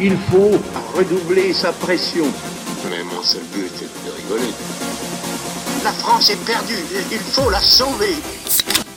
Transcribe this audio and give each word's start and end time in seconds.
Il 0.00 0.16
faut 0.30 0.60
redoubler 0.96 1.52
sa 1.52 1.72
pression. 1.72 2.24
Mais 2.90 3.02
mon 3.04 3.22
seul 3.22 3.42
but 3.54 3.70
est 3.82 4.06
de 4.06 4.12
rigoler. 4.16 4.52
La 5.84 5.92
France 5.92 6.30
est 6.30 6.44
perdue, 6.44 6.78
il 7.10 7.18
faut 7.18 7.50
la 7.50 7.60
sauver. 7.60 8.14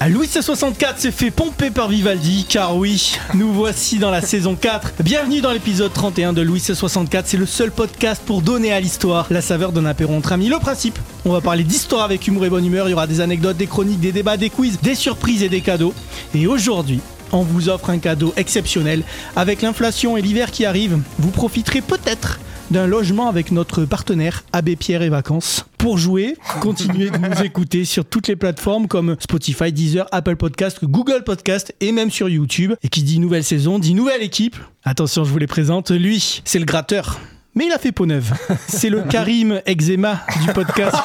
Louis 0.07 0.27
C64 0.27 0.97
s'est 0.97 1.11
fait 1.11 1.31
pomper 1.31 1.71
par 1.71 1.89
Vivaldi, 1.89 2.45
car 2.47 2.77
oui, 2.77 3.17
nous 3.33 3.51
voici 3.51 3.97
dans 3.97 4.11
la 4.11 4.21
saison 4.21 4.55
4. 4.55 4.93
Bienvenue 5.03 5.41
dans 5.41 5.51
l'épisode 5.51 5.91
31 5.91 6.33
de 6.33 6.43
Louis 6.43 6.59
C64, 6.59 7.23
c'est 7.25 7.37
le 7.37 7.47
seul 7.47 7.71
podcast 7.71 8.21
pour 8.23 8.43
donner 8.43 8.71
à 8.71 8.79
l'histoire 8.79 9.25
la 9.31 9.41
saveur 9.41 9.71
d'un 9.71 9.85
apéro 9.85 10.13
entre 10.13 10.33
amis. 10.33 10.47
Le 10.47 10.59
principe, 10.59 10.99
on 11.25 11.31
va 11.31 11.41
parler 11.41 11.63
d'histoire 11.63 12.03
avec 12.03 12.27
humour 12.27 12.45
et 12.45 12.49
bonne 12.51 12.65
humeur, 12.65 12.87
il 12.87 12.91
y 12.91 12.93
aura 12.93 13.07
des 13.07 13.19
anecdotes, 13.19 13.57
des 13.57 13.65
chroniques, 13.65 13.99
des 13.99 14.11
débats, 14.11 14.37
des 14.37 14.51
quiz, 14.51 14.79
des 14.79 14.93
surprises 14.93 15.41
et 15.41 15.49
des 15.49 15.61
cadeaux. 15.61 15.93
Et 16.35 16.45
aujourd'hui, 16.45 16.99
on 17.35 17.43
vous 17.43 17.69
offre 17.69 17.89
un 17.89 17.99
cadeau 17.99 18.33
exceptionnel. 18.37 19.03
Avec 19.35 19.61
l'inflation 19.61 20.17
et 20.17 20.21
l'hiver 20.21 20.51
qui 20.51 20.65
arrive, 20.65 20.99
vous 21.19 21.31
profiterez 21.31 21.81
peut-être 21.81 22.39
d'un 22.71 22.87
logement 22.87 23.27
avec 23.27 23.51
notre 23.51 23.85
partenaire 23.85 24.43
Abbé 24.53 24.75
Pierre 24.75 25.01
et 25.01 25.09
Vacances. 25.09 25.65
Pour 25.77 25.97
jouer, 25.97 26.35
continuez 26.61 27.11
de 27.11 27.17
nous 27.17 27.43
écouter 27.43 27.85
sur 27.85 28.05
toutes 28.05 28.27
les 28.27 28.35
plateformes 28.35 28.87
comme 28.87 29.17
Spotify, 29.19 29.71
Deezer, 29.71 30.07
Apple 30.11 30.35
Podcast, 30.35 30.79
Google 30.83 31.23
Podcast 31.23 31.75
et 31.79 31.91
même 31.91 32.09
sur 32.09 32.27
YouTube. 32.27 32.73
Et 32.81 32.89
qui 32.89 33.03
dit 33.03 33.19
nouvelle 33.19 33.43
saison, 33.43 33.77
dit 33.77 33.93
nouvelle 33.93 34.23
équipe. 34.23 34.55
Attention, 34.83 35.23
je 35.23 35.31
vous 35.31 35.37
les 35.37 35.47
présente. 35.47 35.91
Lui, 35.91 36.41
c'est 36.43 36.59
le 36.59 36.65
gratteur. 36.65 37.19
Mais 37.57 37.67
il 37.67 37.71
a 37.71 37.77
fait 37.77 37.93
peau 37.93 38.05
neuve. 38.05 38.33
C'est 38.67 38.89
le 38.89 39.01
Karim 39.03 39.61
Eczéma 39.65 40.19
du 40.45 40.51
podcast. 40.51 40.95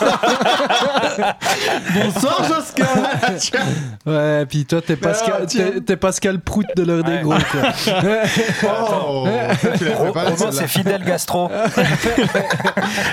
Bonsoir 1.94 2.44
Josquin 2.48 2.86
Ouais, 4.06 4.46
puis 4.46 4.64
toi, 4.64 4.80
t'es 4.82 4.96
Pascal, 4.96 5.46
t'es, 5.46 5.80
t'es 5.80 5.96
Pascal 5.96 6.40
Prout 6.40 6.66
de 6.76 6.82
l'heure 6.82 7.04
des 7.04 7.18
gros, 7.18 7.34
quoi. 7.34 7.72
Oh, 8.64 9.26
c'est 10.50 10.66
fidèle 10.68 11.04
gastro. 11.04 11.48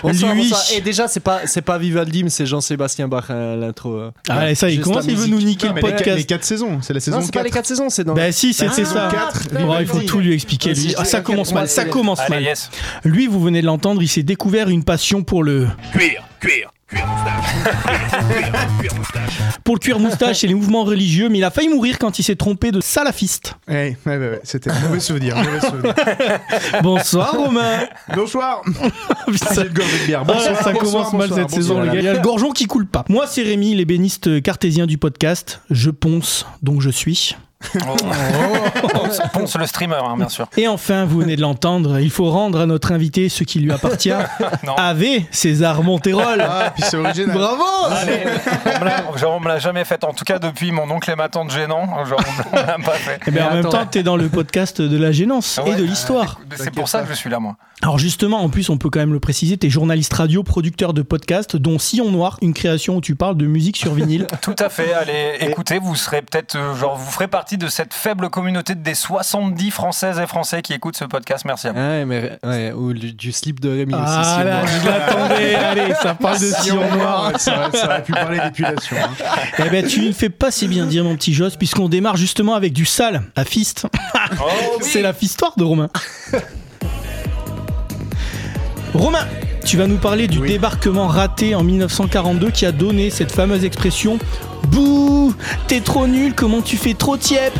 Bonsoir, 0.01 0.33
Lui. 0.33 0.41
bonsoir. 0.49 0.61
Et 0.75 0.81
déjà, 0.81 1.07
c'est 1.07 1.19
pas, 1.19 1.41
c'est 1.45 1.61
pas 1.61 1.77
Vivaldi, 1.77 2.23
mais 2.23 2.29
c'est 2.29 2.45
Jean-Sébastien 2.45 3.07
Bach, 3.07 3.29
à 3.29 3.55
l'intro. 3.55 3.93
euh. 3.95 4.11
Ah, 4.29 4.49
et 4.49 4.55
ça, 4.55 4.69
il 4.69 4.81
commence, 4.81 5.05
il 5.07 5.15
veut 5.15 5.27
nous 5.27 5.41
niquer 5.41 5.67
Non, 5.67 5.75
le 5.75 5.81
mais 5.81 5.81
les, 5.81 5.87
quatre- 5.89 5.97
podcast. 5.99 6.17
les 6.17 6.23
quatre 6.25 6.43
saisons, 6.43 6.79
c'est 6.81 6.93
la 6.93 6.99
saison 6.99 7.17
Non, 7.17 7.23
c'est 7.23 7.31
pas 7.33 7.39
4. 7.39 7.45
les 7.45 7.51
4 7.51 7.65
saisons, 7.67 7.89
c'est 7.89 8.03
dans. 8.03 8.13
Bah 8.13 8.31
si, 8.31 8.53
c'était 8.53 8.81
Ah, 8.81 8.85
ça. 8.85 9.09
quatre, 9.11 9.41
il 9.79 9.87
faut 9.87 9.99
tout 9.99 10.19
lui 10.19 10.33
expliquer. 10.33 10.73
Lui. 10.73 10.95
Ah, 10.97 11.05
ça 11.05 11.21
commence 11.21 11.53
mal, 11.53 11.67
ça 11.67 11.85
commence 11.85 12.27
mal. 12.29 12.41
yes. 12.43 12.69
Lui, 13.27 13.33
vous 13.33 13.41
venez 13.41 13.59
de 13.59 13.65
l'entendre, 13.65 14.01
il 14.01 14.07
s'est 14.07 14.23
découvert 14.23 14.69
une 14.69 14.85
passion 14.85 15.21
pour 15.21 15.43
le 15.43 15.67
Cuir, 15.91 16.23
cuir, 16.39 16.71
cuir 16.87 17.05
pour 19.65 19.75
le 19.75 19.79
cuir 19.79 19.99
moustache 19.99 20.45
et 20.45 20.47
les 20.47 20.53
mouvements 20.53 20.85
religieux, 20.85 21.27
mais 21.27 21.39
il 21.39 21.43
a 21.43 21.51
failli 21.51 21.67
mourir 21.67 21.99
quand 21.99 22.19
il 22.19 22.23
s'est 22.23 22.37
trompé 22.37 22.71
de 22.71 22.79
salafiste. 22.79 23.55
Ouais, 23.67 23.97
ouais, 24.05 24.17
ouais, 24.17 24.29
ouais, 24.29 24.39
c'était 24.43 24.71
un 24.71 24.79
mauvais 24.79 25.01
souvenir. 25.01 25.35
mauvais 25.35 25.59
souvenir. 25.59 25.93
Bonsoir 26.83 27.33
Romain. 27.33 27.79
Bonsoir. 28.15 28.61
Putain. 29.27 29.55
J'ai 29.55 29.63
le 29.65 29.69
gorgée 29.71 29.99
de 29.99 30.05
bière. 30.05 30.23
Bonsoir, 30.23 30.63
ça 30.63 30.71
bonsoir, 30.71 30.77
commence 30.77 31.11
mal 31.13 31.27
bonsoir, 31.27 31.49
cette 31.49 31.49
saison, 31.49 31.79
bonsoir. 31.79 31.93
les 31.93 32.01
gars. 32.01 32.01
Il 32.01 32.05
y 32.05 32.07
a 32.07 32.13
le 32.13 32.21
gorgeon 32.21 32.51
qui 32.51 32.65
coule 32.67 32.87
pas. 32.87 33.03
Moi, 33.09 33.27
c'est 33.27 33.43
Rémi, 33.43 33.75
l'ébéniste 33.75 34.41
cartésien 34.41 34.85
du 34.85 34.97
podcast. 34.97 35.59
Je 35.69 35.89
ponce, 35.89 36.45
donc 36.63 36.79
je 36.79 36.89
suis. 36.89 37.35
Oh. 37.75 37.95
Ponce, 38.93 39.21
Ponce 39.33 39.57
le 39.57 39.65
streamer, 39.65 39.95
hein, 40.03 40.15
bien 40.17 40.29
sûr. 40.29 40.47
Et 40.57 40.67
enfin, 40.67 41.05
vous 41.05 41.19
venez 41.19 41.35
de 41.35 41.41
l'entendre, 41.41 41.99
il 41.99 42.09
faut 42.11 42.29
rendre 42.29 42.59
à 42.59 42.65
notre 42.65 42.91
invité 42.91 43.29
ce 43.29 43.43
qui 43.43 43.59
lui 43.59 43.71
appartient. 43.71 44.11
Ave 44.77 45.03
César 45.31 45.81
Monterol. 45.83 46.39
Ah, 46.47 46.71
puis 46.73 46.83
c'est 46.87 46.97
original. 46.97 47.35
Bravo 47.35 47.63
Allez, 47.91 48.23
on 48.65 48.79
me 48.79 48.85
l'a- 48.85 49.17
genre, 49.17 49.35
on 49.35 49.39
me 49.39 49.47
l'a 49.47 49.59
jamais 49.59 49.85
fait. 49.85 50.03
En 50.03 50.13
tout 50.13 50.23
cas, 50.25 50.39
depuis 50.39 50.71
mon 50.71 50.89
oncle 50.91 51.09
et 51.09 51.15
ma 51.15 51.29
tante 51.29 51.51
gênant, 51.51 52.05
genre, 52.05 52.21
on 52.51 52.55
me 52.55 52.61
l'a 52.65 52.77
pas 52.77 52.91
fait. 52.93 53.19
Eh 53.27 53.31
bien, 53.31 53.49
en 53.49 53.53
même 53.53 53.65
temps, 53.65 53.85
t'es 53.85 54.03
dans 54.03 54.17
le 54.17 54.29
podcast 54.29 54.81
de 54.81 54.97
la 54.97 55.11
gênance 55.11 55.59
et 55.65 55.75
de 55.75 55.83
l'histoire. 55.83 56.39
euh, 56.51 56.55
C'est 56.57 56.71
pour 56.73 56.87
ça 56.87 57.01
que 57.01 57.09
je 57.09 57.13
suis 57.13 57.29
là, 57.29 57.39
moi. 57.39 57.55
Alors 57.83 57.99
justement, 57.99 58.41
en 58.43 58.49
plus, 58.49 58.69
on 58.69 58.77
peut 58.77 58.89
quand 58.89 58.99
même 58.99 59.13
le 59.13 59.19
préciser, 59.19 59.55
t'es 59.57 59.69
journaliste 59.69 60.11
radio, 60.13 60.41
producteur 60.41 60.93
de 60.93 61.03
podcast, 61.03 61.55
dont 61.55 61.77
Sillon 61.77 62.09
Noir, 62.11 62.37
une 62.41 62.53
création 62.55 62.95
où 62.97 63.01
tu 63.01 63.15
parles 63.15 63.37
de 63.37 63.45
musique 63.45 63.77
sur 63.77 63.93
vinyle. 63.93 64.25
Tout 64.41 64.55
à 64.57 64.69
fait. 64.69 64.93
Allez, 64.93 65.35
écoutez, 65.41 65.77
vous 65.77 65.95
serez 65.95 66.21
peut-être, 66.23 66.55
euh, 66.55 66.75
genre, 66.75 66.95
vous 66.95 67.11
ferez 67.11 67.27
partie 67.27 67.56
de 67.57 67.67
cette 67.67 67.93
faible 67.93 68.29
communauté 68.29 68.75
des 68.75 68.93
70 68.95 69.71
Françaises 69.71 70.19
et 70.19 70.27
Français 70.27 70.61
qui 70.61 70.73
écoutent 70.73 70.95
ce 70.97 71.05
podcast. 71.05 71.43
Merci 71.45 71.67
à 71.67 71.71
vous. 71.73 71.79
Ouais, 71.79 72.05
mais 72.05 72.37
ouais, 72.43 72.71
ou 72.71 72.93
du, 72.93 73.13
du 73.13 73.31
slip 73.31 73.59
de 73.59 73.69
Rémi 73.69 73.93
aussi. 73.93 74.03
ah 74.05 74.37
si 74.39 74.45
là, 74.45 74.65
je 74.65 74.87
l'attendais. 74.87 75.55
Allez, 75.55 75.93
ça 76.01 76.13
parle 76.15 76.39
de 76.39 76.45
Sillon 76.45 76.95
Noir. 76.95 77.31
Ouais, 77.31 77.39
ça, 77.39 77.69
ça 77.73 77.85
aurait 77.85 78.03
pu 78.03 78.11
parler 78.13 78.39
d'épilation. 78.39 78.95
hein. 78.97 79.09
Eh 79.59 79.69
ben, 79.69 79.85
tu 79.85 80.01
ne 80.01 80.11
fais 80.11 80.29
pas 80.29 80.51
si 80.51 80.67
bien 80.67 80.85
dire, 80.85 81.03
mon 81.03 81.15
petit 81.15 81.33
Joss, 81.33 81.55
puisqu'on 81.55 81.89
démarre 81.89 82.17
justement 82.17 82.53
avec 82.55 82.73
du 82.73 82.85
sale, 82.85 83.23
à 83.35 83.43
fist. 83.45 83.87
C'est 84.81 85.01
la 85.01 85.13
fistoire 85.13 85.53
de 85.57 85.63
Romain. 85.63 85.89
Romain, 88.93 89.25
tu 89.65 89.77
vas 89.77 89.87
nous 89.87 89.97
parler 89.97 90.27
du 90.27 90.39
Oui. 90.39 90.49
débarquement 90.49 91.07
raté 91.07 91.55
en 91.55 91.63
1942 91.63 92.51
qui 92.51 92.65
a 92.65 92.71
donné 92.71 93.09
cette 93.09 93.31
fameuse 93.31 93.63
expression 93.65 94.17
Bouh, 94.69 95.33
t'es 95.67 95.81
trop 95.81 96.07
nul, 96.07 96.33
comment 96.33 96.61
tu 96.61 96.77
fais 96.77 96.93
trop 96.93 97.17
tiep? 97.17 97.53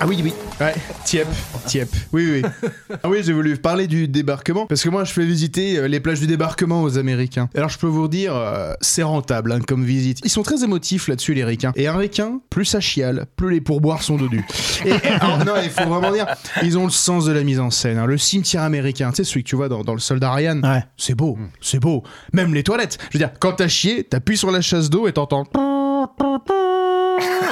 Ah 0.00 0.06
oui, 0.06 0.20
oui. 0.22 0.32
Ouais, 0.60 0.74
Tiep, 1.06 1.26
Tiep. 1.66 1.88
Oui, 2.12 2.42
oui. 2.42 2.68
Ah 3.02 3.08
oui, 3.08 3.20
j'ai 3.22 3.32
voulu 3.32 3.56
parler 3.56 3.86
du 3.86 4.08
débarquement 4.08 4.66
parce 4.66 4.82
que 4.82 4.90
moi, 4.90 5.04
je 5.04 5.12
fais 5.12 5.24
visiter 5.24 5.78
euh, 5.78 5.88
les 5.88 6.00
plages 6.00 6.20
du 6.20 6.26
débarquement 6.26 6.82
aux 6.82 6.98
Américains. 6.98 7.48
Alors, 7.54 7.70
je 7.70 7.78
peux 7.78 7.86
vous 7.86 8.08
dire, 8.08 8.34
euh, 8.36 8.74
c'est 8.82 9.02
rentable 9.02 9.52
hein, 9.52 9.60
comme 9.66 9.84
visite. 9.84 10.18
Ils 10.22 10.28
sont 10.30 10.42
très 10.42 10.62
émotifs 10.62 11.08
là-dessus, 11.08 11.32
les 11.32 11.44
ricains. 11.44 11.72
Et 11.76 11.86
un 11.86 11.96
ricain, 11.96 12.40
plus 12.50 12.66
ça 12.66 12.80
chiale, 12.80 13.24
plus 13.36 13.50
les 13.50 13.60
pourboires 13.62 14.02
sont 14.02 14.16
dodus. 14.18 14.44
Et, 14.84 14.90
et- 14.90 15.06
alors, 15.08 15.38
non, 15.46 15.54
il 15.64 15.70
faut 15.70 15.86
vraiment 15.88 16.12
dire, 16.12 16.26
ils 16.62 16.76
ont 16.76 16.84
le 16.84 16.90
sens 16.90 17.24
de 17.24 17.32
la 17.32 17.42
mise 17.42 17.58
en 17.60 17.70
scène. 17.70 17.96
hein. 17.96 18.04
Le 18.06 18.18
cimetière 18.18 18.62
américain, 18.62 19.10
tu 19.10 19.16
sais, 19.16 19.24
celui 19.24 19.42
que 19.44 19.48
tu 19.48 19.56
vois 19.56 19.70
dans, 19.70 19.82
dans 19.82 19.94
le 19.94 20.00
soldat 20.00 20.30
Ryan, 20.32 20.60
Ouais. 20.62 20.82
c'est 20.98 21.14
beau, 21.14 21.38
c'est 21.62 21.80
beau. 21.80 22.02
Même 22.34 22.52
les 22.52 22.62
toilettes. 22.64 22.98
Je 23.10 23.16
veux 23.16 23.24
dire, 23.24 23.30
quand 23.40 23.52
t'as 23.52 23.68
chié, 23.68 24.04
t'appuies 24.04 24.36
sur 24.36 24.50
la 24.50 24.60
chasse 24.60 24.90
d'eau 24.90 25.08
et 25.08 25.12
t'entends. 25.12 25.44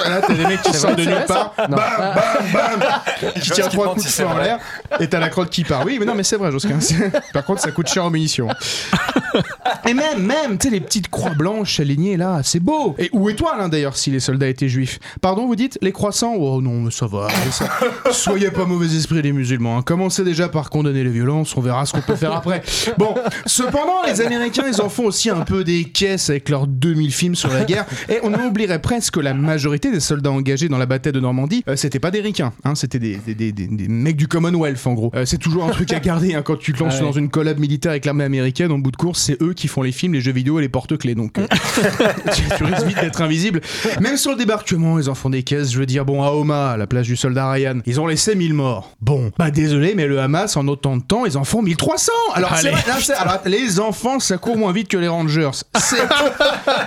Là, 0.08 0.20
t'as 0.26 0.34
des 0.34 0.46
mecs 0.46 0.62
qui 0.62 0.74
sortent 0.74 0.96
de 0.96 1.04
nulle 1.04 1.24
part. 1.26 1.54
Bam, 1.56 1.70
bam, 1.70 1.80
bam. 2.52 3.32
Qui 3.40 3.50
tirent 3.50 3.68
trois 3.68 3.92
coups 3.94 4.06
de 4.06 4.10
feu 4.10 4.26
en 4.26 4.38
l'air. 4.38 4.58
Et 5.00 5.08
t'as 5.08 5.18
la 5.18 5.28
crotte 5.28 5.50
qui 5.50 5.64
part. 5.64 5.84
Oui, 5.84 5.98
mais 5.98 6.06
non, 6.06 6.14
mais 6.14 6.22
c'est 6.22 6.36
vrai, 6.36 6.50
Josquin. 6.50 6.78
Par 7.32 7.44
contre, 7.44 7.60
ça 7.60 7.70
coûte 7.70 7.88
cher 7.88 8.04
en 8.04 8.10
munitions. 8.10 8.48
Et 9.88 9.94
même, 9.94 10.22
même, 10.24 10.58
tu 10.58 10.68
sais, 10.68 10.74
les 10.74 10.80
petites 10.80 11.08
croix 11.08 11.30
blanches 11.30 11.80
alignées 11.80 12.16
là, 12.16 12.40
c'est 12.42 12.60
beau. 12.60 12.94
Et 12.98 13.08
ou 13.12 13.28
étoiles, 13.30 13.60
hein, 13.60 13.68
d'ailleurs, 13.68 13.96
si 13.96 14.10
les 14.10 14.20
soldats 14.20 14.48
étaient 14.48 14.68
juifs. 14.68 14.98
Pardon, 15.20 15.46
vous 15.46 15.56
dites 15.56 15.78
les 15.82 15.92
croissants 15.92 16.34
Oh 16.38 16.60
non, 16.60 16.80
mais 16.82 16.90
ça 16.90 17.06
va. 17.06 17.28
ça- 17.50 17.68
Soyez 18.12 18.50
pas 18.50 18.64
mauvais 18.64 18.86
esprit, 18.94 19.22
les 19.22 19.32
musulmans. 19.32 19.78
hein. 19.78 19.82
Commencez 19.82 20.24
déjà 20.24 20.48
par 20.48 20.70
condamner 20.70 21.04
les 21.04 21.10
violences, 21.10 21.56
on 21.56 21.60
verra 21.60 21.86
ce 21.86 21.92
qu'on 21.92 22.00
peut 22.00 22.16
faire 22.16 22.32
après. 22.34 22.62
Bon, 22.98 23.14
cependant, 23.46 24.02
les 24.06 24.20
Américains, 24.20 24.64
ils 24.72 24.80
en 24.80 24.88
font 24.88 25.04
aussi 25.06 25.30
un 25.30 25.40
peu 25.40 25.64
des 25.64 25.84
caisses 25.84 26.30
avec 26.30 26.48
leurs 26.48 26.66
2000 26.66 27.12
films 27.12 27.34
sur 27.34 27.50
la 27.52 27.64
guerre. 27.64 27.86
Et 28.08 28.18
on 28.22 28.32
oublierait 28.34 28.80
presque 28.80 29.14
que 29.14 29.20
la 29.20 29.34
majorité 29.34 29.90
des 29.90 30.00
soldats 30.00 30.30
engagés 30.30 30.68
dans 30.68 30.78
la 30.78 30.86
bataille 30.86 31.12
de 31.12 31.20
Normandie, 31.20 31.64
euh, 31.68 31.76
c'était 31.76 31.98
pas 32.00 32.10
des 32.10 32.20
ricains, 32.20 32.52
hein, 32.64 32.74
c'était 32.74 32.98
des, 32.98 33.16
des, 33.16 33.34
des- 33.34 33.52
des- 33.52 33.66
des 33.66 33.88
mecs 33.88 34.16
du 34.16 34.28
Commonwealth 34.28 34.86
en 34.86 34.94
gros. 34.94 35.10
Euh, 35.14 35.24
c'est 35.24 35.38
toujours 35.38 35.64
un 35.64 35.70
truc 35.70 35.92
à 35.92 36.00
garder 36.00 36.34
hein, 36.34 36.42
quand 36.42 36.56
tu 36.58 36.72
te 36.72 36.80
lances 36.82 36.94
Ah 36.96 37.00
ouais. 37.00 37.06
dans 37.06 37.12
une 37.12 37.30
collab 37.30 37.58
militaire 37.58 37.90
avec 37.90 38.04
l'armée 38.04 38.24
américaine 38.24 38.70
en 38.72 38.78
bout 38.78 38.90
de 38.90 38.96
course, 38.96 39.20
c'est 39.22 39.40
eux 39.42 39.54
qui 39.58 39.68
font 39.68 39.82
les 39.82 39.92
films, 39.92 40.14
les 40.14 40.20
jeux 40.20 40.32
vidéo 40.32 40.58
et 40.58 40.62
les 40.62 40.68
porte-clés. 40.68 41.14
Donc 41.14 41.38
euh, 41.38 41.46
tu, 42.34 42.42
tu 42.56 42.64
risques 42.64 42.86
vite 42.86 43.00
d'être 43.00 43.20
invisible. 43.20 43.60
Même 44.00 44.16
sur 44.16 44.30
le 44.32 44.36
débarquement, 44.36 44.98
ils 44.98 45.10
en 45.10 45.14
font 45.14 45.30
des 45.30 45.42
caisses. 45.42 45.72
Je 45.72 45.78
veux 45.78 45.86
dire, 45.86 46.04
bon, 46.04 46.22
à 46.22 46.30
Homa, 46.30 46.70
à 46.70 46.76
la 46.76 46.86
place 46.86 47.06
du 47.06 47.16
soldat 47.16 47.50
Ryan, 47.50 47.80
ils 47.86 48.00
ont 48.00 48.06
laissé 48.06 48.34
1000 48.34 48.54
morts. 48.54 48.92
Bon, 49.00 49.30
bah 49.38 49.50
désolé, 49.50 49.94
mais 49.94 50.06
le 50.06 50.20
Hamas, 50.20 50.56
en 50.56 50.66
autant 50.68 50.96
de 50.96 51.02
temps, 51.02 51.26
ils 51.26 51.36
en 51.36 51.44
font 51.44 51.62
1300. 51.62 52.12
Alors, 52.34 52.52
Allez. 52.52 52.70
vrai, 52.70 52.82
là, 52.86 52.96
c'est- 53.00 53.12
alors, 53.14 53.40
les 53.44 53.80
enfants, 53.80 54.18
ça 54.20 54.38
court 54.38 54.56
moins 54.56 54.72
vite 54.72 54.88
que 54.88 54.96
les 54.96 55.08
Rangers. 55.08 55.50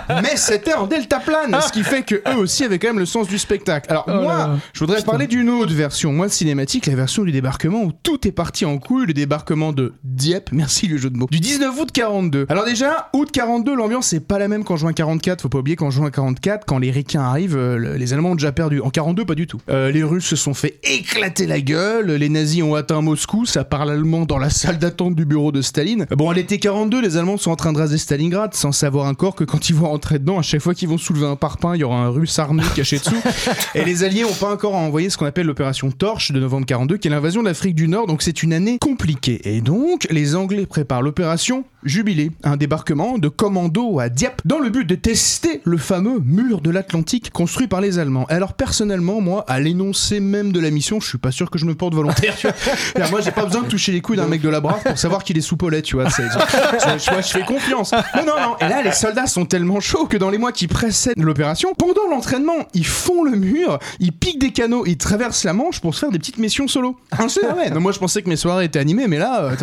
Mais 0.09 0.35
c'était 0.35 0.73
en 0.73 0.87
delta 0.87 1.19
plane, 1.19 1.57
ce 1.61 1.71
qui 1.71 1.83
fait 1.83 2.03
que 2.03 2.15
eux 2.15 2.37
aussi 2.37 2.63
avaient 2.63 2.79
quand 2.79 2.89
même 2.89 2.99
le 2.99 3.05
sens 3.05 3.27
du 3.27 3.37
spectacle. 3.37 3.89
Alors 3.89 4.05
Oh 4.07 4.11
moi, 4.21 4.33
là. 4.37 4.49
je 4.73 4.79
voudrais 4.79 5.01
parler 5.01 5.27
d'une 5.27 5.49
autre 5.49 5.73
version, 5.73 6.11
moi 6.11 6.29
cinématique, 6.29 6.85
la 6.85 6.95
version 6.95 7.23
du 7.23 7.31
débarquement 7.31 7.83
où 7.83 7.91
tout 7.91 8.27
est 8.27 8.31
parti 8.31 8.65
en 8.65 8.77
couille, 8.77 9.05
le 9.07 9.13
débarquement 9.13 9.71
de 9.73 9.93
Dieppe, 10.03 10.49
merci 10.51 10.87
le 10.87 10.97
jeu 10.97 11.09
de 11.09 11.17
mots, 11.17 11.27
du 11.31 11.39
19 11.39 11.79
août 11.79 11.89
42. 11.93 12.45
Alors 12.49 12.60
déjà, 12.65 13.09
août 13.13 13.29
42, 13.31 13.75
l'ambiance 13.75 14.13
est 14.13 14.19
pas 14.19 14.39
la 14.39 14.47
même 14.47 14.63
qu'en 14.63 14.75
juin 14.77 14.93
44, 14.93 15.41
faut 15.41 15.49
pas 15.49 15.59
oublier 15.59 15.75
qu'en 15.75 15.89
juin 15.91 16.09
44, 16.09 16.65
quand 16.65 16.79
les 16.79 16.91
ricains 16.91 17.21
arrivent, 17.21 17.55
euh, 17.57 17.77
le- 17.77 17.95
les 17.95 18.13
Allemands 18.13 18.31
ont 18.31 18.35
déjà 18.35 18.51
perdu. 18.51 18.81
En 18.81 18.89
42, 18.89 19.25
pas 19.25 19.35
du 19.35 19.47
tout. 19.47 19.59
Euh, 19.69 19.91
les 19.91 20.03
Russes 20.03 20.25
se 20.25 20.35
sont 20.35 20.53
fait 20.53 20.79
éclater 20.83 21.47
la 21.47 21.61
gueule, 21.61 22.11
les 22.11 22.29
nazis 22.29 22.63
ont 22.63 22.75
atteint 22.75 23.01
Moscou, 23.01 23.45
ça 23.45 23.63
parle 23.63 23.91
allemand 23.91 24.25
dans 24.25 24.37
la 24.37 24.49
salle 24.49 24.77
d'attente 24.79 25.15
du 25.15 25.25
bureau 25.25 25.51
de 25.51 25.61
Staline. 25.61 26.05
Bon, 26.11 26.29
à 26.29 26.33
l'été 26.33 26.59
42, 26.59 27.01
les 27.01 27.17
Allemands 27.17 27.37
sont 27.37 27.51
en 27.51 27.55
train 27.55 27.73
de 27.73 27.77
raser 27.77 27.97
Stalingrad, 27.97 28.53
sans 28.53 28.71
savoir 28.71 29.05
encore 29.07 29.35
que 29.35 29.43
quand 29.43 29.69
ils 29.69 29.75
vont 29.75 29.87
rentrer 29.89 30.19
dedans, 30.19 30.39
à 30.39 30.41
chaque 30.41 30.61
fois 30.61 30.73
qu'ils 30.73 30.89
vont 30.89 30.97
soulever 30.97 31.25
un 31.27 31.35
parpaing, 31.35 31.75
il 31.75 31.79
y 31.79 31.83
aura 31.83 31.97
un 31.97 32.09
russe 32.09 32.37
armé 32.39 32.63
caché 32.75 32.97
dessous. 32.99 33.15
Et 33.75 33.83
les 33.85 34.03
Alliés 34.03 34.25
ont 34.25 34.33
pas 34.33 34.51
encore 34.51 34.75
envoyé 34.75 35.09
ce 35.09 35.17
qu'on 35.17 35.25
appelle 35.25 35.47
l'opération 35.47 35.91
Torche 35.91 36.31
de 36.31 36.39
novembre 36.39 36.65
42, 36.65 36.97
qui 36.97 37.07
est 37.07 37.11
l'invasion 37.11 37.41
de 37.41 37.47
l'Afrique 37.47 37.75
du 37.75 37.87
Nord, 37.87 38.07
donc 38.07 38.21
c'est 38.21 38.43
une 38.43 38.53
année 38.53 38.77
compliquée. 38.79 39.41
Et 39.45 39.61
donc, 39.61 40.07
les 40.09 40.35
Anglais 40.35 40.65
préparent 40.65 41.01
l'opération 41.01 41.63
Jubilé, 41.83 42.29
un 42.43 42.50
un 42.51 42.57
débarquement 42.57 43.17
de 43.17 43.29
commando 43.29 43.99
à 43.99 44.09
Dieppe 44.09 44.41
dans 44.45 44.59
le 44.59 44.69
but 44.69 44.85
de 44.85 44.95
tester 44.95 45.61
le 45.63 45.77
fameux 45.77 46.19
mur 46.19 46.61
de 46.61 46.69
l'Atlantique 46.69 47.31
construit 47.31 47.67
par 47.67 47.81
les 47.81 47.97
Allemands. 47.97 48.25
Alors 48.29 48.53
personnellement, 48.53 49.21
moi, 49.21 49.45
à 49.47 49.59
l'énoncé 49.59 50.19
même 50.19 50.51
de 50.51 50.59
la 50.59 50.69
mission, 50.69 50.99
je 50.99 51.07
suis 51.07 51.17
pas 51.17 51.31
sûr 51.31 51.49
que 51.49 51.57
je 51.57 51.65
me 51.65 51.75
porte 51.75 51.93
volontaire. 51.93 52.35
Tu 52.37 52.47
vois. 52.47 53.07
moi, 53.11 53.21
j'ai 53.21 53.31
pas 53.31 53.45
besoin 53.45 53.61
de 53.63 53.67
toucher 53.67 53.91
les 53.91 54.01
couilles 54.01 54.17
d'un 54.17 54.27
mec 54.27 54.41
de 54.41 54.49
la 54.49 54.59
brave 54.59 54.81
pour 54.83 54.97
savoir 54.97 55.23
qu'il 55.23 55.37
est 55.37 55.41
sous 55.41 55.57
Paulet, 55.57 55.81
tu 55.81 55.95
vois. 55.95 56.09
C'est- 56.09 56.23
je, 56.23 57.21
fais 57.21 57.41
confiance. 57.45 57.91
Non, 58.15 58.23
non, 58.25 58.41
non. 58.41 58.55
Et 58.59 58.67
là, 58.69 58.81
les 58.83 58.91
soldats 58.91 59.27
sont 59.27 59.45
tellement 59.45 59.79
chauds 59.79 60.05
que 60.05 60.17
dans 60.17 60.29
les 60.29 60.37
mois 60.37 60.51
qui 60.51 60.67
précèdent 60.67 61.21
l'opération, 61.21 61.73
pendant 61.77 62.07
l'entraînement, 62.09 62.67
ils 62.73 62.85
font 62.85 63.23
le 63.23 63.31
mur, 63.37 63.79
ils 63.99 64.11
piquent 64.11 64.39
des 64.39 64.51
canaux, 64.51 64.85
ils 64.85 64.97
traversent 64.97 65.43
la 65.45 65.53
Manche 65.53 65.79
pour 65.79 65.95
se 65.95 65.99
faire 65.99 66.11
des 66.11 66.19
petites 66.19 66.37
missions 66.37 66.67
solo. 66.67 66.97
Ah, 67.11 67.29
c'est- 67.29 67.41
ah 67.49 67.55
ouais. 67.55 67.69
Non, 67.69 67.79
moi, 67.79 67.91
je 67.91 67.99
pensais 67.99 68.21
que 68.21 68.29
mes 68.29 68.35
soirées 68.35 68.65
étaient 68.65 68.79
animées, 68.79 69.07
mais 69.07 69.19
là, 69.19 69.43
euh, 69.43 69.55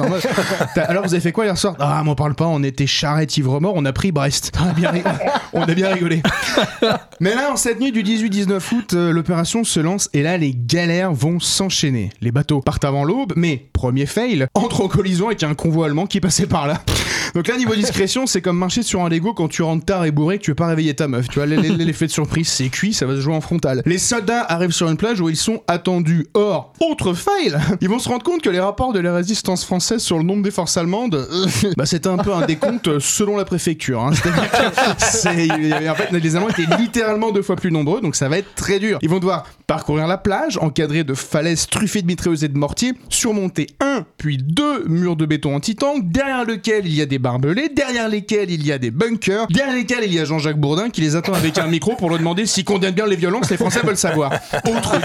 Alors, 0.86 1.02
vous 1.04 1.12
avez 1.14 1.20
fait 1.20 1.32
quoi 1.32 1.44
hier 1.44 1.56
soir? 1.58 1.74
Ah, 1.78 2.02
m'en 2.02 2.14
parle 2.14 2.34
pas, 2.34 2.46
on 2.46 2.62
était 2.78 2.86
charrette 2.86 3.36
ivre 3.36 3.60
mort, 3.60 3.72
on 3.74 3.84
a 3.84 3.92
pris 3.92 4.12
Brest. 4.12 4.52
On 4.62 4.68
a 4.68 4.72
bien, 4.72 4.90
ri- 4.92 5.02
on 5.52 5.62
a 5.62 5.74
bien 5.74 5.92
rigolé. 5.92 6.22
Mais 7.20 7.34
là, 7.34 7.50
en 7.52 7.56
cette 7.56 7.80
nuit 7.80 7.90
du 7.90 8.04
18-19 8.04 8.74
août, 8.74 8.92
euh, 8.94 9.10
l'opération 9.10 9.64
se 9.64 9.80
lance 9.80 10.08
et 10.12 10.22
là, 10.22 10.38
les 10.38 10.54
galères 10.54 11.12
vont 11.12 11.40
s'enchaîner. 11.40 12.10
Les 12.20 12.30
bateaux 12.30 12.60
partent 12.60 12.84
avant 12.84 13.02
l'aube, 13.02 13.32
mais 13.34 13.68
premier 13.72 14.06
fail, 14.06 14.46
entre 14.54 14.82
en 14.82 14.88
collision 14.88 15.26
avec 15.26 15.42
un 15.42 15.54
convoi 15.54 15.86
allemand 15.86 16.06
qui 16.06 16.20
passait 16.20 16.46
par 16.46 16.68
là. 16.68 16.80
Donc 17.34 17.48
là, 17.48 17.56
niveau 17.56 17.74
discrétion, 17.74 18.26
c'est 18.26 18.40
comme 18.40 18.56
marcher 18.56 18.82
sur 18.82 19.02
un 19.04 19.08
Lego 19.08 19.34
quand 19.34 19.48
tu 19.48 19.62
rentres 19.62 19.84
tard 19.84 20.04
et 20.04 20.10
bourré 20.10 20.38
que 20.38 20.44
tu 20.44 20.50
veux 20.52 20.54
pas 20.54 20.66
réveiller 20.68 20.94
ta 20.94 21.08
meuf. 21.08 21.28
Tu 21.28 21.34
vois, 21.38 21.46
l'effet 21.46 22.06
de 22.06 22.10
surprise, 22.10 22.48
c'est 22.48 22.68
cuit, 22.68 22.94
ça 22.94 23.04
va 23.06 23.16
se 23.16 23.20
jouer 23.20 23.34
en 23.34 23.40
frontal. 23.40 23.82
Les 23.84 23.98
soldats 23.98 24.42
arrivent 24.42 24.72
sur 24.72 24.88
une 24.88 24.96
plage 24.96 25.20
où 25.20 25.28
ils 25.28 25.36
sont 25.36 25.62
attendus. 25.66 26.26
Or, 26.34 26.72
autre 26.80 27.12
fail, 27.12 27.58
ils 27.80 27.88
vont 27.88 27.98
se 27.98 28.08
rendre 28.08 28.22
compte 28.22 28.40
que 28.40 28.48
les 28.50 28.60
rapports 28.60 28.92
de 28.92 29.00
la 29.00 29.14
résistance 29.14 29.64
française 29.64 30.00
sur 30.00 30.16
le 30.16 30.24
nombre 30.24 30.42
des 30.42 30.50
forces 30.50 30.76
allemandes, 30.76 31.28
bah 31.76 31.84
c'était 31.86 32.08
un 32.08 32.16
peu 32.18 32.32
un 32.32 32.46
décompte 32.46 32.67
selon 32.98 33.36
la 33.36 33.44
préfecture. 33.44 34.00
hein. 34.02 34.10
En 34.10 35.94
fait, 35.94 36.10
les 36.12 36.36
Allemands 36.36 36.48
étaient 36.48 36.76
littéralement 36.78 37.30
deux 37.32 37.42
fois 37.42 37.56
plus 37.56 37.70
nombreux, 37.70 38.00
donc 38.00 38.16
ça 38.16 38.28
va 38.28 38.38
être 38.38 38.54
très 38.54 38.78
dur. 38.78 38.98
Ils 39.02 39.08
vont 39.08 39.18
devoir 39.18 39.46
parcourir 39.66 40.06
la 40.06 40.16
plage, 40.18 40.58
encadrés 40.58 41.04
de 41.04 41.14
falaises 41.14 41.66
truffées 41.66 42.02
de 42.02 42.06
mitrailleuses 42.06 42.44
et 42.44 42.48
de 42.48 42.56
mortiers, 42.56 42.92
surmonter 43.08 43.66
un 43.80 44.04
puis 44.16 44.38
deux 44.38 44.84
murs 44.88 45.16
de 45.16 45.26
béton 45.26 45.54
anti-tank, 45.54 46.10
derrière 46.10 46.44
lequel 46.44 46.86
il 46.86 46.94
y 46.94 47.02
a 47.02 47.06
des 47.06 47.18
barbelés, 47.18 47.68
derrière 47.74 48.08
lesquels 48.08 48.50
il 48.50 48.64
y 48.66 48.72
a 48.72 48.78
des 48.78 48.90
bunkers, 48.90 49.46
derrière 49.48 49.74
lesquels 49.74 50.04
il 50.04 50.14
y 50.14 50.18
a 50.18 50.24
Jean-Jacques 50.24 50.58
Bourdin 50.58 50.90
qui 50.90 51.00
les 51.00 51.16
attend 51.16 51.34
avec 51.34 51.58
un 51.58 51.66
micro 51.66 51.94
pour 51.96 52.08
leur 52.08 52.18
demander 52.18 52.46
s'ils 52.46 52.64
condamnent 52.64 52.94
bien 52.94 53.06
les 53.06 53.16
violences, 53.16 53.50
les 53.50 53.56
Français 53.56 53.80
veulent 53.84 53.96
savoir. 53.96 54.32
Autre 54.64 54.98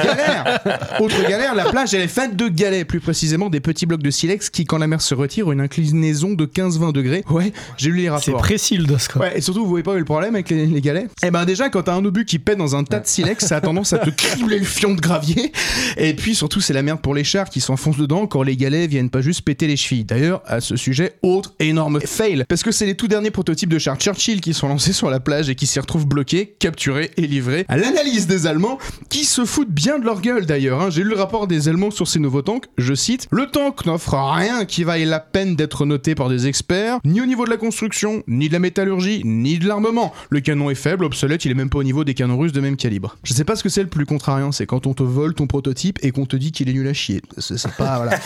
galère 1.28 1.56
la 1.56 1.66
plage 1.66 1.94
est 1.94 2.08
faite 2.08 2.36
de 2.36 2.48
galets, 2.48 2.86
plus 2.88 3.00
précisément 3.00 3.50
des 3.50 3.60
petits 3.60 3.86
blocs 3.86 4.02
de 4.02 4.10
silex 4.12 4.50
qui, 4.50 4.66
quand 4.66 4.78
la 4.78 4.88
mer 4.88 5.02
se 5.02 5.14
retire, 5.14 5.48
ont 5.48 5.52
une 5.52 5.62
inclinaison 5.62 6.34
de 6.34 6.46
15-20 6.46 6.94
degrés. 6.94 7.24
Ouais, 7.30 7.43
j'ai 7.78 7.90
lu 7.90 7.98
les 7.98 8.04
C'est 8.04 8.10
rapports. 8.10 8.38
précis 8.42 8.78
le 8.78 8.86
dos, 8.86 8.98
quoi. 9.12 9.24
Ouais, 9.24 9.38
et 9.38 9.42
surtout, 9.42 9.64
vous 9.64 9.70
voyez 9.70 9.84
pas 9.84 9.92
où 9.92 9.96
est 9.96 10.00
le 10.00 10.06
problème 10.06 10.36
avec 10.36 10.50
les, 10.50 10.66
les 10.66 10.82
galets? 10.82 11.10
Eh 11.24 11.32
ben 11.32 11.46
déjà, 11.46 11.70
quand 11.70 11.84
t'as 11.84 11.96
un 11.96 12.06
obus 12.06 12.26
qui 12.26 12.40
pète 12.40 12.58
dans 12.58 12.76
un 12.76 12.84
tas 12.84 13.00
de 13.00 13.08
silex, 13.08 13.46
ça 13.46 13.58
a 13.58 13.62
tendance 13.62 13.94
à 13.94 13.98
te 14.00 14.10
cribler 14.16 14.60
le 14.60 14.66
fion 14.66 14.94
de 14.94 15.02
gravier. 15.02 15.52
Et 15.98 16.14
puis 16.14 16.36
surtout, 16.36 16.62
c'est 16.62 16.74
la 16.74 16.82
merde 16.84 17.02
pour 17.02 17.16
les 17.16 17.24
chars 17.24 17.50
qui 17.50 17.62
s'enfoncent 17.62 17.98
dedans 17.98 18.28
quand 18.28 18.44
les 18.44 18.56
galets 18.58 18.90
viennent 18.90 19.10
pas 19.10 19.22
juste 19.22 19.42
péter 19.42 19.68
les 19.68 19.78
chevilles. 19.78 20.06
D'ailleurs, 20.06 20.42
à 20.46 20.62
ce 20.62 20.76
sujet, 20.76 21.14
autre 21.24 21.54
énorme 21.60 22.00
fail. 22.02 22.46
Parce 22.48 22.64
que 22.64 22.72
c'est 22.72 22.86
les 22.86 22.96
tout 22.96 23.08
derniers 23.08 23.32
prototypes 23.32 23.70
de 23.70 23.80
chars 23.80 23.98
Churchill 23.98 24.42
qui 24.42 24.54
sont 24.54 24.68
lancés 24.68 24.94
sur 24.94 25.10
la 25.10 25.20
plage 25.20 25.50
et 25.50 25.56
qui 25.56 25.68
s'y 25.68 25.80
retrouvent 25.80 26.08
bloqués, 26.08 26.56
capturés 26.60 27.12
et 27.18 27.28
livrés 27.28 27.66
à 27.68 27.78
l'analyse 27.78 28.28
des 28.28 28.48
Allemands, 28.48 28.78
qui 29.10 29.26
se 29.26 29.46
foutent 29.46 29.72
bien 29.72 30.00
de 30.00 30.06
leur 30.06 30.22
gueule 30.22 30.46
d'ailleurs. 30.46 30.82
hein. 30.82 30.90
J'ai 30.90 31.04
lu 31.04 31.10
le 31.10 31.16
rapport 31.16 31.48
des 31.48 31.70
Allemands 31.70 31.92
sur 31.92 32.08
ces 32.08 32.20
nouveaux 32.20 32.42
tanks. 32.42 32.66
Je 32.78 32.94
cite 32.94 33.28
Le 33.32 33.48
tank 33.48 33.86
n'offre 33.86 34.16
rien 34.16 34.66
qui 34.66 34.84
vaille 34.84 35.06
la 35.06 35.20
peine 35.20 35.56
d'être 35.56 35.86
noté 35.86 36.16
par 36.16 36.30
des 36.30 36.48
experts, 36.48 37.00
niveau 37.34 37.46
de 37.46 37.50
la 37.50 37.58
construction, 37.58 38.22
ni 38.28 38.48
de 38.48 38.54
la 38.54 38.60
métallurgie, 38.60 39.24
ni 39.26 39.58
de 39.58 39.68
l'armement. 39.68 40.14
Le 40.30 40.40
canon 40.40 40.70
est 40.70 40.76
faible, 40.76 41.04
obsolète, 41.04 41.46
il 41.46 41.52
est 41.52 41.56
même 41.56 41.72
pas 41.72 41.80
au 41.80 41.84
niveau 41.84 42.04
des 42.04 42.14
canons 42.14 42.38
russes 42.38 42.52
de 42.52 42.62
même 42.62 42.76
calibre. 42.76 43.18
Je 43.24 43.34
sais 43.34 43.44
pas 43.44 43.56
ce 43.56 43.64
que 43.64 43.70
c'est 43.70 43.82
le 43.82 43.90
plus 43.90 44.06
contrariant, 44.06 44.52
c'est 44.52 44.68
quand 44.68 44.86
on 44.86 44.94
te 44.94 45.02
vole 45.02 45.34
ton 45.34 45.48
prototype 45.48 45.98
et 46.04 46.12
qu'on 46.12 46.28
te 46.28 46.36
dit 46.36 46.52
qu'il 46.52 46.70
est 46.70 46.74
nul 46.74 46.88
à 46.88 46.94
chier. 46.94 47.24
C'est 47.40 47.60
pas 47.76 47.98
voilà. 47.98 48.20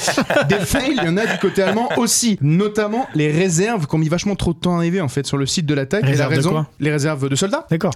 Des 0.50 0.65
fails, 0.65 0.98
il 0.98 1.06
y 1.06 1.07
en 1.07 1.15
a 1.15 1.25
du 1.25 1.38
côté 1.39 1.62
allemand 1.62 1.88
aussi, 1.95 2.38
notamment 2.42 3.07
les 3.15 3.31
réserves 3.31 3.88
qui 3.88 3.95
ont 3.95 3.98
mis 3.98 4.09
vachement 4.09 4.36
trop 4.36 4.51
de 4.51 4.59
temps 4.59 4.75
à 4.75 4.80
arriver 4.80 5.00
en 5.00 5.07
fait 5.07 5.25
sur 5.25 5.38
le 5.38 5.45
site 5.45 5.65
de 5.65 5.74
l'attaque. 5.74 6.04
Et 6.04 6.15
la 6.15 6.27
Réserves 6.27 6.31
de 6.31 6.36
raison, 6.36 6.50
quoi 6.51 6.68
les 6.81 6.92
réserves 6.92 7.30
de 7.30 7.36
soldats. 7.36 7.65
D'accord. 7.71 7.94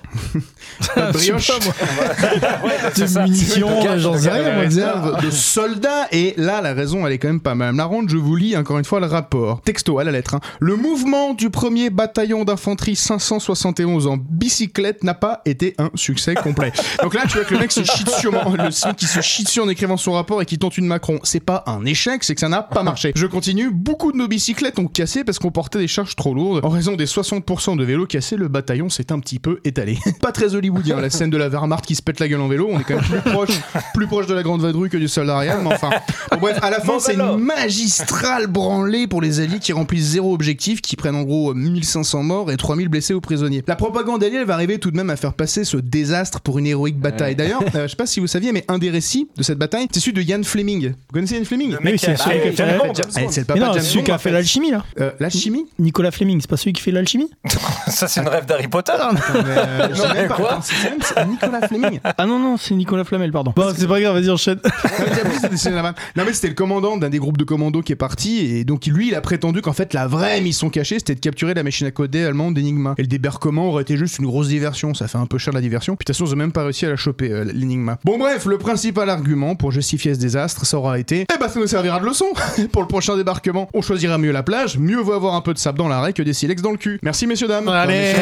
Brioche. 0.96 1.46
Je 1.46 1.52
sais 1.52 2.40
pas, 2.40 2.60
moi. 2.62 2.72
De 2.96 3.24
munitions, 3.24 3.98
j'en 3.98 4.18
sais 4.18 4.30
rien, 4.30 4.54
moi. 4.54 4.62
réserve 4.64 5.26
de 5.26 5.30
soldats 5.30 6.08
et 6.12 6.34
là 6.38 6.62
la 6.62 6.74
raison 6.74 7.06
elle 7.06 7.14
est 7.14 7.18
quand 7.18 7.28
même 7.28 7.40
pas 7.40 7.56
mal 7.56 7.74
marrante 7.74 8.10
je 8.10 8.18
vous 8.18 8.36
lis 8.36 8.56
encore 8.56 8.78
une 8.78 8.86
fois 8.86 9.00
le 9.00 9.06
rapport 9.06 9.62
texto 9.62 9.98
à 10.00 10.04
la 10.04 10.12
lettre 10.12 10.36
hein. 10.36 10.40
le 10.60 10.76
mouvement 11.02 11.34
du 11.34 11.50
premier 11.50 11.90
bataillon 11.90 12.44
d'infanterie 12.44 12.96
571 12.96 14.06
en 14.06 14.18
bicyclette 14.18 15.04
n'a 15.04 15.16
pas 15.16 15.42
été 15.46 15.74
un 15.80 15.90
succès 15.96 16.36
complet. 16.36 16.72
Donc 17.02 17.16
là 17.16 17.24
tu 17.28 17.38
vois 17.38 17.46
que 17.46 17.54
le 17.56 17.60
mec 17.60 17.72
se 17.72 17.84
chie 17.84 18.04
dessus 18.04 18.28
en- 18.28 18.52
le 18.52 18.94
qui 18.94 19.06
se 19.08 19.22
chie 19.22 19.44
dessus 19.44 19.60
en 19.62 19.70
écrivant 19.70 19.98
son 19.98 20.12
rapport 20.12 20.42
et 20.42 20.46
qui 20.46 20.60
tente 20.60 20.78
une 20.78 20.86
Macron. 20.86 21.20
C'est 21.24 21.40
pas 21.40 21.64
un 21.66 21.86
échec 21.86 22.24
c'est 22.24 22.36
que 22.36 22.42
ça 22.42 22.50
n'a 22.50 22.62
pas 22.62 22.84
marché. 22.84 23.14
Je 23.16 23.26
continue. 23.26 23.72
Beaucoup 23.72 24.12
de 24.12 24.18
nos 24.18 24.28
bicyclettes 24.28 24.78
ont 24.78 24.86
cassé 24.88 25.24
parce 25.24 25.40
qu'on 25.40 25.50
portait 25.52 25.80
des 25.80 25.88
charges 25.88 26.16
trop 26.16 26.36
lourdes. 26.36 26.64
En 26.64 26.70
raison 26.70 26.96
des 26.96 27.06
60% 27.06 27.78
de 27.78 27.84
vélos 27.84 28.06
cassés 28.06 28.36
le 28.36 28.48
bataillon 28.48 28.90
s'est 28.90 29.12
un 29.12 29.20
petit 29.20 29.40
peu 29.40 29.60
étalé. 29.64 29.98
Pas 30.22 30.32
très 30.32 30.54
hollywoodien 30.54 31.00
la 31.02 31.10
scène 31.10 31.32
de 31.32 31.38
la 31.38 31.50
Wehrmacht 31.50 31.86
qui 31.86 31.96
se 31.96 32.04
pète 32.04 32.20
la 32.20 32.28
gueule 32.28 32.42
en 32.42 32.48
vélo. 32.48 32.70
On 32.72 32.80
est 32.80 32.84
quand 32.84 32.96
même 32.96 33.04
plus 33.04 33.32
proche 33.32 33.60
plus 33.96 34.08
proche 34.08 34.28
de 34.28 34.36
la 34.36 34.44
grande 34.44 34.62
vadrouille 34.62 34.90
que 34.90 34.98
du 34.98 35.08
soldat 35.08 35.42
mais 35.64 35.74
enfin. 35.74 35.90
Bon, 36.32 36.38
bref, 36.40 36.60
à 36.62 36.70
la 36.70 36.80
fin, 36.80 37.00
c'est 37.00 37.16
une 37.16 37.38
magistrale 37.38 38.48
branlée 38.48 39.08
pour 39.08 39.22
les 39.22 39.40
alliés 39.40 39.60
qui 39.60 39.74
remplissent 39.74 40.12
zéro 40.12 40.34
objectif, 40.34 40.82
qui 40.82 40.91
prennent 40.96 41.16
en 41.16 41.24
gros 41.24 41.54
1500 41.54 42.24
morts 42.24 42.52
et 42.52 42.58
3000 42.58 42.90
blessés 42.90 43.14
ou 43.14 43.22
prisonniers. 43.22 43.64
La 43.68 43.76
propagande 43.76 44.24
alliée 44.24 44.38
elle 44.38 44.46
va 44.46 44.54
arriver 44.54 44.80
tout 44.80 44.92
de 44.92 44.98
même 44.98 45.10
à 45.10 45.16
faire 45.16 45.34
passer 45.34 45.64
ce 45.64 45.78
désastre 45.78 46.42
pour 46.42 46.60
une 46.60 46.68
héroïque 46.68 47.00
bataille. 47.00 47.36
D'ailleurs, 47.36 47.62
euh, 47.76 47.84
je 47.84 47.88
sais 47.88 47.96
pas 47.96 48.06
si 48.06 48.20
vous 48.20 48.28
saviez, 48.28 48.52
mais 48.52 48.66
un 48.68 48.78
des 48.78 48.90
récits 48.90 49.30
de 49.36 49.44
cette 49.44 49.58
bataille, 49.58 49.88
c'est 49.92 50.00
celui 50.00 50.14
de 50.14 50.22
Ian 50.22 50.44
Fleming. 50.44 50.90
Vous 50.90 51.14
connaissez 51.14 51.38
Ian 51.38 51.46
Fleming? 51.46 51.72
Le 51.72 51.80
Oui, 51.84 51.98
c'est 51.98 52.14
qui 52.14 52.22
celui 52.22 52.42
qui 52.52 52.62
a 52.62 54.18
fait 54.18 54.30
Mais 54.30 54.30
qui 54.30 54.30
a 54.30 54.32
l'alchimie, 54.32 54.72
là. 54.72 54.84
Euh, 55.00 55.12
la 55.20 55.30
chimie? 55.30 55.66
Nicolas 55.80 56.12
Fleming, 56.12 56.40
c'est 56.42 56.50
pas 56.50 56.58
celui 56.58 56.74
qui 56.74 56.82
fait 56.82 56.92
l'alchimie? 56.92 57.30
Ça, 57.88 58.08
c'est 58.08 58.22
une 58.22 58.28
rêve 58.28 58.46
d'Harry 58.46 58.68
Potter. 58.68 58.94
Euh, 59.36 59.88
c'est 59.94 61.28
Nicolas 61.28 61.68
Fleming. 61.68 62.00
Ah 62.04 62.26
non, 62.26 62.40
non, 62.40 62.58
c'est 62.58 62.76
Nicolas 62.76 63.04
Flamel, 63.04 63.32
pardon. 63.32 63.54
Bon, 63.56 63.74
c'est 63.76 63.88
pas 63.88 64.00
grave, 64.00 64.16
vas-y, 64.16 64.30
enchaîne. 64.30 64.60
Non 66.16 66.24
mais 66.26 66.34
c'était 66.34 66.48
le 66.50 66.54
commandant 66.54 66.98
d'un 66.98 67.10
des 67.10 67.20
groupes 67.20 67.38
de 67.38 67.44
commandos 67.44 67.82
qui 67.82 67.92
est 67.92 67.98
parti 67.98 68.40
et 68.40 68.64
donc 68.64 68.86
lui 68.86 69.10
il 69.10 69.16
a 69.16 69.22
prétendu 69.22 69.62
qu'en 69.62 69.74
fait 69.74 69.94
la 69.94 70.08
vraie 70.08 70.42
mission 70.42 70.70
c'était 70.84 71.16
de 71.16 71.20
capturer 71.20 71.54
la 71.54 71.64
machine 71.64 71.88
à 71.88 71.92
coder 71.92 72.24
allemande 72.24 72.56
d'Enigma. 72.56 72.96
Et 72.98 73.02
le 73.02 73.08
débarquement 73.08 73.70
aurait 73.70 73.84
été 73.84 73.98
juste 73.98 74.20
une 74.20 74.26
grosse 74.26 74.48
diversion, 74.48 74.94
ça 74.94 75.08
fait 75.08 75.18
un 75.18 75.26
peu 75.26 75.38
cher 75.38 75.54
la 75.54 75.62
diversion. 75.62 75.96
Puis 75.96 76.04
de 76.04 76.08
toute 76.08 76.16
façon 76.16 76.30
ils 76.30 76.34
ont 76.34 76.38
même 76.38 76.52
pas 76.52 76.64
réussi 76.64 76.86
à 76.86 76.90
la 76.90 76.96
choper 76.96 77.32
euh, 77.32 77.44
l'Enigma. 77.44 77.98
Bon 78.04 78.18
bref, 78.18 78.46
le 78.46 78.58
principal 78.58 79.10
argument 79.10 79.56
pour 79.56 79.72
justifier 79.72 80.14
ce 80.14 80.20
désastre 80.20 80.66
ça 80.66 80.78
aura 80.78 81.00
été 81.00 81.26
Eh 81.34 81.40
bah 81.40 81.50
ça 81.50 81.60
nous 81.60 81.68
servira 81.68 82.00
de 82.00 82.06
leçon 82.06 82.26
Pour 82.72 82.82
le 82.82 82.88
prochain 82.88 83.18
débarquement, 83.18 83.70
on 83.74 83.82
choisira 83.82 84.18
mieux 84.18 84.32
la 84.32 84.44
plage, 84.44 84.78
mieux 84.78 85.00
vaut 85.00 85.14
avoir 85.14 85.36
un 85.36 85.42
peu 85.42 85.54
de 85.54 85.60
sable 85.60 85.78
dans 85.78 85.88
l'arrêt 85.88 86.14
que 86.14 86.24
des 86.24 86.34
silex 86.34 86.62
dans 86.62 86.72
le 86.72 86.78
cul. 86.78 87.00
Merci 87.04 87.28
messieurs 87.28 87.48
dames. 87.48 87.68
Allez, 87.68 88.14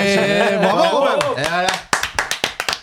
bravo 0.61 1.05
Et 1.37 1.41
voilà. 1.41 1.67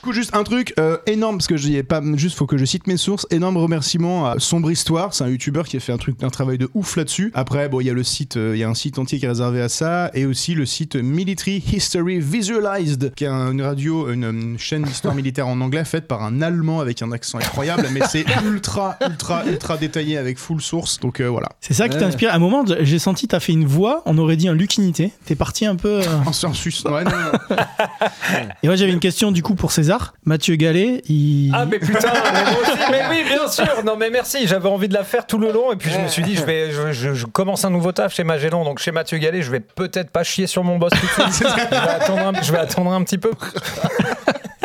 Coup, 0.07 0.13
juste 0.13 0.37
un 0.37 0.45
truc 0.45 0.73
euh, 0.79 0.99
énorme 1.07 1.39
parce 1.39 1.49
que 1.49 1.57
j'y 1.57 1.75
ai 1.75 1.83
pas 1.83 2.01
juste 2.15 2.37
faut 2.37 2.47
que 2.47 2.57
je 2.57 2.65
cite 2.65 2.87
mes 2.87 2.97
sources 2.97 3.27
énorme 3.33 3.57
remerciement 3.57 4.27
à 4.31 4.39
Sombre 4.39 4.71
Histoire 4.71 5.13
c'est 5.13 5.25
un 5.25 5.29
youtubeur 5.29 5.67
qui 5.67 5.77
a 5.77 5.81
fait 5.81 5.91
un 5.93 5.97
truc 5.97 6.23
un 6.23 6.31
travail 6.31 6.59
de 6.59 6.71
ouf 6.75 6.95
là-dessus 6.97 7.33
après 7.35 7.69
bon 7.69 7.81
il 7.81 7.87
y 7.89 7.91
a 7.91 7.93
le 7.93 8.05
site 8.05 8.37
euh, 8.37 8.53
il 8.55 8.61
y 8.61 8.63
a 8.63 8.69
un 8.69 8.75
site 8.75 9.01
entier 9.01 9.19
qui 9.19 9.25
est 9.25 9.29
réservé 9.29 9.61
à 9.61 9.69
ça 9.69 10.13
et 10.15 10.25
aussi 10.25 10.55
le 10.55 10.65
site 10.65 10.95
Military 10.95 11.57
History 11.73 12.21
Visualized 12.21 13.15
qui 13.17 13.25
est 13.25 13.29
un- 13.29 13.51
une 13.51 13.63
radio 13.63 14.09
une, 14.13 14.23
une 14.25 14.59
chaîne 14.61 14.83
d'histoire 14.85 15.13
militaire 15.17 15.49
en 15.49 15.61
anglais 15.61 15.85
faite 15.85 16.07
par 16.07 16.23
un 16.23 16.41
allemand 16.41 16.79
avec 16.79 17.03
un 17.03 17.11
accent 17.11 17.39
incroyable 17.39 17.89
mais 17.93 18.01
c'est 18.09 18.25
ultra 18.47 18.97
ultra 19.05 19.45
ultra 19.45 19.77
détaillé 19.77 20.19
avec 20.19 20.39
full 20.39 20.61
source 20.63 21.01
donc 21.01 21.19
euh, 21.21 21.29
voilà 21.29 21.49
C'est 21.61 21.75
ça 21.75 21.89
qui 21.89 21.99
t'inspire. 21.99 22.31
À 22.31 22.37
un 22.37 22.39
moment, 22.39 22.65
j'ai 22.81 23.01
senti, 23.01 23.27
t'as 23.27 23.41
fait 23.41 23.53
une 23.53 23.67
voix, 23.67 24.03
on 24.07 24.17
aurait 24.19 24.37
dit 24.37 24.47
un 24.47 24.55
Lucinité. 24.55 25.11
T'es 25.25 25.35
parti 25.35 25.67
un 25.67 25.75
peu. 25.75 26.01
euh, 26.01 26.05
en 26.27 26.33
sus 26.33 26.83
ouais, 26.85 27.03
non, 27.05 27.11
non. 27.11 27.57
Et 28.63 28.67
moi, 28.67 28.77
j'avais 28.77 28.93
une 28.93 29.01
question 29.01 29.33
du 29.33 29.43
coup 29.43 29.55
pour 29.55 29.73
César. 29.73 29.96
Mathieu 30.25 30.57
Gallet, 30.57 31.03
il. 31.09 31.53
Ah 31.55 31.65
mais 31.67 31.79
putain, 31.79 32.13
mais 32.33 32.43
moi 32.51 32.61
aussi, 32.63 32.79
mais 32.91 33.03
oui, 33.11 33.25
bien 33.25 33.49
sûr. 33.49 33.85
Non 33.85 33.97
mais 33.97 34.11
merci, 34.11 34.47
j'avais 34.47 34.69
envie 34.69 34.89
de 34.89 34.95
la 34.95 35.05
faire 35.05 35.27
tout 35.27 35.39
le 35.39 35.53
long 35.53 35.73
et 35.73 35.77
puis 35.77 35.91
je 35.91 35.99
me 35.99 36.09
suis 36.09 36.23
dit 36.23 36.35
je 36.37 36.45
vais 36.45 36.71
je, 36.71 36.93
je- 36.93 37.15
je 37.15 37.27
commence 37.27 37.65
un 37.65 37.71
nouveau 37.71 37.93
taf 37.93 38.15
chez 38.15 38.25
Magellan 38.25 38.65
donc 38.65 38.79
chez 38.79 38.93
Mathieu 38.93 39.19
Gallet, 39.19 39.43
je 39.43 39.51
vais 39.51 39.61
peut-être 39.61 40.11
pas 40.11 40.23
chier 40.25 40.47
sur 40.47 40.65
mon 40.65 40.79
boss 40.79 40.93
tout 40.93 41.07
de 41.27 41.33
suite. 41.33 41.49
je, 41.49 41.71
vais 41.71 41.77
attendre 41.77 42.27
un, 42.27 42.43
je 42.43 42.53
vais 42.53 42.59
attendre 42.59 42.93
un 42.93 43.03
petit 43.05 43.19
peu. 43.19 43.31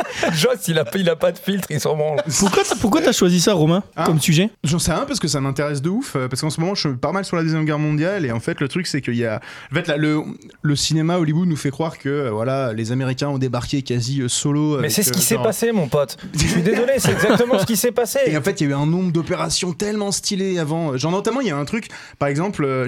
Joss, 0.34 0.68
il 0.68 0.78
a, 0.80 0.86
il 0.96 1.10
a 1.10 1.16
pas 1.16 1.32
de 1.32 1.38
filtre, 1.38 1.68
il 1.72 1.80
s'en 1.80 1.96
branle. 1.96 2.22
Pourquoi 2.40 2.64
t'as, 2.68 2.76
pourquoi 2.76 3.02
t'as 3.02 3.12
choisi 3.12 3.40
ça, 3.42 3.54
Romain, 3.54 3.84
Hein 3.96 4.04
comme 4.06 4.20
sujet? 4.20 4.50
J'en 4.64 4.80
sais 4.80 4.92
rien 4.94 5.06
parce 5.06 5.20
que 5.20 5.28
ça 5.28 5.42
m'intéresse 5.42 5.82
de 5.82 5.90
ouf. 5.90 6.16
euh, 6.16 6.28
Parce 6.28 6.42
qu'en 6.42 6.50
ce 6.50 6.60
moment, 6.60 6.76
je 6.76 6.88
suis 6.90 6.98
pas 6.98 7.12
mal 7.12 7.26
sur 7.26 7.36
la 7.38 7.44
deuxième 7.44 7.66
guerre 7.66 7.80
mondiale 7.80 8.26
et 8.26 8.32
en 8.32 8.40
fait, 8.40 8.60
le 8.60 8.68
truc, 8.68 8.88
c'est 8.88 9.02
qu'il 9.02 9.16
y 9.16 9.26
a, 9.26 9.40
en 9.72 9.76
fait, 9.76 9.88
là, 9.88 9.98
le, 9.98 10.22
le 10.62 10.76
cinéma 10.76 11.18
Hollywood 11.18 11.48
nous 11.48 11.56
fait 11.56 11.72
croire 11.72 11.98
que 11.98 12.10
euh, 12.10 12.32
voilà, 12.32 12.74
les 12.74 12.92
Américains 12.92 13.30
ont 13.30 13.38
débarqué 13.38 13.82
quasi 13.82 14.22
euh, 14.22 14.28
solo. 14.28 14.74
Mais 14.74 14.78
avec, 14.80 14.92
c'est 14.92 15.04
ce 15.04 15.12
qui 15.12 15.20
euh, 15.20 15.24
s'est 15.24 15.36
genre- 15.36 15.44
passé, 15.44 15.72
mon 15.72 15.88
pote. 15.88 16.18
Je 16.34 16.48
suis 16.48 16.62
désolé, 16.62 16.94
c'est 16.98 17.12
exactement 17.12 17.60
ce 17.60 17.66
qui 17.66 17.78
s'est 17.78 17.92
passé. 17.92 18.20
Et 18.28 18.38
en 18.38 18.42
fait, 18.42 18.62
il 18.62 18.66
y 18.66 18.68
a 18.68 18.72
eu 18.72 18.76
un 18.76 18.86
nombre 18.86 19.12
d'opérations 19.12 19.74
tellement 19.74 20.12
stylées 20.12 20.60
avant. 20.60 20.98
Genre, 20.98 21.12
notamment, 21.12 21.42
il 21.42 21.48
y 21.48 21.52
a 21.52 21.58
un 21.58 21.66
truc, 21.66 21.88
par 22.20 22.30
exemple, 22.30 22.64
euh, 22.66 22.88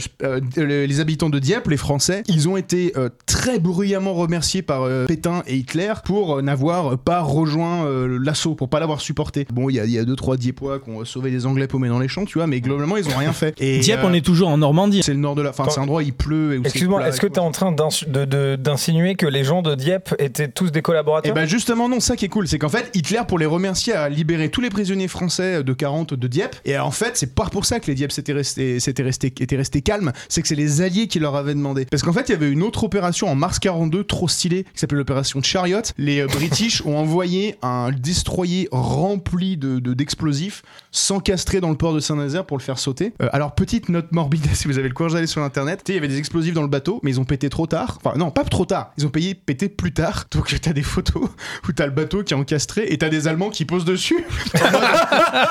les 0.56 0.88
les 0.88 1.00
habitants 1.00 1.30
de 1.30 1.40
Dieppe, 1.40 1.68
les 1.68 1.78
Français, 1.78 2.24
ils 2.28 2.48
ont 2.50 2.58
été 2.58 2.94
euh, 2.98 3.10
très 3.26 3.60
bruyamment 3.60 4.14
remerciés 4.14 4.62
par 4.62 4.84
euh, 4.84 5.06
Pétain 5.06 5.44
et 5.48 5.56
Hitler 5.56 5.94
pour 6.06 6.38
euh, 6.38 6.42
n'avoir 6.42 6.98
pas 7.04 7.22
rejoint 7.22 7.86
euh, 7.86 8.20
l'assaut, 8.22 8.56
pour 8.56 8.70
pas 8.70 8.80
l'avoir 8.80 9.02
supporté. 9.02 9.46
Bon, 9.52 9.70
il 9.70 9.76
y 9.76 9.80
a, 9.80 9.86
y 9.86 9.98
a 9.98 10.06
deux, 10.06 10.16
trois 10.16 10.38
Diepois 10.38 10.80
qui 10.80 10.90
ont 10.90 11.06
sauvé 11.06 11.32
les 11.32 11.46
Anglais 11.46 11.68
paumés 11.68 11.90
dans 11.90 12.00
les 12.00 12.08
champs, 12.08 12.26
tu 12.26 12.38
vois, 12.38 12.48
mais 12.48 12.62
globalement, 12.62 12.98
ils 12.98 13.08
ont 13.08 13.18
rien 13.18 13.34
fait. 13.34 13.56
Et, 13.62 13.80
Dieppe, 13.80 14.02
euh, 14.04 14.08
on 14.08 14.14
est 14.14 14.26
toujours 14.26 14.50
en 14.50 14.58
Normandie. 14.58 15.04
C'est 15.04 15.14
le 15.14 15.20
nord 15.20 15.36
de 15.36 15.42
la. 15.42 15.50
Enfin, 15.50 15.66
c'est 15.70 15.80
un 15.80 15.84
endroit 15.84 16.02
où 16.02 16.06
il 16.06 16.14
pleut. 16.14 16.60
Excuse-moi, 16.64 17.08
est-ce 17.08 17.20
que 17.20 17.28
tout. 17.28 17.34
tu 17.34 17.40
es 17.40 17.44
en 17.44 17.52
train 17.52 17.72
d'insinuer 17.72 19.16
que 19.16 19.26
les 19.26 19.44
gens 19.44 19.62
de 19.62 19.76
Dieppe 19.76 20.16
étaient 20.20 20.48
tous 20.48 20.72
des 20.72 20.80
Et 20.80 20.82
collaborateurs 20.82 21.34
ben 21.34 21.46
justement 21.46 21.90
non, 21.90 22.00
ça 22.00 22.16
qui 22.16 22.26
est 22.26 22.30
cool, 22.30 22.48
c'est 22.48 22.60
qu'en 22.60 22.70
fait 22.70 22.90
Hitler 22.94 23.22
pour 23.28 23.40
les 23.40 23.46
remercier 23.46 23.94
a 23.94 24.10
libéré 24.10 24.50
tous 24.50 24.62
les 24.62 24.70
prisonniers 24.70 25.08
français 25.08 25.64
de 25.64 25.74
40 25.74 26.14
de 26.14 26.28
Dieppe 26.28 26.56
et 26.66 26.78
en 26.78 26.92
fait 26.92 27.18
c'est 27.18 27.34
pas 27.34 27.46
pour 27.46 27.66
ça 27.66 27.80
que 27.80 27.88
les 27.88 27.96
Dieppe 27.96 28.12
s'étaient 28.12 28.34
restés 28.34 28.80
s'étaient 28.80 29.04
restés 29.04 29.34
étaient 29.40 29.56
restés 29.56 29.82
calmes, 29.82 30.12
c'est 30.30 30.42
que 30.42 30.48
c'est 30.48 30.56
les 30.56 30.82
alliés 30.82 31.08
qui 31.08 31.20
leur 31.20 31.36
avaient 31.36 31.54
demandé. 31.54 31.86
Parce 31.86 32.04
qu'en 32.04 32.14
fait, 32.14 32.30
il 32.30 32.32
y 32.32 32.36
avait 32.36 32.50
une 32.50 32.64
autre 32.64 32.84
opération 32.84 33.28
en 33.28 33.36
mars 33.36 33.60
42 33.60 34.04
trop 34.04 34.28
stylée 34.28 34.64
qui 34.64 34.80
s'appelait 34.80 34.98
l'opération 34.98 35.42
Chariot. 35.42 35.82
Les 35.98 36.22
euh, 36.22 36.28
British 36.28 36.84
ont 36.86 36.93
envoyé 36.98 37.56
un 37.62 37.92
destroyer 37.92 38.68
rempli 38.72 39.58
de 39.58 39.80
de- 39.80 39.94
d'explosifs 39.94 40.64
s'encastrer 40.92 41.60
dans 41.60 41.70
le 41.70 41.76
port 41.76 41.94
de 41.94 42.00
Saint-Nazaire 42.00 42.46
pour 42.46 42.58
le 42.58 42.64
faire 42.64 42.78
sauter. 42.78 43.14
Euh, 43.22 43.28
alors 43.34 43.56
petite 43.56 43.90
note 43.90 44.12
morbide 44.12 44.46
si 44.54 44.68
vous 44.68 44.78
avez 44.78 44.88
le 44.88 44.94
courage 44.94 45.14
d'aller 45.14 45.28
sur 45.28 45.42
internet, 45.42 45.82
il 45.88 45.96
y 45.96 45.98
avait 45.98 46.08
des 46.08 46.18
explosifs 46.18 46.54
dans 46.54 46.62
le 46.62 46.68
bateau, 46.68 47.00
mais 47.04 47.12
ils 47.12 47.20
ont 47.20 47.26
pété 47.26 47.50
trop 47.50 47.66
tard. 47.68 48.00
Enfin 48.04 48.18
non, 48.18 48.32
pas 48.32 48.44
trop 48.44 48.66
tard. 48.66 48.92
Ils 48.98 49.06
ont 49.06 49.10
payé 49.10 49.34
pété 49.36 49.70
plus 49.70 49.94
tard. 49.94 50.26
Donc 50.32 50.54
t'as 50.62 50.74
des 50.74 50.84
photos 50.84 51.30
où 51.68 51.72
t'as 51.72 51.86
le 51.86 51.92
bateau 51.92 52.24
qui 52.24 52.34
est 52.34 52.38
encastré 52.38 52.86
et 52.90 52.98
t'as 52.98 53.10
des 53.10 53.28
Allemands 53.28 53.50
qui 53.50 53.66
posent 53.66 53.86
dessus. 53.86 54.26
En 54.64 54.72
mode, 54.72 54.84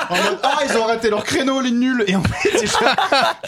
en 0.09 0.15
mode, 0.15 0.39
ah 0.43 0.59
ils 0.69 0.77
ont 0.77 0.85
raté 0.85 1.09
leur 1.09 1.23
créneau 1.23 1.61
les 1.61 1.71
nuls. 1.71 2.03
Et 2.07 2.15
en 2.15 2.23
fait, 2.23 2.49
c'est 2.57 2.67
genre, 2.67 2.95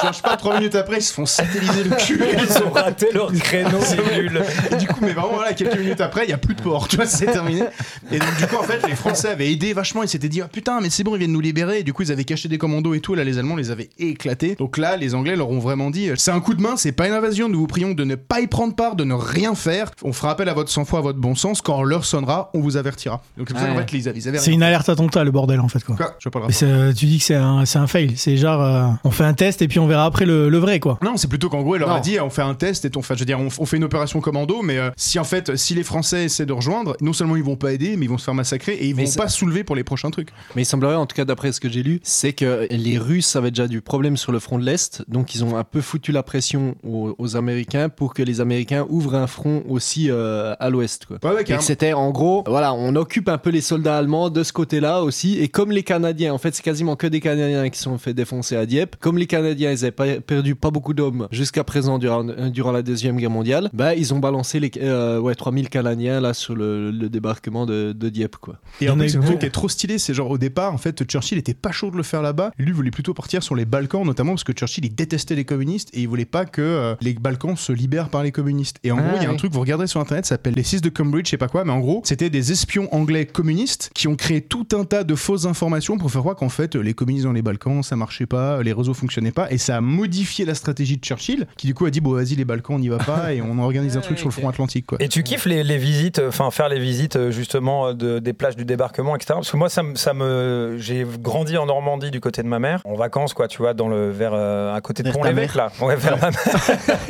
je 0.10 0.16
sais 0.16 0.22
pas 0.22 0.38
trois 0.38 0.58
minutes 0.58 0.76
après 0.76 0.98
ils 0.98 1.02
se 1.04 1.14
font 1.14 1.26
satelliser 1.26 1.84
le 1.84 1.96
cul. 1.96 2.20
Ils 2.34 2.64
ont 2.64 2.72
raté 2.72 3.08
leur 3.14 3.32
créneau, 3.34 3.80
c'est 3.82 3.98
nul. 4.18 4.42
Et 4.72 4.76
du 4.76 4.88
coup, 4.88 5.00
mais 5.02 5.14
vraiment, 5.14 5.34
voilà, 5.36 5.54
quelques 5.54 5.78
minutes 5.78 6.02
après, 6.02 6.26
il 6.26 6.30
y 6.30 6.34
a 6.34 6.38
plus 6.38 6.56
de 6.56 6.62
port, 6.62 6.88
tu 6.88 6.96
vois, 6.98 7.06
c'est 7.06 7.26
terminé. 7.28 7.64
Et 8.12 8.20
donc, 8.20 8.36
du 8.38 8.48
coup, 8.48 8.56
en 8.58 8.64
fait, 8.64 8.86
les 8.88 8.96
Français 8.96 9.30
avaient 9.30 9.52
aidé 9.52 9.74
vachement, 9.74 10.04
ils 10.04 10.10
s'étaient 10.10 10.30
dit, 10.30 10.42
ah 10.42 10.48
putain, 10.48 10.80
mais 10.82 10.90
c'est 10.90 11.04
bon, 11.04 11.16
ils 11.16 11.20
viennent 11.20 11.32
nous 11.32 11.40
libérer. 11.42 11.80
Et 11.80 11.84
du 11.84 11.94
coup, 11.94 12.04
ils 12.04 12.12
avaient 12.12 12.24
caché 12.24 12.48
des 12.50 12.58
commandos 12.58 12.94
et 12.94 13.00
tout, 13.00 13.14
et 13.14 13.18
là, 13.18 13.24
les 13.24 13.38
Allemands 13.38 13.56
les 13.56 13.72
avaient 13.72 13.90
éclatés. 14.00 14.56
Donc 14.56 14.78
là, 14.78 14.98
les 14.98 15.16
Anglais 15.16 15.36
leur 15.36 15.50
ont 15.50 15.60
vraiment 15.60 15.90
dit, 15.90 16.10
c'est 16.16 16.32
un 16.32 16.40
coup 16.40 16.54
de 16.54 16.62
main, 16.62 16.78
c'est 16.78 16.92
pas 16.92 17.08
une 17.08 17.14
invasion, 17.14 17.50
nous 17.50 17.60
vous 17.60 17.68
prions 17.68 17.94
de 17.94 18.04
ne 18.04 18.16
pas 18.16 18.40
y 18.42 18.48
prendre 18.48 18.76
part, 18.76 18.96
de 18.96 19.04
ne 19.04 19.14
rien 19.14 19.56
faire. 19.56 19.92
On 20.04 20.14
fera 20.14 20.32
appel 20.32 20.50
à 20.50 20.54
votre 20.54 20.70
sang-froid, 20.70 21.00
à 21.00 21.02
votre 21.04 21.20
bon 21.20 21.36
sens. 21.36 21.62
Quand 21.62 21.84
l'heure 21.84 22.06
sonnera, 22.06 22.50
on 22.54 22.60
vous 22.62 22.78
avertira. 22.78 23.22
Donc 23.38 23.48
c'est 23.50 23.54
pour 23.54 23.62
ça 23.62 23.70
qu'en 23.70 23.76
Ouais. 23.78 23.86
fait, 23.90 23.98
ils 23.98 24.10
avaient, 24.10 24.20
ils 24.20 24.28
avaient 24.28 24.38
C'est 24.38 24.46
rien 24.52 24.56
une 24.56 24.64
alerte 24.64 24.90
attentat, 24.90 25.24
le 25.24 25.32
bordel, 25.32 25.60
en 25.60 25.68
fait, 25.68 25.84
quoi. 25.84 25.96
fait. 25.96 26.04
Quoi 26.04 26.16
Je 26.20 26.30
vois 26.30 26.32
pas 26.32 26.40
le 26.40 26.46
Mais 26.48 26.54
rapport. 26.54 26.90
c'est- 26.90 26.94
tu 26.96 27.06
dis 27.06 27.18
que 27.20 27.24
c'est 27.24 27.36
un, 27.36 27.66
c'est 27.66 27.80
un 27.80 27.88
fail. 27.88 28.14
C'est 28.16 28.38
genre, 28.38 28.62
euh, 28.62 28.88
on 29.04 29.12
fait 29.12 29.24
un 29.24 29.34
test 29.34 29.62
et 29.62 29.68
puis 29.68 29.80
on 29.80 29.88
verra 29.88 30.06
après 30.06 30.26
le, 30.26 30.50
le 30.50 30.58
vrai, 30.58 30.80
quoi. 30.80 30.98
Non, 31.04 31.18
c'est 31.18 31.28
plutôt 31.28 31.50
qu'en 31.50 31.62
gros, 31.62 31.76
il 31.76 31.80
leur 31.80 31.92
a 31.92 31.96
Non. 31.96 32.02
dit, 32.02 32.20
on 32.20 32.30
fait 32.30 32.42
un 32.42 32.54
test 32.56 32.86
et 32.86 32.90
on 32.96 33.02
fait, 33.02 33.16
je 33.16 33.20
veux 33.20 33.26
dire, 33.26 33.40
on, 33.40 33.48
on 33.60 33.66
fait 33.66 33.78
une 33.78 33.84
opération 33.84 34.20
commando, 34.22 34.62
mais 34.62 34.78
euh, 34.78 34.90
si 34.96 35.20
en 35.20 35.24
fait, 35.24 35.56
si 35.56 35.74
les 35.76 35.84
Français 35.84 36.26
essaient 36.26 36.46
de 36.46 36.54
rejoindre, 36.54 36.96
non 37.02 37.14
seulement 37.14 37.36
ils 37.36 37.44
vont 37.44 37.56
pas 37.66 37.74
aider, 37.74 37.96
mais 37.98 38.06
ils 38.06 38.10
vont 38.10 38.18
se 38.18 38.26
faire 38.26 38.34
massacrer 38.34 38.74
et 38.74 38.88
ils 38.88 38.96
Mais 38.96 39.06
vont 39.06 39.12
pas 39.14 39.28
soulever 39.28 39.64
pour 39.64 39.76
les 39.76 39.84
prochains 39.84 40.12
trucs. 40.12 40.30
Mais 40.56 40.62
il 40.64 40.66
semblerait, 40.66 40.96
en 40.96 41.06
tout 41.06 41.16
cas 41.16 41.26
d'après 41.26 41.52
ce 41.52 41.60
que 41.60 41.70
j'ai 41.70 41.84
lu, 41.84 42.00
c'est 42.04 42.34
que 42.34 42.68
les 42.70 42.98
Russes 42.98 43.36
avaient 43.36 43.52
déjà 43.52 43.68
du 43.68 43.82
problème 43.82 44.18
sur 44.18 44.32
le 44.32 44.40
front 44.40 44.60
de 44.60 44.64
l'Est, 44.66 45.04
donc 45.08 45.36
ils 45.36 45.44
ont 45.44 45.56
un 45.58 45.64
peu 45.64 45.82
foutu 45.82 46.12
la 46.12 46.24
pression 46.24 46.76
aux, 46.84 47.16
aux 47.18 47.36
Américains 47.36 47.90
pour 47.90 48.14
que 48.14 48.22
les 48.24 48.42
Américains 48.42 48.86
ouvrent 48.90 49.16
un 49.16 49.28
front 49.28 49.64
aussi 49.70 50.10
euh, 50.10 50.54
à 50.60 50.70
l'Ouest. 50.70 51.06
quoi. 51.06 51.18
Ouais, 51.24 51.30
ouais, 51.30 51.42
Et 51.42 51.44
que 51.44 51.48
carrément. 51.50 51.62
c'était 51.66 51.94
en 51.94 52.12
gros, 52.12 52.44
voilà, 52.48 52.74
on 52.74 52.96
occupe 52.96 53.30
un 53.30 53.38
peu 53.38 53.50
les 53.50 53.62
soldats 53.62 53.98
allemands 53.98 54.30
de 54.30 54.44
ce 54.44 54.54
côté-là 54.54 55.02
aussi. 55.04 55.40
Et 55.40 55.48
comme 55.48 55.72
les 55.72 55.84
Canadiens, 55.84 56.34
en 56.34 56.38
fait, 56.38 56.54
c'est 56.54 56.64
quasiment 56.64 56.96
que 56.96 57.08
des 57.08 57.20
Canadiens 57.20 57.70
qui 57.70 57.80
sont 57.80 57.98
fait 57.98 58.14
défoncer 58.14 58.56
à 58.56 58.66
Dieppe. 58.66 58.96
Comme 59.00 59.18
les 59.18 59.28
Canadiens, 59.28 59.72
ils 59.72 59.80
avaient 59.84 59.92
pas, 59.92 60.08
perdu 60.20 60.56
pas 60.56 60.72
beaucoup 60.72 60.94
d'hommes 60.94 61.28
jusqu'à 61.32 61.64
présent 61.64 61.98
durant, 61.98 62.28
euh, 62.28 62.50
durant 62.50 62.72
la 62.72 62.82
Deuxième 62.82 63.18
Guerre 63.18 63.30
mondiale, 63.30 63.70
bah, 63.74 63.96
ils 63.96 64.14
ont 64.14 64.20
balancé 64.20 64.60
les 64.60 64.72
euh, 64.82 65.20
ouais, 65.20 65.36
3000 65.36 65.70
Canadiens 65.70 66.20
là 66.20 66.34
sur 66.34 66.56
le, 66.56 66.92
le 66.92 67.10
débarquement 67.10 67.55
de, 67.66 67.94
de 67.94 68.10
Dieppe. 68.10 68.36
Quoi. 68.36 68.60
Et 68.82 68.90
en 68.90 68.98
plus, 68.98 69.14
eu 69.14 69.18
un 69.18 69.22
truc 69.22 69.40
qui 69.40 69.46
est 69.46 69.50
trop 69.50 69.70
stylé, 69.70 69.98
c'est 69.98 70.14
genre 70.14 70.30
au 70.30 70.38
départ, 70.38 70.74
en 70.74 70.78
fait, 70.78 71.06
Churchill 71.06 71.38
était 71.38 71.54
pas 71.54 71.72
chaud 71.72 71.92
de 71.92 71.96
le 71.98 72.04
faire 72.04 72.22
là-bas. 72.22 72.52
Lui 72.58 72.74
voulait 72.74 72.92
plutôt 72.92 73.14
partir 73.14 73.42
sur 73.42 73.56
les 73.56 73.64
Balkans, 73.66 74.04
notamment 74.06 74.34
parce 74.34 74.44
que 74.44 74.52
Churchill 74.52 74.84
il 74.86 74.94
détestait 74.94 75.36
les 75.36 75.46
communistes 75.46 75.90
et 75.94 76.02
il 76.02 76.08
voulait 76.10 76.26
pas 76.26 76.46
que 76.46 76.62
euh, 76.62 76.96
les 77.00 77.14
Balkans 77.14 77.56
se 77.56 77.72
libèrent 77.72 78.10
par 78.10 78.24
les 78.24 78.34
communistes. 78.34 78.78
Et 78.84 78.92
en 78.92 78.98
Ah, 78.98 79.02
gros, 79.02 79.18
il 79.22 79.24
y 79.24 79.26
a 79.26 79.30
un 79.30 79.36
truc, 79.36 79.54
vous 79.54 79.62
regardez 79.62 79.88
sur 79.88 80.02
internet, 80.02 80.26
ça 80.26 80.36
s'appelle 80.36 80.56
les 80.56 80.64
6 80.64 80.82
de 80.82 80.90
Cambridge, 80.90 81.28
je 81.28 81.32
sais 81.32 81.38
pas 81.38 81.48
quoi, 81.48 81.64
mais 81.64 81.72
en 81.72 81.80
gros, 81.80 82.02
c'était 82.04 82.30
des 82.30 82.52
espions 82.52 82.94
anglais 82.94 83.26
communistes 83.26 83.92
qui 83.94 84.08
ont 84.08 84.16
créé 84.16 84.42
tout 84.42 84.68
un 84.74 84.84
tas 84.84 85.04
de 85.04 85.16
fausses 85.16 85.46
informations 85.46 85.98
pour 85.98 86.12
faire 86.12 86.22
croire 86.22 86.36
qu'en 86.36 86.50
fait, 86.50 86.76
les 86.76 86.94
communistes 86.94 87.26
dans 87.26 87.32
les 87.34 87.42
Balkans, 87.42 87.84
ça 87.84 87.96
marchait 87.96 88.26
pas, 88.26 88.62
les 88.64 88.74
réseaux 88.74 88.94
fonctionnaient 88.94 89.32
pas, 89.32 89.52
et 89.52 89.58
ça 89.58 89.78
a 89.78 89.82
modifié 89.82 90.46
la 90.46 90.56
stratégie 90.56 90.98
de 90.98 91.04
Churchill, 91.04 91.46
qui 91.58 91.68
du 91.68 91.74
coup 91.74 91.86
a 91.86 91.92
dit, 91.92 92.02
bon, 92.02 92.14
vas-y, 92.14 92.36
les 92.36 92.46
Balkans, 92.46 92.76
on 92.76 92.80
n'y 92.80 92.90
va 92.90 92.98
pas, 92.98 93.34
et 93.34 93.42
on 93.42 93.60
organise 93.60 93.96
un 93.98 94.02
truc 94.02 94.18
sur 94.18 94.28
le 94.28 94.34
front 94.34 94.50
atlantique, 94.50 94.86
quoi. 94.88 94.98
Et 95.02 95.10
tu 95.10 95.24
kiffes 95.24 95.46
les, 95.46 95.64
les 95.64 95.78
visites, 95.78 96.22
enfin 96.28 96.50
faire 96.52 96.70
les 96.70 96.80
visites 96.80 97.16
euh, 97.16 97.32
justement 97.46 97.88
euh, 97.88 97.94
de, 97.94 98.18
des 98.20 98.34
plages 98.34 98.56
du 98.56 98.66
débarquement, 98.66 99.16
etc. 99.16 99.34
Parce 99.36 99.52
que 99.52 99.58
moi, 99.58 99.70
ça, 99.70 99.84
me- 99.84 99.96
ça 99.96 100.14
me, 100.16 100.78
j'ai 100.80 101.06
grandi 101.20 101.58
en 101.58 101.68
Normandie 101.68 102.10
du 102.10 102.20
côté 102.20 102.42
de 102.42 102.48
ma 102.48 102.58
mère, 102.60 102.82
en 102.86 102.96
vacances 102.96 103.34
quoi, 103.36 103.48
tu 103.48 103.60
vois, 103.60 103.74
dans 103.76 103.88
le 103.88 104.10
vers 104.10 104.32
euh, 104.34 104.76
à 104.76 104.82
côté 104.82 105.04
de 105.04 105.12
Pont-l'Évêque 105.12 105.54
là, 105.56 105.70
ouais, 105.82 105.96
vers 105.96 106.18
ma 106.18 106.32
mère, 106.32 106.40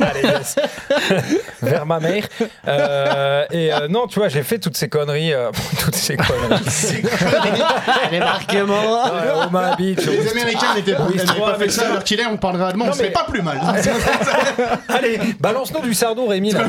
Allez, 0.00 0.22
yes. 0.22 0.56
vers 1.62 1.86
ma 1.86 2.00
mère. 2.00 2.24
Euh, 2.68 3.44
et 3.50 3.72
euh, 3.72 3.88
non, 3.88 4.06
tu 4.06 4.18
vois, 4.18 4.28
j'ai 4.28 4.42
fait 4.42 4.58
toutes 4.58 4.76
ces 4.76 4.88
conneries, 4.90 5.32
euh, 5.32 5.50
toutes 5.80 5.94
ces 5.94 6.16
conneries. 6.16 7.02
Débarquement. 8.10 9.04
Ouais, 9.06 9.46
Omaha 9.48 9.76
Beach, 9.76 10.04
Les 10.04 10.28
Américains 10.30 10.74
n'étaient 10.74 10.94
pas, 10.94 11.06
trois 11.26 11.46
pas 11.52 11.54
fait 11.54 11.62
avec 11.64 11.70
ça 11.72 11.84
est, 11.86 12.26
on 12.26 12.36
parlerait 12.36 12.70
allemand, 12.70 12.84
Non, 12.86 12.90
on 12.90 12.94
serait 12.94 13.04
mais- 13.08 13.10
pas 13.12 13.24
plus 13.24 13.42
mal. 13.42 13.58
Allez, 14.88 15.18
balance-nous 15.40 15.80
du 15.80 15.94
sardou, 15.94 16.26
Rémi. 16.26 16.52
Là. 16.52 16.64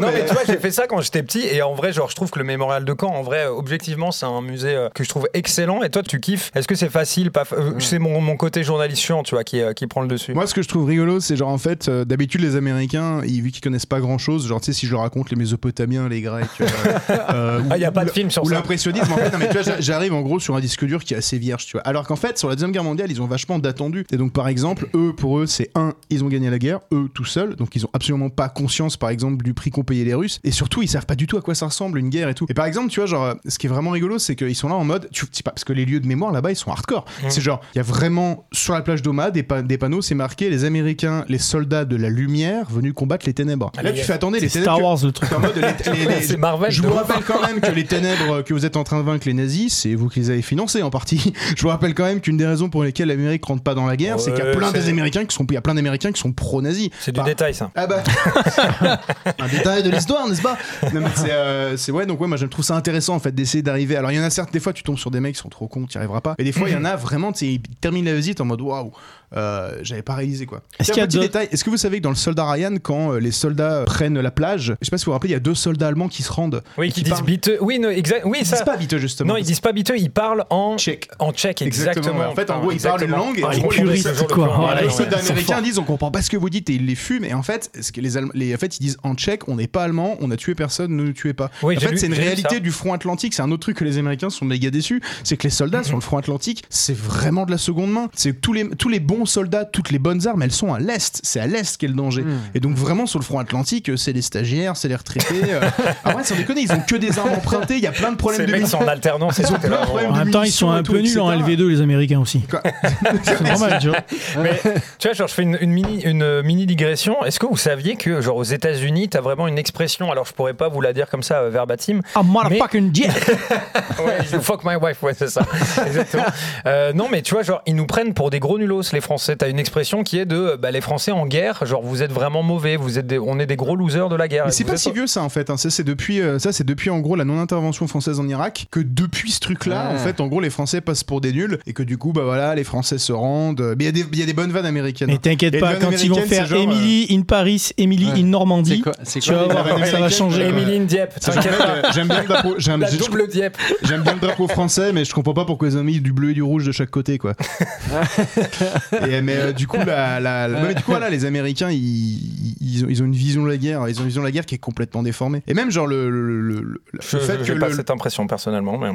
non, 0.00 0.08
mais... 0.12 0.24
tu 0.26 0.32
vois, 0.34 0.42
j'ai 0.46 0.56
fait 0.58 0.70
ça 0.70 0.86
quand 0.86 1.00
j'étais 1.00 1.22
petit 1.22 1.31
et 1.40 1.62
en 1.62 1.74
vrai, 1.74 1.92
genre, 1.92 2.08
je 2.10 2.14
trouve 2.16 2.30
que 2.30 2.38
le 2.38 2.44
mémorial 2.44 2.84
de 2.84 2.94
Caen, 2.98 3.08
en 3.14 3.22
vrai, 3.22 3.44
euh, 3.46 3.50
objectivement, 3.52 4.10
c'est 4.12 4.26
un 4.26 4.40
musée 4.40 4.74
euh, 4.74 4.88
que 4.94 5.04
je 5.04 5.08
trouve 5.08 5.28
excellent. 5.34 5.82
Et 5.82 5.90
toi, 5.90 6.02
tu 6.02 6.20
kiffes 6.20 6.50
Est-ce 6.54 6.68
que 6.68 6.74
c'est 6.74 6.88
facile 6.90 7.30
pas 7.30 7.44
fa- 7.44 7.56
euh, 7.56 7.72
C'est 7.78 7.98
mon, 7.98 8.20
mon 8.20 8.36
côté 8.36 8.62
journaliste 8.64 9.02
chiant, 9.02 9.22
tu 9.22 9.34
vois, 9.34 9.44
qui, 9.44 9.60
qui 9.76 9.86
prend 9.86 10.02
le 10.02 10.08
dessus? 10.08 10.34
Moi, 10.34 10.46
ce 10.46 10.54
que 10.54 10.62
je 10.62 10.68
trouve 10.68 10.84
rigolo, 10.86 11.20
c'est 11.20 11.36
genre 11.36 11.48
en 11.50 11.58
fait, 11.58 11.88
euh, 11.88 12.04
d'habitude, 12.04 12.40
les 12.40 12.56
Américains, 12.56 13.20
ils, 13.26 13.42
vu 13.42 13.50
qu'ils 13.50 13.62
connaissent 13.62 13.86
pas 13.86 14.00
grand 14.00 14.18
chose, 14.18 14.46
genre, 14.46 14.60
tu 14.60 14.66
sais, 14.66 14.72
si 14.72 14.86
je 14.86 14.92
leur 14.92 15.00
raconte 15.02 15.30
les 15.30 15.36
Mésopotamiens, 15.36 16.08
les 16.08 16.20
Grecs. 16.20 16.46
euh, 16.60 16.66
euh, 17.10 17.60
Ah, 17.70 17.78
y 17.78 17.84
a 17.84 17.92
pas 17.92 18.04
de 18.04 18.10
film 18.10 18.30
sur 18.30 18.42
Ou 18.44 18.48
ça. 18.48 18.54
l'impressionnisme, 18.56 19.12
en 19.12 19.16
fait, 19.16 19.30
non, 19.32 19.38
mais 19.38 19.46
tu 19.48 19.52
vois, 19.54 19.62
j'a- 19.62 19.80
j'arrive 19.80 20.12
en 20.14 20.20
gros 20.22 20.40
sur 20.40 20.54
un 20.56 20.60
disque 20.60 20.84
dur 20.84 21.02
qui 21.04 21.14
est 21.14 21.18
assez 21.18 21.38
vierge, 21.38 21.66
tu 21.66 21.72
vois. 21.72 21.82
Alors 21.82 22.06
qu'en 22.06 22.16
fait, 22.16 22.38
sur 22.38 22.48
la 22.48 22.54
Deuxième 22.54 22.72
Guerre 22.72 22.84
mondiale, 22.84 23.10
ils 23.10 23.20
ont 23.22 23.26
vachement 23.26 23.58
d'attendu. 23.58 24.04
Et 24.12 24.16
donc, 24.16 24.32
par 24.32 24.48
exemple, 24.48 24.88
eux, 24.94 25.12
pour 25.16 25.38
eux, 25.38 25.46
c'est 25.46 25.70
un, 25.74 25.94
ils 26.10 26.24
ont 26.24 26.28
gagné 26.28 26.50
la 26.50 26.58
guerre, 26.58 26.80
eux 26.92 27.08
tout 27.14 27.24
seuls, 27.24 27.56
donc 27.56 27.74
ils 27.76 27.84
ont 27.86 27.90
absolument 27.92 28.28
pas 28.30 28.48
conscience, 28.48 28.96
par 28.96 29.10
exemple, 29.10 29.44
du 29.44 29.54
prix 29.54 29.70
qu'ont 29.70 29.82
payé 29.84 30.04
les 30.04 30.14
Russes. 30.14 30.40
Et 30.44 30.50
surtout, 30.50 30.82
ils 30.82 30.88
savent 30.88 31.06
pas 31.06 31.14
du 31.14 31.21
tout 31.26 31.36
à 31.36 31.40
quoi 31.40 31.54
ça 31.54 31.66
ressemble 31.66 31.98
une 31.98 32.08
guerre 32.10 32.28
et 32.28 32.34
tout. 32.34 32.46
Et 32.48 32.54
par 32.54 32.66
exemple, 32.66 32.88
tu 32.90 33.00
vois, 33.00 33.06
genre, 33.06 33.34
ce 33.46 33.58
qui 33.58 33.66
est 33.66 33.70
vraiment 33.70 33.90
rigolo, 33.90 34.18
c'est 34.18 34.34
qu'ils 34.36 34.54
sont 34.56 34.68
là 34.68 34.74
en 34.74 34.84
mode, 34.84 35.08
tu 35.12 35.26
c'est 35.32 35.44
pas 35.44 35.50
parce 35.52 35.64
que 35.64 35.72
les 35.72 35.84
lieux 35.84 36.00
de 36.00 36.06
mémoire 36.06 36.32
là-bas, 36.32 36.50
ils 36.50 36.56
sont 36.56 36.70
hardcore. 36.70 37.04
Mmh. 37.22 37.26
C'est 37.30 37.40
genre, 37.40 37.60
il 37.74 37.78
y 37.78 37.80
a 37.80 37.84
vraiment 37.84 38.46
sur 38.52 38.74
la 38.74 38.82
plage 38.82 39.02
d'Oma 39.02 39.30
des, 39.30 39.42
pa- 39.42 39.62
des 39.62 39.78
panneaux, 39.78 40.02
c'est 40.02 40.14
marqué 40.14 40.50
les 40.50 40.64
Américains, 40.64 41.24
les 41.28 41.38
soldats 41.38 41.84
de 41.84 41.96
la 41.96 42.08
lumière 42.08 42.66
venus 42.70 42.92
combattre 42.94 43.26
les 43.26 43.34
ténèbres. 43.34 43.70
Ah, 43.76 43.82
là, 43.82 43.92
tu 43.92 44.02
fais 44.02 44.12
attendez, 44.12 44.40
les 44.40 44.48
ténèbres. 44.48 44.72
Star 44.72 44.78
que- 44.78 44.82
Wars, 44.82 44.98
le 45.04 45.12
truc. 45.12 45.30
C'est 46.22 46.36
Marvel. 46.36 46.70
je 46.70 46.82
vous 46.82 46.92
rappelle 46.92 47.22
quand 47.26 47.40
même 47.46 47.60
que 47.60 47.70
les 47.70 47.84
ténèbres 47.84 48.42
que 48.42 48.54
vous 48.54 48.64
êtes 48.66 48.76
en 48.76 48.84
train 48.84 48.98
de 49.00 49.04
vaincre 49.04 49.26
les 49.26 49.34
nazis, 49.34 49.72
c'est 49.72 49.94
vous 49.94 50.08
qui 50.08 50.20
les 50.20 50.30
avez 50.30 50.42
financés 50.42 50.82
en 50.82 50.90
partie. 50.90 51.32
Je 51.56 51.62
vous 51.62 51.68
rappelle 51.68 51.94
quand 51.94 52.04
même 52.04 52.20
qu'une 52.20 52.36
des 52.36 52.46
raisons 52.46 52.68
pour 52.68 52.82
lesquelles 52.84 53.08
l'Amérique 53.08 53.44
rentre 53.44 53.62
pas 53.62 53.74
dans 53.74 53.86
la 53.86 53.96
guerre, 53.96 54.18
c'est 54.20 54.32
qu'il 54.34 54.44
y 54.44 54.48
a 54.48 54.52
plein 54.54 54.72
des 54.72 54.88
Américains 54.88 55.24
qui 55.24 55.34
sont, 55.34 55.44
il 55.48 55.54
y 55.54 55.56
a 55.56 55.60
plein 55.60 55.74
d'Américains 55.74 56.12
qui 56.12 56.20
sont 56.20 56.32
pro-nazis. 56.32 56.90
C'est 57.00 57.12
du 57.12 57.20
Enfin, 57.20 57.28
détail, 57.28 57.54
ça. 57.54 57.70
ah 57.74 57.86
bah 57.86 58.02
un 59.38 59.48
détail 59.48 59.82
de 59.82 59.90
l'histoire, 59.90 60.28
n'est-ce 60.28 60.42
pas? 60.42 60.56
Non 60.92 61.00
mais 61.00 61.08
c'est 61.16 61.30
euh, 61.30 61.76
ouais 61.92 62.06
donc 62.06 62.20
ouais 62.20 62.28
moi 62.28 62.36
je 62.36 62.46
trouve 62.46 62.64
ça 62.64 62.76
intéressant 62.76 63.14
en 63.14 63.18
fait 63.18 63.34
d'essayer 63.34 63.62
d'arriver. 63.62 63.96
Alors 63.96 64.10
il 64.10 64.16
y 64.16 64.20
en 64.20 64.24
a 64.24 64.30
certes 64.30 64.52
des 64.52 64.60
fois 64.60 64.72
tu 64.72 64.82
tombes 64.82 64.98
sur 64.98 65.10
des 65.10 65.20
mecs 65.20 65.34
qui 65.34 65.40
sont 65.40 65.48
trop 65.48 65.68
cons, 65.68 65.86
tu 65.86 65.94
y 65.94 65.98
arriveras 65.98 66.20
pas. 66.20 66.34
Et 66.38 66.44
des 66.44 66.52
fois 66.52 66.68
il 66.68 66.72
y 66.72 66.76
en 66.76 66.84
a 66.84 66.96
vraiment 66.96 67.32
tu 67.32 67.46
sais, 67.46 67.60
terminent 67.80 68.10
la 68.10 68.16
visite 68.16 68.40
en 68.40 68.44
mode 68.44 68.60
waouh 68.60 68.92
euh, 69.36 69.78
j'avais 69.82 70.02
pas 70.02 70.14
réalisé 70.14 70.46
quoi. 70.46 70.62
Est-ce 70.78 70.92
qu'il 70.92 71.00
y 71.00 71.04
a 71.04 71.06
petit 71.06 71.16
d'autres- 71.16 71.26
détail, 71.28 71.48
est-ce 71.52 71.64
que 71.64 71.70
vous 71.70 71.76
savez 71.76 71.98
que 71.98 72.02
dans 72.02 72.10
le 72.10 72.16
soldat 72.16 72.50
Ryan, 72.50 72.74
quand 72.82 73.12
euh, 73.12 73.18
les 73.18 73.30
soldats 73.32 73.84
prennent 73.86 74.20
la 74.20 74.30
plage, 74.30 74.74
je 74.80 74.84
sais 74.86 74.90
pas 74.90 74.98
si 74.98 75.04
vous 75.04 75.10
vous 75.10 75.12
rappelez, 75.14 75.30
il 75.30 75.34
y 75.34 75.36
a 75.36 75.40
deux 75.40 75.54
soldats 75.54 75.88
allemands 75.88 76.08
qui 76.08 76.22
se 76.22 76.32
rendent. 76.32 76.62
Oui, 76.78 76.90
qui 76.92 77.02
disent 77.02 77.12
parlent- 77.14 77.24
biteux. 77.24 77.58
Oui, 77.60 77.78
non, 77.78 77.88
exact. 77.90 78.22
Oui, 78.24 78.38
Ils 78.40 78.46
ça. 78.46 78.56
disent 78.56 78.64
pas 78.64 78.76
biteux 78.76 78.98
justement. 78.98 79.32
non, 79.34 79.36
ils 79.38 79.44
disent 79.44 79.60
pas 79.60 79.72
biteux, 79.72 79.96
ils 79.98 80.10
parlent 80.10 80.44
en 80.50 80.76
Tchèque. 80.76 81.08
En 81.18 81.32
tchèque, 81.32 81.62
exactement. 81.62 82.20
En 82.28 82.34
fait, 82.34 82.50
en 82.50 82.60
gros, 82.60 82.72
ils 82.72 82.80
parlent 82.80 83.04
une 83.04 83.10
langue 83.10 83.38
et 83.38 83.44
Ah, 83.46 83.52
les 83.54 83.62
puristes, 83.62 84.08
les- 84.20 84.26
quoi. 84.26 84.46
Voilà, 84.46 84.56
Voilà, 84.56 84.80
les 84.82 84.86
ils 84.88 84.92
soldats 84.92 85.18
américains 85.18 85.62
disent 85.62 85.78
on 85.78 85.84
comprend 85.84 86.10
pas 86.10 86.22
ce 86.22 86.30
que 86.30 86.36
vous 86.36 86.50
dites 86.50 86.68
et 86.70 86.74
ils 86.74 86.86
les 86.86 86.94
fument 86.94 87.24
et 87.24 87.34
en 87.34 87.42
fait 87.42 87.70
ce 87.80 87.92
que 87.92 88.00
les, 88.00 88.16
Allem- 88.16 88.30
les 88.34 88.54
en 88.54 88.58
fait 88.58 88.76
ils 88.78 88.82
disent 88.82 88.96
en 89.02 89.14
tchèque 89.14 89.48
on 89.48 89.56
n'est 89.56 89.66
pas 89.66 89.84
allemand 89.84 90.16
on 90.20 90.30
a 90.30 90.36
tué 90.36 90.54
personne 90.54 90.94
ne 90.96 91.02
nous 91.04 91.12
tuez 91.12 91.32
pas 91.34 91.50
Oui, 91.62 91.76
en 91.76 91.80
fait 91.80 91.96
c'est 91.96 92.06
une 92.06 92.14
réalité 92.14 92.60
du 92.60 92.70
front 92.70 92.92
atlantique 92.92 93.34
c'est 93.34 93.42
un 93.42 93.50
autre 93.50 93.62
truc 93.62 93.76
que 93.76 93.84
les 93.84 93.98
américains 93.98 94.30
sont 94.30 94.44
méga 94.44 94.70
déçus 94.70 95.00
c'est 95.24 95.36
que 95.36 95.44
les 95.44 95.50
soldats 95.50 95.82
sur 95.82 95.94
le 95.96 96.00
front 96.00 96.18
atlantique 96.18 96.64
c'est 96.68 96.96
vraiment 96.96 97.46
de 97.46 97.50
la 97.50 97.58
seconde 97.58 97.90
main 97.92 98.08
c'est 98.14 98.40
tous 98.40 98.52
les 98.52 98.68
tous 98.70 98.88
les 98.88 99.00
bons 99.00 99.21
soldats 99.26 99.64
toutes 99.64 99.90
les 99.90 99.98
bonnes 99.98 100.26
armes 100.26 100.42
elles 100.42 100.52
sont 100.52 100.72
à 100.72 100.80
l'est 100.80 101.20
c'est 101.22 101.40
à 101.40 101.46
l'est 101.46 101.76
qu'est 101.76 101.88
le 101.88 101.94
danger 101.94 102.24
et 102.54 102.60
donc 102.60 102.76
vraiment 102.76 103.06
sur 103.06 103.18
le 103.18 103.24
front 103.24 103.38
atlantique 103.38 103.88
euh, 103.90 103.96
c'est 103.96 104.12
les 104.12 104.22
stagiaires 104.22 104.76
c'est 104.76 104.88
les 104.88 104.96
retraités 104.96 105.52
euh. 105.52 105.60
ah 106.04 106.16
ouais 106.16 106.24
sans 106.24 106.36
déconner 106.36 106.62
ils 106.62 106.72
ont 106.72 106.80
que 106.80 106.96
des 106.96 107.18
armes 107.18 107.32
empruntées 107.32 107.76
il 107.76 107.82
y 107.82 107.86
a 107.86 107.92
plein 107.92 108.12
de 108.12 108.16
problèmes 108.16 108.46
de 108.46 108.52
mecs 108.52 108.66
sont 108.66 108.78
en 108.78 108.88
alternance. 108.88 109.38
Ils 109.38 109.46
ont 109.46 109.56
etc. 109.56 109.68
plein 109.68 109.80
de 109.80 109.86
problèmes 109.86 110.10
En 110.10 110.16
même 110.16 110.30
temps, 110.30 110.42
ils 110.42 110.52
sont 110.52 110.70
munitions 110.70 110.70
un 110.70 110.82
peu 110.82 110.98
nuls 111.00 111.20
en 111.20 111.32
etc. 111.32 111.56
LV2, 111.56 111.68
les 111.68 111.80
Américains 111.80 112.20
aussi. 112.20 112.42
C'est 113.22 113.40
normal, 113.40 113.78
tu 113.80 113.88
vois. 113.88 113.98
Mais 114.42 114.60
tu 114.98 115.08
vois, 115.08 115.12
genre, 115.14 115.28
je 115.28 115.34
fais 115.34 115.42
une, 115.42 115.58
une 115.60 115.70
mini, 115.70 116.02
une 116.02 116.42
mini 116.42 116.66
digression. 116.66 117.24
Est-ce 117.24 117.38
que 117.38 117.46
vous 117.46 117.56
saviez 117.56 117.96
que, 117.96 118.20
genre, 118.20 118.36
aux 118.36 118.44
États-Unis, 118.44 119.08
t'as 119.08 119.20
vraiment 119.20 119.48
une 119.48 119.58
expression 119.58 120.10
Alors, 120.10 120.26
je 120.26 120.32
pourrais 120.32 120.54
pas 120.54 120.68
vous 120.68 120.80
la 120.80 120.92
dire 120.92 121.08
comme 121.08 121.22
ça 121.22 121.40
euh, 121.40 121.50
verbatim. 121.50 122.00
Ah, 122.14 122.22
motherfucking 122.22 122.96
yeah 122.96 123.12
Ouais, 124.04 124.18
you 124.32 124.40
fuck 124.40 124.64
my 124.64 124.76
wife, 124.76 125.02
ouais, 125.02 125.14
c'est 125.14 125.28
ça. 125.28 125.42
Exactement. 125.86 126.24
Euh, 126.66 126.92
non, 126.92 127.08
mais 127.10 127.22
tu 127.22 127.34
vois, 127.34 127.42
genre, 127.42 127.62
ils 127.66 127.76
nous 127.76 127.86
prennent 127.86 128.14
pour 128.14 128.30
des 128.30 128.40
gros 128.40 128.58
nulos, 128.58 128.82
les 128.92 129.00
Français. 129.00 129.11
T'as 129.16 129.48
une 129.48 129.58
expression 129.58 130.02
qui 130.02 130.18
est 130.18 130.24
de, 130.24 130.56
bah, 130.60 130.70
les 130.70 130.80
Français 130.80 131.10
en 131.12 131.26
guerre, 131.26 131.64
genre, 131.66 131.82
vous 131.82 132.02
êtes 132.02 132.12
vraiment 132.12 132.42
mauvais, 132.42 132.76
vous 132.76 132.98
êtes 132.98 133.06
des- 133.06 133.18
on 133.18 133.38
est 133.38 133.46
des 133.46 133.56
gros 133.56 133.76
losers 133.76 134.08
de 134.08 134.16
la 134.16 134.28
guerre. 134.28 134.44
Mais 134.46 134.52
c'est 134.52 134.64
pas 134.64 134.72
êtes- 134.72 134.78
si 134.78 134.90
vieux 134.92 135.06
ça 135.06 135.22
en 135.22 135.28
fait. 135.28 135.50
hein. 135.50 135.56
Ça 135.56 135.70
c'est 135.70 135.84
depuis, 135.84 136.20
euh, 136.20 136.38
ça 136.38 136.52
c'est 136.52 136.64
depuis 136.64 136.90
en 136.90 137.00
gros 137.00 137.16
la 137.16 137.24
non-intervention 137.24 137.86
française 137.86 138.18
en 138.20 138.28
Irak 138.28 138.66
que 138.70 138.80
depuis 138.80 139.30
ce 139.32 139.40
truc-là, 139.40 139.88
Ah. 139.90 139.94
en 139.94 139.98
fait, 139.98 140.20
en 140.20 140.26
gros 140.28 140.40
les 140.40 140.50
Français 140.50 140.80
passent 140.80 141.04
pour 141.04 141.20
des 141.20 141.32
nuls 141.32 141.58
et 141.66 141.72
que 141.72 141.82
du 141.82 141.98
coup 141.98 142.12
bah 142.12 142.22
voilà 142.24 142.54
les 142.54 142.64
Français 142.64 142.98
se 142.98 143.12
rendent. 143.12 143.74
Mais 143.78 143.84
il 143.84 143.86
y 143.86 143.88
a 143.88 143.92
des- 143.92 144.04
il 144.12 144.18
y, 144.18 144.22
a 144.22 144.26
des 144.26 144.32
bonnes 144.32 144.52
vannes 144.52 144.66
américaines. 144.66 145.08
Mais 145.08 145.18
t'inquiète 145.18 145.54
Et 145.54 145.58
pas, 145.58 145.74
quand 145.76 145.90
ils 146.02 146.10
vont 146.10 146.16
faire 146.22 146.52
Emily 146.52 147.06
in 147.10 147.22
Paris, 147.22 147.70
Emily 147.78 148.06
Ouais. 148.06 148.20
in 148.20 148.24
Normandie, 148.26 148.76
C'est 148.76 148.82
quoi, 148.82 148.92
c'est 149.02 149.20
tu 149.20 149.30
quoi 149.30 149.46
vas 149.46 149.62
voir 149.62 149.86
ça 149.86 149.98
va 150.00 150.08
changer. 150.08 150.42
euh, 150.44 150.48
Émilie 150.50 150.80
Dieppe, 150.80 151.18
t'inquiète 151.20 151.58
pas. 151.58 151.64
bien, 151.82 151.90
j'aime 151.92 152.08
bien 152.08 152.22
le 152.22 152.28
drapeau. 152.28 152.54
J'aime 152.58 154.02
bien 154.02 154.14
le 154.14 154.20
drapeau 154.20 154.48
français, 154.48 154.92
mais 154.92 155.04
je 155.04 155.12
comprends 155.14 155.34
pas 155.34 155.44
pourquoi 155.44 155.68
ils 155.68 155.76
ont 155.76 155.84
mis 155.84 156.00
du 156.00 156.12
bleu 156.12 156.30
et 156.30 156.34
du 156.34 156.42
rouge 156.42 156.64
de 156.66 156.72
chaque 156.72 156.90
côté, 156.90 157.18
quoi. 157.18 157.34
et, 159.10 159.22
mais 159.22 159.36
euh, 159.36 159.52
du 159.52 159.66
coup, 159.66 159.76
la, 159.78 160.20
la- 160.20 160.48
la- 160.48 160.60
ouais, 160.62 160.68
mais 160.68 160.74
du 160.74 160.82
coup, 160.82 160.90
voilà, 160.92 161.10
les 161.10 161.24
Américains, 161.24 161.70
ils, 161.70 162.56
ils 162.60 162.84
ont, 162.84 162.88
ils 162.88 163.02
ont 163.02 163.06
une 163.06 163.14
vision 163.14 163.42
de 163.44 163.48
la 163.48 163.56
guerre, 163.56 163.88
ils 163.88 163.96
ont 163.98 164.02
une 164.02 164.06
vision 164.08 164.22
de 164.22 164.26
la 164.26 164.32
guerre 164.32 164.46
qui 164.46 164.54
est 164.54 164.58
complètement 164.58 165.02
déformée. 165.02 165.42
Et 165.46 165.54
même 165.54 165.70
genre 165.70 165.86
le, 165.86 166.10
le, 166.10 166.40
le- 166.40 166.60
le- 166.62 166.80
Je 167.00 167.18
fait 167.18 167.38
que 167.38 167.44
j'ai 167.44 167.54
pas 167.58 167.72
cette 167.72 167.90
impression 167.90 168.26
personnellement, 168.26 168.78
mais 168.78 168.90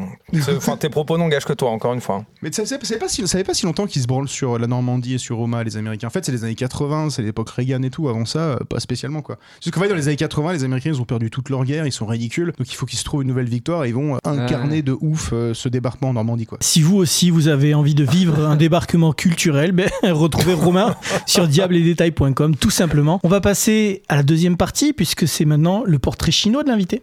enfin, 0.55 0.77
tes 0.77 0.89
propos 0.89 1.17
n'engagent 1.17 1.45
que 1.45 1.53
toi, 1.53 1.69
encore 1.71 1.93
une 1.93 2.01
fois. 2.01 2.25
Mais 2.41 2.51
ça 2.51 2.65
ça 2.65 2.77
fait 2.79 2.97
pas 2.97 3.07
si, 3.09 3.27
ça 3.27 3.37
fait 3.37 3.43
pas 3.43 3.53
si 3.53 3.65
longtemps 3.65 3.85
qu'ils 3.87 4.01
se 4.01 4.07
branlent 4.07 4.27
sur 4.29 4.57
la 4.59 4.67
Normandie 4.67 5.15
et 5.15 5.17
sur 5.17 5.37
Roma, 5.37 5.63
les 5.63 5.77
Américains. 5.77 6.07
En 6.07 6.11
fait, 6.11 6.25
c'est 6.25 6.31
les 6.31 6.43
années 6.43 6.55
80, 6.55 7.09
c'est 7.11 7.21
l'époque 7.21 7.49
Reagan 7.49 7.81
et 7.83 7.89
tout. 7.89 8.09
Avant 8.09 8.25
ça, 8.25 8.39
euh, 8.39 8.57
pas 8.69 8.79
spécialement 8.79 9.21
quoi. 9.21 9.37
Parce 9.59 9.71
qu'en 9.71 9.81
fait, 9.81 9.89
dans 9.89 9.95
les 9.95 10.07
années 10.07 10.17
80, 10.17 10.53
les 10.53 10.63
Américains 10.63 10.91
ils 10.91 11.01
ont 11.01 11.05
perdu 11.05 11.29
toute 11.29 11.49
leur 11.49 11.63
guerre, 11.65 11.85
ils 11.85 11.91
sont 11.91 12.05
ridicules. 12.05 12.53
Donc 12.57 12.71
il 12.71 12.75
faut 12.75 12.85
qu'ils 12.85 12.99
se 12.99 13.03
trouvent 13.03 13.21
une 13.21 13.27
nouvelle 13.29 13.49
victoire 13.49 13.85
et 13.85 13.89
ils 13.89 13.95
vont 13.95 14.15
euh, 14.15 14.19
incarner 14.25 14.81
de 14.81 14.95
ouf 15.01 15.31
euh, 15.33 15.53
ce 15.53 15.69
débarquement 15.69 16.09
en 16.09 16.13
Normandie 16.13 16.45
quoi. 16.45 16.57
Si 16.61 16.81
vous 16.81 16.95
aussi 16.97 17.29
vous 17.29 17.47
avez 17.47 17.73
envie 17.73 17.95
de 17.95 18.03
vivre 18.03 18.45
un 18.45 18.55
débarquement 18.67 19.13
culturel, 19.13 19.71
ben, 19.71 19.89
retrouvez 20.11 20.53
Romain 20.53 20.95
sur 21.25 21.47
diabledetail.com 21.47 22.55
tout 22.55 22.69
simplement. 22.69 23.19
On 23.23 23.29
va 23.29 23.41
passer 23.41 24.03
à 24.07 24.15
la 24.15 24.23
deuxième 24.23 24.57
partie 24.57 24.93
puisque 24.93 25.27
c'est 25.27 25.45
maintenant 25.45 25.83
le 25.85 25.99
portrait 25.99 26.31
chinois 26.31 26.63
de 26.63 26.69
l'invité. 26.69 27.01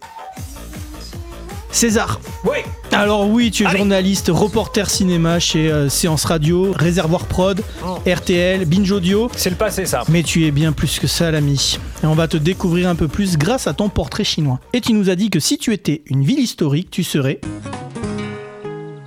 César. 1.75 2.21
Oui. 2.45 2.59
Alors 2.93 3.29
oui, 3.29 3.51
tu 3.51 3.67
es 3.67 3.69
journaliste, 3.69 4.31
reporter 4.33 4.89
cinéma 4.89 5.41
chez 5.41 5.73
euh, 5.73 5.89
Séance 5.89 6.25
Radio, 6.25 6.71
Réservoir 6.71 7.27
Prod, 7.27 7.61
RTL, 8.07 8.65
Binge 8.65 8.93
Audio. 8.93 9.29
C'est 9.35 9.51
le 9.51 9.57
passé, 9.57 9.85
ça. 9.85 10.05
Mais 10.09 10.23
tu 10.23 10.47
es 10.47 10.53
bien 10.53 10.71
plus 10.71 11.01
que 11.01 11.09
ça, 11.09 11.33
l'ami. 11.33 11.79
Et 12.05 12.07
on 12.07 12.15
va 12.15 12.29
te 12.29 12.37
découvrir 12.37 12.89
un 12.89 12.95
peu 12.95 13.09
plus 13.09 13.37
grâce 13.37 13.67
à 13.67 13.75
ton 13.75 13.89
portrait 13.89 14.23
chinois. 14.23 14.61
Et 14.73 14.81
tu 14.81 14.93
nous 14.93 15.11
as 15.11 15.17
dit 15.17 15.31
que 15.31 15.41
si 15.41 15.59
tu 15.59 15.73
étais 15.73 16.03
une 16.07 16.25
ville 16.25 16.39
historique, 16.39 16.93
tu 16.93 17.03
serais. 17.03 17.41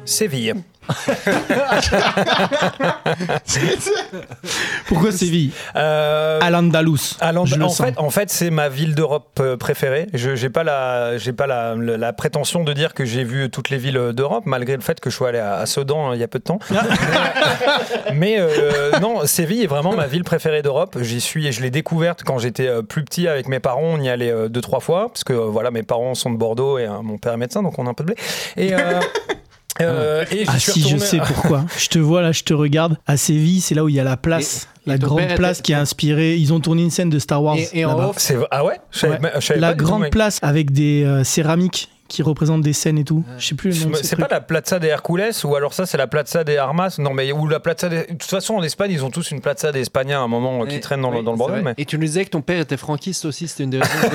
Séville. 0.03 0.53
Pourquoi 4.88 5.12
Séville 5.12 5.51
Euh, 5.75 6.39
À 7.20 7.32
l'Andalous. 7.32 7.65
En, 7.65 7.70
fait, 7.86 7.94
en 8.00 8.10
fait, 8.10 8.29
c'est 8.29 8.50
ma 8.50 8.70
ville 8.70 8.96
d'Europe 8.96 9.27
euh, 9.39 9.58
préférée. 9.58 10.08
Je 10.13 10.36
j'ai 10.36 10.50
pas 10.50 10.63
la 10.63 11.17
j'ai 11.17 11.34
pas 11.34 11.48
la, 11.48 11.75
la- 11.75 11.98
la 11.98 12.13
prétention 12.13 12.63
de 12.63 12.74
dire 12.74 12.94
que 12.94 13.06
j'ai 13.06 13.24
vu 13.24 13.50
toutes 13.50 13.70
les 13.70 13.77
villes 13.77 14.12
d'Europe, 14.13 14.44
malgré 14.46 14.75
le 14.75 14.82
fait 14.82 15.00
que 15.00 15.10
je 15.10 15.15
sois 15.15 15.29
allé 15.29 15.39
à, 15.39 15.56
à 15.58 15.65
Sedan 15.65 16.12
euh, 16.12 16.15
il 16.15 16.20
y 16.20 16.24
a 16.24 16.27
peu 16.27 16.39
de 16.39 16.44
temps. 16.44 16.60
Mais 18.13 18.38
euh, 18.39 19.00
non, 19.00 19.25
Séville 19.25 19.63
est 19.63 19.67
vraiment 19.67 19.94
ma 19.94 20.08
ville 20.08 20.24
préférée 20.24 20.62
d'Europe. 20.62 20.98
J'y 21.01 21.22
suis 21.22 21.48
et 21.48 21.51
je 21.51 21.62
l'ai 21.62 21.72
découverte 21.72 22.24
quand 22.24 22.38
j'étais 22.38 22.67
euh, 22.67 22.82
plus 22.82 23.03
petit 23.03 23.27
avec 23.27 23.48
mes 23.48 23.60
parents. 23.60 23.82
On 23.84 24.01
y 24.01 24.10
allait 24.10 24.32
euh, 24.32 24.48
deux 24.50 24.62
trois 24.62 24.79
fois 24.79 25.08
parce 25.10 25.24
que 25.24 25.34
euh, 25.34 25.46
voilà, 25.48 25.72
mes 25.72 25.84
parents 25.84 26.15
sont 26.15 26.32
de 26.32 26.38
Bordeaux 26.38 26.77
et 26.77 26.86
euh, 26.86 27.01
mon 27.01 27.17
père 27.17 27.34
est 27.34 27.38
médecin, 27.38 27.63
donc 27.63 27.77
on 27.79 27.88
a 27.88 27.89
un 27.89 27.94
peu 27.94 28.03
de 28.03 28.13
blé. 28.13 28.15
Et 28.56 28.74
euh, 28.74 29.00
euh, 29.81 30.25
et 30.31 30.39
j'y 30.39 30.46
Ah 30.48 30.60
suis 30.60 30.72
si, 30.74 30.89
je 30.89 30.98
sais 30.98 31.19
pourquoi. 31.19 31.65
je 31.77 31.88
te 31.88 32.00
vois 32.00 32.22
là, 32.22 32.31
je 32.31 32.43
te 32.43 32.53
regarde. 32.53 32.98
À 33.05 33.17
Séville, 33.17 33.62
c'est 33.62 33.75
là 33.75 33.84
où 33.84 33.89
il 33.89 33.96
y 33.96 34.00
a 34.00 34.03
la 34.03 34.17
place, 34.17 34.67
Et- 34.86 34.89
la 34.89 34.96
et 34.96 35.00
grande 35.00 35.36
place 35.36 35.62
qui 35.62 35.74
a 35.74 35.79
inspiré. 35.79 36.36
Ils 36.36 36.54
ont 36.54 36.60
tourné 36.60 36.84
une 36.84 36.91
scène 36.91 37.10
de 37.10 37.19
Star 37.19 37.43
Wars 37.43 37.58
Et, 37.58 37.69
et 37.73 37.86
en 37.86 37.89
là-bas. 37.89 38.08
off, 38.10 38.15
C'est 38.19 38.38
ah 38.52 38.65
ouais, 38.65 38.80
Ouais. 39.04 39.19
La 39.58 39.73
tout, 39.73 39.84
grande 39.86 40.10
place 40.10 40.39
avec 40.41 40.71
des 40.71 41.04
euh, 41.04 41.23
céramiques 41.23 41.89
qui 42.08 42.23
représentent 42.23 42.62
des 42.62 42.71
scènes 42.71 42.97
et 42.97 43.04
tout. 43.04 43.25
Je 43.38 43.47
sais 43.47 43.56
plus 43.56 43.86
C'est 44.02 44.15
pas 44.15 44.30
la 44.32 44.39
Plaza 44.39 44.80
des 44.80 44.88
Hercules 44.88 45.30
ou 45.43 45.56
alors 45.58 45.73
ça 45.73 45.86
c'est 45.86 45.97
la 45.97 46.08
Plaza 46.08 46.45
des 46.45 46.56
Armas? 46.56 46.95
Non 46.99 47.13
mais 47.13 47.34
ou 47.34 47.49
la 47.49 47.60
Plaza 47.60 47.89
des... 47.89 48.04
De 48.04 48.12
toute 48.13 48.23
façon 48.23 48.54
en 48.56 48.63
Espagne 48.63 48.91
ils 48.91 49.04
ont 49.04 49.10
tous 49.10 49.32
une 49.32 49.41
Plaza 49.41 49.73
des 49.73 49.82
Espagnols 49.82 50.15
à 50.15 50.21
un 50.21 50.28
moment 50.30 50.63
euh, 50.63 50.67
qui 50.67 50.78
Et- 50.78 50.80
traîne 50.80 51.02
dans, 51.02 51.12
le- 51.12 51.17
oui, 51.17 51.23
dans 51.25 51.34
le 51.34 51.38
bordel. 51.38 51.63
Mais... 51.65 51.73
Et 51.78 51.84
tu 51.84 51.97
nous 51.97 52.06
disais 52.06 52.23
que 52.23 52.30
ton 52.30 52.41
père 52.41 52.62
était 52.62 52.78
franquiste 52.78 53.25
aussi, 53.25 53.49
c'était 53.49 53.63
une 53.65 53.71
des 53.71 53.82
raisons. 53.82 53.91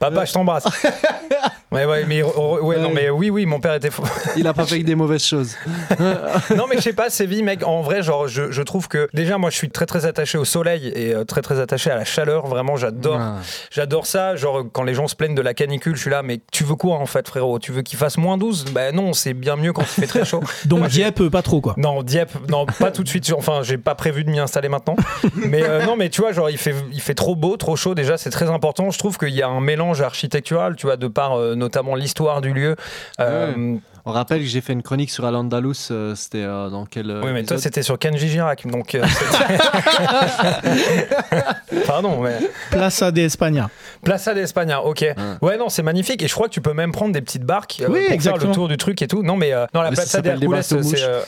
Papa 0.00 0.24
je 0.24 0.32
t'embrasse. 0.32 0.64
ouais, 1.72 1.84
ouais, 1.84 2.04
mais, 2.06 2.22
oh, 2.22 2.58
ouais, 2.62 2.78
non, 2.78 2.90
mais 2.94 3.10
oui 3.10 3.30
oui 3.30 3.46
mon 3.46 3.60
père 3.60 3.74
était 3.74 3.90
fou. 3.90 4.02
Il 4.36 4.46
a 4.46 4.54
pas 4.54 4.64
fait 4.66 4.80
que 4.80 4.84
des 4.84 4.94
mauvaises 4.94 5.24
choses. 5.24 5.56
non 6.56 6.66
mais 6.68 6.76
je 6.76 6.82
sais 6.82 6.92
pas 6.92 7.10
Séville 7.10 7.42
mec 7.42 7.64
en 7.66 7.82
vrai 7.82 8.02
genre 8.02 8.28
je, 8.28 8.50
je 8.50 8.62
trouve 8.62 8.88
que 8.88 9.08
déjà 9.14 9.38
moi 9.38 9.50
je 9.50 9.56
suis 9.56 9.70
très 9.70 9.86
très 9.86 10.06
attaché 10.06 10.38
au 10.38 10.44
soleil 10.44 10.92
et 10.94 11.14
euh, 11.14 11.24
très 11.24 11.42
très 11.42 11.60
attaché 11.60 11.90
à 11.90 11.96
la 11.96 12.04
chaleur 12.04 12.46
vraiment 12.46 12.76
j'adore 12.76 13.18
Ah. 13.18 13.36
j'adore 13.70 14.06
ça 14.06 14.36
genre 14.36 14.64
quand 14.72 14.82
les 14.82 14.94
gens 14.94 15.08
se 15.08 15.16
plaignent 15.16 15.34
de 15.34 15.42
la 15.42 15.54
canicule 15.54 15.96
je 15.96 16.00
suis 16.00 16.10
là 16.10 16.22
mais 16.22 16.40
tu 16.52 16.64
veux 16.64 16.76
quoi 16.76 16.96
en 16.96 17.06
fait 17.06 17.26
frérot? 17.28 17.58
Tu 17.58 17.72
veux 17.72 17.82
qu'il 17.82 17.98
fasse 17.98 18.18
moins 18.18 18.38
12 18.38 18.66
ben 18.72 18.94
non 18.94 19.12
c'est 19.12 19.34
bien 19.34 19.56
mieux 19.56 19.72
quand 19.72 19.82
il 19.82 19.86
fait 19.86 20.06
très 20.06 20.24
chaud 20.24 20.42
Donc 20.66 20.80
Moi, 20.80 20.88
Dieppe, 20.88 21.20
euh, 21.20 21.30
pas 21.30 21.42
trop 21.42 21.60
quoi. 21.60 21.74
Non, 21.76 22.02
Dieppe, 22.02 22.30
non, 22.48 22.66
pas 22.66 22.90
tout 22.90 23.02
de 23.02 23.08
suite. 23.08 23.32
Enfin, 23.36 23.60
j'ai 23.62 23.78
pas 23.78 23.94
prévu 23.94 24.24
de 24.24 24.30
m'y 24.30 24.38
installer 24.38 24.68
maintenant. 24.68 24.96
Mais 25.34 25.62
euh, 25.62 25.84
non, 25.84 25.96
mais 25.96 26.08
tu 26.08 26.20
vois, 26.20 26.32
genre, 26.32 26.50
il 26.50 26.58
fait, 26.58 26.74
il 26.92 27.00
fait 27.00 27.14
trop 27.14 27.34
beau, 27.34 27.56
trop 27.56 27.76
chaud. 27.76 27.94
Déjà, 27.94 28.16
c'est 28.16 28.30
très 28.30 28.48
important. 28.50 28.90
Je 28.90 28.98
trouve 28.98 29.18
qu'il 29.18 29.30
y 29.30 29.42
a 29.42 29.48
un 29.48 29.60
mélange 29.60 30.00
architectural, 30.02 30.76
tu 30.76 30.86
vois, 30.86 30.96
de 30.96 31.08
par 31.08 31.34
euh, 31.38 31.54
notamment 31.62 31.94
l'histoire 31.94 32.40
du 32.40 32.52
lieu. 32.52 32.76
Euh, 33.20 33.76
On 34.04 34.10
rappelle 34.12 34.40
que 34.40 34.46
j'ai 34.46 34.60
fait 34.60 34.72
une 34.72 34.82
chronique 34.82 35.10
sur 35.10 35.24
Al-Andalus, 35.24 35.88
euh, 35.92 36.14
c'était 36.16 36.42
euh, 36.42 36.68
dans 36.70 36.86
quel. 36.86 37.08
euh, 37.10 37.20
oui, 37.24 37.30
mais 37.32 37.44
toi, 37.44 37.58
c'était 37.58 37.82
sur 37.82 37.98
Kenji 37.98 38.28
Girac. 38.28 38.66
Donc, 38.66 38.94
euh, 38.96 39.04
Pardon, 41.86 42.20
mais. 42.20 42.38
Plaza 42.70 43.10
de 43.12 43.20
España. 43.22 43.70
Plaza 44.02 44.34
d'España, 44.34 44.80
ok. 44.82 45.04
Ouais, 45.40 45.56
non, 45.56 45.68
c'est 45.68 45.82
magnifique. 45.84 46.22
Et 46.22 46.28
je 46.28 46.34
crois 46.34 46.48
que 46.48 46.52
tu 46.52 46.60
peux 46.60 46.72
même 46.72 46.90
prendre 46.92 47.12
des 47.12 47.20
petites 47.20 47.44
barques 47.44 47.76
euh, 47.80 47.86
Oui, 47.88 47.98
pour 47.98 48.04
faire 48.06 48.12
exactement. 48.14 48.48
le 48.48 48.54
tour 48.54 48.68
du 48.68 48.76
truc 48.76 49.00
et 49.02 49.06
tout. 49.06 49.22
Non, 49.22 49.36
mais 49.36 49.52
euh, 49.52 49.66
non, 49.74 49.82
la 49.82 49.90
Mais 49.90 49.96
Plaza 49.96 50.20
d'Hercules, 50.20 50.48
bateaux 50.48 50.82
c'est. 50.82 51.02
euh, 51.02 51.20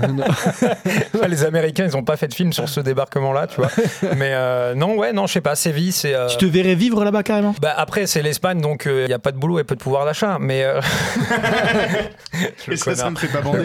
les 1.28 1.44
Américains, 1.44 1.84
ils 1.86 1.96
ont 1.96 2.04
pas 2.04 2.16
fait 2.16 2.28
de 2.28 2.34
film 2.34 2.52
sur 2.52 2.68
ce 2.68 2.78
débarquement-là, 2.80 3.46
tu 3.48 3.56
vois. 3.56 3.70
Mais 4.16 4.30
euh, 4.32 4.74
non, 4.74 4.96
ouais, 4.96 5.12
non, 5.12 5.26
je 5.26 5.32
sais 5.34 5.40
pas. 5.40 5.56
Séville, 5.56 5.92
c'est. 5.92 6.14
euh, 6.14 6.28
Tu 6.28 6.36
te 6.36 6.44
verrais 6.46 6.74
vivre 6.76 7.04
là-bas 7.04 7.22
carrément? 7.24 7.54
Bah 7.60 7.74
après, 7.76 8.06
c'est 8.06 8.22
l'Espagne, 8.22 8.60
donc 8.60 8.84
il 8.86 9.06
n'y 9.06 9.12
a 9.12 9.18
pas 9.18 9.32
de 9.32 9.38
boulot 9.38 9.58
et 9.58 9.64
peu 9.64 9.74
de 9.74 9.80
pouvoir 9.82 10.04
d'achat. 10.04 10.38
Mais. 10.40 10.64
euh, 12.34 12.72
Et 12.72 12.76
ça, 12.76 12.94
ça 12.94 13.10
me 13.10 13.16
fait 13.16 13.28
pas 13.28 13.40
bander. 13.40 13.64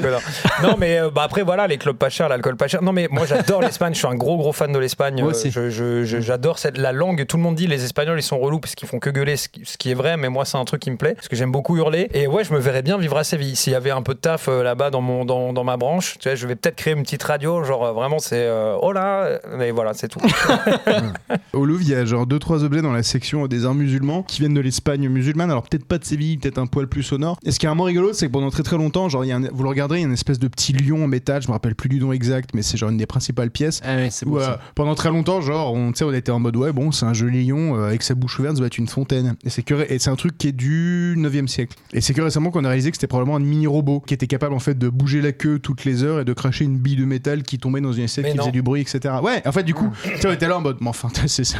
non, 0.64 0.76
mais 0.78 1.00
euh, 1.00 1.10
bah, 1.10 1.24
après, 1.24 1.44
voilà, 1.44 1.68
les 1.68 1.78
clubs 1.78 1.98
pas 1.98 2.10
chers, 2.10 2.30
l'alcool 2.30 2.56
pas 2.58 2.68
cher. 2.68 2.82
Non, 2.82 2.92
mais 2.94 3.08
moi, 3.12 3.26
j'adore 3.26 3.62
l'Espagne. 3.62 3.94
Je 3.94 4.00
suis 4.00 4.08
un 4.08 4.16
gros, 4.16 4.38
gros 4.38 4.54
fan 4.54 4.72
de 4.72 4.80
l'Espagne. 4.80 5.16
Moi 5.22 5.28
Euh, 5.28 5.32
aussi. 5.32 5.52
je- 5.52 5.70
je- 5.70 6.04
je- 6.04 6.20
J'adore 6.20 6.60
cette 6.60 6.78
la 6.78 6.92
langue. 6.92 7.26
Tout 7.28 7.38
le 7.38 7.44
monde 7.44 7.56
dit 7.56 7.68
les 7.68 7.84
Espagnols, 7.84 8.18
ils 8.20 8.24
sont 8.24 8.40
relous 8.40 8.60
parce 8.60 8.76
qu'ils 8.76 8.88
font 8.88 9.00
que 9.00 9.10
gueuler, 9.10 9.38
ce 9.38 9.48
qui, 9.50 9.62
ce 9.66 9.78
qui 9.78 9.92
est 9.92 9.94
vrai. 9.96 10.18
Mais 10.18 10.30
moi, 10.30 10.46
c'est 10.46 10.58
un 10.58 10.66
truc 10.66 10.82
qui 10.82 10.92
me 10.92 10.98
plaît 10.98 11.14
parce 11.16 11.28
que 11.28 11.36
j'aime 11.36 11.52
beaucoup 11.52 11.78
hurler. 11.78 12.10
Et 12.14 12.28
ouais, 12.28 12.44
je 12.44 12.54
me 12.54 12.60
verrais 12.60 12.82
bien 12.82 12.98
vivre 12.98 13.18
à 13.18 13.24
Séville. 13.24 13.56
S'il 13.56 13.74
y 13.74 13.76
avait 13.76 13.92
un 13.92 14.02
peu 14.02 14.14
de 14.14 14.20
taf 14.20 14.48
euh, 14.48 14.64
là-bas 14.64 14.90
dans, 14.90 15.02
mon, 15.02 15.26
dans, 15.26 15.54
dans 15.54 15.64
ma 15.64 15.78
branche, 15.78 16.16
tu 16.20 16.28
vois, 16.30 16.36
je 16.36 16.48
vais 16.48 16.56
peut-être 16.56 16.76
créer 16.76 16.94
une 16.94 17.04
petite 17.04 17.24
radio. 17.24 17.64
Genre, 17.64 17.86
euh, 17.86 17.92
vraiment, 17.94 18.20
c'est 18.20 18.36
euh, 18.46 18.76
oh 18.82 18.92
là. 18.92 19.40
Mais 19.58 19.72
voilà, 19.72 19.94
c'est 19.94 20.08
tout. 20.08 20.20
Au 21.54 21.66
Louvre, 21.66 21.82
il 21.82 21.90
y 21.90 21.96
a 21.96 22.06
genre 22.06 22.26
deux 22.26 22.40
trois 22.40 22.64
objets 22.64 22.82
dans 22.82 22.92
la 22.92 23.04
section 23.04 23.48
des 23.48 23.66
arts 23.66 23.74
musulmans 23.76 24.24
qui 24.24 24.40
viennent 24.40 24.54
de 24.54 24.62
l'Espagne 24.62 25.08
musulmane. 25.10 25.50
Alors 25.52 25.64
peut-être 25.64 25.86
pas 25.86 25.98
de 25.98 26.06
Séville, 26.06 26.38
peut-être 26.38 26.58
un 26.58 26.68
poil 26.68 26.88
plus 26.88 27.12
au 27.14 27.18
nord. 27.18 27.38
Et 27.46 27.52
ce 27.52 27.60
qui 27.60 27.66
est 27.66 27.70
vraiment 27.70 27.84
rigolo, 27.84 28.05
rigolo, 28.06 28.14
c'est 28.18 28.28
que 28.28 28.32
pendant 28.32 28.50
très 28.50 28.64
très 28.64 28.78
longtemps, 28.78 29.10
genre, 29.10 29.26
il 29.26 29.30
y 29.30 29.32
a 29.32 29.36
un- 29.38 29.50
vous 29.52 29.64
le 29.64 29.70
regarderez, 29.70 30.00
il 30.00 30.02
y 30.02 30.06
a 30.06 30.08
une 30.08 30.14
espèce 30.14 30.40
de 30.40 30.48
petit 30.48 30.74
lion 30.74 31.04
en 31.04 31.08
métal, 31.08 31.42
je 31.42 31.48
me 31.48 31.54
rappelle 31.54 31.76
plus 31.76 31.90
du 31.90 32.00
nom 32.00 32.12
exact, 32.14 32.52
mais 32.54 32.62
c'est 32.62 32.78
genre 32.78 32.90
une 32.90 32.98
des 32.98 33.06
principales 33.06 33.52
pièces. 33.52 33.82
Ah 33.84 33.96
ouais, 33.96 34.10
c'est 34.12 34.26
Où, 34.26 34.32
bon. 34.32 34.38
euh, 34.38 34.42
ça. 34.46 34.60
pendant 34.76 34.96
très 34.96 35.10
longtemps, 35.10 35.42
genre, 35.42 35.74
on, 35.74 35.92
tu 35.92 36.00
sais, 36.00 36.04
on 36.06 36.14
était 36.14 36.32
en 36.32 36.40
mode 36.40 36.56
ouais, 36.56 36.72
bon, 36.72 36.92
c'est 36.92 37.06
un 37.06 37.14
joli 37.14 37.46
lion 37.48 37.76
euh, 37.78 37.88
avec 37.88 38.04
sa 38.04 38.16
bouche 38.16 38.40
ouverte, 38.40 38.56
ça 38.56 38.60
doit 38.60 38.68
être 38.68 38.78
une 38.78 38.88
fontaine. 38.88 39.36
Et 39.44 39.50
c'est 39.50 39.64
que 39.64 39.74
ré- 39.74 39.88
et 39.90 40.00
c'est 40.00 40.10
un 40.10 40.16
truc 40.16 40.38
qui 40.38 40.48
est 40.48 40.52
du 40.52 41.16
9e 41.18 41.48
siècle. 41.48 41.76
Et 41.94 42.02
c'est 42.02 42.14
que 42.14 42.22
récemment 42.22 42.52
qu'on 42.52 42.64
a 42.66 42.68
réalisé 42.70 42.92
que 42.92 42.98
c'était 42.98 43.08
probablement 43.08 43.36
un 43.38 43.40
mini 43.42 43.68
robot 43.68 44.02
qui 44.06 44.14
était 44.14 44.28
capable 44.28 44.54
en 44.54 44.60
fait 44.60 44.78
de 44.78 44.90
bouger 44.90 45.22
la 45.22 45.32
queue 45.32 45.60
toutes 45.60 45.86
les 45.86 46.04
heures 46.04 46.20
et 46.22 46.26
de 46.26 46.34
cracher 46.34 46.66
une 46.66 46.78
bille 46.78 46.96
de 46.96 47.06
métal 47.06 47.44
qui 47.44 47.58
tombait 47.58 47.82
dans 47.82 47.94
une 47.94 48.04
assiette 48.06 48.26
Mais 48.26 48.32
qui 48.32 48.38
non. 48.38 48.44
faisait 48.44 48.52
du 48.52 48.62
bruit, 48.62 48.82
etc. 48.82 49.16
Ouais, 49.24 49.42
en 49.46 49.52
fait, 49.52 49.64
du 49.64 49.74
coup, 49.74 49.90
tu 50.04 50.18
sais, 50.22 50.28
on 50.28 50.32
était 50.34 50.48
là 50.48 50.58
en 50.58 50.62
mode, 50.62 50.78
mais 50.82 50.90
enfin, 50.90 51.10
c'est 51.28 51.44
ça, 51.44 51.58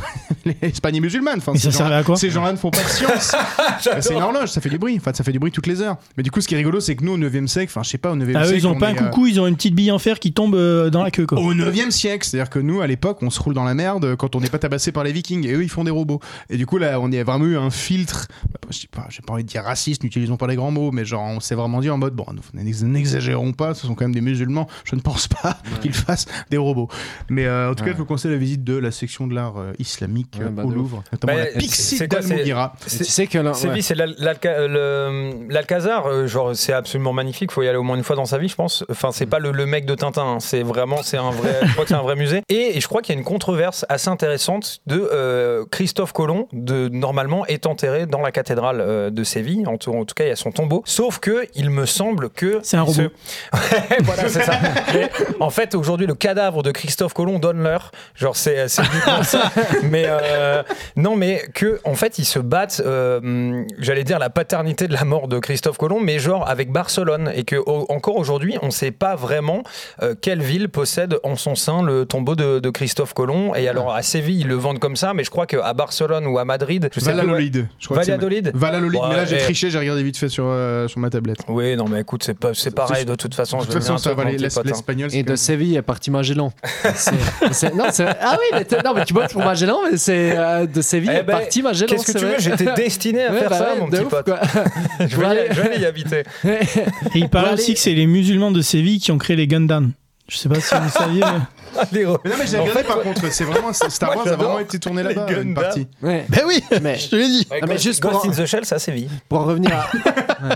c'est 0.62 0.82
pas 0.82 0.92
ni 0.92 1.02
musulman. 1.02 1.32
Enfin, 1.38 1.52
Mais 1.54 1.60
ces 1.60 1.66
ça 1.66 1.72
gens- 1.72 1.78
servait 1.80 1.96
à 1.96 2.04
quoi 2.04 2.16
Ces 2.16 2.30
gens-là 2.30 2.52
ne 2.52 2.58
font 2.58 2.72
pas 2.72 2.84
de 2.84 2.88
science. 2.90 3.36
Bah, 3.86 4.02
c'est 4.02 4.14
une 4.14 4.22
horloge, 4.22 4.50
ça 4.50 4.62
fait 4.62 4.70
du 4.70 4.78
bruit. 4.78 4.96
Enfin, 4.98 5.12
ça 5.14 5.24
fait 5.24 5.32
du 5.32 5.40
bruit 5.40 5.52
toutes 5.52 5.68
les 5.68 5.82
heures. 5.82 5.98
Mais 6.18 6.24
du 6.24 6.32
coup, 6.32 6.35
ce 6.42 6.48
qui 6.48 6.54
est 6.54 6.58
rigolo, 6.58 6.80
c'est 6.80 6.96
que 6.96 7.04
nous, 7.04 7.14
au 7.14 7.18
9e 7.18 7.48
siècle, 7.48 7.72
enfin, 7.72 7.84
je 7.84 7.90
sais 7.90 7.98
pas, 7.98 8.12
au 8.12 8.16
9e 8.16 8.32
Ah, 8.36 8.42
eux, 8.42 8.46
siècle. 8.46 8.58
ils 8.60 8.68
ont 8.68 8.72
on 8.72 8.78
pas 8.80 8.88
un 8.90 8.94
est, 8.96 9.02
euh, 9.02 9.06
coucou, 9.06 9.28
ils 9.28 9.40
ont 9.40 9.48
une 9.48 9.56
petite 9.56 9.76
bille 9.76 9.92
en 9.92 10.00
fer 10.00 10.20
qui 10.20 10.32
tombe 10.34 10.56
euh, 10.56 10.90
dans 10.90 11.04
la 11.04 11.12
queue, 11.12 11.26
quoi. 11.26 11.40
au 11.40 11.54
9e 11.54 11.92
siècle, 11.92 12.26
c'est-à-dire 12.26 12.50
que 12.50 12.60
nous, 12.60 12.82
à 12.82 12.88
l'époque, 12.88 13.20
on 13.22 13.30
se 13.30 13.40
roule 13.40 13.54
dans 13.54 13.64
la 13.64 13.74
merde 13.74 14.16
quand 14.16 14.36
on 14.36 14.40
n'est 14.42 14.50
pas 14.50 14.60
tabassé 14.60 14.92
par 14.92 15.04
les 15.04 15.12
vikings 15.12 15.46
et 15.48 15.54
eux, 15.54 15.64
ils 15.64 15.70
font 15.70 15.84
des 15.84 15.92
robots. 15.92 16.20
Et 16.50 16.58
du 16.58 16.66
coup, 16.66 16.78
là, 16.78 17.00
on 17.00 17.12
y 17.12 17.18
a 17.18 17.24
vraiment 17.24 17.46
eu 17.46 17.58
un 17.58 17.70
filtre, 17.70 18.28
bah, 18.52 18.60
je 18.70 18.78
sais 18.80 18.88
pas, 18.88 19.06
j'ai 19.10 19.22
pas 19.22 19.34
envie 19.34 19.44
de 19.44 19.50
dire 19.50 19.64
raciste, 19.64 20.04
n'utilisons 20.04 20.38
pas 20.38 20.48
les 20.48 20.56
grands 20.56 20.72
mots, 20.72 20.92
mais 20.92 21.06
genre, 21.06 21.24
on 21.24 21.40
s'est 21.40 21.56
vraiment 21.56 21.80
dit 21.82 21.90
en 21.90 21.98
mode, 21.98 22.14
bon, 22.16 22.26
n'ex- 22.54 22.84
n'exagérons 22.84 23.54
pas, 23.54 23.74
ce 23.74 23.88
sont 23.88 23.96
quand 23.96 24.06
même 24.06 24.14
des 24.16 24.22
musulmans, 24.22 24.68
je 24.84 24.96
ne 24.96 25.02
pense 25.02 25.28
pas 25.28 25.58
qu'ils 25.82 25.94
fassent 25.94 26.26
des 26.50 26.58
robots. 26.58 26.90
Mais 27.30 27.46
euh, 27.46 27.72
en 27.72 27.76
tout 27.76 27.84
cas, 27.84 27.92
je 27.92 27.98
vous 27.98 28.06
conseille 28.06 28.32
la 28.32 28.38
visite 28.38 28.64
de 28.64 28.76
la 28.78 28.92
section 28.92 29.28
de 29.28 29.34
l'art 29.36 29.58
euh, 29.58 29.74
islamique 29.80 30.36
Ouais, 30.40 30.50
bah, 30.50 30.64
au 30.64 30.70
Louvre, 30.72 31.04
notamment 31.12 31.34
Bah, 31.38 31.46
la 31.54 31.60
Pixie. 31.60 31.96
Et 31.96 32.08
tu 32.08 33.04
sais 33.06 33.28
que 33.28 33.38
ouais. 33.38 33.82
C'est 33.82 33.96
l'Alcazar, 35.50 36.06
euh, 36.08 36.25
genre 36.28 36.56
c'est 36.56 36.74
absolument 36.74 37.14
magnifique. 37.14 37.52
Faut 37.52 37.64
y 37.64 37.68
aller 37.68 37.78
au 37.78 37.84
moins 37.84 37.96
une 37.98 38.04
fois 38.04 38.16
dans 38.16 38.26
sa 38.26 38.38
vie, 38.38 38.48
je 38.48 38.56
pense. 38.56 38.84
Enfin, 38.90 39.12
c'est 39.12 39.26
pas 39.26 39.40
le, 39.40 39.52
le 39.52 39.66
mec 39.66 39.86
de 39.86 39.96
Tintin. 39.96 40.24
hein. 40.24 40.38
C'est 40.40 40.64
vraiment, 40.64 41.02
c'est 41.04 41.18
un 41.18 41.32
vrai. 41.32 41.60
je 41.64 41.72
crois 41.74 41.84
que 41.84 41.90
c'est 41.90 41.96
un 41.96 42.02
vrai 42.02 42.16
musée. 42.16 42.42
Et, 42.50 42.78
et 42.78 42.82
je 42.82 42.88
crois 42.88 43.02
qu'il 43.02 43.14
y 43.14 43.18
a 43.18 43.20
une 43.20 43.26
controverse 43.26 43.86
assez 43.90 44.10
intéressante 44.10 44.80
de 44.88 45.10
euh, 45.12 45.66
Christophe 45.72 46.14
Colomb, 46.14 46.48
de 46.54 46.90
normalement 46.90 47.46
est 47.46 47.66
enterré 47.66 48.06
dans 48.06 48.22
la 48.22 48.32
cathédrale 48.32 48.82
euh, 48.82 49.10
de 49.10 49.24
Séville. 49.24 49.66
En 49.68 49.78
tout, 49.78 49.92
en 49.94 50.06
tout 50.06 50.14
cas, 50.16 50.26
il 50.26 50.30
y 50.30 50.32
a 50.32 50.36
son 50.36 50.52
tombeau. 50.52 50.82
Sauf 50.86 51.20
que 51.20 51.48
il 51.56 51.70
me 51.70 51.86
semble 51.86 52.30
que 52.30 52.60
C'est 52.64 52.78
un 52.78 52.82
robot. 52.84 53.10
Voilà, 54.04 54.30
c'est 54.30 54.44
ça. 54.44 54.54
Mais, 54.94 55.10
en 55.40 55.50
fait, 55.50 55.76
aujourd'hui, 55.76 56.08
le 56.08 56.16
cadavre 56.16 56.64
de 56.64 56.72
Christophe 56.72 57.14
Colomb 57.14 57.40
donne 57.40 57.62
l'heure. 57.64 57.92
Genre, 58.16 58.36
c'est 58.36 58.68
ça. 58.68 58.84
Mais 59.84 60.06
euh, 60.08 60.64
non, 60.96 61.16
mais 61.16 61.44
que 61.54 61.80
en 61.84 61.96
fait, 61.96 62.20
ils 62.20 62.26
se 62.26 62.40
battent. 62.40 62.82
J'allais 63.80 64.04
dire 64.04 64.20
la 64.20 64.30
paternité 64.30 64.88
de 64.88 64.94
la 64.94 65.04
mort 65.06 65.28
de 65.28 65.40
Christophe 65.40 65.78
Colomb, 65.78 66.00
mais 66.00 66.15
genre 66.20 66.48
avec 66.50 66.72
Barcelone, 66.72 67.32
et 67.36 67.44
que 67.44 67.56
au- 67.56 67.86
encore 67.90 68.16
aujourd'hui, 68.18 68.58
on 68.62 68.68
ne 68.68 68.72
sait 68.72 68.92
pas 68.92 69.16
vraiment 69.16 69.64
euh, 70.02 70.16
quelle 70.20 70.42
ville 70.42 70.70
possède 70.70 71.18
en 71.24 71.36
son 71.36 71.56
sein 71.56 71.84
le 71.84 72.06
tombeau 72.06 72.36
de, 72.36 72.60
de 72.60 72.70
Christophe 72.70 73.14
Colomb. 73.14 73.54
Et 73.56 73.68
alors 73.68 73.94
à 73.94 74.02
Séville, 74.02 74.42
ils 74.42 74.48
le 74.48 74.56
vendent 74.56 74.80
comme 74.80 74.96
ça, 74.96 75.14
mais 75.14 75.24
je 75.24 75.30
crois 75.30 75.46
qu'à 75.46 75.74
Barcelone 75.74 76.26
ou 76.28 76.38
à 76.40 76.46
Madrid, 76.46 76.90
je 76.94 77.00
sais. 77.00 77.12
Valladolid. 77.12 77.68
Je 77.80 77.86
crois 77.86 77.98
que 78.00 78.04
c'est- 78.06 78.12
Valladolid. 78.12 78.52
Valladolid, 78.54 79.02
mais 79.10 79.16
là 79.18 79.26
j'ai 79.26 79.38
triché, 79.38 79.70
j'ai 79.70 79.80
regardé 79.80 80.04
vite 80.04 80.18
fait 80.18 80.30
sur, 80.30 80.46
euh, 80.48 80.88
sur 80.88 81.00
ma 81.00 81.10
tablette. 81.10 81.40
Oui, 81.48 81.76
non, 81.76 81.86
mais 81.90 82.02
écoute, 82.02 82.24
c'est 82.24 82.38
pas, 82.38 82.54
c'est 82.54 82.74
pareil 82.74 83.06
de 83.06 83.16
toute 83.16 83.36
façon. 83.36 83.58
De 83.60 83.64
toute 83.66 83.74
façon, 83.74 83.98
ça 83.98 84.14
va 84.14 84.24
aller 84.24 84.36
hein. 84.36 84.50
l'espagnol. 84.66 85.10
Et 85.14 85.24
de 85.24 85.36
Séville 85.36 85.76
est 85.76 85.82
parti 85.82 86.12
Magellan. 86.12 86.52
Non, 87.76 87.86
ah 88.22 88.38
oui, 88.40 88.46
mais, 88.54 88.78
non, 88.84 88.94
mais 88.94 89.06
tu 89.06 89.14
bosses 89.14 89.32
pour 89.34 89.44
Magellan, 89.44 89.78
mais 89.90 89.98
c'est 89.98 90.38
euh, 90.38 90.66
de 90.66 90.82
Séville 90.82 91.10
Eh 91.14 91.18
est 91.18 91.24
ben, 91.24 91.38
parti 91.40 91.62
Magellan. 91.62 91.88
Qu'est-ce 91.90 92.12
que 92.14 92.18
tu 92.18 92.26
veux. 92.26 92.40
J'étais 92.40 92.74
destiné 92.74 93.26
à 93.26 93.32
Ouais, 93.32 93.40
faire 93.40 93.50
bah 93.50 93.58
ça, 93.58 93.74
ouais, 93.74 93.80
mon 93.80 93.88
petit 93.88 94.02
ouf, 94.04 94.10
pote. 94.10 94.30
Je 95.08 95.18
vais, 95.18 95.48
y, 95.50 95.54
je 95.54 95.62
vais 95.62 95.78
y 95.80 95.86
habiter. 95.86 96.05
Et 96.46 96.60
il 97.16 97.30
paraît 97.30 97.54
aussi 97.54 97.74
que 97.74 97.80
c'est 97.80 97.94
les 97.94 98.08
musulmans 98.08 98.52
de 98.52 98.62
Séville 98.62 99.00
qui 99.00 99.12
ont 99.12 99.18
créé 99.18 99.36
les 99.36 99.48
Gundam. 99.48 99.92
Je 100.28 100.38
sais 100.38 100.50
pas 100.50 100.60
si 100.60 100.74
vous 100.74 100.90
saviez. 100.90 101.20
mais- 101.22 101.78
Allez, 101.92 102.06
non, 102.06 102.18
mais 102.26 102.48
j'ai 102.48 102.58
En 102.58 102.62
regardé 102.62 102.82
fait, 102.82 102.88
par 102.88 103.02
contre, 103.02 103.32
c'est 103.32 103.44
vraiment 103.44 103.74
Star 103.74 104.16
Wars 104.16 104.26
a 104.28 104.36
vraiment 104.36 104.60
été 104.60 104.80
tourné 104.80 105.04
là-bas, 105.04 105.28
une 105.30 105.36
Gundam. 105.36 105.54
partie. 105.54 105.88
Ouais. 106.02 106.26
Ben 106.30 106.42
oui, 106.48 106.64
Mais- 106.82 106.98
je 107.00 107.10
te 107.10 107.16
l'ai 107.16 107.28
dit. 107.28 107.46
Ouais, 107.52 107.60
mais 107.62 107.68
Ghost- 107.76 107.84
juste 107.84 108.02
Ghost 108.02 108.14
pour- 108.16 108.26
in 108.26 108.32
the 108.32 108.46
Shell, 108.46 108.66
ça 108.66 108.80
c'est 108.80 108.92
vie. 108.94 109.08
Pour 109.30 109.42
en 109.42 109.46
revenir 109.46 109.72
à. 109.74 110.48
Ouais. 110.48 110.56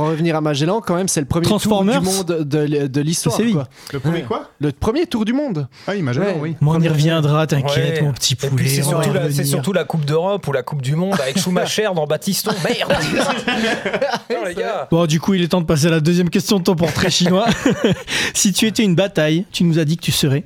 Pour 0.00 0.08
en 0.08 0.12
revenir 0.12 0.34
à 0.36 0.40
Magellan, 0.40 0.80
quand 0.80 0.94
même, 0.96 1.08
c'est 1.08 1.20
le 1.20 1.26
premier 1.26 1.46
tour 1.46 1.58
du 1.58 1.68
monde 2.00 2.26
de, 2.26 2.86
de 2.86 3.00
l'histoire. 3.00 3.36
Quoi. 3.36 3.68
Le 3.92 4.00
premier 4.00 4.16
Ouais. 4.20 4.22
quoi 4.22 4.50
Le 4.60 4.72
premier 4.72 5.06
tour 5.06 5.24
du 5.24 5.32
monde. 5.32 5.68
Ah, 5.86 5.92
oui, 5.94 6.00
Magellan, 6.02 6.26
Ouais. 6.26 6.36
oui. 6.40 6.56
Bon, 6.60 6.74
on 6.74 6.80
y 6.80 6.88
reviendra, 6.88 7.46
t'inquiète, 7.46 7.98
Ouais. 7.98 8.02
mon 8.02 8.12
petit 8.12 8.34
Et 8.42 8.48
poulet. 8.48 8.68
c'est 8.68 8.82
surtout, 8.82 9.12
la, 9.12 9.30
surtout 9.30 9.72
Coupe 9.86 10.04
d'Europe 10.04 10.46
ou 10.48 10.52
la 10.52 10.62
Coupe 10.62 10.82
du 10.82 10.96
Monde 10.96 11.16
avec 11.20 11.38
Schumacher 11.38 11.88
dans 11.94 12.06
Batiston. 12.06 12.52
Merde 12.64 12.92
Non, 14.30 14.44
les 14.46 14.54
gars 14.54 14.88
Bon, 14.90 15.06
du 15.06 15.20
coup, 15.20 15.34
il 15.34 15.42
est 15.42 15.48
temps 15.48 15.60
de 15.60 15.66
passer 15.66 15.86
à 15.86 15.90
la 15.90 16.00
deuxième 16.00 16.30
question 16.30 16.58
de 16.58 16.64
ton 16.64 16.76
portrait 16.76 17.10
chinois. 17.10 17.46
si 18.34 18.52
tu 18.52 18.66
étais 18.66 18.82
une 18.84 18.94
bataille, 18.94 19.44
tu 19.52 19.64
nous 19.64 19.78
as 19.78 19.84
dit 19.84 19.96
que 19.96 20.02
tu 20.02 20.12
serais. 20.12 20.44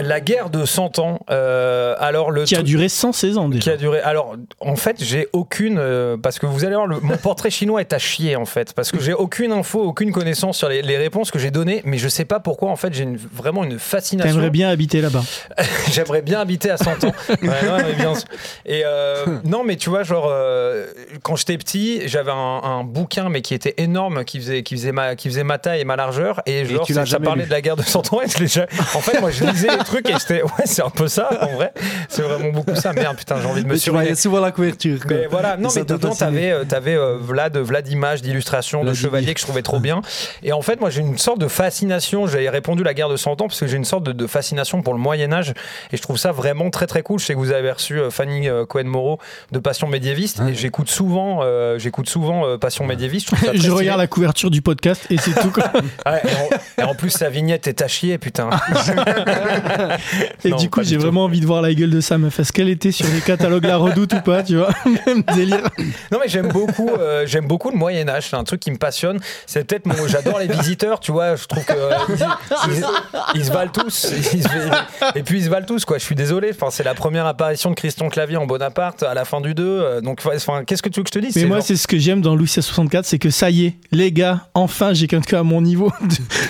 La 0.00 0.20
guerre 0.20 0.50
de 0.50 0.64
100 0.64 0.98
ans, 1.00 1.20
euh, 1.30 1.94
alors 1.98 2.30
le 2.30 2.44
Qui 2.44 2.54
a 2.56 2.62
duré 2.62 2.88
116 2.88 3.36
ans 3.38 3.44
qui 3.50 3.56
déjà. 3.58 3.72
a 3.72 3.76
duré. 3.76 4.00
Alors, 4.00 4.36
en 4.60 4.76
fait, 4.76 5.02
j'ai 5.02 5.28
aucune. 5.32 5.78
euh, 5.78 6.16
parce 6.16 6.38
que 6.38 6.46
vous 6.46 6.64
allez 6.64 6.74
voir, 6.74 6.86
le- 6.86 7.00
mon 7.00 7.16
portrait 7.16 7.50
chinois 7.50 7.80
est 7.80 7.92
à 7.92 7.98
chier, 7.98 8.36
en 8.36 8.44
fait. 8.44 8.72
Parce 8.74 8.92
que 8.92 9.00
j'ai 9.00 9.12
aucune 9.12 9.50
info, 9.52 9.80
aucune 9.82 10.12
connaissance 10.12 10.56
sur 10.58 10.68
les, 10.68 10.82
les 10.82 10.96
réponses 10.96 11.30
que 11.30 11.38
j'ai 11.38 11.50
données, 11.50 11.82
mais 11.84 11.98
je 11.98 12.08
sais 12.08 12.24
pas 12.24 12.38
pourquoi, 12.40 12.70
en 12.70 12.76
fait, 12.76 12.92
j'ai 12.94 13.02
une- 13.04 13.16
vraiment 13.16 13.64
une 13.64 13.78
fascination. 13.78 14.32
T'aimerais 14.32 14.50
bien 14.50 14.68
habiter 14.68 15.00
là-bas. 15.00 15.22
J'aimerais 15.92 16.22
bien 16.22 16.40
habiter 16.40 16.70
à 16.70 16.76
100 16.76 17.04
ans. 17.04 17.12
Ouais, 17.42 17.48
ouais, 17.48 17.84
mais 17.88 17.94
bien 17.94 18.14
sûr. 18.14 18.28
Et 18.66 18.82
euh, 18.84 19.24
non, 19.44 19.64
mais 19.64 19.76
tu 19.76 19.90
vois, 19.90 20.02
genre, 20.02 20.28
euh, 20.30 20.86
quand 21.22 21.36
j'étais 21.36 21.56
petit, 21.58 22.02
j'avais 22.06 22.30
un, 22.30 22.34
un 22.62 22.84
bouquin, 22.84 23.28
mais 23.30 23.42
qui 23.42 23.54
était 23.54 23.74
énorme, 23.78 24.24
qui 24.24 24.38
faisait, 24.38 24.62
qui 24.62 24.74
faisait, 24.76 24.92
ma, 24.92 25.16
qui 25.16 25.28
faisait 25.28 25.44
ma 25.44 25.58
taille 25.58 25.80
et 25.80 25.84
ma 25.84 25.96
largeur. 25.96 26.40
Et 26.46 26.64
genre, 26.64 26.84
tu 26.86 26.92
l'as 26.92 27.00
ça 27.00 27.04
jamais 27.04 27.26
parlait 27.26 27.42
lu. 27.42 27.48
de 27.48 27.52
la 27.54 27.60
guerre 27.60 27.76
de 27.76 27.82
100 27.82 28.12
ans. 28.12 28.20
Et 28.22 28.28
je 28.28 28.60
En 28.94 29.00
fait, 29.00 29.20
moi, 29.20 29.30
je 29.30 29.44
lisais 29.44 29.68
les 29.92 30.02
trucs 30.02 30.10
et 30.10 30.18
c'était, 30.18 30.42
ouais, 30.42 30.50
c'est 30.64 30.82
un 30.82 30.90
peu 30.90 31.08
ça, 31.08 31.28
en 31.42 31.54
vrai. 31.56 31.72
C'est 32.08 32.22
vraiment 32.22 32.50
beaucoup 32.50 32.74
ça. 32.74 32.92
Merde, 32.92 33.16
putain, 33.16 33.36
j'ai 33.40 33.46
envie 33.48 33.62
de 33.62 33.68
me 33.68 33.72
Mais 33.74 33.78
tu 33.78 33.90
voyais 33.90 34.14
surveiller. 34.14 34.14
souvent 34.20 34.40
la 34.40 34.52
couverture. 34.52 34.98
quoi. 35.00 35.16
Mais 35.16 35.26
voilà, 35.26 35.56
non, 35.56 35.68
mais 35.74 35.84
dedans, 35.84 36.14
t'avais, 36.14 36.50
euh, 36.50 36.64
t'avais 36.64 36.94
euh, 36.96 37.16
Vlad, 37.20 37.56
Vlad 37.58 37.88
images, 37.88 38.22
d'illustrations, 38.22 38.84
de 38.84 38.92
chevaliers 38.94 39.34
que 39.34 39.40
je 39.40 39.44
trouvais 39.44 39.62
trop 39.62 39.80
bien. 39.80 40.00
Et 40.42 40.52
en 40.52 40.62
fait, 40.62 40.80
moi, 40.80 40.90
j'ai 40.90 41.00
une 41.00 41.18
sorte 41.18 41.38
de 41.38 41.48
fascination. 41.48 42.26
J'avais 42.26 42.48
répondu 42.48 42.82
la 42.82 42.94
guerre 42.94 43.08
de 43.08 43.16
100 43.16 43.32
ans 43.32 43.46
parce 43.48 43.60
que 43.60 43.66
j'ai 43.66 43.76
une 43.76 43.84
sorte 43.84 44.04
de, 44.04 44.12
de 44.12 44.26
fascination 44.26 44.82
pour 44.82 44.94
le 44.94 45.00
Moyen-Âge. 45.00 45.54
Et 45.92 45.96
je 45.96 46.02
trouve 46.02 46.16
ça 46.16 46.32
vraiment 46.32 46.70
très, 46.70 46.86
très 46.86 47.02
cool. 47.02 47.18
Je 47.18 47.26
sais 47.26 47.34
que 47.34 47.38
vous 47.38 47.52
avez 47.52 47.70
reçu 47.70 47.98
euh, 48.00 48.10
Fanny 48.10 48.48
euh, 48.48 48.66
Cohen-Moreau 48.66 49.18
de 49.52 49.58
Passion 49.58 49.86
médiéviste. 49.88 50.40
Et 50.48 50.54
j'écoute 50.54 50.88
souvent, 50.90 51.42
j'écoute 51.78 52.08
souvent 52.08 52.58
Passion 52.58 52.86
médiéviste. 52.86 53.30
Je, 53.54 53.70
regarde 53.78 54.00
la 54.00 54.06
couverture 54.06 54.50
du 54.50 54.62
podcast 54.62 55.06
et 55.10 55.18
c'est 55.18 55.32
tout. 55.32 55.50
quoi. 55.50 55.64
Ouais, 56.06 56.22
et, 56.24 56.82
en, 56.82 56.82
et 56.82 56.86
en 56.90 56.94
plus, 56.94 57.10
sa 57.10 57.28
vignette 57.28 57.66
est 57.66 57.82
à 57.82 57.88
chier, 57.88 58.18
putain. 58.18 58.50
Et 60.44 60.50
Non, 60.50 60.56
du 60.56 60.70
coup, 60.70 60.82
j'ai 60.82 60.96
vraiment 60.96 61.24
envie 61.24 61.40
de 61.40 61.46
voir 61.46 61.62
la 61.62 61.72
gueule 61.74 61.90
de 61.90 62.00
sa 62.00 62.18
meuf. 62.18 62.38
Est-ce 62.40 62.52
qu'elle 62.52 62.68
était 62.68 62.92
sur 62.92 63.06
les 63.12 63.20
catalogues 63.20 63.64
La 63.64 63.76
Redoute 63.76 64.12
ou 64.14 64.20
pas, 64.20 64.42
tu 64.42 64.56
vois 64.56 64.70
Même 65.06 65.22
délire. 65.34 65.62
Non 66.12 66.18
mais 66.22 66.28
j'aime 66.28 66.48
beaucoup, 66.48 66.88
euh, 66.90 67.24
j'aime 67.26 67.46
beaucoup 67.46 67.70
le 67.70 67.76
Moyen 67.76 68.08
Âge. 68.08 68.28
C'est 68.30 68.36
un 68.36 68.44
truc 68.44 68.60
qui 68.60 68.70
me 68.70 68.76
passionne. 68.78 69.18
C'est 69.46 69.64
peut-être 69.64 69.86
mon, 69.86 70.06
j'adore 70.06 70.38
les 70.38 70.46
visiteurs, 70.48 71.00
tu 71.00 71.12
vois. 71.12 71.36
Je 71.36 71.44
trouve 71.46 71.64
que 71.64 71.72
euh, 71.72 71.90
ils, 72.68 72.74
ils- 72.74 72.84
ils 73.40 73.44
se 73.44 73.50
valent 73.52 73.70
tous. 73.72 74.12
Ils 74.34 74.42
se- 74.42 75.18
et 75.18 75.22
puis 75.22 75.38
ils 75.38 75.44
se 75.44 75.50
valent 75.50 75.66
tous 75.66 75.84
quoi. 75.84 75.98
Je 75.98 76.04
suis 76.04 76.14
désolé. 76.14 76.50
Enfin 76.54 76.68
c'est 76.70 76.84
la 76.84 76.94
première 76.94 77.26
apparition 77.26 77.70
de 77.70 77.74
Christian 77.74 78.08
Clavier 78.08 78.36
en 78.36 78.46
Bonaparte 78.46 79.02
à 79.02 79.14
la 79.14 79.24
fin 79.24 79.40
du 79.40 79.54
2 79.54 79.64
euh, 79.64 80.00
Donc 80.00 80.20
enfin 80.26 80.64
qu'est-ce 80.64 80.82
que 80.82 80.88
tu 80.88 81.00
veux 81.00 81.04
que 81.04 81.10
je 81.12 81.18
te 81.18 81.24
dise? 81.24 81.36
Mais 81.36 81.44
moi, 81.44 81.58
genre- 81.58 81.66
c'est 81.66 81.76
ce 81.76 81.86
que 81.86 81.98
j'aime 81.98 82.20
dans 82.20 82.34
Louis 82.34 82.46
XVI64, 82.46 83.02
c'est 83.04 83.18
que 83.18 83.30
ça 83.30 83.50
y 83.50 83.66
est, 83.66 83.74
les 83.92 84.12
gars, 84.12 84.46
enfin, 84.54 84.92
j'ai 84.94 85.06
quelqu'un 85.06 85.40
à 85.40 85.42
mon 85.42 85.60
niveau 85.60 85.92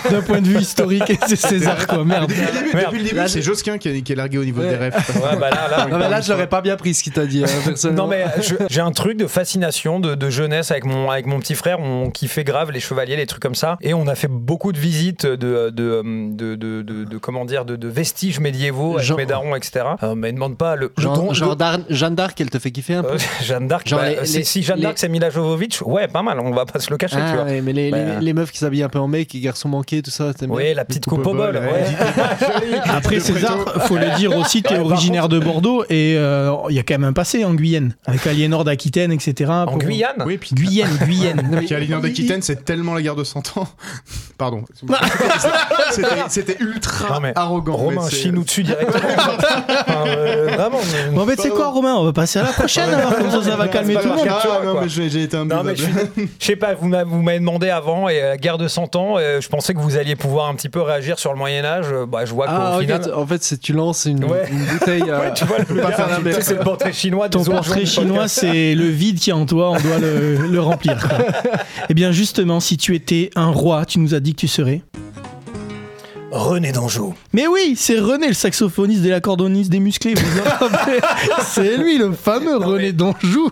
d'un 0.09 0.21
point 0.21 0.41
de 0.41 0.47
vue 0.47 0.59
historique. 0.59 1.09
Et 1.09 1.17
c'est 1.27 1.35
César, 1.35 1.87
quoi. 1.87 2.03
Merde. 2.05 2.29
Depuis 2.29 2.41
le 2.45 2.51
début, 2.51 2.75
Merde. 2.75 2.85
depuis 2.93 2.97
le 2.99 3.09
début, 3.09 3.18
Là, 3.19 3.27
c'est 3.27 3.41
Josquin 3.41 3.77
qui 3.77 3.89
est, 3.89 4.01
qui 4.01 4.11
est 4.13 4.15
largué 4.15 4.37
au 4.37 4.45
niveau 4.45 4.61
Ouais. 4.61 4.69
des 4.69 4.75
rêves. 4.75 4.95
Ouais, 5.15 5.37
bah 5.39 5.49
là, 5.49 5.67
là, 5.69 5.87
Non, 5.89 5.97
mais 5.97 6.09
là, 6.09 6.21
je 6.21 6.31
l'aurais 6.31 6.47
pas 6.47 6.61
bien 6.61 6.75
pris 6.75 6.93
ce 6.93 7.03
qu'il 7.03 7.13
t'a 7.13 7.25
dit, 7.25 7.43
hein. 7.43 7.91
Non 7.91 8.07
mais 8.07 8.25
j'ai 8.69 8.81
un 8.81 8.91
truc 8.91 9.17
de 9.17 9.27
fascination 9.27 9.99
de, 9.99 10.15
de 10.15 10.29
jeunesse 10.29 10.71
avec 10.71 10.85
mon 10.85 11.09
avec 11.11 11.25
mon 11.25 11.39
petit 11.39 11.55
frère 11.55 11.79
on 11.79 12.09
kiffait 12.09 12.43
grave 12.43 12.71
les 12.71 12.79
chevaliers 12.79 13.15
les 13.15 13.25
trucs 13.25 13.41
comme 13.41 13.55
ça 13.55 13.77
et 13.81 13.93
on 13.93 14.07
a 14.07 14.15
fait 14.15 14.27
beaucoup 14.27 14.71
de 14.71 14.77
visites 14.79 15.25
de 15.25 15.35
de, 15.69 15.69
de, 15.69 16.55
de, 16.55 16.81
de- 16.81 17.03
de- 17.05 17.17
comment 17.17 17.45
dire 17.45 17.65
de, 17.65 17.75
de 17.75 17.87
vestiges 17.87 18.39
médiévaux 18.39 18.95
avec 18.95 19.05
Jean- 19.05 19.15
mes 19.17 19.25
darons 19.25 19.55
etc 19.55 19.85
euh, 20.03 20.15
mais 20.15 20.31
demande 20.31 20.57
pas 20.57 20.75
le, 20.75 20.91
le 20.95 21.01
Genre, 21.03 21.15
don- 21.17 21.33
genre 21.33 21.49
le- 21.51 21.55
d'Ar- 21.55 21.79
Jeanne 21.89 22.15
d'Arc, 22.15 22.39
elle 22.41 22.49
te 22.49 22.59
fait 22.59 22.71
kiffer 22.71 22.95
un 22.95 23.03
peu 23.03 23.13
euh, 23.13 23.17
Jeanne 23.43 23.67
d'Arc 23.67 23.89
bah, 23.91 24.09
les- 24.09 24.15
les- 24.15 24.43
si 24.43 24.61
Jeanne 24.63 24.79
d'Arc 24.79 24.95
les- 24.95 24.99
c'est 25.01 25.09
Mila 25.09 25.29
Jovovich 25.29 25.81
ouais 25.83 26.07
pas 26.07 26.21
mal 26.21 26.39
on 26.39 26.51
va 26.51 26.65
pas 26.65 26.79
se 26.79 26.89
le 26.89 26.97
cacher 26.97 27.15
tu 27.17 27.21
Ah, 27.23 27.35
vois 27.35 27.43
ouais, 27.45 27.61
mais 27.61 27.73
les, 27.73 27.91
Bah. 27.91 27.97
les 28.21 28.33
meufs 28.33 28.51
qui 28.51 28.57
s'habillent 28.59 28.83
un 28.83 28.89
peu 28.89 28.99
en 28.99 29.07
mec, 29.07 29.33
les 29.33 29.39
garçons 29.39 29.69
manqués, 29.69 30.01
tout 30.01 30.11
ça, 30.11 30.31
oui 30.47 30.73
la 30.73 30.85
petite 30.85 31.05
coupe 31.05 31.25
au 31.25 31.33
bol 31.33 31.53
bol, 31.53 31.57
ouais. 31.57 31.71
ouais. 31.71 32.79
Après, 32.85 33.08
Après 33.09 33.19
César, 33.19 33.57
faut 33.87 33.97
le 33.97 34.15
dire 34.17 34.35
aussi, 34.37 34.61
tu 34.63 34.73
es 34.73 34.77
originaire 34.79 35.29
de 35.29 35.39
Bordeaux 35.39 35.83
et 35.89 36.15
euh, 36.17 36.51
il 36.69 36.75
y 36.75 36.79
a 36.79 36.83
quand 36.83 36.93
même 36.95 37.03
un 37.05 37.13
passé 37.13 37.43
en 37.43 37.53
Guyane, 37.53 37.95
avec 38.05 38.25
Aliénor 38.27 38.63
d'Aquitaine, 38.63 39.11
etc. 39.11 39.49
En 39.51 39.65
pour- 39.67 39.77
Guyane 39.79 40.23
Oui, 40.25 40.37
puis 40.37 40.51
Guyane, 40.53 40.97
Guyane. 41.05 41.63
Qui 41.65 41.73
a 41.73 41.79
l'Union 41.79 41.99
d'Aquitaine, 41.99 42.41
c'est 42.41 42.63
tellement 42.65 42.93
la 42.93 43.01
guerre 43.01 43.15
de 43.15 43.23
100 43.23 43.57
ans. 43.57 43.67
Pardon. 44.37 44.63
C'était- 46.29 46.57
ultra 46.59 47.15
Non, 47.15 47.19
mais 47.21 47.33
arrogant. 47.35 47.75
Romain, 47.75 48.09
chie 48.09 48.31
nous 48.31 48.43
dessus 48.43 48.63
directement. 48.63 48.99
Enfin, 49.17 50.07
euh, 50.07 50.47
vraiment. 50.55 50.79
mais- 50.91 51.11
Bon, 51.15 51.21
en 51.23 51.25
fait, 51.25 51.41
c'est 51.41 51.49
quoi, 51.49 51.69
Romain 51.69 51.95
On 51.95 52.03
va 52.05 52.13
passer 52.13 52.39
à 52.39 52.43
la 52.43 52.49
prochaine 52.51 52.89
alors, 52.89 53.15
comme 53.15 53.31
ça, 53.31 53.43
ça 53.43 53.55
va 53.55 53.67
calmer 53.67 53.95
tout 53.95 54.07
le 54.07 54.15
monde. 54.15 54.27
Ah, 54.29 54.61
non, 54.63 54.71
quoi. 54.73 54.81
mais 54.83 54.89
j'ai 54.89 55.23
été 55.23 55.35
un 55.37 55.47
je 55.49 56.45
sais 56.45 56.55
pas, 56.55 56.73
vous 56.73 56.87
m'a- 56.87 57.03
vous 57.03 57.21
m'avez 57.21 57.39
demandé 57.39 57.69
avant, 57.69 58.07
et 58.09 58.21
euh, 58.21 58.35
guerre 58.35 58.57
de 58.57 58.67
100 58.67 58.95
ans, 58.95 59.17
je 59.17 59.47
pensais 59.49 59.73
que 59.73 59.79
vous 59.79 59.97
alliez 59.97 60.15
pouvoir 60.15 60.47
un 60.47 60.55
petit 60.55 60.69
peu 60.69 60.81
réagir 60.81 61.19
sur 61.19 61.31
le 61.31 61.37
Moyen-Âge. 61.37 61.87
Bah, 62.07 62.25
je 62.25 62.33
vois 62.33 62.45
qu'au 62.47 62.53
Ah, 62.55 62.77
final. 62.97 63.13
en 63.13 63.25
fait, 63.27 63.43
c'est 63.43 63.59
tu 63.59 63.73
lances 63.73 64.05
une, 64.05 64.23
Ouais. 64.25 64.49
une 64.51 64.65
bouteille. 64.65 65.03
euh, 65.07 65.19
Ouais, 65.19 65.33
tu 65.33 65.45
vois, 65.45 65.57
la 65.59 65.65
tu 65.65 66.31
sais, 66.33 66.41
c'est 66.41 66.53
le 66.55 66.59
portrait 66.63 66.93
chinois 66.93 67.29
Ton 67.29 67.43
portrait 67.43 67.85
chinois, 67.85 68.27
c'est 68.27 68.75
le 68.75 68.87
vide 68.87 69.19
qui 69.19 69.29
est 69.29 69.33
en 69.33 69.45
toi, 69.45 69.71
on 69.71 69.79
doit 69.79 69.99
le, 69.99 70.47
le 70.47 70.59
remplir. 70.61 70.97
Eh 71.89 71.93
bien, 71.93 72.11
justement, 72.11 72.59
si 72.59 72.77
tu 72.77 72.95
étais 72.95 73.31
un 73.35 73.47
roi, 73.49 73.85
tu 73.85 73.99
nous 73.99 74.13
as 74.13 74.19
dit 74.19 74.33
que 74.35 74.39
tu 74.41 74.47
serais. 74.47 74.81
René 76.31 76.71
d'Anjou. 76.71 77.13
Mais 77.33 77.47
oui, 77.47 77.73
c'est 77.75 77.97
René, 77.99 78.27
le 78.27 78.33
saxophoniste 78.33 79.01
des 79.01 79.11
accordoniste 79.11 79.71
des 79.71 79.79
musclés. 79.79 80.13
C'est 81.43 81.77
lui, 81.77 81.97
le 81.97 82.11
fameux 82.11 82.57
René 82.57 82.91
d'Anjou. 82.91 83.49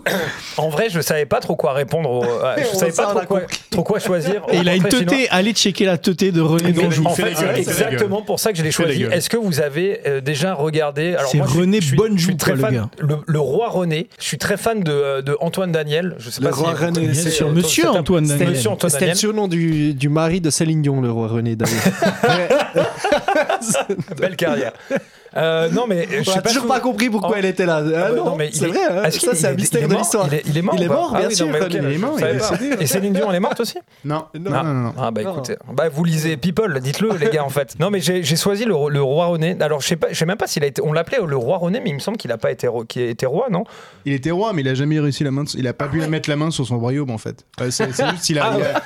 En 0.56 0.68
vrai, 0.68 0.88
je 0.88 1.00
savais 1.00 1.26
pas 1.26 1.40
trop 1.40 1.56
quoi 1.56 1.72
répondre. 1.72 2.08
au- 2.10 2.24
euh, 2.24 2.56
je 2.72 2.76
savais 2.78 2.92
pas 2.92 3.06
trop 3.06 3.20
quoi, 3.26 3.40
compris. 3.40 3.58
trop 3.70 3.82
quoi 3.82 3.98
choisir. 3.98 4.42
Et 4.52 4.58
il 4.58 4.68
a 4.68 4.76
une 4.76 4.84
teuté. 4.84 5.28
Allez 5.30 5.52
checker 5.52 5.86
la 5.86 5.98
teuté 5.98 6.30
de 6.30 6.40
René 6.40 6.72
d'Anjou. 6.72 7.04
en 7.06 7.10
fait 7.14 7.34
c'est 7.36 7.58
exactement 7.58 8.22
pour 8.22 8.38
ça 8.38 8.52
que 8.52 8.58
je 8.58 8.62
l'ai 8.62 8.70
choisi. 8.70 9.02
Est-ce 9.04 9.28
que 9.28 9.36
vous 9.36 9.60
avez 9.60 10.00
euh, 10.06 10.20
déjà 10.20 10.54
regardé 10.54 11.16
C'est 11.30 11.40
René 11.42 11.80
je 11.80 11.96
je 12.16 12.22
suis 12.24 12.36
très 12.36 12.52
quoi, 12.52 12.56
le 12.56 12.60
fan, 12.62 12.74
gars. 12.74 12.88
le, 13.00 13.16
le 13.26 13.40
roi 13.40 13.68
René. 13.70 14.08
Je 14.20 14.24
suis 14.24 14.38
très 14.38 14.56
fan 14.56 14.82
de, 14.82 14.92
euh, 14.92 15.22
de 15.22 15.36
Antoine 15.40 15.72
Daniel. 15.72 16.14
Je 16.18 16.30
sais 16.30 16.40
Le 16.40 16.50
pas 16.50 16.54
roi 16.56 16.74
si 16.76 16.84
vous 16.84 16.86
René, 17.00 17.14
sûr, 17.14 17.46
euh, 17.48 17.52
Monsieur 17.52 17.88
Antoine 17.90 18.26
Daniel. 18.26 18.48
Monsieur 18.50 18.70
Antoine 18.70 18.90
C'était 18.90 19.04
le 19.06 19.08
Daniel. 19.12 19.16
surnom 19.18 19.48
du, 19.48 19.94
du 19.94 20.08
mari 20.08 20.40
de 20.40 20.50
Céline 20.50 20.82
Dion, 20.82 21.00
le 21.00 21.10
roi 21.10 21.26
René 21.28 21.56
d'ailleurs. 21.56 21.82
Belle 24.16 24.36
carrière. 24.36 24.72
Euh, 25.36 25.68
non 25.70 25.84
mais 25.86 26.06
je 26.10 26.20
On 26.20 26.24
sais 26.32 26.40
pas 26.40 26.48
toujours 26.48 26.62
si 26.62 26.68
pas 26.68 26.76
vous- 26.76 26.80
compris 26.90 27.10
pourquoi 27.10 27.30
Oh. 27.32 27.36
elle 27.38 27.44
était 27.44 27.66
là. 27.66 27.82
Ah 27.84 27.88
Ah 28.06 28.08
bah 28.10 28.16
non, 28.16 28.24
non, 28.24 28.36
mais 28.36 28.50
c'est 28.52 28.64
est- 28.64 28.68
vrai, 28.68 28.78
hein. 28.90 29.02
Est-ce 29.04 29.20
ça 29.20 29.34
c'est 29.34 29.46
un 29.46 29.52
est- 29.52 29.56
mystère 29.56 29.82
est 29.84 29.88
de 29.88 29.94
l'histoire. 29.94 30.26
Il 30.28 30.34
est, 30.34 30.42
il 30.46 30.56
est 30.56 30.62
mort 30.62 30.74
Il 30.78 30.82
est 30.82 30.88
mort, 30.88 31.12
Ah 31.14 31.18
bien 31.20 31.30
sûr, 31.30 31.46
Il 31.48 31.54
est 31.76 31.98
mort, 31.98 32.18
je 32.18 32.24
est 32.24 32.82
Et 32.82 32.86
Céline 32.86 33.12
Dion, 33.12 33.28
elle 33.30 33.36
est 33.36 33.40
morte 33.40 33.60
aussi 33.60 33.78
Non, 34.04 34.24
non, 34.38 34.50
Ah. 34.54 34.62
non, 34.62 34.72
non. 34.74 34.94
Ah 34.98 35.10
bah 35.10 35.20
écoutez, 35.22 35.56
bah 35.72 35.88
vous 35.92 36.04
lisez 36.04 36.36
People, 36.36 36.80
dites-le 36.80 37.10
les 37.20 37.28
gars 37.28 37.44
en 37.44 37.48
fait. 37.50 37.74
Non 37.78 37.90
mais 37.90 38.00
j'ai 38.00 38.22
choisi 38.36 38.64
le, 38.64 38.74
roi 38.74 39.26
René. 39.26 39.56
Alors 39.60 39.80
je 39.80 39.88
sais 39.88 39.96
pas, 39.96 40.08
je 40.10 40.14
sais 40.14 40.26
même 40.26 40.38
pas 40.38 40.46
s'il 40.46 40.64
a 40.64 40.66
été, 40.66 40.80
on 40.82 40.92
l'appelait 40.92 41.18
le 41.26 41.36
roi 41.36 41.58
René, 41.58 41.80
mais 41.80 41.90
il 41.90 41.94
me 41.94 41.98
semble 42.00 42.16
qu'il 42.16 42.32
a 42.32 42.38
pas 42.38 42.50
été, 42.50 42.66
roi, 42.68 43.46
non? 43.50 43.64
Il 44.06 44.12
était 44.14 44.30
roi, 44.30 44.52
mais 44.54 44.62
il 44.62 44.68
a 44.68 44.74
jamais 44.74 44.98
réussi 44.98 45.24
la 45.24 45.30
main. 45.30 45.44
Il 45.54 45.66
a 45.66 45.72
pas 45.74 45.88
pu 45.88 45.98
mettre 46.06 46.30
la 46.30 46.36
main 46.36 46.50
sur 46.50 46.66
son 46.66 46.78
royaume 46.78 47.10
en 47.10 47.18
fait. 47.18 47.44
Ouais, 47.60 47.70
c'est 47.70 47.86
juste 47.88 48.22
qu'il 48.24 48.38
a. 48.38 48.52
Ah 48.52 48.56
il 48.58 48.62
a- 48.64 48.82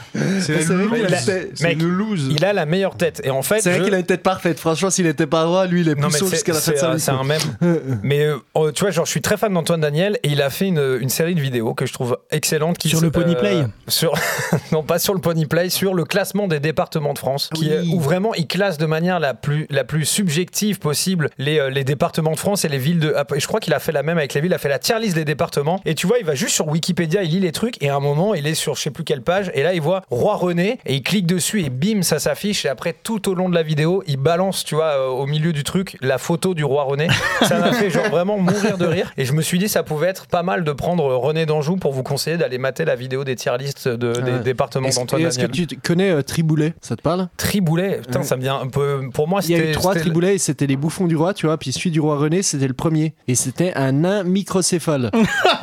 C'est 1.55 1.75
le 1.75 1.89
lose. 1.89 2.29
Il 2.31 2.45
a 2.45 2.53
la 2.53 2.67
meilleure 2.67 2.97
tête 2.97 3.21
et 3.25 3.31
en 3.31 3.43
fait, 3.43 3.61
C'est 3.61 3.71
vrai 3.71 3.79
je- 3.81 3.85
qu'il 3.85 3.95
a 3.95 3.99
une 3.99 4.05
tête 4.07 4.23
parfaite. 4.23 4.59
Franchement, 4.59 4.91
s'il 4.91 5.07
était 5.07 5.27
pas 5.27 5.45
roi, 5.45 5.67
lui, 5.67 5.83
il 5.83 5.89
est 5.89 5.95
plus 5.95 6.03
jusqu'à 6.37 6.53
la 6.53 6.61
fin 6.61 6.73
de 6.73 6.77
c'est, 6.77 6.81
sa 6.81 6.91
euh, 6.91 6.95
vie. 6.95 7.01
c'est 7.01 7.11
un 7.11 7.25
même. 7.25 7.41
Mais 8.03 8.25
euh, 8.25 8.37
oh, 8.55 8.71
tu 8.73 8.83
vois, 8.85 8.91
genre 8.91 9.05
je 9.07 9.11
suis 9.11 9.21
très 9.23 9.37
fan 9.37 9.53
d'Antoine 9.53 9.81
Daniel 9.81 10.19
et 10.23 10.29
il 10.29 10.43
a 10.43 10.51
fait 10.51 10.67
une, 10.69 10.99
une 11.01 11.09
série 11.09 11.35
de 11.35 11.41
vidéos 11.41 11.75
que 11.75 11.87
je 11.87 11.93
trouve 11.93 12.19
excellente. 12.31 12.79
Qui 12.79 12.89
Sur 12.89 13.01
le 13.01 13.11
Pony 13.11 13.35
Play 13.37 13.65
Sur 13.89 14.15
non 14.73 14.83
pas 14.83 14.99
sur 14.99 15.15
le 15.15 15.21
Pony 15.21 15.47
Play, 15.47 15.71
sur 15.71 15.95
le 15.95 16.05
classement 16.05 16.49
des 16.49 16.61
départements 16.61 17.13
de 17.13 17.19
France, 17.19 17.51
Oui. 17.59 17.71
où 17.93 18.01
vraiment 18.01 18.35
il 18.35 18.47
classe 18.47 18.79
de 18.79 18.87
manière 18.87 19.21
la 19.21 19.35
plus 19.35 19.67
la 19.71 19.85
plus 19.85 20.05
subjective 20.05 20.79
possible 20.79 21.31
les, 21.39 21.59
euh, 21.59 21.71
les 21.71 21.85
départements 21.85 22.33
de 22.33 22.39
France 22.39 22.65
et 22.65 22.69
les 22.69 22.79
villes 22.79 22.99
de. 23.01 23.15
ah, 23.17 23.25
Je 23.37 23.47
crois 23.47 23.61
qu'il 23.61 23.75
a 23.75 23.79
fait 23.79 23.93
la 23.93 24.03
même 24.03 24.19
avec 24.19 24.35
les 24.35 24.41
villes. 24.41 24.51
Il 24.53 24.55
a 24.55 24.59
fait 24.59 24.69
la 24.69 24.79
tier 24.79 24.99
list 24.99 25.15
des 25.15 25.25
départements 25.25 25.81
et 25.85 25.95
tu 25.95 26.07
vois, 26.07 26.19
il 26.19 26.25
va 26.27 26.35
juste 26.35 26.55
sur 26.55 26.69
Wikipédia, 26.69 27.23
il 27.23 27.31
lit 27.31 27.41
les 27.41 27.53
trucs 27.53 27.83
et 27.83 27.89
à 27.89 27.97
un 27.97 28.01
moment 28.01 28.35
il 28.35 28.47
est 28.47 28.55
sur 28.55 28.75
je 28.75 28.83
sais 28.83 28.91
plus 28.91 29.05
quelle 29.05 29.23
page 29.23 29.51
et 29.55 29.63
là 29.63 29.75
il 29.75 29.81
voit 29.81 30.03
Roi 30.11 30.37
René 30.37 30.79
et 30.87 30.95
il 30.95 31.03
clique 31.03 31.27
dessus 31.27 31.63
et 31.63 31.71
bim 31.71 32.03
ça 32.03 32.19
s'affiche 32.19 32.65
et 32.65 32.69
après 32.69 32.93
tout 32.93 33.29
au 33.29 33.35
long 33.35 33.49
de 33.49 33.55
la 33.55 33.63
vidéo 33.63 34.03
il 34.07 34.17
balance 34.17 34.65
tu 34.65 34.75
vois 34.75 34.93
euh, 34.99 35.07
au 35.09 35.27
milieu 35.27 35.53
du 35.53 35.65
truc 35.65 35.97
la 36.01 36.19
photo 36.23 36.55
du 36.55 36.65
Roi 36.65 36.85
René. 36.85 37.09
Ça 37.43 37.59
m'a 37.59 37.73
fait 37.73 37.91
genre 37.91 38.09
vraiment 38.11 38.39
mourir 38.39 38.79
de 38.79 38.87
rire 38.87 39.13
et 39.17 39.25
je 39.25 39.33
me 39.33 39.43
suis 39.43 39.59
dit 39.59 39.69
ça 39.69 39.83
pouvait 39.83 40.07
être 40.09 40.27
pas 40.27 40.43
mal 40.43 40.65
de 40.65 40.73
prendre 40.73 41.05
René 41.17 41.45
d'Anjou 41.47 41.77
pour 41.77 41.93
vous 41.93 42.03
conseiller 42.03 42.37
d'aller 42.37 42.59
mater 42.59 42.85
la 42.85 42.95
vidéo 42.95 43.25
des 43.25 43.37
tier 43.37 43.53
lists 43.59 43.89
de, 43.89 44.13
des 44.21 44.39
départements 44.39 44.89
Est-ce 44.89 44.99
d'Antoine 45.01 45.23
et 45.23 45.25
est-ce 45.25 45.39
que 45.39 45.47
tu 45.47 45.67
connais 45.83 46.11
euh, 46.11 46.23
Triboulet? 46.23 46.75
Ça 46.81 46.97
te 46.97 47.03
parle? 47.03 47.29
Triboulet, 47.37 47.99
putain, 47.99 48.23
ça 48.23 48.37
me 48.37 48.43
vient 48.43 48.59
un 48.61 48.69
peu. 48.69 49.03
Pour 49.13 49.29
moi, 49.29 49.41
Il 49.45 49.51
y 49.51 49.55
a 49.55 49.59
c'était. 49.59 49.71
eu 49.71 49.75
trois 49.75 49.93
c'était- 49.93 50.05
triboulets 50.05 50.35
et 50.37 50.39
c'était 50.39 50.67
les 50.67 50.77
bouffons 50.77 51.07
du 51.07 51.17
roi, 51.17 51.35
tu 51.35 51.47
vois. 51.47 51.59
Puis 51.59 51.73
celui 51.73 51.91
du 51.91 52.01
roi 52.01 52.17
René, 52.17 52.43
c'était 52.43 52.69
le 52.69 52.75
premier. 52.75 53.15
Et 53.29 53.35
c'était 53.35 53.73
un 53.75 53.93
nain 53.93 54.23
microcéphale. 54.23 55.11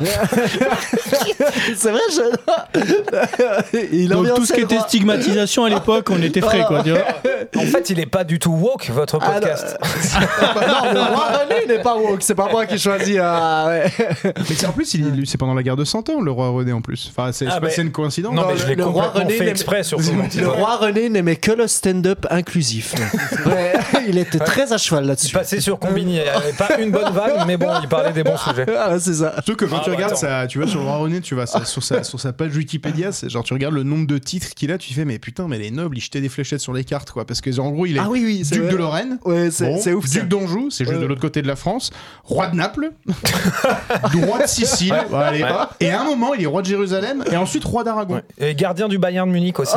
c'est 1.76 1.90
vrai, 1.90 2.00
je... 2.10 3.86
Il 3.92 4.08
Donc 4.08 4.34
tout 4.34 4.44
ce 4.44 4.52
qui 4.52 4.60
était 4.60 4.78
stigmatisation 4.80 5.64
à 5.64 5.70
l'époque, 5.70 6.08
on 6.10 6.22
était 6.22 6.40
frais, 6.40 6.64
quoi. 6.66 6.82
tu 6.82 6.90
vois. 6.90 7.00
En 7.56 7.66
fait, 7.66 7.90
il 7.90 8.00
est 8.00 8.06
pas 8.06 8.24
du 8.24 8.38
tout 8.38 8.52
woke, 8.52 8.90
votre 8.90 9.18
Ah, 9.20 9.32
podcast. 9.32 9.78
non, 10.54 10.92
le 10.92 11.00
roi 11.00 11.24
René 11.44 11.66
n'est 11.66 11.82
pas 11.82 11.96
woke. 11.96 12.22
C'est 12.22 12.34
pas 12.34 12.48
moi 12.50 12.66
qui 12.66 12.78
choisis. 12.78 13.18
ah, 13.20 13.66
ouais. 13.68 13.84
Mais 14.24 14.64
en 14.66 14.72
plus, 14.72 14.94
il 14.94 15.26
c'est 15.26 15.38
pendant 15.38 15.54
la 15.54 15.62
guerre 15.62 15.76
de 15.76 15.84
100 15.84 16.08
ans, 16.10 16.20
le 16.20 16.30
roi 16.30 16.50
René 16.50 16.72
en 16.72 16.80
plus. 16.80 17.10
Enfin, 17.10 17.32
c'est 17.32 17.46
Ah, 17.46 17.60
pas 17.60 17.66
mais- 17.66 17.72
c'est 17.72 17.82
une 17.82 17.92
coïncidence. 17.92 18.34
non, 18.34 18.42
non, 18.42 18.48
mais 18.48 18.56
je 18.56 18.62
le- 18.64 18.68
l'ai 18.70 18.74
le 18.76 18.84
roi 18.84 19.04
complètement 19.06 19.20
René 19.26 19.34
fait 19.38 19.44
n'aime- 19.44 19.50
exprès 19.52 19.82
sur 19.82 20.00
ce 20.02 20.10
Le 20.40 20.48
roi 20.48 20.76
René 20.76 21.08
n'aimait 21.08 21.36
que 21.36 21.52
le 21.52 21.66
stand-up 21.66 22.26
inclusif. 22.30 22.94
Ouais, 23.46 23.72
il 24.08 24.18
était 24.18 24.38
très 24.38 24.72
à 24.72 24.78
cheval 24.78 25.04
Il 25.04 25.08
là-dessus. 25.08 25.32
passait 25.34 25.60
sur 25.60 25.78
Combini. 25.78 26.16
Il 26.16 26.22
n'y 26.22 26.28
avait 26.28 26.52
pas 26.52 26.78
une 26.78 26.90
bonne 26.90 27.12
vague, 27.12 27.44
mais 27.46 27.56
bon, 27.56 27.68
il 27.82 27.88
parlait 27.88 28.12
des 28.12 28.22
bons 28.22 28.36
sujets. 28.36 28.66
Ah, 28.78 28.98
c'est 28.98 29.14
ça. 29.14 29.32
Surtout 29.34 29.56
que 29.56 29.64
quand 29.64 29.76
Ah, 29.78 29.82
tu 29.84 29.90
bah, 29.90 29.96
regardes 29.96 30.12
attends. 30.12 30.20
ça, 30.20 30.46
tu 30.46 30.58
vois 30.58 30.66
sur 30.68 30.80
le 30.80 30.86
roi 30.86 30.96
René, 30.98 31.20
tu 31.20 31.34
vas 31.34 31.46
ça- 31.46 31.64
sur 31.64 31.82
sa, 31.82 32.02
sur 32.04 32.20
sa 32.20 32.32
page 32.32 32.54
Wikipédia, 32.56 33.12
c'est 33.12 33.28
genre 33.30 33.44
tu 33.44 33.54
regardes 33.54 33.74
le 33.74 33.82
nombre 33.82 34.06
de 34.06 34.18
titres 34.18 34.54
qu'il 34.54 34.70
a, 34.72 34.78
tu 34.78 34.92
fais 34.94 35.04
mais 35.04 35.18
putain, 35.18 35.46
mais 35.48 35.58
les 35.58 35.70
nobles, 35.70 35.96
ils 35.98 36.02
jetaient 36.02 36.20
des 36.20 36.28
fléchettes 36.28 36.60
sur 36.60 36.72
les 36.72 36.84
cartes 36.84 37.10
quoi, 37.10 37.24
parce 37.24 37.40
que 37.40 37.58
en 37.60 37.70
gros 37.70 37.86
il 37.86 37.96
est 37.96 38.00
Ah 38.00 38.08
oui, 38.10 38.22
oui, 38.24 38.42
c'est 38.44 38.54
duc 38.56 38.64
vrai. 38.64 38.72
de 38.72 38.76
Lorraine. 38.76 39.18
Ouais, 39.24 39.50
c'est 39.50 39.64
Bon, 39.64 39.78
c'est 39.80 39.92
ouf. 39.92 40.06
ça. 40.06 40.20
D'Anjou, 40.40 40.70
c'est 40.70 40.84
juste 40.84 40.96
Ouais. 40.96 41.02
de 41.02 41.06
l'autre 41.06 41.20
côté 41.20 41.42
de 41.42 41.46
la 41.48 41.56
France. 41.56 41.90
Roi 42.24 42.48
de 42.48 42.56
Naples, 42.56 42.90
roi 44.26 44.42
de 44.42 44.46
Sicile, 44.46 44.94
allez, 45.14 45.44
et 45.80 45.90
à 45.90 46.00
un 46.00 46.04
moment 46.04 46.34
il 46.34 46.42
est 46.42 46.46
roi 46.46 46.62
de 46.62 46.66
Jérusalem, 46.66 47.24
et 47.30 47.36
ensuite 47.36 47.64
roi 47.64 47.84
d'Aragon. 47.84 48.20
Et 48.38 48.54
gardien 48.54 48.88
du 48.88 48.98
Bayern 48.98 49.28
de 49.28 49.32
Munich 49.32 49.58
aussi. 49.58 49.76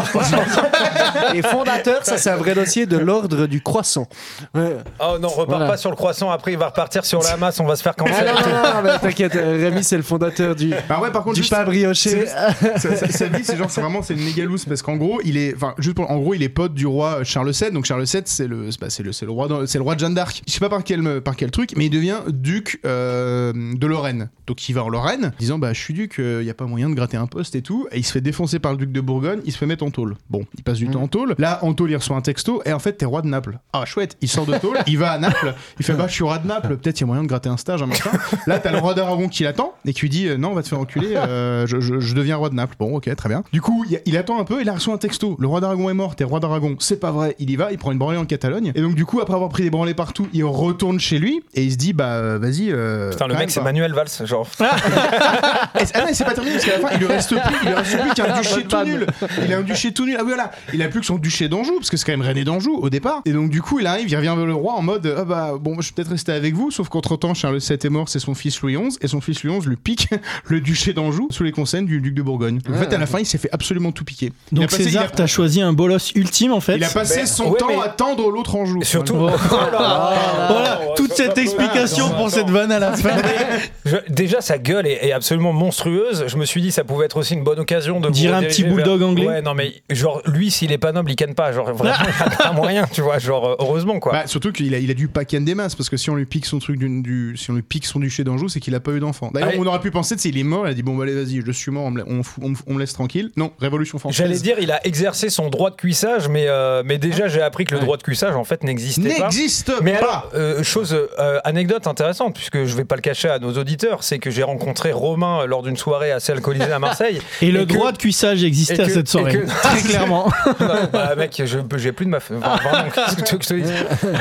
Et 1.33 1.41
fondateur, 1.41 2.05
ça 2.05 2.17
c'est 2.17 2.29
un 2.29 2.35
vrai 2.37 2.53
dossier 2.55 2.85
de 2.85 2.97
l'ordre 2.97 3.45
du 3.47 3.61
croissant. 3.61 4.07
Ouais. 4.53 4.77
Oh 4.99 5.17
non, 5.19 5.27
repars 5.29 5.57
Voilà. 5.57 5.67
pas 5.67 5.77
sur 5.77 5.89
le 5.89 5.95
croissant. 5.95 6.29
Après, 6.31 6.51
il 6.53 6.57
va 6.57 6.67
repartir 6.67 7.05
sur 7.05 7.21
la 7.23 7.37
masse. 7.37 7.59
On 7.59 7.65
va 7.65 7.75
se 7.75 7.83
faire 7.83 7.93
Ah 7.97 8.03
non, 8.03 8.07
cancer. 8.09 8.83
non, 8.83 8.91
non, 8.91 8.97
t'inquiète, 8.99 9.35
euh, 9.35 9.57
Rémi 9.69 9.83
c'est 9.83 9.97
le 9.97 10.03
fondateur 10.03 10.55
du, 10.55 10.73
Ah 10.89 11.01
ouais, 11.01 11.11
par 11.11 11.23
contre, 11.23 11.39
du 11.39 11.47
pain 11.47 11.63
brioché. 11.63 12.25
sa, 12.27 13.27
vie, 13.27 13.43
c'est 13.43 13.57
genre, 13.57 13.69
c'est 13.69 13.81
vraiment, 13.81 14.01
c'est 14.01 14.13
une 14.13 14.25
négalouse 14.25 14.65
parce 14.65 14.81
qu'en 14.81 14.95
gros, 14.95 15.19
il 15.23 15.37
est, 15.37 15.53
enfin, 15.55 15.73
juste 15.77 15.95
pour, 15.95 16.09
en 16.09 16.17
gros, 16.17 16.33
il 16.33 16.43
est 16.43 16.49
pote 16.49 16.73
du 16.73 16.85
roi 16.87 17.23
Charles 17.23 17.51
VII. 17.51 17.71
Donc 17.71 17.85
Charles 17.85 18.03
VII, 18.05 18.21
c'est 18.25 18.47
le, 18.47 18.71
c'est, 18.71 18.79
bah, 18.79 18.87
le, 19.03 19.11
c'est 19.11 19.25
le 19.25 19.31
roi, 19.31 19.47
de- 19.47 19.65
c'est 19.65 19.77
le 19.77 19.83
roi 19.83 19.95
de 19.95 19.99
Jeanne 19.99 20.13
d'Arc. 20.13 20.41
Je 20.53 20.59
sais 20.59 20.65
pas 20.65 20.69
par 20.69 20.83
quel, 20.83 21.19
par 21.21 21.35
quel 21.35 21.49
truc, 21.49 21.71
mais 21.75 21.87
il 21.87 21.89
devient 21.89 22.17
duc 22.27 22.79
euh, 22.85 23.53
de 23.73 23.87
Lorraine. 23.87 24.29
Donc 24.45 24.69
il 24.69 24.73
va 24.73 24.83
en 24.83 24.89
Lorraine, 24.89 25.31
disant 25.39 25.57
bah 25.57 25.73
je 25.73 25.79
suis 25.79 25.95
duc, 25.95 26.17
il 26.19 26.43
y 26.43 26.49
a 26.51 26.53
pas 26.53 26.65
moyen 26.65 26.91
de 26.91 26.93
gratter 26.93 27.17
un 27.17 27.25
poste 27.25 27.55
et 27.55 27.63
tout. 27.63 27.87
Et 27.91 27.97
il 27.97 28.03
se 28.03 28.11
fait 28.11 28.21
défoncer 28.21 28.59
par 28.59 28.71
le 28.73 28.77
duc 28.77 28.91
de 28.91 29.01
Bourgogne. 29.01 29.39
Il 29.45 29.51
se 29.51 29.57
fait 29.57 29.65
mettre 29.65 29.83
en 29.83 29.89
tôle. 29.89 30.15
Bon, 30.29 30.45
il 30.55 30.63
passe 30.63 30.77
du 30.77 30.87
temps 30.89 31.01
en 31.01 31.07
tôle. 31.07 31.33
Là, 31.39 31.57
en 31.63 31.73
tôle, 31.73 31.89
il 31.89 31.95
reçoit 31.95 32.15
un 32.15 32.21
texto 32.21 32.61
et 32.65 32.71
en 32.73 32.77
fait, 32.77 32.93
t'es 32.93 33.05
roi 33.05 33.23
de 33.23 33.27
Naples. 33.29 33.57
Ah 33.73 33.85
chouette, 33.85 34.15
il 34.21 34.27
sort 34.27 34.45
de 34.45 34.55
tôle, 34.59 34.77
il 34.85 34.99
va 34.99 35.13
à 35.13 35.17
Naples. 35.17 35.55
Il 35.79 35.85
fait 35.85 35.93
bah 35.95 36.05
je 36.07 36.13
suis 36.13 36.23
roi 36.23 36.37
de 36.37 36.45
Naples. 36.47 36.77
Peut-être 36.77 36.99
il 36.99 37.01
y 37.01 37.05
a 37.05 37.07
moyen 37.07 37.23
de 37.23 37.27
gratter 37.27 37.49
un 37.49 37.57
stage, 37.57 37.81
un 37.81 37.87
machin. 37.87 38.11
Là, 38.45 38.59
t'as 38.59 38.71
le 38.71 38.77
roi 38.77 38.93
d'Aragon 38.93 39.29
qui 39.29 39.41
l'attend 39.41 39.73
et 39.85 39.93
qui 39.93 40.01
lui 40.01 40.09
dit 40.09 40.27
euh, 40.27 40.37
non, 40.37 40.49
on 40.51 40.53
va 40.53 40.61
te 40.61 40.67
faire 40.67 40.79
enculer. 40.79 41.15
euh, 41.15 41.65
je, 41.65 41.79
je- 41.79 41.99
je 41.99 42.13
deviens 42.13 42.35
roi 42.35 42.49
de 42.49 42.55
Naples. 42.55 42.75
Bon, 42.77 42.95
ok, 42.95 43.09
très 43.15 43.29
bien. 43.29 43.43
Du 43.53 43.61
coup, 43.61 43.85
il, 43.89 44.01
il 44.05 44.17
attend 44.17 44.39
un 44.39 44.43
peu 44.43 44.61
et 44.61 44.65
là, 44.65 44.73
il 44.73 44.75
reçoit 44.75 44.93
un 44.93 44.97
texto. 44.99 45.35
Le 45.39 45.47
roi 45.47 45.61
d'Aragon 45.61 45.89
est 45.89 45.95
mort. 45.95 46.15
T'es 46.15 46.25
roi 46.25 46.39
d'Aragon. 46.39 46.75
C'est 46.77 46.99
pas 46.99 47.09
vrai. 47.11 47.35
Il 47.39 47.49
y 47.49 47.55
va. 47.55 47.71
Il 47.71 47.79
prend 47.79 47.91
une 47.91 47.97
branlée 47.97 48.19
en 48.19 48.25
Catalogne. 48.25 48.71
Et 48.75 48.81
donc, 48.81 48.93
du 48.93 49.05
coup, 49.05 49.19
après 49.21 49.33
avoir 49.33 49.49
pris 49.49 49.63
des 49.63 49.69
branlées 49.71 49.93
partout, 49.95 50.27
il 50.33 50.42
retourne 50.51 50.99
chez 50.99 51.19
lui 51.19 51.41
et 51.55 51.63
il 51.63 51.71
se 51.71 51.77
dit 51.77 51.93
bah 51.93 52.37
vas-y. 52.37 52.71
euh, 52.71 53.11
Putain, 53.11 53.27
le 53.27 53.35
mec, 53.35 53.51
c'est. 53.51 53.61
Manuel 53.61 53.93
Valls. 53.93 54.07
Genre. 54.25 54.47
C'est- 54.57 55.91
Ah 55.95 56.01
non, 56.01 56.07
c'est 56.13 56.23
pas 56.23 56.33
terminé 56.33 56.55
parce 56.55 56.65
qu'à 56.65 56.77
la 56.79 56.87
fin, 56.87 56.93
il 56.95 56.99
lui 56.99 57.07
reste 57.07 57.29
plus, 57.29 57.55
il 57.63 57.67
lui 57.69 57.75
reste 57.75 57.99
plus 57.99 58.13
qu'un 58.13 58.37
duché 58.39 58.63
tout 58.63 58.83
nul. 58.85 59.07
Il 59.45 59.53
a 59.53 59.57
un 59.57 59.61
duché 59.61 59.91
tout 59.93 60.05
nul. 60.05 60.15
Ah 60.19 60.21
oui, 60.23 60.27
voilà. 60.33 60.51
Il 60.73 60.81
a 60.81 60.87
plus 60.87 60.99
que 60.99 61.05
son 61.05 61.17
duché 61.17 61.47
d'Anjou 61.49 61.75
parce 61.77 61.89
que 61.89 61.97
c'est 61.97 62.05
quand 62.05 62.11
même 62.17 62.27
René 62.27 62.43
d'Anjou 62.43 62.77
au 62.81 62.89
départ. 62.89 63.21
Et 63.25 63.31
donc, 63.33 63.49
du 63.49 63.61
coup, 63.61 63.79
il 63.79 63.87
arrive, 63.87 64.09
il 64.09 64.15
revient 64.15 64.33
vers 64.35 64.45
le 64.45 64.53
roi 64.53 64.73
en 64.73 64.81
mode 64.81 65.13
Ah 65.17 65.23
bah 65.25 65.53
bon, 65.59 65.81
je 65.81 65.89
vais 65.89 65.93
peut-être 65.95 66.09
rester 66.11 66.31
avec 66.31 66.53
vous. 66.55 66.71
Sauf 66.71 66.89
qu'entre 66.89 67.15
temps, 67.17 67.33
Charles 67.33 67.57
VII 67.59 67.73
est 67.83 67.89
mort, 67.89 68.09
c'est 68.09 68.19
son 68.19 68.33
fils 68.33 68.61
Louis 68.61 68.75
XI. 68.77 68.97
Et 69.01 69.07
son 69.07 69.21
fils 69.21 69.43
Louis 69.43 69.57
XI 69.59 69.67
lui 69.69 69.75
pique 69.75 70.09
le 70.45 70.61
duché 70.61 70.93
d'Anjou 70.93 71.27
sous 71.31 71.43
les 71.43 71.51
conseils 71.51 71.83
du 71.83 71.99
duc 72.01 72.13
de 72.13 72.21
Bourgogne. 72.21 72.59
Donc, 72.59 72.75
en 72.75 72.79
fait, 72.79 72.93
à 72.93 72.97
la 72.97 73.05
fin, 73.05 73.19
il 73.19 73.25
s'est 73.25 73.37
fait 73.37 73.49
absolument 73.51 73.91
tout 73.91 74.03
piquer. 74.03 74.31
Donc 74.51 74.69
passé- 74.69 74.83
César, 74.85 75.05
a- 75.05 75.09
t'as 75.09 75.27
choisi 75.27 75.61
un 75.61 75.73
bolos 75.73 76.11
ultime 76.15 76.51
en 76.53 76.59
fait. 76.61 76.75
il 76.77 76.83
a 76.83 76.89
passé 76.89 77.21
passe 77.21 77.35
son 77.35 77.49
Ouais, 77.51 77.57
temps 77.57 77.67
mais- 77.69 77.81
à 77.83 77.89
tendre 77.89 78.29
l'autre 78.29 78.55
en 78.55 78.65
joue. 78.65 78.81
Surtout. 78.83 79.15
Voilà. 79.15 80.13
Voilà, 80.49 80.79
toute 80.95 81.13
cette 81.13 81.37
explication 81.37 82.09
pour 82.11 82.29
cette 82.29 82.49
vanne 82.49 82.71
à 82.71 82.79
la 82.79 82.93
fin. 82.97 83.09
Je- 83.85 83.97
déjà, 84.09 84.41
sa 84.41 84.57
gueule 84.57 84.87
est, 84.87 85.05
est 85.07 85.11
absolument 85.11 85.53
monstrueuse. 85.53 86.25
Je 86.27 86.37
me 86.37 86.45
suis 86.45 86.61
dit, 86.61 86.71
ça 86.71 86.83
pouvait 86.83 87.05
être 87.05 87.17
aussi 87.17 87.33
une 87.33 87.43
bonne 87.43 87.59
occasion 87.59 87.99
de. 87.99 88.09
Dire 88.09 88.35
un 88.35 88.43
petit 88.43 88.63
bulldog 88.63 88.99
vers- 88.99 89.07
anglais 89.09 89.27
Ouais, 89.27 89.41
non, 89.41 89.53
mais 89.53 89.73
genre, 89.89 90.21
lui, 90.25 90.51
s'il 90.51 90.71
est 90.71 90.77
pas 90.77 90.91
noble, 90.91 91.11
il 91.11 91.15
canne 91.15 91.35
pas. 91.35 91.51
Genre, 91.51 91.65
vraiment, 91.73 91.93
il 92.05 92.23
a 92.33 92.35
pas 92.35 92.51
moyen, 92.53 92.85
tu 92.91 93.01
vois. 93.01 93.19
Genre, 93.19 93.45
euh, 93.47 93.55
heureusement, 93.59 93.99
quoi. 93.99 94.11
Bah, 94.13 94.23
surtout 94.27 94.51
qu'il 94.51 94.73
a, 94.75 94.77
il 94.77 94.89
a 94.91 94.93
dû 94.93 95.07
pas 95.07 95.25
ken 95.25 95.43
des 95.45 95.55
masses 95.55 95.75
parce 95.75 95.89
que 95.89 95.97
si 95.97 96.09
on 96.09 96.15
lui 96.15 96.25
pique 96.25 96.45
son 96.45 96.59
truc 96.59 96.77
du, 96.77 97.01
du- 97.01 97.37
si 97.37 97.51
on 97.51 97.55
lui 97.55 97.61
pique 97.61 97.85
son 97.85 97.99
duché 97.99 98.23
d'Anjou 98.23 98.47
c'est 98.49 98.59
qu'il 98.59 98.75
a 98.75 98.79
pas 98.79 98.91
eu 98.91 98.99
d'enfant. 98.99 99.29
D'ailleurs 99.33 99.53
on 99.57 99.65
aurait 99.65 99.79
pu 99.79 99.91
penser 99.91 100.15
qu'il 100.15 100.37
est 100.37 100.43
mort 100.43 100.67
il 100.67 100.71
a 100.71 100.73
dit 100.73 100.83
bon 100.83 100.95
bah, 100.95 101.03
allez 101.03 101.13
vas-y 101.15 101.41
je 101.45 101.51
suis 101.51 101.71
mort 101.71 101.85
on 101.85 101.91
me, 101.91 101.99
la- 101.99 102.05
on, 102.07 102.23
fout- 102.23 102.43
on 102.43 102.49
me- 102.49 102.55
on 102.67 102.73
me 102.75 102.79
laisse 102.79 102.93
tranquille. 102.93 103.31
Non 103.37 103.51
révolution 103.59 103.97
française. 103.99 104.17
J'allais 104.25 104.39
dire, 104.39 104.57
il 104.59 104.71
a 104.71 104.85
exercé 104.85 105.29
son 105.29 105.49
droit 105.49 105.69
de 105.71 105.75
cuissage, 105.75 106.27
mais, 106.29 106.45
euh, 106.47 106.83
mais 106.85 106.97
déjà, 106.97 107.27
j'ai 107.27 107.41
appris 107.41 107.65
que 107.65 107.73
le 107.75 107.81
droit 107.81 107.97
de 107.97 108.03
cuissage, 108.03 108.35
en 108.35 108.43
fait, 108.43 108.63
n'existait 108.63 109.15
pas. 109.15 109.23
n'existe 109.23 109.71
Mais 109.81 109.93
pas. 109.97 110.22
Alors, 110.31 110.31
euh, 110.35 110.63
chose, 110.63 110.95
euh, 111.19 111.39
anecdote 111.43 111.87
intéressante, 111.87 112.35
puisque 112.35 112.65
je 112.65 112.75
vais 112.75 112.85
pas 112.85 112.95
le 112.95 113.01
cacher 113.01 113.29
à 113.29 113.39
nos 113.39 113.53
auditeurs, 113.57 114.03
c'est 114.03 114.19
que 114.19 114.29
j'ai 114.31 114.43
rencontré 114.43 114.91
Romain 114.91 115.41
euh, 115.41 115.45
lors 115.47 115.63
d'une 115.63 115.77
soirée 115.77 116.11
assez 116.11 116.31
alcoolisée 116.31 116.71
à 116.71 116.79
Marseille. 116.79 117.21
Et 117.41 117.51
le 117.51 117.65
que- 117.65 117.73
droit 117.73 117.91
de 117.91 117.97
cuissage 117.97 118.43
existait 118.43 118.81
à 118.81 118.89
cette 118.89 119.07
soirée. 119.09 119.31
que- 119.33 119.45
Très 119.47 119.81
clairement. 119.81 120.29
Non, 120.59 120.89
bah, 120.91 121.13
mec, 121.17 121.41
je- 121.45 121.57
j'ai 121.77 121.91
plus 121.91 122.05
de. 122.05 122.15
Enfin, 122.15 122.35
vraiment, 122.37 122.89
que 122.89 123.43
je 123.43 123.47
te 123.47 123.53
dise? 123.53 123.73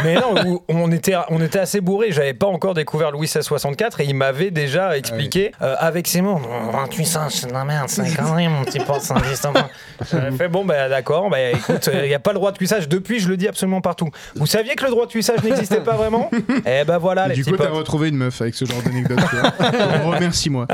Mais 0.05 0.15
non, 0.17 0.35
où 0.47 0.62
on 0.69 0.91
était, 0.91 1.15
on 1.29 1.41
était 1.43 1.59
assez 1.59 1.81
bourré. 1.81 2.11
J'avais 2.11 2.35
pas 2.35 2.47
encore 2.47 2.75
découvert 2.75 3.11
Louis 3.11 3.27
XVI64 3.27 4.01
et 4.01 4.05
il 4.05 4.15
m'avait 4.15 4.51
déjà 4.51 4.97
expliqué 4.97 5.53
euh, 5.62 5.75
avec 5.79 6.09
ses 6.09 6.21
mots. 6.23 6.41
Un 6.75 6.87
cuissage, 6.88 7.33
c'est 7.33 7.47
de 7.49 7.53
la 7.53 7.65
merde, 7.65 7.88
c'est 7.88 8.03
connerie, 8.17 8.49
mon 8.49 8.65
petit 8.65 8.81
pote, 8.81 9.01
ça 9.03 9.15
n'existe 9.15 9.49
pas. 9.53 9.69
J'avais 10.11 10.31
fait 10.37 10.49
bon, 10.49 10.65
bah 10.65 10.88
d'accord, 10.88 11.29
bah 11.31 11.41
écoute, 11.51 11.88
il 11.93 12.09
n'y 12.09 12.15
a 12.15 12.19
pas 12.19 12.31
le 12.33 12.38
droit 12.38 12.53
de 12.53 12.57
cuissage. 12.59 12.88
Depuis, 12.88 13.21
je 13.21 13.29
le 13.29 13.37
dis 13.37 13.49
absolument 13.49 13.81
partout. 13.81 14.09
Vous 14.37 14.47
saviez 14.47 14.75
que 14.75 14.85
le 14.85 14.91
droit 14.91 15.07
de 15.07 15.11
cuissage 15.11 15.43
n'existait 15.43 15.81
pas? 15.81 15.91
Vraiment 15.96 16.31
Eh 16.66 16.85
ben 16.85 16.98
voilà, 16.98 17.28
les 17.28 17.35
du 17.35 17.40
petits 17.42 17.50
coup 17.50 17.57
t'as 17.57 17.66
potes. 17.66 17.76
retrouvé 17.78 18.09
une 18.09 18.16
meuf 18.16 18.40
avec 18.40 18.55
ce 18.55 18.64
genre 18.64 18.83
d'anecdote. 18.83 19.18
tu 19.31 19.37
vois. 19.37 19.50
Remercie-moi. 20.14 20.66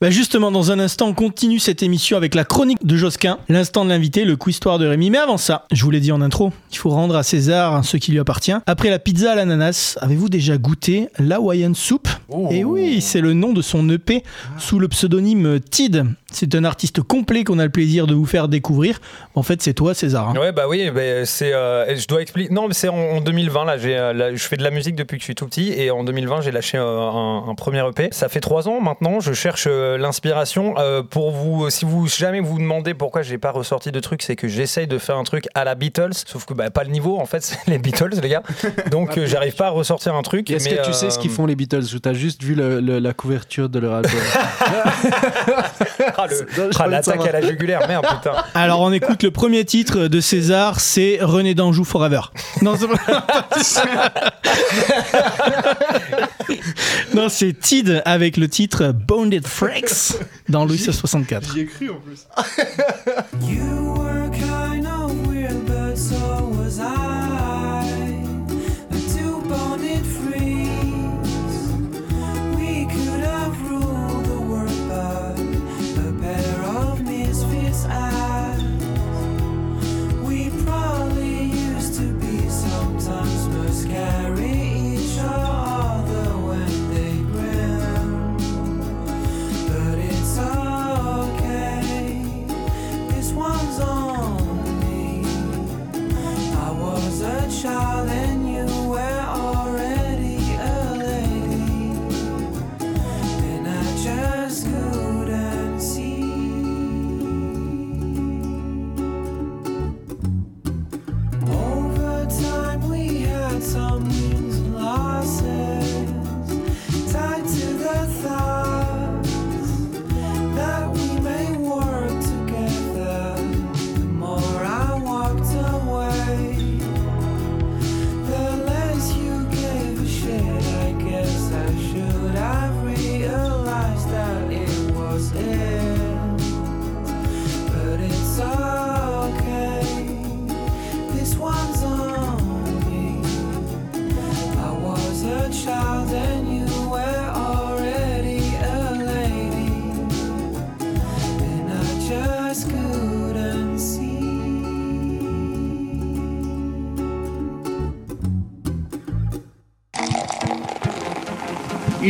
Bah 0.00 0.10
justement, 0.10 0.50
dans 0.52 0.70
un 0.70 0.78
instant, 0.78 1.08
on 1.08 1.14
continue 1.14 1.58
cette 1.58 1.82
émission 1.82 2.16
avec 2.16 2.34
la 2.34 2.44
chronique 2.44 2.84
de 2.84 2.96
Josquin, 2.96 3.38
l'instant 3.48 3.84
de 3.84 3.90
l'invité, 3.90 4.24
le 4.24 4.36
quiz-histoire 4.36 4.78
de 4.78 4.86
Rémi. 4.86 5.10
Mais 5.10 5.18
avant 5.18 5.36
ça, 5.38 5.64
je 5.72 5.82
vous 5.84 5.90
l'ai 5.90 6.00
dit 6.00 6.12
en 6.12 6.20
intro, 6.20 6.52
il 6.70 6.78
faut 6.78 6.90
rendre 6.90 7.16
à 7.16 7.22
César 7.22 7.84
ce 7.84 7.96
qui 7.96 8.12
lui 8.12 8.18
appartient. 8.20 8.54
Après 8.66 8.90
la 8.90 8.98
pizza 8.98 9.32
à 9.32 9.34
l'ananas, 9.34 9.98
avez-vous 10.00 10.28
déjà 10.28 10.56
goûté 10.58 11.08
l'Hawaiian 11.18 11.74
Soup? 11.74 12.08
Et 12.50 12.64
oui, 12.64 13.00
c'est 13.00 13.20
le 13.20 13.32
nom 13.32 13.52
de 13.52 13.62
son 13.62 13.88
EP 13.90 14.22
sous 14.58 14.78
le 14.78 14.88
pseudonyme 14.88 15.60
Tid. 15.60 16.04
C'est 16.34 16.54
un 16.54 16.64
artiste 16.64 17.02
complet 17.02 17.44
qu'on 17.44 17.58
a 17.58 17.64
le 17.64 17.70
plaisir 17.70 18.06
de 18.06 18.14
vous 18.14 18.26
faire 18.26 18.48
découvrir. 18.48 19.00
En 19.34 19.42
fait, 19.42 19.62
c'est 19.62 19.74
toi, 19.74 19.94
César. 19.94 20.30
hein. 20.30 20.38
Ouais 20.38 20.52
bah 20.52 20.64
oui, 20.68 20.90
bah, 20.90 21.24
c'est 21.24 21.52
euh, 21.52 21.96
je 21.96 22.06
dois 22.06 22.22
expliquer. 22.22 22.52
Non, 22.52 22.68
mais 22.68 22.74
c'est 22.74 22.88
en, 22.88 22.96
en 22.96 23.20
2020 23.20 23.64
là. 23.64 23.78
J'ai 23.78 23.96
euh, 23.96 24.12
là, 24.12 24.34
je 24.34 24.42
fais 24.42 24.56
de 24.56 24.62
la 24.62 24.70
musique 24.70 24.94
depuis 24.96 25.16
que 25.18 25.22
je 25.22 25.26
suis 25.26 25.34
tout 25.34 25.46
petit 25.46 25.72
et 25.72 25.90
en 25.90 26.04
2020 26.04 26.40
j'ai 26.42 26.50
lâché 26.52 26.78
euh, 26.78 27.00
un, 27.10 27.48
un 27.48 27.54
premier 27.54 27.86
EP. 27.88 28.08
Ça 28.12 28.28
fait 28.28 28.40
trois 28.40 28.68
ans 28.68 28.80
maintenant. 28.80 29.20
Je 29.20 29.32
cherche 29.32 29.66
euh, 29.68 29.96
l'inspiration 29.98 30.74
euh, 30.78 31.02
pour 31.02 31.30
vous. 31.30 31.70
Si 31.70 31.84
vous 31.84 32.06
jamais 32.08 32.40
vous 32.40 32.58
demandez 32.58 32.94
pourquoi 32.94 33.22
j'ai 33.22 33.38
pas 33.38 33.50
ressorti 33.50 33.92
de 33.92 34.00
trucs, 34.00 34.22
c'est 34.22 34.36
que 34.36 34.48
j'essaye 34.48 34.86
de 34.86 34.98
faire 34.98 35.16
un 35.16 35.24
truc 35.24 35.48
à 35.54 35.64
la 35.64 35.74
Beatles, 35.74 36.12
sauf 36.26 36.44
que 36.44 36.54
bah, 36.54 36.70
pas 36.70 36.84
le 36.84 36.90
niveau 36.90 37.18
en 37.18 37.26
fait. 37.26 37.40
C'est 37.42 37.58
les 37.66 37.78
Beatles 37.78 38.10
les 38.22 38.28
gars. 38.28 38.42
Donc 38.90 39.18
euh, 39.18 39.26
j'arrive 39.26 39.54
pas 39.54 39.66
à 39.66 39.70
ressortir 39.70 40.14
un 40.14 40.22
truc. 40.22 40.50
Est-ce 40.50 40.68
mais, 40.68 40.76
que 40.76 40.82
tu 40.82 40.90
euh, 40.90 40.92
sais 40.92 41.10
ce 41.10 41.18
qu'ils 41.18 41.30
font 41.30 41.46
les 41.46 41.56
Beatles? 41.56 41.82
Ou 41.94 41.98
t'as 41.98 42.12
juste 42.14 42.42
vu 42.42 42.54
le- 42.54 42.80
le- 42.80 42.98
la 42.98 43.12
couverture 43.12 43.68
de 43.68 43.78
leur 43.78 43.94
album? 43.94 44.12
Ah, 46.30 46.62
ah, 46.78 46.86
l'attaque 46.86 47.26
à 47.26 47.32
la 47.32 47.40
jugulaire, 47.46 47.86
merde 47.88 48.06
putain. 48.06 48.32
Alors, 48.54 48.80
on 48.80 48.92
écoute 48.92 49.22
le 49.22 49.30
premier 49.30 49.64
titre 49.64 50.08
de 50.08 50.20
César, 50.20 50.80
c'est 50.80 51.18
René 51.20 51.54
d'Anjou 51.54 51.84
Forever. 51.84 52.20
Non, 52.60 52.76
c'est 52.78 52.88
pas- 52.88 53.26
non, 57.14 57.28
c'est 57.28 57.58
Tid 57.58 58.02
avec 58.04 58.36
le 58.36 58.48
titre 58.48 58.92
Bounded 58.92 59.46
Freaks 59.46 60.14
dans 60.48 60.64
Louis 60.64 60.78
64. 60.78 61.52
J'y 61.52 61.60
ai 61.60 61.66
cru 61.66 61.90
en 61.90 62.00
plus. 62.00 62.26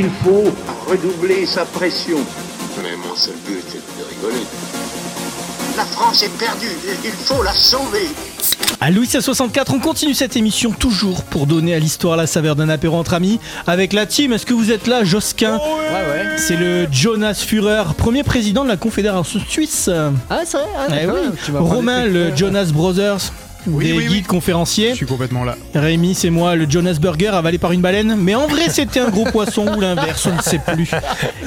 Il 0.03 0.11
faut 0.25 0.53
redoubler 0.91 1.47
sa 1.47 1.65
pression. 1.65 2.19
Mais 2.83 2.97
mon 2.97 3.15
seul 3.15 3.37
but 3.47 3.59
est 3.59 4.01
de 4.01 4.09
rigoler. 4.09 4.45
La 5.77 5.85
France 5.85 6.25
est 6.25 6.39
perdue. 6.39 6.67
Il 7.05 7.11
faut 7.13 7.41
la 7.45 7.53
sauver. 7.53 8.09
À 8.81 8.91
Louis 8.91 9.07
64, 9.07 9.73
on 9.73 9.79
continue 9.79 10.13
cette 10.13 10.37
émission 10.37 10.73
toujours 10.73 11.23
pour 11.23 11.47
donner 11.47 11.73
à 11.73 11.79
l'histoire 11.79 12.17
la 12.17 12.27
saveur 12.27 12.57
d'un 12.57 12.69
apéro 12.69 12.97
entre 12.97 13.15
amis 13.15 13.39
avec 13.69 13.93
la 13.93 14.05
team. 14.07 14.33
Est-ce 14.33 14.45
que 14.45 14.55
vous 14.55 14.73
êtes 14.73 14.89
là, 14.89 15.05
Josquin 15.05 15.61
C'est 16.37 16.57
le 16.57 16.89
Jonas 16.91 17.35
Führer, 17.47 17.95
premier 17.97 18.25
président 18.25 18.65
de 18.65 18.69
la 18.69 18.77
Confédération 18.77 19.39
suisse. 19.49 19.89
Ah, 20.29 20.41
c'est 20.45 20.57
vrai 20.57 20.67
ah, 20.77 20.87
Eh 21.01 21.07
d'accord. 21.07 21.17
oui. 21.49 21.59
Romain, 21.59 22.07
le 22.07 22.35
Jonas 22.35 22.73
Brothers. 22.75 23.31
Oui, 23.67 23.85
des 23.87 23.93
oui, 23.93 24.03
guides 24.07 24.13
oui. 24.13 24.23
conférenciers. 24.23 24.91
Je 24.91 24.97
suis 24.97 25.07
complètement 25.07 25.45
là. 25.45 25.57
Rémi, 25.75 26.15
c'est 26.15 26.31
moi, 26.31 26.57
le 26.57 26.69
Jonas 26.69 26.99
Burger 27.01 27.29
avalé 27.29 27.59
par 27.59 27.73
une 27.73 27.81
baleine. 27.81 28.17
Mais 28.17 28.35
en 28.35 28.47
vrai, 28.47 28.69
c'était 28.69 29.01
un 29.01 29.09
gros 29.11 29.25
poisson 29.25 29.67
ou 29.77 29.81
l'inverse, 29.81 30.27
on 30.27 30.35
ne 30.37 30.43
sait 30.43 30.59
plus. 30.59 30.91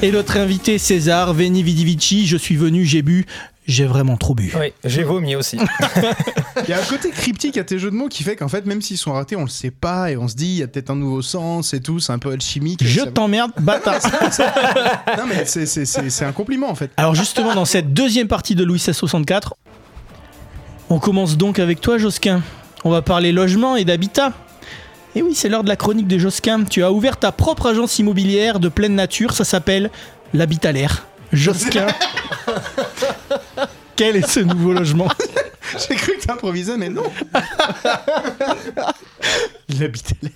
Et 0.01 0.12
notre 0.12 0.38
invité, 0.38 0.78
César, 0.78 1.34
Veni 1.34 1.63
Vidi 1.63 1.84
Vici. 1.86 2.25
Je 2.28 2.38
suis 2.38 2.56
venu, 2.56 2.86
j'ai 2.86 3.01
bu. 3.01 3.25
J'ai 3.67 3.86
vraiment 3.86 4.15
trop 4.15 4.36
bu. 4.36 4.54
Oui, 4.60 4.73
j'ai 4.84 5.01
vomi 5.01 5.36
aussi. 5.36 5.58
Il 6.63 6.69
y 6.69 6.73
a 6.73 6.78
un 6.80 6.84
côté 6.84 7.10
cryptique 7.10 7.58
à 7.58 7.63
tes 7.63 7.80
jeux 7.80 7.89
de 7.89 7.95
mots 7.95 8.10
qui 8.10 8.21
fait 8.21 8.36
qu'en 8.36 8.47
fait, 8.47 8.63
même 8.67 8.80
s'ils 8.80 8.99
sont 8.99 9.13
ratés, 9.13 9.36
on 9.36 9.41
le 9.41 9.49
sait 9.49 9.71
pas 9.71 10.12
et 10.12 10.17
on 10.17 10.28
se 10.28 10.36
dit, 10.36 10.45
il 10.45 10.56
y 10.58 10.63
a 10.63 10.67
peut-être 10.67 10.91
un 10.91 10.95
nouveau 10.95 11.23
sens 11.23 11.73
et 11.73 11.82
tout, 11.82 11.99
c'est 11.99 12.13
un 12.13 12.19
peu 12.19 12.32
alchimique. 12.32 12.82
Je 12.86 12.99
ça- 12.99 13.08
t'emmerde, 13.08 13.51
bâtard. 13.60 13.95
Non, 15.17 15.23
mais 15.28 15.45
c'est- 15.45 16.23
un 16.25 16.32
compliment 16.32 16.69
en 16.69 16.75
fait. 16.75 16.91
Alors 16.97 17.15
justement, 17.15 17.56
dans 17.56 17.65
cette 17.65 17.91
deuxième 17.91 18.28
partie 18.28 18.54
de 18.54 18.63
Louis 18.63 18.75
1664, 18.75 19.56
on 20.89 21.00
commence 21.00 21.38
donc 21.38 21.60
avec 21.60 21.82
toi, 21.82 21.98
Josquin. 21.98 22.41
On 22.84 22.89
va 22.89 23.02
parler 23.02 23.32
logement 23.32 23.76
et 23.76 23.86
d'habitat. 23.86 24.34
Et 25.15 25.21
oui, 25.21 25.34
c'est 25.34 25.50
l'heure 25.50 25.63
de 25.63 25.69
la 25.69 25.76
chronique 25.76 26.08
de 26.08 26.17
Josquin. 26.17 26.63
Tu 26.65 26.84
as 26.84 26.91
ouvert 26.91 27.17
ta 27.17 27.32
propre 27.32 27.67
agence 27.67 28.00
immobilière 28.00 28.60
de 28.60 28.69
pleine 28.69 28.95
nature. 28.95 29.34
Ça 29.34 29.45
s'appelle 29.45 29.89
l'Habitat 30.34 30.71
l'air. 30.71 31.08
Josquin. 31.32 31.88
Quel 33.95 34.17
est 34.17 34.28
ce 34.28 34.41
nouveau 34.41 34.74
logement? 34.74 35.08
J'ai 35.88 35.95
cru 35.95 36.17
que 36.17 36.26
t'improvisais, 36.26 36.78
mais 36.78 36.89
non. 36.89 37.04
Il 39.76 39.84
habitait 39.84 40.16
là. 40.24 40.30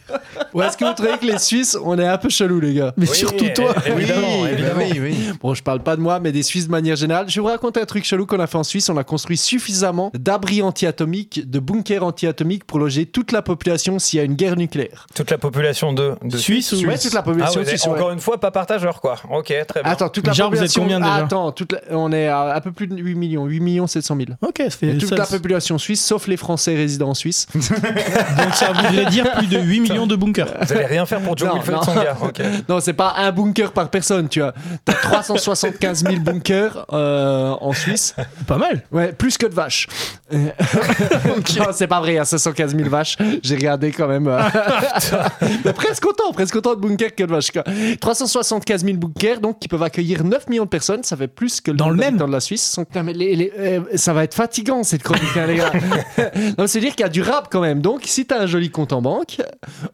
Ou 0.53 0.61
est-ce 0.61 0.75
que 0.77 0.85
vous 0.85 0.93
trouvez 0.93 1.17
que 1.17 1.25
les 1.25 1.37
Suisses, 1.37 1.77
on 1.83 1.97
est 1.99 2.07
un 2.07 2.17
peu 2.17 2.29
chelou, 2.29 2.59
les 2.59 2.73
gars? 2.73 2.93
Mais 2.97 3.07
Oui, 3.09 3.15
surtout 3.15 3.45
toi. 3.55 3.73
Évidemment, 3.85 4.45
évidemment. 4.47 4.79
oui, 4.91 4.99
oui. 4.99 5.15
Bon, 5.41 5.53
je 5.53 5.61
parle 5.63 5.81
pas 5.81 5.95
de 5.95 6.01
moi, 6.01 6.19
mais 6.19 6.31
des 6.31 6.43
Suisses 6.43 6.65
de 6.67 6.71
manière 6.71 6.95
générale. 6.95 7.29
Je 7.29 7.35
vais 7.35 7.41
vous 7.41 7.47
raconter 7.47 7.79
un 7.81 7.85
truc 7.85 8.03
chelou 8.05 8.25
qu'on 8.25 8.39
a 8.39 8.47
fait 8.47 8.57
en 8.57 8.63
Suisse. 8.63 8.89
On 8.89 8.97
a 8.97 9.03
construit 9.03 9.37
suffisamment 9.37 10.11
d'abris 10.15 10.61
anti-atomiques, 10.61 11.49
de 11.49 11.59
bunkers 11.59 12.03
anti-atomiques 12.03 12.63
pour 12.65 12.79
loger 12.79 13.05
toute 13.05 13.31
la 13.31 13.41
population 13.41 13.99
s'il 13.99 14.17
y 14.17 14.21
a 14.21 14.25
une 14.25 14.33
guerre 14.35 14.55
nucléaire. 14.55 15.07
Toute 15.15 15.29
la 15.31 15.37
population 15.37 15.93
de, 15.93 16.13
de 16.23 16.37
Suisse 16.37 16.71
ou 16.73 16.85
Ouais, 16.87 16.97
toute 16.97 17.13
la 17.13 17.19
Ah 17.19 17.23
population 17.23 17.59
ouais, 17.61 17.67
suisse. 17.67 17.85
ouais. 17.85 17.91
encore 17.93 18.11
une 18.11 18.19
fois, 18.19 18.39
pas 18.39 18.51
partageur 18.51 19.01
quoi. 19.01 19.15
Ok, 19.31 19.53
très 19.67 19.83
bien. 19.83 19.91
Attends, 19.91 20.09
toute 20.09 20.25
la 20.27 20.33
Genre, 20.33 20.49
vous 20.49 20.55
êtes 20.63 20.73
population. 20.73 20.81
combien 20.83 20.99
déjà? 20.99 21.13
Ah, 21.13 21.23
Attends, 21.25 21.51
toute 21.51 21.73
la- 21.73 21.81
on 21.91 22.11
est 22.11 22.27
à 22.27 22.55
un 22.55 22.61
peu 22.61 22.71
plus 22.71 22.87
de 22.87 22.95
8 22.95 23.15
millions, 23.15 23.45
8 23.45 23.59
millions 23.59 23.87
700 23.87 24.15
000. 24.15 24.29
Ok, 24.41 24.55
ça 24.57 24.69
fait 24.71 24.97
toute 24.97 25.09
ça, 25.09 25.15
la 25.15 25.25
population 25.25 25.77
suisse, 25.77 26.03
sauf 26.03 26.27
les 26.27 26.37
Français 26.37 26.75
résidant 26.75 27.09
en 27.09 27.13
Suisse. 27.13 27.47
Donc 27.53 28.53
ça 28.53 28.71
voudrait 28.71 29.05
dire 29.07 29.25
plus 29.37 29.47
de 29.47 29.59
8 29.59 29.79
millions 29.81 30.07
de 30.07 30.15
bunkers. 30.15 30.47
Vous 30.61 30.73
allez 30.73 30.85
rien 30.85 31.05
faire 31.05 31.19
pour 31.21 31.37
Joe 31.37 31.49
Non, 31.49 31.55
Wilfred 31.55 31.75
non. 31.77 31.83
Songa. 31.83 32.17
Ok. 32.21 32.41
Non, 32.67 32.79
c'est 32.79 32.93
pas 32.93 33.13
un 33.17 33.31
bunker 33.31 33.71
par 33.71 33.89
personne, 33.89 34.27
tu 34.29 34.39
vois. 34.41 34.53
T'as 34.85 34.93
375 34.93 36.03
000 36.03 36.15
bunkers 36.21 36.85
euh, 36.93 37.51
en 37.61 37.73
Suisse. 37.73 38.15
Pas 38.47 38.57
mal. 38.57 38.83
Ouais, 38.91 39.11
plus 39.13 39.37
que 39.37 39.45
de 39.47 39.53
vaches. 39.53 39.87
Non, 41.59 41.65
c'est 41.73 41.87
pas 41.87 41.99
vrai, 41.99 42.13
il 42.13 42.15
y 42.15 42.19
a 42.19 42.25
515 42.25 42.75
000 42.75 42.89
vaches. 42.89 43.17
J'ai 43.43 43.55
regardé 43.55 43.91
quand 43.91 44.07
même. 44.07 44.27
euh, 44.27 44.39
Mais 45.65 45.73
presque 45.73 46.05
autant, 46.05 46.31
presque 46.31 46.55
autant 46.55 46.75
de 46.75 46.79
bunkers 46.79 47.15
que 47.15 47.23
de 47.23 47.31
vaches. 47.31 47.51
quoi. 47.51 47.63
375 47.99 48.85
000 48.85 48.97
bunkers, 48.97 49.39
donc 49.39 49.59
qui 49.59 49.67
peuvent 49.67 49.83
accueillir 49.83 50.23
9 50.23 50.47
millions 50.49 50.63
de 50.65 50.69
personnes. 50.69 51.03
Ça 51.03 51.17
fait 51.17 51.27
plus 51.27 51.61
que 51.61 51.71
le 51.71 51.77
Dans 51.77 51.89
le 51.89 51.95
même 51.95 52.11
d'habitants 52.17 52.27
de 52.27 52.31
la 52.33 52.39
Suisse. 52.39 52.75
Donc, 52.77 52.87
non, 52.95 53.03
mais 53.03 53.13
les- 53.13 53.35
les- 53.35 53.51
euh, 53.57 53.79
ça 53.95 54.13
va 54.13 54.23
être 54.23 54.33
fatigant 54.33 54.83
cette 54.83 55.03
chronique, 55.03 55.35
hein, 55.35 55.45
les 55.47 55.55
gars. 55.55 55.71
non, 56.57 56.67
c'est 56.67 56.79
dire 56.79 56.91
qu'il 56.91 57.01
y 57.01 57.05
a 57.05 57.09
du 57.09 57.21
rap 57.21 57.47
quand 57.51 57.61
même. 57.61 57.81
Donc, 57.81 58.01
si 58.05 58.25
t'as 58.25 58.39
un 58.41 58.45
joli 58.47 58.69
compte 58.69 58.93
en 58.93 59.01
banque, 59.01 59.08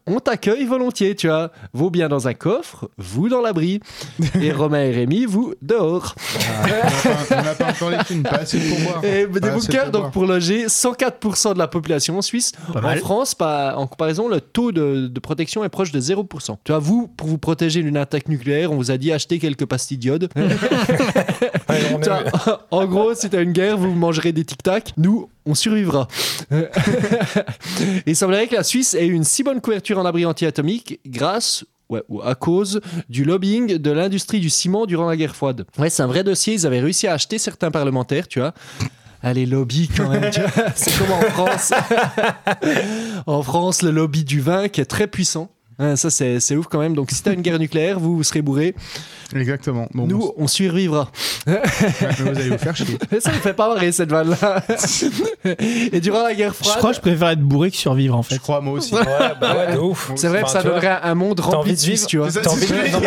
on 0.07 0.19
t'accueille 0.19 0.65
volontiers, 0.65 1.15
tu 1.15 1.27
vois. 1.27 1.51
Vos 1.73 1.89
biens 1.89 2.07
dans 2.09 2.27
un 2.27 2.33
coffre, 2.33 2.89
vous 2.97 3.29
dans 3.29 3.41
l'abri. 3.41 3.79
Et 4.39 4.51
Romain 4.53 4.83
et 4.83 4.91
Rémi, 4.91 5.25
vous 5.25 5.53
dehors. 5.61 6.15
On 7.31 7.35
n'a 7.43 7.55
pas 7.55 7.69
encore 7.71 7.89
les 7.89 7.97
thunes, 8.05 8.23
pas 8.23 8.37
assez 8.37 8.59
pour 8.59 8.79
boire. 8.79 9.03
Et 9.05 9.25
Pas 9.27 9.39
des 9.39 9.49
bunkers 9.49 9.91
donc 9.91 10.11
pour 10.11 10.25
loger 10.25 10.65
104% 10.67 11.53
de 11.53 11.59
la 11.59 11.67
population 11.67 12.17
en 12.17 12.21
Suisse. 12.21 12.51
Pas 12.73 12.79
en 12.79 12.81
mal. 12.81 12.99
France, 12.99 13.35
pas- 13.35 13.75
en 13.77 13.87
comparaison, 13.87 14.27
le 14.27 14.41
taux 14.41 14.71
de, 14.71 15.07
de 15.07 15.19
protection 15.19 15.63
est 15.63 15.69
proche 15.69 15.91
de 15.91 15.99
0%. 15.99 16.57
Tu 16.63 16.71
vois, 16.71 16.79
vous, 16.79 17.07
pour 17.07 17.27
vous 17.27 17.37
protéger 17.37 17.81
d'une 17.83 17.97
attaque 17.97 18.27
nucléaire, 18.29 18.71
on 18.71 18.75
vous 18.75 18.91
a 18.91 18.97
dit 18.97 19.11
acheter 19.11 19.39
quelques 19.39 19.65
pastilles 19.65 19.97
d'iode. 19.97 20.29
Ouais, 21.67 21.81
en 22.71 22.85
gros, 22.85 23.13
si 23.15 23.29
t'as 23.29 23.41
une 23.41 23.51
guerre, 23.51 23.77
vous 23.77 23.91
mangerez 23.91 24.31
des 24.31 24.45
tic-tac. 24.45 24.93
Nous, 24.97 25.29
on 25.45 25.55
survivra. 25.55 26.07
Il 28.05 28.15
semblerait 28.15 28.47
que 28.47 28.55
la 28.55 28.63
Suisse 28.63 28.93
ait 28.93 29.07
une 29.07 29.23
si 29.23 29.43
bonne 29.43 29.61
couverture 29.61 29.97
en 29.97 30.05
abri 30.05 30.25
anti-atomique 30.25 30.99
grâce 31.05 31.65
Ouais, 31.87 32.01
ou 32.09 32.19
à 32.23 32.33
cause 32.33 32.81
du 33.09 33.25
lobbying 33.25 33.77
de 33.77 33.91
l'industrie 33.91 34.39
du 34.39 34.49
ciment 34.49 34.87
durant 34.87 35.07
la 35.07 35.15
guerre 35.15 35.35
froide. 35.35 35.67
Ouais, 35.77 35.91
c'est 35.91 36.01
un 36.01 36.07
vrai 36.07 36.23
dossier. 36.23 36.55
Ils 36.55 36.65
avaient 36.65 36.79
réussi 36.79 37.05
à 37.05 37.13
acheter 37.13 37.37
certains 37.37 37.69
parlementaires, 37.69 38.27
tu 38.27 38.39
vois. 38.39 38.55
Allez, 39.21 39.45
lobby 39.45 39.87
quand 39.95 40.09
même, 40.09 40.31
tu 40.31 40.39
vois. 40.39 40.71
C'est 40.75 40.97
comme 40.97 41.11
en 41.11 41.21
France? 41.21 41.73
en 43.27 43.43
France, 43.43 43.81
le 43.81 43.91
lobby 43.91 44.23
du 44.23 44.41
vin 44.41 44.67
qui 44.67 44.81
est 44.81 44.85
très 44.85 45.07
puissant. 45.07 45.49
Hein, 45.77 45.95
ça, 45.95 46.09
c'est 46.09 46.39
c'est 46.39 46.55
ouf 46.55 46.67
quand 46.67 46.79
même. 46.79 46.95
Donc, 46.95 47.11
si 47.11 47.21
t'as 47.21 47.33
une 47.33 47.41
guerre 47.41 47.59
nucléaire, 47.59 47.99
vous, 47.99 48.15
vous 48.17 48.23
serez 48.23 48.41
bourrés. 48.41 48.75
Exactement. 49.35 49.87
Bon, 49.93 50.05
Nous, 50.07 50.19
bon, 50.19 50.33
on 50.37 50.47
survivra. 50.47 51.09
mais 51.47 51.59
vous 52.19 52.27
allez 52.29 52.49
vous 52.49 52.57
faire 52.57 52.75
chier. 52.75 52.97
Ça 53.19 53.31
me 53.31 53.37
fait 53.37 53.53
pas 53.53 53.67
marrer 53.67 53.91
cette 53.91 54.09
vanne-là. 54.11 54.61
Et 55.91 55.99
durant 55.99 56.23
la 56.23 56.33
guerre 56.33 56.53
Je 56.53 56.63
froide, 56.63 56.77
crois 56.77 56.89
que 56.91 56.95
je 56.97 57.01
préfère 57.01 57.29
être 57.29 57.41
bourré 57.41 57.71
que 57.71 57.77
survivre 57.77 58.15
en 58.15 58.21
Je 58.21 58.29
fait. 58.29 58.39
crois, 58.39 58.61
moi 58.61 58.73
aussi. 58.75 58.93
Ouais, 58.93 59.01
bah 59.41 59.55
ouais, 59.57 59.73
de 59.75 59.79
ouf. 59.79 60.11
c'est 60.15 60.27
vrai 60.27 60.39
que 60.41 60.45
Enfin, 60.45 60.53
ça 60.53 60.61
vois, 60.61 60.79
donnerait 60.79 60.99
un 61.01 61.15
monde 61.15 61.39
rempli 61.39 61.73
de 61.73 61.77
Suisses, 61.77 62.05
tu 62.07 62.17
vois. 62.17 62.29
T'as 62.31 62.49
envie 62.49 62.67
de 62.67 62.73
vivre 62.73 62.99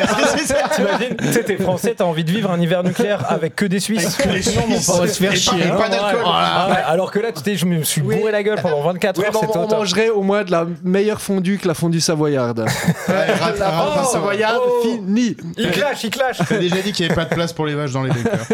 ça. 0.45 0.55
T'imagines, 0.75 1.17
tu 1.19 1.33
sais, 1.33 1.45
t'es 1.45 1.57
français, 1.57 1.95
t'as 1.97 2.05
envie 2.05 2.25
de 2.25 2.31
vivre 2.33 2.51
un 2.51 2.61
hiver 2.61 2.83
nucléaire 2.83 3.25
avec 3.31 3.55
que 3.57 3.65
des 3.65 3.81
Suisses. 3.81 4.19
Les 4.27 4.43
Suisses, 4.43 4.89
On 4.89 4.99
va 4.99 5.09
se 5.09 5.23
faire 5.23 5.37
chier, 5.37 5.69
pas- 5.69 5.87
hein. 5.87 5.89
pas. 5.89 6.25
Ah 6.27 6.69
alors 6.87 7.11
que 7.13 7.19
là, 7.21 7.33
tu 7.33 7.43
sais, 7.43 7.57
je 7.57 7.65
me 7.67 7.83
suis 7.85 8.01
bourré 8.03 8.33
la 8.33 8.43
gueule 8.43 8.61
pendant 8.61 8.83
24 8.83 9.19
Oui, 9.21 9.25
heures, 9.27 9.57
on, 9.57 9.69
mangerait 9.69 10.09
au 10.11 10.23
moins 10.23 10.45
de 10.45 10.51
la 10.51 10.67
meilleure 10.83 11.21
fondue 11.21 11.59
que 11.59 11.69
la 11.69 11.75
fondue 11.75 12.01
savoyarde. 12.01 12.58
Ouais, 13.09 13.15
rate- 13.33 13.59
rate- 13.59 13.61
rate- 13.61 14.07
savoyarde 14.13 14.61
Oh. 14.65 14.83
finie. 14.83 15.37
Il 15.57 15.71
clash, 15.71 16.05
il 16.05 16.11
clash. 16.11 16.39
T'as 16.49 16.59
déjà 16.59 16.77
dit 16.77 16.93
qu'il 16.93 17.07
n'y 17.07 17.13
avait 17.13 17.23
pas 17.23 17.29
de 17.29 17.35
place 17.35 17.53
pour 17.53 17.67
les 17.67 17.75
vaches 17.75 17.93
dans 17.93 18.03
les 18.03 18.11
bunkers. 18.11 18.39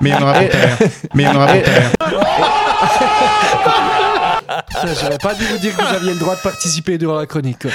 Mais 0.00 0.10
il 0.10 0.12
y 0.12 0.16
en 0.16 0.22
aura 0.22 0.32
pour 0.34 0.48
ta 0.50 0.56
mère. 0.58 0.76
Mais 1.14 1.22
il 1.22 1.26
y 1.26 1.28
en 1.28 1.34
aura 1.36 1.46
pour 1.46 1.62
ta 1.62 1.70
mère. 1.70 1.90
J'aurais 5.00 5.18
pas 5.18 5.34
dû 5.34 5.44
vous 5.44 5.58
dire 5.58 5.76
que 5.76 5.82
vous 5.82 5.94
aviez 5.94 6.12
le 6.12 6.18
droit 6.18 6.36
de 6.36 6.40
participer 6.40 6.98
durant 6.98 7.14
la 7.14 7.26
chronique. 7.26 7.66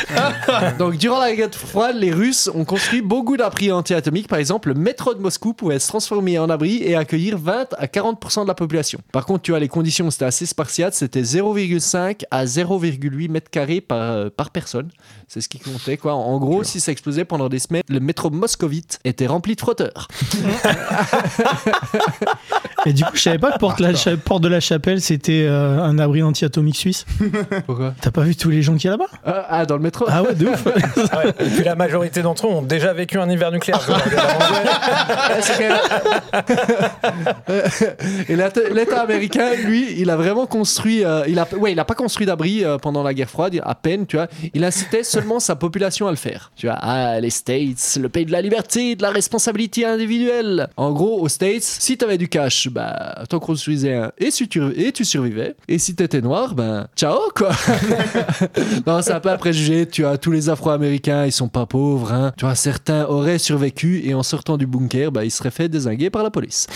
Donc, 0.80 0.98
durant 0.98 1.20
la 1.20 1.34
guerre 1.34 1.54
froide, 1.54 1.96
les 1.96 2.12
Russes 2.12 2.50
ont 2.54 2.66
construit 2.66 3.02
beaucoup 3.02 3.38
d'abris 3.38 3.72
anti-atomiques. 3.72 4.28
Par 4.28 4.40
exemple, 4.40 4.70
le 4.70 4.76
métro 4.76 5.14
de 5.14 5.20
Moscou 5.20 5.54
pouvait 5.54 5.80
se 5.80 5.88
transformer 5.88 6.38
en 6.40 6.50
abri 6.50 6.82
et 6.84 6.96
accueillir 6.96 7.38
20 7.38 7.76
à 7.78 7.86
40% 7.86 8.44
de 8.44 8.48
la 8.48 8.56
population. 8.56 9.00
Par 9.12 9.26
contre, 9.26 9.44
tu 9.44 9.52
vois, 9.52 9.60
les 9.60 9.68
conditions, 9.68 10.10
c'était 10.12 10.26
assez 10.26 10.46
spartiate. 10.46 10.94
C'était 10.94 11.22
0,5 11.22 12.24
à 12.32 12.46
0,8 12.46 13.30
mètres 13.30 13.50
carrés 13.50 13.82
par, 13.82 14.00
euh, 14.00 14.30
par 14.36 14.50
personne. 14.50 14.90
C'est 15.28 15.42
ce 15.42 15.50
qui 15.50 15.60
comptait, 15.60 15.98
quoi. 15.98 16.14
En 16.14 16.38
gros, 16.38 16.64
si 16.64 16.80
ça 16.80 16.92
explosait 16.92 17.26
pendant 17.26 17.50
des 17.50 17.60
semaines, 17.60 17.82
le 17.90 18.00
métro 18.00 18.30
moscovite 18.30 19.00
était 19.04 19.28
rempli 19.28 19.56
de 19.56 19.60
frotteurs. 19.62 20.08
Et 22.86 22.94
du 22.94 23.04
coup, 23.04 23.16
je 23.16 23.22
savais 23.22 23.40
pas 23.40 23.52
que 23.54 23.58
Porte, 23.58 23.80
la 23.80 23.96
Cha- 23.96 24.16
Porte 24.16 24.44
de 24.44 24.48
la 24.48 24.60
Chapelle 24.60 25.02
c'était 25.02 25.46
euh, 25.50 25.82
un 25.82 25.98
abri 25.98 26.22
anti-atomique 26.22 26.78
suisse. 26.78 27.06
Pourquoi 27.66 27.96
T'as 28.00 28.12
pas 28.12 28.22
vu 28.22 28.36
tous 28.36 28.52
les 28.52 28.62
gens 28.62 28.76
qu'il 28.76 28.86
y 28.86 28.88
a 28.90 28.92
là-bas? 28.92 29.08
Ah, 29.26 29.46
ah, 29.50 29.66
dans 29.66 29.76
le 29.76 29.82
métro 29.82 30.06
Ah 30.08 30.22
ouais, 30.22 30.36
de 30.36 30.46
ouf. 30.48 30.66
Ouais, 30.66 31.30
Et 31.40 31.50
puis 31.50 31.64
la 31.64 31.76
majorité 31.76 32.22
d'entre 32.22 32.46
eux 32.46 32.50
ont 32.52 32.62
déjà 32.62 32.94
vécu 32.94 33.18
un 33.18 33.30
hiver 33.30 33.52
nucléaire. 33.52 33.82
je 33.82 33.92
veux 33.92 33.98
dire, 34.10 34.24
Ouais, 35.32 35.42
c'est 35.42 35.58
quand 35.58 36.44
même- 37.50 38.26
Et 38.30 38.36
l'État 38.36 38.62
l'État 38.72 39.02
américain, 39.02 39.52
lui, 39.66 39.96
il 40.00 40.10
a 40.12 40.16
vraiment 40.16 40.46
construit. 40.46 41.04
euh, 41.04 41.24
il 41.28 41.40
a, 41.40 41.48
ouais, 41.58 41.72
il 41.72 41.80
a 41.80 41.86
pas 41.86 41.96
construit 41.96 42.26
d'abri 42.28 42.64
euh, 42.64 42.78
pendant 42.78 43.02
la 43.04 43.14
guerre 43.16 43.30
froide, 43.30 43.60
à 43.64 43.74
peine, 43.76 44.06
tu 44.06 44.16
vois. 44.18 44.28
Il 44.54 44.64
incitait 44.64 45.04
seulement 45.16 45.40
sa 45.40 45.56
population 45.56 46.08
à 46.08 46.12
le 46.12 46.18
faire. 46.18 46.52
Tu 46.58 46.68
vois, 46.68 46.76
ah, 46.82 47.22
les 47.22 47.30
States, 47.30 47.98
le 48.02 48.10
pays 48.10 48.26
de 48.26 48.34
la 48.34 48.42
liberté, 48.42 48.96
de 48.98 49.02
la 49.02 49.12
responsabilité 49.12 49.86
individuelle. 49.86 50.68
En 50.76 50.92
gros, 50.92 51.22
aux 51.22 51.30
States, 51.30 51.64
si 51.64 51.98
t'avais 51.98 52.18
du 52.18 52.28
cash, 52.28 52.68
bah, 52.68 53.24
t'en 53.30 53.40
construisais 53.40 53.94
un 53.94 54.12
et, 54.18 54.30
si 54.30 54.50
tu, 54.50 54.62
et 54.76 54.92
tu 54.92 55.06
survivais. 55.06 55.56
Et 55.70 55.80
si 55.80 55.96
t'étais 55.96 56.20
noir, 56.20 56.54
ben, 56.54 56.88
ciao, 56.98 57.18
quoi. 57.34 57.52
non, 58.88 59.02
c'est 59.02 59.14
un 59.14 59.22
peu 59.22 59.30
un 59.30 59.38
préjugé. 59.38 59.88
Tu 59.88 60.02
vois, 60.02 60.18
tous 60.18 60.32
les 60.32 60.50
Afro-Américains, 60.50 61.26
ils 61.26 61.32
sont 61.32 61.48
pas 61.48 61.66
pauvres. 61.66 62.12
Hein. 62.12 62.34
Tu 62.36 62.44
vois, 62.44 62.56
certains 62.56 63.06
auraient 63.06 63.40
survécu 63.40 64.02
et 64.04 64.14
en 64.14 64.24
sortant 64.24 64.58
du 64.58 64.68
bunker, 64.68 65.14
bah, 65.14 65.24
ils 65.24 65.32
seraient 65.32 65.52
fait 65.52 65.70
désinguer 65.70 66.10
par 66.10 66.24
la 66.24 66.30
police. 66.30 66.68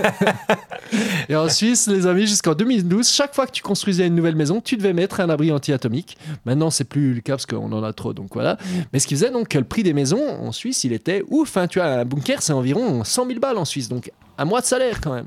et 1.28 1.36
en 1.36 1.48
Suisse, 1.50 1.88
les 1.88 2.06
amis, 2.06 2.26
jusqu'en 2.26 2.54
2012, 2.54 3.06
chaque 3.06 3.34
fois 3.34 3.46
que 3.46 3.52
tu 3.52 3.62
construisais 3.62 4.06
une 4.06 4.14
nouvelle 4.14 4.36
maison, 4.36 4.62
tu 4.62 4.78
devais 4.78 4.94
mettre 4.94 5.20
un 5.20 5.28
abri 5.28 5.52
anti-atomique. 5.52 6.16
Maintenant, 6.46 6.70
c'est 6.70 6.84
plus 6.84 7.12
le 7.12 7.20
cas 7.20 7.34
parce 7.34 7.46
qu'on 7.50 7.72
en 7.72 7.82
a 7.82 7.92
trop, 7.92 8.12
donc 8.12 8.28
voilà. 8.32 8.56
Mais 8.92 8.98
ce 8.98 9.06
qui 9.06 9.14
faisait 9.14 9.30
donc 9.30 9.48
que 9.48 9.58
le 9.58 9.64
prix 9.64 9.82
des 9.82 9.92
maisons 9.92 10.22
en 10.28 10.52
Suisse, 10.52 10.84
il 10.84 10.92
était 10.92 11.22
ouf. 11.28 11.56
Hein. 11.56 11.66
Tu 11.66 11.78
vois, 11.78 11.88
un 11.88 12.04
bunker, 12.04 12.42
c'est 12.42 12.52
environ 12.52 13.04
100 13.04 13.26
000 13.26 13.40
balles 13.40 13.58
en 13.58 13.64
Suisse, 13.64 13.88
donc 13.88 14.10
un 14.40 14.44
mois 14.46 14.60
de 14.62 14.66
salaire 14.66 15.00
quand 15.02 15.12
même. 15.12 15.26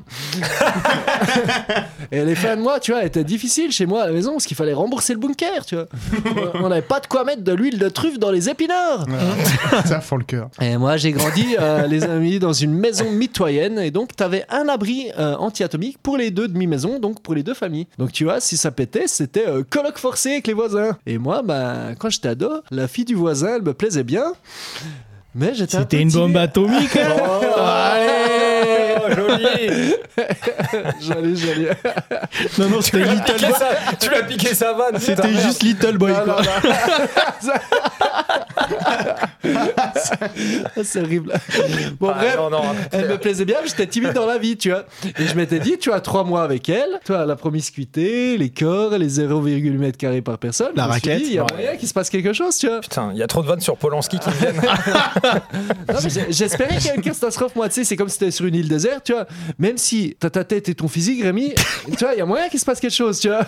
Et 2.11 2.23
les 2.25 2.35
fins 2.35 2.55
de 2.55 2.61
mois, 2.61 2.79
tu 2.79 2.91
vois, 2.91 3.03
étaient 3.05 3.23
difficiles 3.23 3.71
chez 3.71 3.85
moi 3.85 4.03
à 4.03 4.07
la 4.07 4.11
maison 4.13 4.31
parce 4.33 4.45
qu'il 4.45 4.57
fallait 4.57 4.73
rembourser 4.73 5.13
le 5.13 5.19
bunker, 5.19 5.65
tu 5.65 5.75
vois. 5.75 5.85
On 6.55 6.69
n'avait 6.69 6.81
pas 6.81 6.99
de 6.99 7.07
quoi 7.07 7.23
mettre 7.23 7.43
de 7.43 7.53
l'huile 7.53 7.77
de 7.79 7.89
truffe 7.89 8.19
dans 8.19 8.31
les 8.31 8.49
épinards. 8.49 9.05
Ça 9.85 10.01
fend 10.01 10.17
le 10.17 10.23
cœur. 10.23 10.49
Et 10.61 10.77
moi, 10.77 10.97
j'ai 10.97 11.11
grandi, 11.11 11.55
euh, 11.59 11.85
les 11.87 12.03
amis, 12.03 12.39
dans 12.39 12.53
une 12.53 12.73
maison 12.73 13.09
mitoyenne. 13.11 13.79
Et 13.79 13.91
donc, 13.91 14.15
tu 14.15 14.23
avais 14.23 14.45
un 14.49 14.67
abri 14.67 15.07
euh, 15.17 15.35
anti-atomique 15.35 15.97
pour 16.01 16.17
les 16.17 16.31
deux 16.31 16.47
demi-maisons, 16.47 16.99
donc 16.99 17.21
pour 17.21 17.35
les 17.35 17.43
deux 17.43 17.53
familles. 17.53 17.87
Donc, 17.97 18.11
tu 18.11 18.23
vois, 18.23 18.39
si 18.39 18.57
ça 18.57 18.71
pétait, 18.71 19.07
c'était 19.07 19.47
euh, 19.47 19.63
colloque 19.67 19.97
forcé 19.97 20.31
avec 20.31 20.47
les 20.47 20.53
voisins. 20.53 20.97
Et 21.05 21.17
moi, 21.17 21.41
ben, 21.43 21.95
quand 21.99 22.09
j'étais 22.09 22.29
ado, 22.29 22.49
la 22.71 22.87
fille 22.87 23.05
du 23.05 23.15
voisin, 23.15 23.55
elle 23.57 23.61
me 23.63 23.73
plaisait 23.73 24.03
bien. 24.03 24.33
Mais 25.35 25.53
j'étais 25.55 25.75
un 25.77 25.79
peu 25.79 25.83
C'était 25.85 26.01
une 26.01 26.11
bombe 26.11 26.37
atomique. 26.37 26.95
hein. 26.95 27.09
Oh, 27.55 27.59
allez, 27.59 28.42
joli. 29.15 29.93
Joli, 31.01 31.35
joli. 31.37 31.67
Non, 32.57 32.69
non, 32.69 32.81
c'était 32.81 32.99
Little 33.03 33.23
Piqué 33.33 33.47
Boy. 33.47 33.55
sa- 33.57 33.95
Tu 33.99 34.09
l'as 34.09 34.23
piqué 34.23 34.53
sa 34.55 34.73
vanne. 34.73 34.99
C'était 34.99 35.33
juste 35.33 35.63
Little 35.63 35.97
Boy, 35.97 36.11
Non, 36.13 36.23
quoi. 36.23 36.41
C'est 40.83 41.01
horrible. 41.01 41.33
Bon, 41.99 42.09
Ah, 42.13 42.17
bref. 42.19 42.35
non, 42.37 42.49
non. 42.49 42.61
Elle 42.91 43.07
me 43.09 43.17
plaisait 43.17 43.45
bien, 43.45 43.57
mais 43.61 43.67
j'étais 43.67 43.87
timide 43.87 44.13
dans 44.13 44.25
la 44.25 44.37
vie, 44.37 44.57
tu 44.57 44.69
vois. 44.69 44.85
Et 45.19 45.27
je 45.27 45.35
m'étais 45.35 45.59
dit, 45.59 45.77
tu 45.79 45.91
as 45.91 45.99
trois 45.99 46.23
mois 46.23 46.43
avec 46.43 46.69
elle, 46.69 46.99
toi, 47.05 47.25
la 47.25 47.35
promiscuité, 47.35 48.37
les 48.37 48.49
corps, 48.49 48.91
les 48.97 49.07
0,8 49.19 49.77
mètres 49.77 49.97
carrés 49.97 50.21
par 50.21 50.37
personne. 50.37 50.71
La 50.75 50.85
raquette. 50.87 51.21
Il 51.25 51.33
y 51.33 51.39
a 51.39 51.43
Ouais. 51.43 51.53
moyen 51.53 51.75
qu'il 51.77 51.87
se 51.87 51.93
passe 51.93 52.09
quelque 52.09 52.33
chose, 52.33 52.57
tu 52.57 52.67
vois. 52.67 52.79
Putain, 52.81 53.09
il 53.13 53.17
y 53.19 53.23
a 53.23 53.27
trop 53.27 53.41
de 53.41 53.47
vannes 53.47 53.61
sur 53.61 53.77
Polanski 53.77 54.19
qui 54.19 54.29
viennent. 54.39 54.61
Non, 55.93 55.99
mais 56.03 56.09
j'ai- 56.09 56.31
J'espérais 56.31 56.77
qu'il 56.77 56.87
y 56.87 56.89
ait 56.89 56.95
une 56.95 57.01
catastrophe, 57.01 57.55
moi, 57.55 57.67
tu 57.67 57.75
sais, 57.75 57.83
c'est 57.83 57.95
comme 57.95 58.09
si 58.09 58.17
t'étais 58.19 58.31
sur 58.31 58.45
une 58.45 58.55
île 58.55 58.67
déserte. 58.67 59.02
Tu 59.03 59.13
vois. 59.13 59.27
Même 59.59 59.77
si 59.77 60.15
t'as 60.19 60.29
ta 60.29 60.43
tête 60.43 60.69
et 60.69 60.75
ton 60.75 60.87
physique, 60.87 61.21
Rémi, 61.23 61.53
tu 61.97 62.03
vois, 62.03 62.13
il 62.13 62.19
y 62.19 62.21
a 62.21 62.25
moyen 62.25 62.49
qu'il 62.49 62.59
se 62.59 62.65
passe 62.65 62.79
quelque 62.79 62.95
chose, 62.95 63.19
tu 63.19 63.27
vois. 63.27 63.45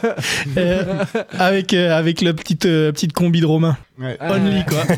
Euh, 0.57 1.03
avec, 1.37 1.73
euh, 1.73 1.97
avec 1.97 2.21
la 2.21 2.33
petite, 2.33 2.65
euh, 2.65 2.91
petite 2.91 3.13
combi 3.13 3.41
de 3.41 3.45
Romain. 3.45 3.77
Ouais. 3.99 4.17
Only, 4.21 4.63
quoi. 4.65 4.83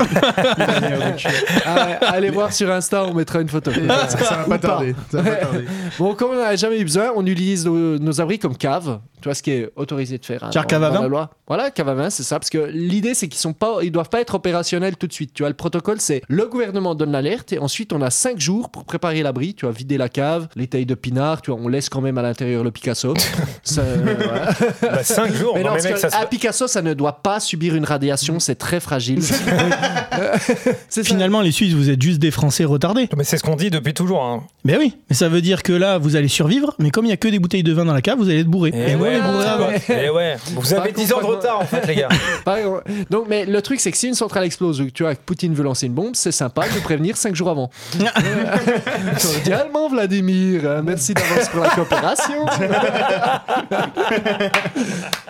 Ah 1.64 1.98
allez 2.12 2.30
voir 2.30 2.52
sur 2.52 2.70
Insta, 2.70 3.04
on 3.04 3.14
mettra 3.14 3.40
une 3.40 3.48
photo. 3.48 3.70
ça, 3.88 4.08
ça 4.08 4.34
va 4.36 4.44
pas 4.44 4.58
tarder. 4.58 4.94
Ça 5.10 5.22
va 5.22 5.30
pas 5.30 5.36
tarder. 5.36 5.64
Bon, 5.98 6.14
comme 6.14 6.32
on 6.32 6.34
n'en 6.36 6.42
a 6.42 6.56
jamais 6.56 6.78
eu 6.78 6.84
besoin, 6.84 7.12
on 7.16 7.24
utilise 7.26 7.64
nos, 7.66 7.98
nos 7.98 8.20
abris 8.20 8.38
comme 8.38 8.56
cave. 8.56 9.00
Tu 9.20 9.24
vois 9.24 9.34
ce 9.34 9.42
qui 9.42 9.50
est 9.50 9.70
autorisé 9.74 10.16
de 10.18 10.24
faire. 10.24 10.44
hein, 10.44 10.50
dans- 10.54 10.62
cave 10.62 10.82
à 10.84 10.88
dans 10.90 10.94
la 10.94 11.00
vin 11.00 11.08
loi. 11.08 11.30
Voilà, 11.48 11.70
cave 11.72 11.88
à 11.88 11.94
vin, 11.94 12.08
c'est 12.10 12.22
ça. 12.22 12.38
Parce 12.38 12.50
que 12.50 12.58
l'idée, 12.72 13.14
c'est 13.14 13.26
qu'ils 13.26 13.40
sont 13.40 13.52
pas, 13.52 13.78
ils 13.82 13.90
doivent 13.90 14.08
pas 14.10 14.20
être 14.20 14.34
opérationnels 14.36 14.96
tout 14.96 15.08
de 15.08 15.12
suite. 15.12 15.32
Tu 15.34 15.42
vois, 15.42 15.50
le 15.50 15.56
protocole, 15.56 16.00
c'est 16.00 16.22
le 16.28 16.46
gouvernement 16.46 16.94
donne 16.94 17.10
l'alerte 17.12 17.52
et 17.52 17.58
ensuite 17.58 17.92
on 17.92 18.00
a 18.00 18.10
5 18.10 18.38
jours 18.38 18.70
pour 18.70 18.84
préparer 18.84 19.22
l'abri. 19.22 19.54
Tu 19.54 19.64
vois, 19.66 19.72
vider 19.74 19.98
la 19.98 20.08
cave, 20.08 20.46
les 20.54 20.68
tailles 20.68 20.86
de 20.86 20.94
pinard. 20.94 21.42
Tu 21.42 21.50
vois, 21.50 21.58
on 21.60 21.66
laisse 21.68 21.88
quand 21.88 22.00
même 22.00 22.16
à 22.18 22.22
l'intérieur 22.22 22.62
le 22.62 22.70
Picasso. 22.70 23.14
Ça, 23.64 23.80
euh, 23.80 24.14
voilà. 24.18 24.50
Bah, 24.82 25.02
5 25.02 25.32
jours. 25.34 25.54
Mais 25.56 25.62
non, 25.64 25.70
non, 25.70 25.74
mais 25.74 25.80
parce 25.82 25.84
mec, 25.84 25.94
que 25.94 26.00
ça 26.00 26.10
se- 26.10 26.16
un 26.22 26.26
Picasso, 26.26 26.68
ça 26.68 26.82
ne 26.82 26.94
doit 26.94 27.20
pas 27.22 27.40
subir 27.40 27.74
une 27.74 27.84
radiation. 27.84 28.38
C'est 28.38 28.54
très 28.56 28.78
fragile. 28.88 29.22
ça. 30.88 31.02
Finalement, 31.04 31.42
les 31.42 31.52
Suisses, 31.52 31.74
vous 31.74 31.90
êtes 31.90 32.00
juste 32.00 32.18
des 32.20 32.30
Français 32.30 32.64
retardés. 32.64 33.08
Mais 33.16 33.24
c'est 33.24 33.36
ce 33.36 33.42
qu'on 33.42 33.54
dit 33.56 33.68
depuis 33.68 33.92
toujours. 33.92 34.24
Hein. 34.24 34.44
Mais 34.64 34.78
oui, 34.78 34.96
mais 35.10 35.14
ça 35.14 35.28
veut 35.28 35.42
dire 35.42 35.62
que 35.62 35.72
là, 35.72 35.98
vous 35.98 36.16
allez 36.16 36.28
survivre, 36.28 36.74
mais 36.78 36.90
comme 36.90 37.04
il 37.04 37.10
y 37.10 37.12
a 37.12 37.18
que 37.18 37.28
des 37.28 37.38
bouteilles 37.38 37.62
de 37.62 37.72
vin 37.72 37.84
dans 37.84 37.92
la 37.92 38.00
cave, 38.00 38.18
vous 38.18 38.28
allez 38.30 38.40
être 38.40 38.46
bourré. 38.46 38.70
Et, 38.70 38.94
on 38.96 39.00
ouais, 39.00 39.14
est 39.14 39.20
bourrés 39.20 39.44
ah, 39.46 39.52
avant. 39.54 39.68
et 39.88 40.08
ouais. 40.08 40.36
Vous 40.54 40.72
avez 40.72 40.90
Pas 40.90 41.00
10 41.00 41.12
ans 41.12 41.20
de 41.20 41.26
retard 41.26 41.60
en 41.60 41.66
fait, 41.66 41.86
les 41.86 41.96
gars. 41.96 42.08
Donc, 43.10 43.26
mais 43.28 43.44
le 43.44 43.60
truc, 43.60 43.78
c'est 43.80 43.90
que 43.90 43.98
si 43.98 44.08
une 44.08 44.14
centrale 44.14 44.44
explose 44.44 44.80
ou 44.80 44.86
que 44.86 44.90
tu 44.90 45.02
vois 45.02 45.14
que 45.14 45.20
Poutine 45.20 45.54
veut 45.54 45.64
lancer 45.64 45.86
une 45.86 45.92
bombe, 45.92 46.14
c'est 46.14 46.32
sympa 46.32 46.64
de 46.74 46.80
prévenir 46.80 47.16
5 47.16 47.34
jours 47.34 47.50
avant. 47.50 47.70
Cordialement, 49.22 49.88
Vladimir. 49.90 50.62
euh, 50.64 50.82
Merci 50.82 51.12
d'avance 51.12 51.48
pour 51.50 51.60
la 51.60 51.70
coopération. 51.70 52.46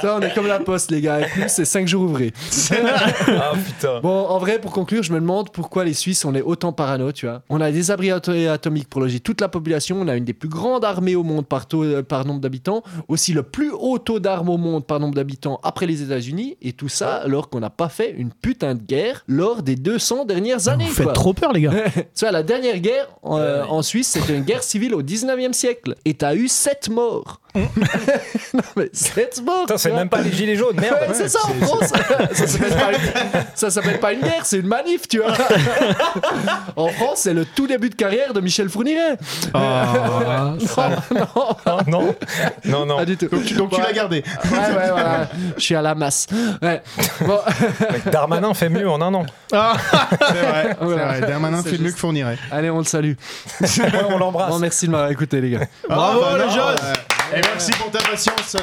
Ça, 0.01 0.17
on 0.17 0.21
est 0.21 0.33
comme 0.33 0.47
la 0.47 0.61
poste, 0.61 0.91
les 0.91 1.01
gars. 1.01 1.21
Et 1.21 1.27
plus, 1.27 1.49
c'est 1.49 1.65
5 1.65 1.89
jours 1.89 2.03
ouvrés. 2.05 2.33
Ah 3.29 3.48
putain. 3.55 4.01
Bon, 4.01 4.27
en 4.27 4.39
vrai, 4.39 4.61
pour 4.61 4.73
conclure, 4.73 5.03
je 5.03 5.13
me 5.13 5.21
demande 5.21 5.51
pourquoi 5.51 5.85
les 5.85 5.93
Suisses, 5.95 6.25
on 6.25 6.35
est 6.35 6.43
autant 6.43 6.73
parano, 6.73 7.13
tu 7.13 7.27
vois. 7.27 7.43
On 7.49 7.61
a 7.61 7.71
des 7.71 7.91
abris 7.91 8.09
ato- 8.11 8.49
atomiques 8.49 8.89
pour 8.89 9.01
loger 9.01 9.21
toute 9.21 9.41
la 9.41 9.49
population. 9.49 9.99
On 10.01 10.09
a 10.09 10.17
une 10.17 10.25
des 10.25 10.33
plus 10.35 10.49
grandes 10.49 10.85
armées 10.85 11.15
au 11.17 11.23
monde 11.23 11.47
par, 11.47 11.67
taux- 11.67 11.85
euh, 11.85 12.03
par 12.03 12.25
nombre 12.25 12.41
d'habitants. 12.41 12.83
Aussi, 13.09 13.33
le 13.33 13.43
plus 13.43 13.71
haut 13.71 13.99
taux 13.99 14.19
d'armes 14.21 14.49
au 14.49 14.57
monde 14.57 14.87
par 14.87 15.01
nombre 15.01 15.15
d'habitants 15.15 15.61
après 15.63 15.87
les 15.87 16.03
États-Unis. 16.03 16.57
Et 16.63 16.73
tout 16.73 16.89
ça 16.89 17.17
alors 17.17 17.49
qu'on 17.49 17.61
n'a 17.61 17.71
pas 17.71 17.89
fait 17.89 18.13
une 18.17 18.31
putain 18.31 18.75
de 18.75 18.83
guerre 18.83 19.25
lors 19.29 19.63
des 19.63 19.77
200 19.77 20.25
dernières 20.25 20.69
années. 20.69 20.85
Vous 20.87 20.93
faites 20.95 21.05
quoi. 21.05 21.13
trop 21.13 21.33
peur, 21.35 21.53
les 21.53 21.63
gars. 21.63 21.73
Tu 22.15 22.25
vois, 22.25 22.33
la 22.33 22.43
dernière 22.43 22.79
guerre 22.81 23.09
euh, 23.25 23.65
en 23.65 23.83
Suisse, 23.83 24.09
c'était 24.09 24.37
une 24.37 24.45
guerre 24.45 24.63
civile 24.63 24.95
au 24.95 25.03
19e 25.03 25.53
siècle. 25.53 25.95
Et 26.05 26.15
t'as 26.15 26.35
eu 26.35 26.49
7 26.49 26.91
morts. 26.91 27.41
non, 28.55 28.63
mais 28.77 28.89
7 28.93 29.43
morts. 29.45 29.63
Putain, 29.63 29.75
tu 29.75 29.81
c'est 29.81 29.93
même 29.93 30.09
pas 30.09 30.21
les 30.21 30.33
gilets 30.33 30.57
jaunes, 30.57 30.77
merde. 30.81 30.97
Ouais, 31.09 31.15
c'est 31.15 31.29
ça 31.29 31.41
en 31.45 31.67
France. 31.67 31.93
ça 33.55 33.71
s'appelle 33.71 33.99
pas, 34.01 34.13
une- 34.13 34.21
pas 34.21 34.27
une 34.29 34.33
guerre, 34.33 34.45
c'est 34.47 34.59
une 34.59 34.67
manif, 34.67 35.09
tu 35.09 35.19
vois. 35.19 35.33
en 36.77 36.89
France, 36.89 37.19
c'est 37.21 37.35
le 37.35 37.45
tout 37.45 37.67
début 37.67 37.91
de 37.91 37.95
carrière 37.95 38.33
de 38.33 38.41
Michel 38.41 38.69
Fourniret. 38.69 39.17
Ah, 39.55 40.55
non, 40.77 41.17
non, 41.17 41.57
Ah, 41.67 41.77
non, 41.87 42.15
non, 42.65 42.87
non. 42.87 42.97
pas 42.99 43.05
du 43.05 43.17
tout. 43.17 43.29
Donc, 43.57 43.71
tu- 43.73 43.81
l'as 43.81 43.93
gardé. 43.93 44.23
Ouais, 44.51 44.59
ouais, 44.59 44.91
voilà. 44.91 45.29
Je 45.57 45.63
suis 45.63 45.75
à 45.75 45.83
la 45.83 45.95
masse. 45.95 46.27
Ouais. 46.63 46.83
Bon, 47.23 47.39
Darmanin 48.11 48.55
fait 48.55 48.69
mieux 48.69 48.89
en 48.89 49.01
un 49.01 49.13
an. 49.15 49.27
C'est 49.51 49.57
vrai. 49.57 50.77
C'est 50.81 50.85
vrai. 50.85 51.21
Darmanin 51.23 51.61
C'est 51.63 51.71
fait 51.71 51.79
mieux 51.79 51.91
que 51.93 51.99
Fournirait. 51.99 52.39
allez, 52.51 52.71
on 52.71 52.79
le 52.79 52.85
salue. 52.85 53.13
Ouais, 53.61 53.67
on 54.09 54.19
l'embrasse. 54.19 54.51
Bon, 54.51 54.59
merci 54.59 54.87
de 54.87 54.93
m'avoir 54.93 55.11
écouté, 55.11 55.41
les 55.41 55.51
gars. 55.51 55.67
Bravo, 55.89 56.21
Ah, 56.25 56.31
bah 56.33 56.39
le 56.39 56.45
non, 56.45 56.51
jeune. 56.51 56.65
ouais. 56.65 57.18
Et 57.37 57.41
merci 57.43 57.73
pour 57.73 57.91
ta 57.91 57.99
patience. 57.99 58.57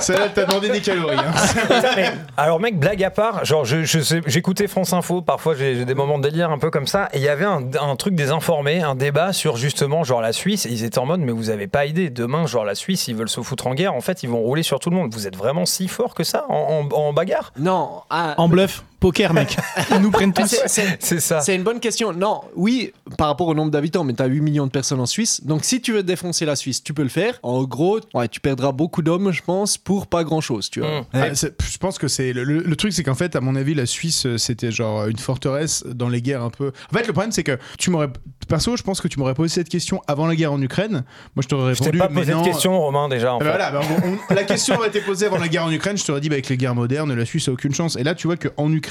Celle-là, 0.00 0.24
elle 0.26 0.32
t'a 0.32 0.44
demandé 0.44 0.70
des 0.70 0.80
calories. 0.80 1.16
hein. 1.18 2.12
Alors 2.36 2.58
mec, 2.60 2.78
blague 2.78 3.02
à 3.04 3.10
part, 3.10 3.44
genre 3.44 3.64
je, 3.64 3.82
je 3.84 4.00
sais- 4.00 4.22
j'écoutais 4.26 4.66
France 4.66 4.92
Info, 4.92 5.20
parfois 5.22 5.54
j'ai 5.54 5.74
j'ai 5.76 5.84
des 5.84 5.94
moments 5.94 6.18
de 6.18 6.28
délire 6.28 6.50
un 6.50 6.58
peu 6.58 6.70
comme 6.70 6.86
ça, 6.86 7.08
et 7.12 7.18
il 7.18 7.22
y 7.22 7.28
avait 7.28 7.44
un, 7.44 7.62
un 7.80 7.96
truc 7.96 8.14
des 8.14 8.30
informés, 8.30 8.82
un 8.82 8.94
débat 8.94 9.32
sur 9.32 9.56
justement 9.56 10.04
genre 10.04 10.20
la 10.22 10.32
Suisse, 10.32 10.64
et 10.66 10.70
ils 10.70 10.84
étaient 10.84 10.98
en 10.98 11.06
mode 11.06 11.20
mais 11.20 11.32
vous 11.32 11.50
avez 11.50 11.66
pas 11.66 11.84
idée, 11.86 12.08
demain 12.10 12.46
genre 12.46 12.64
la 12.64 12.74
Suisse 12.74 13.08
ils 13.08 13.14
veulent 13.16 13.28
se 13.28 13.40
foutre 13.40 13.66
en 13.66 13.74
guerre, 13.74 13.94
en 13.94 14.00
fait 14.00 14.22
ils 14.22 14.28
vont 14.30 14.38
rouler 14.40 14.62
sur 14.62 14.78
tout 14.80 14.90
le 14.90 14.96
monde, 14.96 15.12
vous 15.12 15.26
êtes 15.26 15.36
vraiment 15.36 15.66
si 15.66 15.88
fort 15.88 16.14
que 16.14 16.24
ça 16.24 16.44
en, 16.48 16.88
en- 16.92 16.96
en 16.96 17.12
bagarre? 17.12 17.52
Non, 17.58 18.02
ah, 18.10 18.34
En 18.38 18.48
bluff, 18.48 18.84
poker, 19.00 19.32
mec. 19.34 19.56
Ils 19.90 19.98
nous 20.00 20.10
prennent 20.10 20.32
tous. 20.32 20.56
c'est- 20.66 21.20
ça. 21.20 21.40
C'est 21.40 21.54
une 21.54 21.62
bonne 21.62 21.80
question. 21.80 22.12
Non, 22.12 22.40
oui, 22.54 22.92
par 23.18 23.28
rapport 23.28 23.48
au 23.48 23.54
nombre 23.54 23.70
d'habitants, 23.70 24.04
mais 24.04 24.14
tu 24.14 24.22
as 24.22 24.26
8 24.26 24.40
millions 24.40 24.66
de 24.66 24.70
personnes 24.70 25.00
en 25.00 25.06
Suisse. 25.06 25.44
Donc 25.44 25.64
si 25.64 25.80
tu 25.80 25.92
veux 25.92 26.02
défoncer 26.02 26.44
la 26.44 26.56
Suisse, 26.56 26.82
tu 26.82 26.94
peux 26.94 27.02
le 27.02 27.08
faire. 27.08 27.38
En 27.42 27.62
gros, 27.64 28.00
ouais, 28.14 28.28
tu 28.28 28.40
perdras 28.40 28.72
beaucoup 28.72 29.02
d'hommes, 29.02 29.32
je 29.32 29.42
pense, 29.42 29.78
pour 29.78 30.06
pas 30.06 30.24
grand-chose, 30.24 30.70
tu 30.70 30.80
vois. 30.80 31.00
Mm. 31.00 31.04
Ah, 31.12 31.34
c'est- 31.34 31.54
je 31.62 31.78
pense 31.78 31.98
que 31.98 32.08
c'est 32.08 32.32
le, 32.32 32.44
le- 32.44 32.60
le 32.62 32.76
truc, 32.76 32.92
c'est 32.92 33.02
qu'en 33.02 33.14
fait, 33.14 33.36
à 33.36 33.40
mon 33.40 33.54
avis, 33.56 33.74
la 33.74 33.86
Suisse, 33.86 34.26
euh, 34.26 34.38
c'était 34.38 34.70
genre 34.70 35.06
une 35.06 35.18
forteresse 35.18 35.84
dans 35.86 36.08
les 36.08 36.22
guerres 36.22 36.42
un 36.42 36.50
peu. 36.50 36.72
En 36.92 36.96
fait, 36.96 37.06
le 37.06 37.12
problème, 37.12 37.32
c'est 37.32 37.42
que 37.44 37.58
tu 37.78 37.90
m'aurais, 37.90 38.08
perso, 38.48 38.76
je 38.76 38.82
pense 38.82 39.00
que 39.00 39.08
tu 39.08 39.18
m'aurais 39.18 39.34
posé 39.34 39.54
cette 39.54 39.68
question 39.68 40.00
avant 40.06 40.26
la 40.26 40.36
guerre 40.36 40.52
en 40.52 40.60
Ukraine. 40.62 41.04
Moi, 41.34 41.42
je 41.42 41.48
t'aurais 41.48 41.74
Je 41.74 41.80
t'ai 41.80 41.86
répondu. 41.86 41.98
pas 41.98 42.08
mais 42.08 42.20
posé 42.22 42.32
de 42.32 42.36
non. 42.38 42.44
question 42.44 42.78
Romain 42.80 43.08
déjà 43.08 43.34
en 43.34 43.38
Ah 43.38 43.44
fait. 43.44 43.44
bah 43.50 43.56
voilà, 43.56 43.70
bah, 43.70 43.80
on- 44.04 44.32
on- 44.32 44.34
la 44.34 44.44
question 44.44 44.76
aurait 44.76 44.88
été 44.88 45.00
posée 45.00 45.26
avant 45.26 45.38
la 45.38 45.48
guerre 45.48 45.64
en 45.64 45.70
Ukraine. 45.70 45.96
Je 45.96 46.04
t'aurais 46.04 46.20
dit, 46.20 46.28
bah, 46.28 46.34
avec 46.34 46.48
les 46.48 46.56
guerres 46.56 46.74
modernes, 46.74 47.12
la 47.14 47.24
Suisse 47.24 47.48
a 47.48 47.52
aucune 47.52 47.74
chance. 47.74 47.96
Et 47.96 48.02
là, 48.04 48.14
tu 48.14 48.26
vois 48.26 48.36
qu'en 48.36 48.70
Ukraine, 48.72 48.85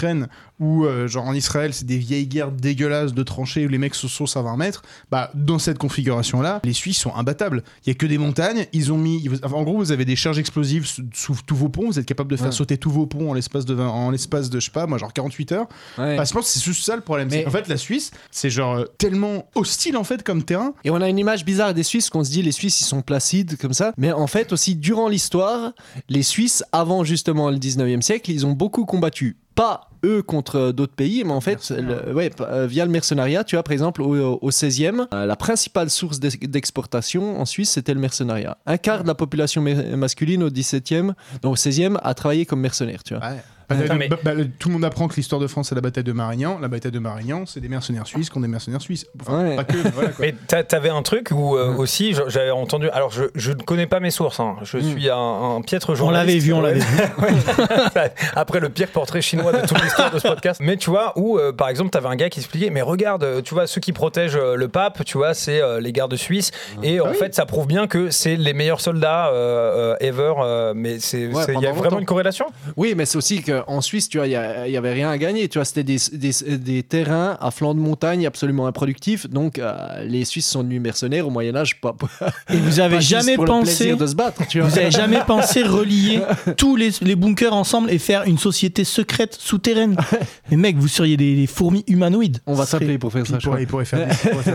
ou 0.59 0.85
euh, 0.85 1.07
genre 1.07 1.25
en 1.25 1.33
Israël, 1.33 1.73
c'est 1.73 1.85
des 1.85 1.97
vieilles 1.97 2.27
guerres 2.27 2.51
dégueulasses 2.51 3.13
de 3.13 3.23
tranchées 3.23 3.65
où 3.65 3.69
les 3.69 3.77
mecs 3.77 3.95
se 3.95 4.07
saucent 4.07 4.37
à 4.37 4.41
20 4.41 4.55
mètres. 4.57 4.83
Bah, 5.11 5.29
dans 5.33 5.59
cette 5.59 5.77
configuration-là, 5.77 6.61
les 6.63 6.73
Suisses 6.73 6.97
sont 6.97 7.13
imbattables. 7.15 7.63
Il 7.85 7.89
y 7.89 7.91
a 7.91 7.95
que 7.95 8.05
des 8.05 8.17
montagnes. 8.17 8.65
Ils 8.71 8.93
ont 8.93 8.97
mis, 8.97 9.27
enfin, 9.43 9.55
en 9.55 9.63
gros, 9.63 9.77
vous 9.77 9.91
avez 9.91 10.05
des 10.05 10.15
charges 10.15 10.39
explosives 10.39 10.85
sous, 11.13 11.35
tous 11.45 11.55
vos 11.55 11.69
ponts. 11.69 11.87
Vous 11.87 11.99
êtes 11.99 12.05
capable 12.05 12.31
de 12.31 12.37
faire 12.37 12.45
Ouais. 12.47 12.51
sauter 12.51 12.77
tous 12.77 12.89
vos 12.91 13.05
ponts 13.05 13.31
en 13.31 13.33
l'espace 13.33 13.65
de 13.65 13.73
20 13.73 13.87
en 13.89 14.11
l'espace 14.11 14.49
de 14.49 14.59
je 14.59 14.65
sais 14.65 14.71
pas, 14.71 14.87
moi, 14.87 14.97
genre 14.97 15.11
48 15.13 15.51
heures. 15.51 15.67
Ouais. 15.97 16.15
Bah, 16.17 16.23
je 16.23 16.31
pense 16.33 16.45
que 16.45 16.51
c'est 16.51 16.63
juste 16.63 16.83
ça 16.85 16.95
le 16.95 17.01
problème. 17.01 17.27
Mais- 17.31 17.43
qu'en 17.43 17.51
fait, 17.51 17.67
la 17.67 17.77
Suisse, 17.77 18.11
c'est 18.31 18.49
genre 18.49 18.75
euh, 18.75 18.85
tellement 18.97 19.47
hostile 19.55 19.97
en 19.97 20.03
fait 20.03 20.23
comme 20.23 20.43
terrain. 20.43 20.73
Et 20.85 20.89
on 20.89 21.01
a 21.01 21.09
une 21.09 21.19
image 21.19 21.43
bizarre 21.45 21.73
des 21.73 21.83
Suisses 21.83 22.09
qu'on 22.09 22.23
se 22.23 22.31
dit 22.31 22.41
les 22.41 22.51
Suisses 22.51 22.79
ils 22.81 22.85
sont 22.85 23.01
placides 23.01 23.57
comme 23.57 23.73
ça. 23.73 23.93
Mais 23.97 24.11
en 24.11 24.27
fait 24.27 24.53
aussi 24.53 24.75
durant 24.75 25.09
l'histoire, 25.09 25.73
les 26.09 26.23
Suisses 26.23 26.63
avant 26.71 27.03
justement 27.03 27.49
le 27.49 27.57
19e 27.57 28.01
siècle, 28.01 28.31
ils 28.31 28.45
ont 28.45 28.53
beaucoup 28.53 28.85
combattu. 28.85 29.37
Pas 29.56 29.89
eux 30.03 30.22
contre 30.22 30.72
d'autres 30.72 30.93
pays, 30.95 31.24
mais 31.24 31.32
en 31.32 31.39
fait, 31.41 31.70
le- 31.72 32.14
ouais, 32.14 32.30
euh, 32.41 32.68
via 32.68 32.86
le 32.86 32.91
mercenariat, 32.91 33.43
tu 33.43 33.56
vois, 33.56 33.64
par 33.64 33.72
exemple, 33.72 34.01
au, 34.01 34.38
au 34.41 34.51
16e, 34.51 35.08
euh, 35.14 35.26
la 35.26 35.36
principale 35.36 35.89
source 35.89 36.20
d'ex- 36.20 36.38
d'exportation 36.39 37.39
en 37.39 37.45
Suisse, 37.45 37.72
c'était 37.72 37.93
le 37.93 37.99
mercenariat. 38.01 38.58
Un 38.66 38.78
quart 38.78 39.03
de 39.03 39.08
la 39.08 39.16
population 39.16 39.62
ma- 39.62 39.95
masculine 39.95 40.43
au 40.43 40.49
17e, 40.49 41.14
donc 41.41 41.53
au 41.53 41.56
16e, 41.56 41.97
a 42.03 42.14
travaillé 42.14 42.45
comme 42.45 42.60
mercenaire, 42.60 43.01
tu 43.03 43.16
vois. 43.16 43.26
Bah, 43.70 43.76
Attends, 43.80 43.88
bah, 43.88 43.95
mais- 43.97 44.07
bah, 44.09 44.18
bah, 44.24 44.32
tout 44.59 44.70
le 44.70 44.74
monde 44.74 44.86
apprend 44.86 45.07
que 45.07 45.16
l'histoire 45.16 45.41
de 45.41 45.47
France, 45.47 45.70
c'est 45.70 45.76
la 45.76 45.82
bataille 45.82 46.03
de 46.03 46.11
Marignan. 46.11 46.59
La 46.61 46.68
bataille 46.68 46.91
de 46.91 46.99
Marignan, 46.99 47.45
c'est 47.45 47.59
des 47.59 47.68
mercenaires 47.70 48.05
suisses 48.07 48.30
qui 48.30 48.38
ont 48.38 48.41
des 48.41 48.47
mercenaires 48.47 48.82
suisses. 48.82 49.05
Enfin, 49.22 49.43
Ouais. 49.43 49.55
pas 49.55 49.63
que, 49.63 49.78
mais 49.78 49.89
voilà, 49.91 50.09
quoi. 50.09 50.18
Mais 50.26 50.36
t'a- 50.47 50.63
t'avais 50.63 50.89
un 50.89 51.01
truc 51.01 51.30
où 51.32 51.55
euh, 51.57 51.74
aussi 51.76 52.16
j'avais 52.28 52.51
entendu. 52.51 52.89
Alors 52.89 53.11
je, 53.11 53.26
je 53.36 53.51
ne 53.51 53.61
connais 53.61 53.88
pas 53.88 53.99
mes 53.99 54.11
sources. 54.11 54.39
hein. 54.39 54.55
Je 54.63 54.78
suis 54.78 55.09
un, 55.09 55.18
un 55.18 55.61
piètre 55.61 55.91
On 55.91 55.95
journaliste. 55.95 56.28
l'avait 56.28 56.39
vu, 56.39 56.53
on 56.53 56.61
l'avait 56.61 56.80
vu. 56.80 57.03
Après 58.36 58.59
le 58.59 58.70
pire 58.70 58.89
portrait 58.89 59.22
chinois 59.22 59.51
de 59.51 59.66
toute 59.68 59.82
l'histoire 59.82 60.11
de 60.11 60.20
ce 60.20 60.28
podcast. 60.28 60.59
Mais 60.63 60.78
tu 60.78 60.89
vois, 60.89 61.13
où 61.18 61.38
euh, 61.38 61.51
par 61.51 61.70
exemple, 61.70 61.89
t'avais 61.89 62.07
un 62.07 62.16
gars 62.16 62.30
qui 62.30 62.39
expliquait 62.39 62.70
Mais 62.70 62.82
regarde, 62.82 63.24
euh, 63.24 63.41
tu 63.41 63.53
vois, 63.53 63.68
ceux 63.68 63.82
qui 63.82 63.93
protègent 63.93 64.38
le 64.38 64.68
pape, 64.68 65.03
tu 65.05 65.18
vois, 65.18 65.34
c'est 65.34 65.61
euh, 65.61 65.80
les 65.80 65.91
gardes 65.91 66.16
suisses. 66.16 66.51
Et 66.84 66.99
en 66.99 67.05
Ah 67.07 67.09
oui. 67.11 67.18
fait, 67.18 67.34
ça 67.36 67.45
prouve 67.45 67.68
bien 67.68 67.88
que 67.88 68.09
c'est 68.09 68.36
les 68.36 68.53
meilleurs 68.53 68.82
soldats 68.82 69.28
euh, 69.30 69.93
euh, 69.93 69.95
ever. 69.99 70.34
euh, 70.39 70.74
mais 70.76 70.95
Ouais, 70.95 71.45
il 71.55 71.61
y 71.61 71.68
a 71.68 71.72
vraiment 71.72 71.84
longtemps. 71.84 71.99
une 71.99 72.05
corrélation? 72.05 72.45
Oui, 72.78 72.93
mais 72.95 73.05
c'est 73.05 73.18
aussi 73.18 73.43
qu'en 73.62 73.82
Suisse, 73.82 74.10
tu 74.10 74.18
vois, 74.18 74.28
il 74.28 74.32
y 74.32 74.36
a- 74.36 74.68
il 74.68 74.74
y 74.74 74.78
avait 74.78 74.93
rien 74.93 75.10
à 75.10 75.18
gagner. 75.18 75.47
Tu 75.47 75.58
vois, 75.58 75.66
c'était 75.66 75.84
des, 75.84 75.97
des- 76.14 76.58
des 76.58 76.84
terrains 76.84 77.38
à 77.39 77.51
flanc 77.51 77.74
de 77.76 77.80
montagne 77.80 78.26
absolument 78.26 78.68
improductifs. 78.68 79.30
Donc, 79.30 79.60
euh, 79.60 80.03
les 80.06 80.26
Suisses 80.26 80.47
sont 80.47 80.64
devenus 80.64 80.82
mercenaires 80.82 81.28
au 81.28 81.30
Moyen-Âge. 81.30 81.80
Pas, 81.82 81.93
pas 81.93 82.08
Et 82.53 82.58
vous 82.58 82.80
avez 82.80 83.01
jamais 83.01 83.36
pour 83.36 83.45
pensé. 83.45 83.76
plaisir 83.78 83.97
de 83.97 84.08
se 84.08 84.16
battre, 84.16 84.47
tu 84.47 84.60
vois. 84.60 84.70
Vous 84.70 84.78
avez 84.80 84.91
jamais 84.91 85.20
pensé 85.28 85.64
relier 85.64 86.22
tous 86.58 86.76
les, 86.76 86.91
les 87.01 87.16
bunkers 87.16 87.53
ensemble 87.53 87.91
et 87.91 87.97
faire 87.99 88.24
une 88.24 88.38
société 88.38 88.84
secrète 88.84 89.36
souterraine 89.39 89.95
Mais 90.51 90.58
mec, 90.58 90.78
vous 90.78 90.88
seriez 90.88 91.18
des, 91.18 91.36
des 91.36 91.47
fourmis 91.47 91.84
humanoïdes. 91.88 92.39
On 92.45 92.53
va 92.53 92.66
s'appeler 92.66 92.97
pour 92.97 93.12
faire 93.12 93.26
ça. 93.26 93.34
il 93.36 93.41
je 93.41 93.47
crois. 93.47 93.51
pourrait, 93.51 93.64
il 93.64 93.68
pourrait 93.68 93.86
faire, 93.86 94.08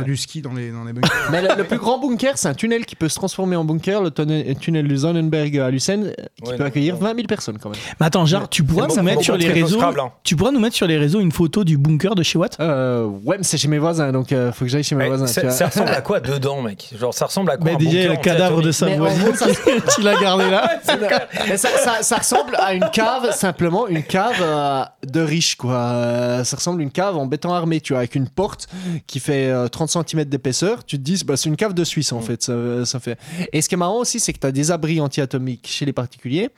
du- 0.05 0.17
faire 0.17 0.19
ski 0.19 0.43
dans 0.43 0.53
les, 0.53 0.71
dans 0.71 0.85
les 0.85 0.93
bunkers. 0.93 1.11
Mais 1.31 1.43
le, 1.43 1.49
le 1.57 1.65
plus 1.65 1.79
grand 1.79 1.99
bunker, 1.99 2.37
c'est 2.37 2.49
un 2.49 2.55
tunnel 2.55 2.85
qui 2.87 2.97
peut 2.97 3.09
se 3.09 3.15
transformer 3.17 3.57
en 3.57 3.65
bunker, 3.65 4.03
le 4.03 4.11
tunnel, 4.11 4.57
tunnel 4.59 4.89
de 4.89 4.97
Sonnenberg 4.97 5.59
à 5.59 5.71
Lucerne, 5.71 6.13
qui 6.43 6.51
Ouais, 6.51 6.57
peut 6.57 6.63
non, 6.63 6.69
accueillir 6.69 6.95
non. 6.95 7.01
20 7.01 7.15
000 7.17 7.27
personnes 7.27 7.59
quand 7.59 7.71
même. 7.71 7.79
Mais 8.01 8.07
attends, 8.07 8.27
genre, 8.27 8.49
tu 8.49 8.63
pourrais 8.65 8.87
nous 8.97 9.03
Bon, 9.03 9.03
mettre 9.05 9.17
bon, 9.19 9.23
sur 9.23 9.35
bon, 9.35 9.41
les 9.41 9.45
très 9.51 9.61
réseaux 9.63 9.79
Scrabble, 9.79 10.01
hein. 10.01 10.13
Tu 10.25 10.37
pourras 10.37 10.51
nous 10.53 10.61
mettre 10.61 10.77
sur 10.77 10.87
les 10.87 10.97
réseaux 10.99 11.21
une 11.21 11.33
photo 11.33 11.65
du 11.65 11.79
bunker 11.79 12.15
de 12.15 12.23
chez 12.23 12.39
Watt? 12.39 12.57
Euh, 12.61 13.05
ouais, 13.05 13.37
mais 13.39 13.45
c'est 13.45 13.59
chez 13.59 13.69
mes 13.69 13.79
voisins, 13.79 14.13
donc 14.13 14.33
euh, 14.33 14.53
faut 14.53 14.65
que 14.65 14.71
j'aille 14.71 14.85
chez 14.85 14.95
mes 14.95 15.03
Ouais, 15.05 15.09
voisins. 15.09 15.27
ça, 15.27 15.41
tu 15.41 15.47
vois. 15.47 15.57
ça 15.57 15.67
ressemble 15.69 15.91
à 15.91 16.01
quoi 16.01 16.21
dedans, 16.21 16.63
mec? 16.63 16.91
Genre, 16.99 17.13
ça 17.15 17.27
ressemble 17.27 17.51
à 17.51 17.57
quoi 17.57 17.65
Mais 17.67 17.75
un 17.75 17.79
déjà, 17.79 17.91
bunker 18.09 18.11
le 18.11 18.17
cadavre 18.23 18.63
de 18.63 18.73
sa 18.73 18.87
voisine, 18.97 19.33
tu 19.95 20.03
l'as 20.03 20.21
gardé 20.21 20.51
là. 20.51 20.81
Ça, 21.57 21.69
ça- 21.79 22.03
ça 22.03 22.17
ressemble 22.17 22.57
à 22.59 22.75
une 22.75 22.89
cave, 22.93 23.33
simplement 23.35 23.87
une 23.89 24.03
cave 24.03 24.37
euh, 24.41 24.83
de 25.07 25.21
riche, 25.21 25.57
quoi. 25.57 25.75
Euh, 25.75 26.45
ça 26.45 26.57
ressemble 26.57 26.81
à 26.81 26.85
une 26.85 26.91
cave 26.91 27.17
en 27.17 27.27
béton 27.27 27.53
armé, 27.53 27.81
tu 27.81 27.93
vois, 27.93 28.01
avec 28.01 28.15
une 28.15 28.29
porte 28.29 28.69
qui 29.07 29.21
fait 29.21 29.47
euh, 29.51 29.69
30 29.69 29.91
cm 29.91 30.25
d'épaisseur. 30.25 30.85
Tu 30.85 30.97
te 30.97 31.03
dis, 31.03 31.23
bah, 31.25 31.37
c'est 31.37 31.49
une 31.49 31.57
cave 31.57 31.75
de 31.75 31.85
Suisse, 31.85 32.13
en 32.13 32.21
fait. 32.21 32.51
Ça, 32.85 33.01
fait. 33.01 33.19
Et 33.53 33.61
ce 33.63 33.69
qui 33.69 33.75
est 33.75 33.79
marrant 33.79 33.99
aussi, 33.99 34.21
c'est 34.21 34.33
que 34.33 34.39
tu 34.39 34.47
as 34.47 34.53
des 34.53 34.71
abris 34.71 35.01
anti-atomiques 35.01 35.67
chez 35.69 35.85
les 35.85 35.93
particuliers, 35.93 36.51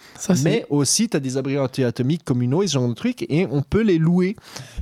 mais 0.44 0.66
aussi 0.70 1.08
tu 1.08 1.16
as 1.16 1.20
des 1.20 1.36
abris 1.36 1.58
anti-atomiques 1.58 2.21
communaux 2.24 2.62
et 2.62 2.66
ce 2.66 2.74
genre 2.74 2.88
de 2.88 2.94
trucs, 2.94 3.22
et 3.28 3.46
on 3.50 3.62
peut 3.62 3.82
les 3.82 3.98
louer 3.98 4.36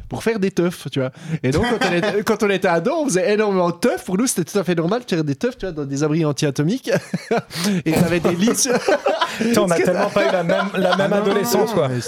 pour 0.08 0.22
faire 0.22 0.38
des 0.38 0.50
teufs, 0.50 0.88
tu 0.90 1.00
vois. 1.00 1.10
Et 1.42 1.50
donc, 1.50 1.64
quand 1.70 1.86
on 1.88 1.92
était, 1.92 2.22
quand 2.24 2.42
on 2.42 2.50
était 2.50 2.68
ado, 2.68 2.92
on 2.92 3.04
faisait 3.04 3.32
énormément 3.32 3.70
de 3.70 3.76
teufs. 3.76 4.04
Pour 4.04 4.18
nous, 4.18 4.26
c'était 4.26 4.50
tout 4.50 4.58
à 4.58 4.64
fait 4.64 4.74
normal 4.74 5.02
de 5.04 5.08
faire 5.08 5.24
des 5.24 5.36
teufs, 5.36 5.56
tu 5.56 5.66
vois, 5.66 5.72
dans 5.72 5.84
des 5.84 6.02
abris 6.02 6.24
anti-atomiques. 6.24 6.90
et 7.84 7.92
t'avais 7.92 8.20
des 8.20 8.34
lits. 8.34 8.50
on 9.56 9.70
a 9.70 9.76
tellement 9.76 10.10
pas 10.10 10.28
eu 10.28 10.32
la 10.32 10.42
même, 10.42 10.66
la 10.76 10.96
même 10.96 11.12
adolescence, 11.12 11.72
quoi. 11.72 11.88
Mais 11.88 12.00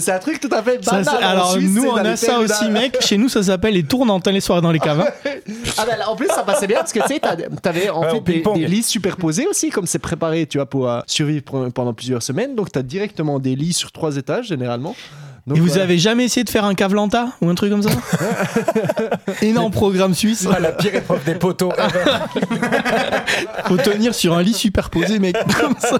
c'est- 0.00 0.12
un 0.12 0.18
truc 0.18 0.40
tout 0.40 0.48
à 0.52 0.62
fait 0.62 0.84
banal. 0.84 1.22
alors 1.22 1.52
Suisse, 1.52 1.70
nous 1.70 1.86
on 1.86 1.96
a 1.96 2.16
ça 2.16 2.38
aussi 2.38 2.68
mec, 2.68 2.98
chez 3.00 3.16
nous 3.16 3.28
ça 3.28 3.42
s'appelle 3.42 3.74
les 3.74 3.82
tournantes 3.82 4.26
les 4.26 4.40
soirs 4.40 4.60
dans 4.60 4.70
les 4.70 4.78
caves. 4.78 5.00
hein. 5.00 5.30
Ah 5.78 5.86
ben, 5.86 5.96
en 6.06 6.16
plus 6.16 6.28
ça 6.28 6.42
passait 6.42 6.66
bien 6.66 6.78
parce 6.78 6.92
que 6.92 7.00
tu 7.00 7.14
sais 7.14 7.20
t'avais 7.62 7.88
en 7.88 8.02
fait 8.02 8.20
des, 8.20 8.66
lits 8.66 8.82
superposés 8.82 9.46
aussi 9.46 9.70
comme 9.70 9.86
c'est 9.86 9.98
préparé 9.98 10.46
tu 10.46 10.58
vois 10.58 10.66
pour 10.66 10.88
euh, 10.88 11.00
survivre 11.06 11.70
pendant 11.70 11.94
plusieurs 11.94 12.22
semaines 12.22 12.54
donc 12.54 12.70
t'as 12.70 12.82
directement 12.82 13.38
des 13.38 13.56
lits 13.56 13.72
sur 13.82 13.92
trois 13.92 14.16
étages 14.16 14.46
généralement. 14.46 14.94
Donc, 15.44 15.56
Et 15.56 15.60
vous 15.60 15.66
voilà. 15.66 15.82
avez 15.82 15.98
jamais 15.98 16.24
essayé 16.26 16.44
de 16.44 16.50
faire 16.50 16.64
un 16.64 16.74
cavelanta 16.74 17.30
ou 17.40 17.48
un 17.50 17.54
truc 17.56 17.70
comme 17.72 17.82
ça 17.82 17.90
Énorme 19.42 19.72
programme 19.72 20.14
suisse. 20.14 20.46
Ah, 20.54 20.60
la 20.60 20.70
pire 20.70 20.94
épreuve 20.94 21.24
des 21.24 21.34
poteaux. 21.34 21.72
Faut 23.66 23.76
tenir 23.76 24.14
sur 24.14 24.34
un 24.36 24.42
lit 24.42 24.52
superposé 24.52 25.18
mec. 25.18 25.36
Comme 25.60 25.74
ça. 25.80 25.98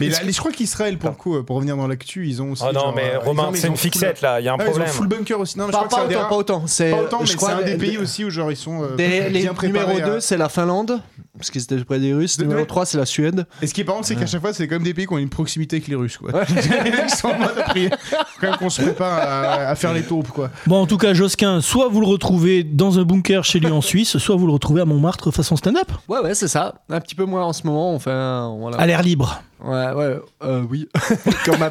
Mais 0.00 0.08
là, 0.08 0.18
je 0.26 0.38
crois 0.38 0.52
qu'Israël, 0.52 0.96
pour 0.98 1.10
le 1.10 1.16
coup, 1.16 1.36
euh, 1.36 1.42
pour 1.42 1.56
revenir 1.56 1.76
dans 1.76 1.86
l'actu, 1.86 2.26
ils 2.26 2.40
ont 2.40 2.52
aussi. 2.52 2.62
Oh 2.66 2.72
non, 2.72 2.80
genre, 2.80 2.92
mais 2.96 3.12
euh, 3.14 3.18
Romain, 3.18 3.50
c'est 3.54 3.66
une 3.66 3.76
full- 3.76 3.92
fixette 3.92 4.22
là, 4.22 4.40
il 4.40 4.44
y 4.44 4.48
a 4.48 4.52
un 4.54 4.56
Ah, 4.58 4.62
ils 4.64 4.68
ont 4.68 4.70
problème. 4.70 4.88
full 4.90 5.06
bunker 5.08 5.40
aussi. 5.40 5.58
Non, 5.58 5.66
mais 5.66 5.72
je 5.72 5.78
pas, 5.78 5.84
crois 5.86 5.98
que 5.98 6.02
pas 6.04 6.08
des 6.08 6.16
autant, 6.16 6.28
pas 6.28 6.36
autant 6.36 6.62
c'est 6.66 6.90
Pas 6.90 7.02
autant, 7.02 7.18
mais 7.20 7.26
je 7.26 7.30
c'est 7.32 7.36
crois 7.36 7.52
un 7.52 7.62
des 7.62 7.74
des- 7.74 7.76
pays 7.86 7.98
aussi 7.98 8.24
où 8.24 8.30
genre 8.30 8.50
ils 8.50 8.56
sont 8.56 8.82
euh, 8.84 8.96
des- 8.96 9.28
les 9.28 9.40
bien 9.40 9.54
préparés. 9.54 9.86
numéro 9.94 10.02
à- 10.10 10.14
2 10.14 10.20
c'est 10.20 10.36
la 10.36 10.48
Finlande 10.48 11.00
parce 11.38 11.50
qu'ils 11.50 11.62
étaient 11.62 11.82
près 11.84 11.98
des 11.98 12.12
Russes 12.12 12.36
De- 12.36 12.42
numéro 12.44 12.60
de- 12.60 12.66
3 12.66 12.84
c'est 12.86 12.98
la 12.98 13.06
Suède 13.06 13.46
Et 13.62 13.66
ce 13.66 13.72
qui 13.74 13.80
est 13.80 13.84
marrant, 13.84 14.02
c'est 14.02 14.16
qu'à 14.16 14.26
chaque 14.26 14.40
fois, 14.40 14.52
c'est 14.52 14.66
quand 14.68 14.74
même 14.76 14.82
des 14.84 14.92
pays 14.94 15.06
qui 15.06 15.12
ont 15.14 15.18
une 15.18 15.28
proximité 15.30 15.76
avec 15.76 15.88
les 15.88 15.94
Russes. 15.94 16.18
Quoi. 16.18 16.32
mecs 16.84 17.10
sont 17.10 17.28
en 17.28 17.38
mode 17.38 17.54
prier. 17.68 17.90
Quand 18.40 18.48
même 18.50 18.56
qu'on 18.58 18.70
se 18.70 18.82
prépare 18.82 19.18
à, 19.18 19.52
à 19.70 19.74
faire 19.74 19.92
les 19.92 20.02
taupes. 20.02 20.28
Quoi. 20.28 20.50
Bon 20.66 20.76
en 20.82 20.86
tout 20.86 20.98
cas 20.98 21.14
Josquin, 21.14 21.60
soit 21.60 21.88
vous 21.88 22.00
le 22.00 22.06
retrouvez 22.06 22.64
dans 22.64 22.98
un 22.98 23.04
bunker 23.04 23.44
chez 23.44 23.60
lui 23.60 23.70
en 23.70 23.80
Suisse, 23.80 24.18
soit 24.18 24.36
vous 24.36 24.46
le 24.46 24.52
retrouvez 24.52 24.80
à 24.80 24.84
Montmartre 24.84 25.30
façon 25.30 25.56
stand-up. 25.56 25.88
ouais 26.08 26.18
ouais 26.20 26.34
c'est 26.34 26.48
ça 26.48 26.74
un 26.90 27.00
petit 27.00 27.14
peu 27.14 27.24
moins 27.24 27.44
en 27.44 27.52
ce 27.52 27.66
moment 27.66 27.94
enfin 27.94 28.54
voilà 28.58 28.76
À 28.78 28.86
l'air 28.86 29.02
libre. 29.02 29.42
Ouais 29.64 29.90
ouais 29.92 30.16
euh, 30.44 30.62
oui 30.70 30.88
comme 31.44 31.58
ma 31.58 31.70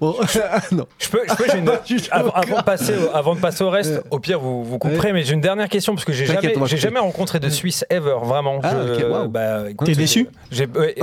bon, 0.00 0.14
non 0.72 0.86
Je 0.98 1.08
peux, 1.08 1.20
je 1.28 1.34
peux, 1.34 1.44
j'ai 1.50 1.58
une- 1.58 1.68
avant, 2.10 2.30
avant 2.30 2.58
de 2.58 2.62
passer 2.62 2.94
au, 2.96 3.14
avant 3.16 3.34
de 3.34 3.40
passer 3.40 3.64
au 3.64 3.70
reste, 3.70 4.02
au 4.10 4.18
pire 4.18 4.38
vous 4.40 4.64
vous 4.64 4.78
couperez, 4.78 5.12
mais 5.12 5.22
j'ai 5.24 5.34
une 5.34 5.40
dernière 5.40 5.68
question 5.68 5.94
parce 5.94 6.04
que 6.04 6.12
j'ai 6.12 6.26
jamais, 6.26 6.54
j'ai 6.66 6.76
jamais 6.76 7.00
rencontré 7.00 7.40
de 7.40 7.48
Suisse 7.48 7.84
ever, 7.90 8.16
vraiment. 8.22 8.60
Ah, 8.62 8.74
Je- 8.98 9.04
waouh. 9.06 9.28
bah, 9.28 9.70
écoute, 9.70 9.86
T'es 9.86 9.94
déçu? 9.94 10.28
j'ai, 10.50 10.66
ouais, 10.66 10.94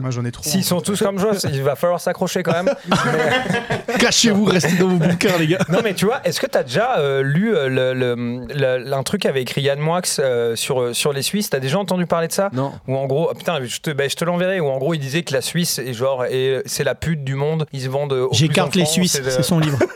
Moi, 0.00 0.10
j'en 0.10 0.24
ai 0.24 0.32
trop. 0.32 0.42
S'ils 0.44 0.64
sont 0.64 0.80
tous 0.80 1.00
comme 1.00 1.18
Joss, 1.18 1.46
il 1.52 1.62
va 1.62 1.76
falloir 1.76 2.00
s'accrocher 2.00 2.42
quand 2.42 2.52
même. 2.52 2.74
Cachez-vous, 3.98 4.44
restez 4.44 4.76
dans 4.76 4.88
vos 4.88 4.96
bunkers 4.96 5.38
les 5.38 5.46
gars. 5.46 5.58
Non 5.68 5.78
mais 5.82 5.94
tu 5.94 6.04
vois, 6.06 6.20
est-ce 6.24 6.40
que 6.40 6.46
tu 6.46 6.58
as 6.58 6.62
déjà 6.64 6.98
euh, 6.98 7.22
lu 7.22 7.54
euh, 7.54 7.68
le, 7.68 7.94
le- 7.94 8.78
le- 8.78 8.92
un 8.92 9.02
truc 9.02 9.22
qu'avait 9.22 9.42
écrit 9.42 9.62
Yann 9.62 9.78
Moix 9.78 10.00
euh, 10.18 10.56
sur, 10.56 10.94
sur 10.94 11.12
les 11.12 11.22
Suisses? 11.22 11.50
T'as 11.50 11.60
déjà 11.60 11.78
entendu 11.78 12.06
parler 12.06 12.28
de 12.28 12.32
ça? 12.32 12.50
Non 12.52 12.72
Ou 12.88 12.96
en 12.96 13.06
gros, 13.06 13.32
putain, 13.36 13.58
je 13.64 13.80
te, 13.80 13.90
bah, 13.90 14.08
je 14.08 14.16
te 14.16 14.24
l'enverrai. 14.24 14.60
Où 14.60 14.68
en 14.68 14.78
gros, 14.78 14.94
il 14.94 14.98
disait 15.00 15.22
que 15.22 15.32
la 15.32 15.40
Suisse 15.44 15.78
est 15.78 15.92
genre, 15.92 16.24
et 16.24 16.62
c'est 16.66 16.84
la 16.84 16.94
pute 16.94 17.24
du 17.24 17.34
monde. 17.34 17.66
Ils 17.72 17.82
se 17.82 17.88
vendent. 17.88 18.28
J'écarte 18.32 18.74
les 18.74 18.86
Suisses, 18.86 19.16
et 19.16 19.20
de- 19.22 19.30
c'est 19.30 19.42
son 19.42 19.58
livre. 19.60 19.78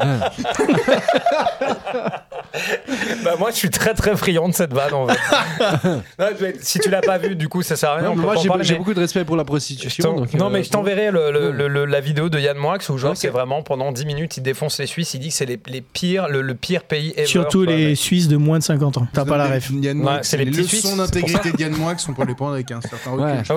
Bah 3.24 3.34
moi, 3.38 3.50
je 3.50 3.56
suis 3.56 3.70
très 3.70 3.94
très 3.94 4.16
friand 4.16 4.48
de 4.48 4.54
cette 4.54 4.72
vanne 4.72 4.94
en 4.94 5.06
fait. 5.08 5.18
Non, 6.18 6.26
mais 6.40 6.54
si 6.60 6.78
tu 6.78 6.90
l'as 6.90 7.00
pas 7.00 7.18
vu, 7.18 7.36
du 7.36 7.48
coup, 7.48 7.62
ça 7.62 7.76
sert 7.76 7.90
à 7.90 7.94
rien. 7.96 8.04
Non, 8.04 8.10
on 8.12 8.16
peut 8.16 8.22
moi 8.22 8.34
j'ai 8.62 8.72
mais- 8.72 8.78
beaucoup 8.78 8.94
de 8.94 9.00
respect 9.00 9.24
pour 9.24 9.36
la 9.36 9.44
prostitution 9.44 10.14
donc, 10.14 10.32
non 10.34 10.46
euh, 10.46 10.50
mais 10.50 10.62
je 10.62 10.70
t'enverrai 10.70 11.10
le, 11.10 11.30
le- 11.30 11.46
ouais. 11.48 11.52
le- 11.52 11.68
le- 11.68 11.84
la 11.84 12.00
vidéo 12.00 12.28
de 12.28 12.38
Yann 12.38 12.56
Moix 12.56 12.78
où 12.88 12.98
genre 12.98 13.10
Ok. 13.12 13.16
c'est 13.18 13.28
vraiment 13.28 13.62
pendant 13.62 13.92
10 13.92 14.06
minutes 14.06 14.36
il 14.38 14.42
défonce 14.42 14.78
les 14.78 14.86
Suisses, 14.86 15.14
il 15.14 15.20
dit 15.20 15.28
que 15.28 15.34
c'est 15.34 15.46
les, 15.46 15.60
les 15.66 15.80
pires, 15.80 16.28
le, 16.28 16.40
le 16.42 16.54
pire 16.54 16.82
pays 16.84 17.12
ever. 17.16 17.26
Surtout 17.26 17.64
quoi, 17.64 17.72
les 17.74 17.86
mais- 17.88 17.94
Suisses 17.94 18.28
de 18.28 18.36
moins 18.36 18.58
de 18.58 18.64
50 18.64 18.98
ans. 18.98 19.06
T'as 19.12 19.24
pas 19.24 19.36
la 19.36 19.46
ref. 19.48 19.70
Yann 19.70 20.00
Ouais, 20.02 20.18
c'est 20.22 20.36
les, 20.36 20.44
les 20.46 20.50
petits 20.50 20.76
leçons 20.76 20.88
Suisses, 20.88 20.96
d'intégrité 20.96 21.52
de 21.52 21.60
Yann 21.60 21.72
Moix 21.74 21.96
sont 21.98 22.12
pour 22.14 22.24
les 22.24 22.34
prendre 22.34 22.54
avec 22.54 22.70
un 22.70 22.80
certain 22.80 23.10
recul. 23.12 23.24
Ouais. 23.26 23.42
je 23.44 23.52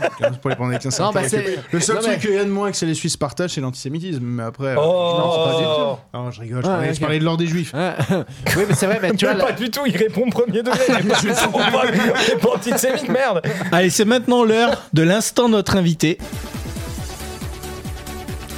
Ah. 0.00 0.30
Pour 0.40 0.50
les 0.50 0.56
prendre 0.56 0.70
avec 0.72 0.84
un 0.86 0.90
certain 0.90 1.06
Non, 1.06 1.12
bah, 1.12 1.20
recul. 1.22 1.42
c'est- 1.44 1.58
Le 1.72 1.80
seul 1.80 1.98
truc 1.98 2.20
que 2.20 2.28
Yann 2.28 2.48
Moix 2.48 2.70
et 2.70 2.84
les 2.86 2.94
Suisses 2.94 3.16
partagent, 3.16 3.50
c'est 3.52 3.60
l'antisémitisme. 3.60 4.20
Mais 4.22 4.42
après. 4.42 4.68
euh, 4.68 4.76
Oh 4.78 5.14
non, 5.18 5.32
c'est 5.32 5.50
pas 5.52 5.58
du 5.58 5.64
tout. 5.64 6.18
Non, 6.18 6.30
je 6.30 6.40
rigole. 6.40 6.62
Je 6.94 7.00
parlais 7.00 7.18
de 7.18 7.24
l'ordre 7.24 7.38
des 7.40 7.46
juifs. 7.46 7.72
Ouais. 8.10 8.24
oui 8.56 8.62
mais 8.68 8.74
c'est 8.74 8.86
vrai 8.86 8.98
mais 9.02 9.12
tu 9.12 9.24
vois 9.26 9.34
là- 9.34 9.44
pas 9.46 9.52
du 9.52 9.70
tout, 9.70 9.80
il 9.86 9.96
répond 9.96 10.28
premier 10.30 10.62
degré. 10.62 10.78
Il 11.22 11.30
est 11.30 12.36
pas, 12.40 12.48
antisémite, 12.54 13.08
merde. 13.08 13.42
Allez, 13.72 13.90
c'est 13.90 14.04
maintenant 14.04 14.44
l'heure 14.44 14.82
de 14.92 15.02
l'instant 15.02 15.48
notre 15.48 15.76
invité. 15.76 16.18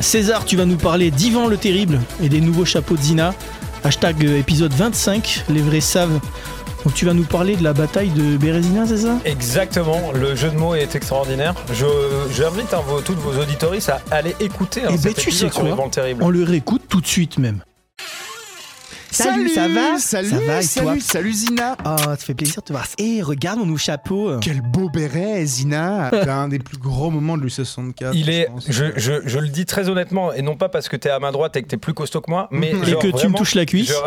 César, 0.01 0.44
tu 0.44 0.57
vas 0.57 0.64
nous 0.64 0.76
parler 0.76 1.11
d'Ivan 1.11 1.47
le 1.47 1.57
Terrible 1.57 2.01
et 2.22 2.28
des 2.28 2.40
nouveaux 2.40 2.64
chapeaux 2.64 2.97
de 2.97 3.03
Zina. 3.03 3.34
Hashtag 3.84 4.24
euh, 4.24 4.38
épisode 4.38 4.72
25, 4.72 5.44
les 5.49 5.61
vrais 5.61 5.80
savent. 5.80 6.20
Donc 6.84 6.94
tu 6.94 7.05
vas 7.05 7.14
nous 7.14 7.24
parler 7.24 7.57
de 7.57 7.64
la 7.64 7.72
bataille 7.72 8.11
de 8.11 8.36
Bérésina, 8.36 8.86
c'est 8.86 8.99
ça? 8.99 9.18
Exactement, 9.24 10.12
le 10.12 10.36
jeu 10.36 10.51
de 10.51 10.57
mots 10.57 10.74
est 10.74 10.94
extraordinaire. 10.94 11.55
Je 11.72 11.86
j'invite 12.32 12.72
hein, 12.74 12.80
vos, 12.86 13.01
toutes 13.01 13.18
vos 13.18 13.40
auditoristes 13.40 13.88
à 13.88 14.01
aller 14.11 14.36
écouter 14.38 14.82
hein, 14.84 14.88
Eh 14.90 14.92
ben, 14.92 14.99
cet 15.01 15.16
tu 15.16 15.28
épisode 15.28 15.49
sais 15.49 15.55
sur 15.55 15.61
quoi? 15.62 15.70
Yvan 15.70 15.84
le 15.86 15.90
terrible. 15.90 16.22
On 16.22 16.28
le 16.30 16.44
réécoute 16.44 16.82
tout 16.88 17.01
de 17.01 17.07
suite 17.07 17.38
même. 17.38 17.61
Salut, 19.16 19.48
ça 19.48 19.68
va 19.68 19.98
Salut, 19.98 20.28
Ça 20.28 20.36
va 20.38 20.58
et 20.58 20.62
salut, 20.62 20.86
toi 20.86 20.96
salut 21.00 21.32
Zina 21.32 21.76
Oh, 21.86 21.94
ça 21.98 22.16
fait 22.16 22.34
plaisir 22.34 22.56
de 22.56 22.66
te 22.66 22.72
voir. 22.72 22.86
Et 22.98 23.22
regarde 23.22 23.58
mon 23.58 23.64
nouveau 23.64 23.78
chapeau. 23.78 24.38
Quel 24.40 24.60
beau 24.60 24.90
béret, 24.90 25.44
Zina 25.46 26.10
C'est 26.12 26.28
un 26.28 26.48
des 26.48 26.58
plus 26.58 26.76
gros 26.76 27.10
moments 27.10 27.38
de 27.38 27.42
l'U64. 27.44 28.10
Il 28.12 28.26
je 28.26 28.30
est, 28.30 28.44
pense. 28.46 28.66
je, 28.68 28.84
je, 28.96 29.12
je 29.24 29.38
le 29.38 29.48
dis 29.48 29.64
très 29.64 29.88
honnêtement, 29.88 30.32
et 30.34 30.42
non 30.42 30.56
pas 30.56 30.68
parce 30.68 30.88
que 30.90 30.96
t'es 30.96 31.08
à 31.08 31.18
ma 31.18 31.32
droite 31.32 31.56
et 31.56 31.62
que 31.62 31.68
t'es 31.68 31.76
plus 31.78 31.94
costaud 31.94 32.20
que 32.20 32.30
moi, 32.30 32.48
mais 32.52 32.72
Et 32.72 32.84
genre 32.84 33.00
que 33.00 33.08
tu 33.08 33.28
me 33.28 33.34
touches 33.36 33.54
la 33.54 33.64
cuisse. 33.64 33.92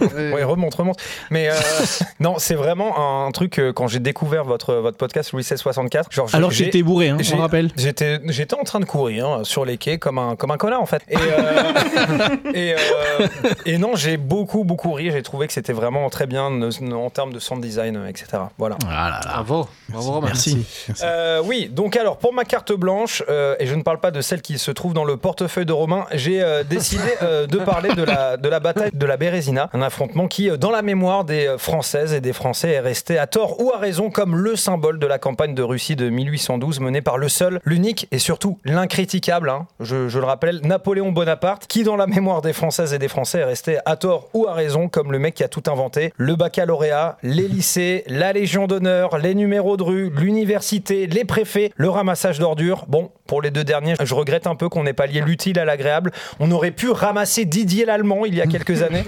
Ouais. 0.00 0.32
Ouais, 0.32 0.44
remonte, 0.44 0.74
remonte. 0.74 0.98
Mais 1.30 1.48
euh, 1.48 1.54
non, 2.20 2.34
c'est 2.38 2.54
vraiment 2.56 3.24
un 3.26 3.30
truc 3.30 3.58
euh, 3.58 3.72
quand 3.72 3.86
j'ai 3.86 4.00
découvert 4.00 4.44
votre, 4.44 4.74
votre 4.74 4.96
podcast 4.98 5.32
Louis 5.32 5.40
1664. 5.40 6.12
Genre, 6.12 6.28
je- 6.28 6.36
Alors 6.36 6.50
que 6.50 6.54
j'étais 6.54 6.82
bourré, 6.82 7.08
hein, 7.10 7.18
on 7.32 7.36
rappelle. 7.38 7.70
J'étais, 7.76 8.20
j'étais 8.26 8.54
en 8.56 8.64
train 8.64 8.80
de 8.80 8.84
courir 8.84 9.26
hein, 9.26 9.40
sur 9.44 9.64
les 9.64 9.78
quais 9.78 9.98
comme 9.98 10.18
un, 10.18 10.36
comme 10.36 10.50
un 10.50 10.56
connard 10.56 10.82
en 10.82 10.86
fait. 10.86 11.02
Et, 11.08 11.16
euh, 11.16 12.36
et, 12.54 12.74
euh, 12.74 13.26
et 13.66 13.78
non, 13.78 13.94
j'ai 13.96 14.16
beaucoup, 14.16 14.33
beaucoup 14.42 14.92
ri. 14.92 15.10
J'ai 15.10 15.22
trouvé 15.22 15.46
que 15.46 15.52
c'était 15.52 15.72
vraiment 15.72 16.08
très 16.10 16.26
bien 16.26 16.50
en 16.92 17.10
termes 17.10 17.32
de 17.32 17.38
sound 17.38 17.62
design, 17.62 17.96
euh, 17.96 18.08
etc. 18.08 18.26
Voilà. 18.58 18.76
bravo 18.80 19.68
bravo 19.88 20.12
Romain. 20.12 20.26
Merci. 20.28 20.66
Euh, 21.02 21.42
oui, 21.44 21.68
donc 21.70 21.96
alors 21.96 22.18
pour 22.18 22.32
ma 22.32 22.44
carte 22.44 22.72
blanche, 22.72 23.22
euh, 23.28 23.56
et 23.58 23.66
je 23.66 23.74
ne 23.74 23.82
parle 23.82 24.00
pas 24.00 24.10
de 24.10 24.20
celle 24.20 24.42
qui 24.42 24.58
se 24.58 24.70
trouve 24.70 24.94
dans 24.94 25.04
le 25.04 25.16
portefeuille 25.16 25.66
de 25.66 25.72
Romain, 25.72 26.06
j'ai 26.12 26.42
euh, 26.42 26.64
décidé 26.64 27.02
euh, 27.22 27.46
de 27.46 27.58
parler 27.58 27.94
de 27.94 28.02
la, 28.02 28.36
de 28.36 28.48
la 28.48 28.60
bataille 28.60 28.90
de 28.92 29.06
la 29.06 29.16
Bérésina, 29.16 29.70
un 29.72 29.82
affrontement 29.82 30.28
qui, 30.28 30.50
dans 30.58 30.70
la 30.70 30.82
mémoire 30.82 31.24
des 31.24 31.54
Françaises 31.58 32.12
et 32.12 32.20
des 32.20 32.32
Français, 32.32 32.70
est 32.70 32.80
resté 32.80 33.18
à 33.18 33.26
tort 33.26 33.60
ou 33.60 33.72
à 33.72 33.78
raison 33.78 34.10
comme 34.10 34.36
le 34.36 34.56
symbole 34.56 34.98
de 34.98 35.06
la 35.06 35.18
campagne 35.18 35.54
de 35.54 35.62
Russie 35.62 35.96
de 35.96 36.08
1812 36.08 36.80
menée 36.80 37.02
par 37.02 37.18
le 37.18 37.28
seul, 37.28 37.60
l'unique 37.64 38.08
et 38.10 38.18
surtout 38.18 38.58
l'incriticable, 38.64 39.50
hein, 39.50 39.66
je, 39.80 40.08
je 40.08 40.18
le 40.18 40.24
rappelle, 40.24 40.60
Napoléon 40.62 41.12
Bonaparte, 41.12 41.66
qui 41.66 41.84
dans 41.84 41.96
la 41.96 42.06
mémoire 42.06 42.42
des 42.42 42.52
Françaises 42.52 42.92
et 42.94 42.98
des 42.98 43.08
Français 43.08 43.38
est 43.40 43.44
resté 43.44 43.78
à 43.84 43.96
tort 43.96 44.23
ou 44.32 44.46
à 44.46 44.54
raison 44.54 44.88
comme 44.88 45.12
le 45.12 45.18
mec 45.18 45.34
qui 45.34 45.44
a 45.44 45.48
tout 45.48 45.62
inventé, 45.66 46.12
le 46.16 46.36
baccalauréat, 46.36 47.18
les 47.22 47.48
lycées, 47.48 48.04
la 48.06 48.32
Légion 48.32 48.66
d'honneur, 48.66 49.18
les 49.18 49.34
numéros 49.34 49.76
de 49.76 49.82
rue, 49.82 50.10
l'université, 50.10 51.06
les 51.06 51.24
préfets, 51.24 51.70
le 51.76 51.88
ramassage 51.88 52.38
d'ordures. 52.38 52.84
Bon, 52.88 53.10
pour 53.26 53.40
les 53.40 53.50
deux 53.50 53.64
derniers, 53.64 53.94
je 54.02 54.14
regrette 54.14 54.46
un 54.46 54.54
peu 54.54 54.68
qu'on 54.68 54.84
n'ait 54.84 54.92
pas 54.92 55.06
lié 55.06 55.20
l'utile 55.20 55.58
à 55.58 55.64
l'agréable. 55.64 56.12
On 56.40 56.50
aurait 56.50 56.70
pu 56.70 56.90
ramasser 56.90 57.44
Didier 57.44 57.84
l'Allemand 57.84 58.24
il 58.26 58.34
y 58.34 58.40
a 58.40 58.46
quelques 58.46 58.82
années. 58.82 59.04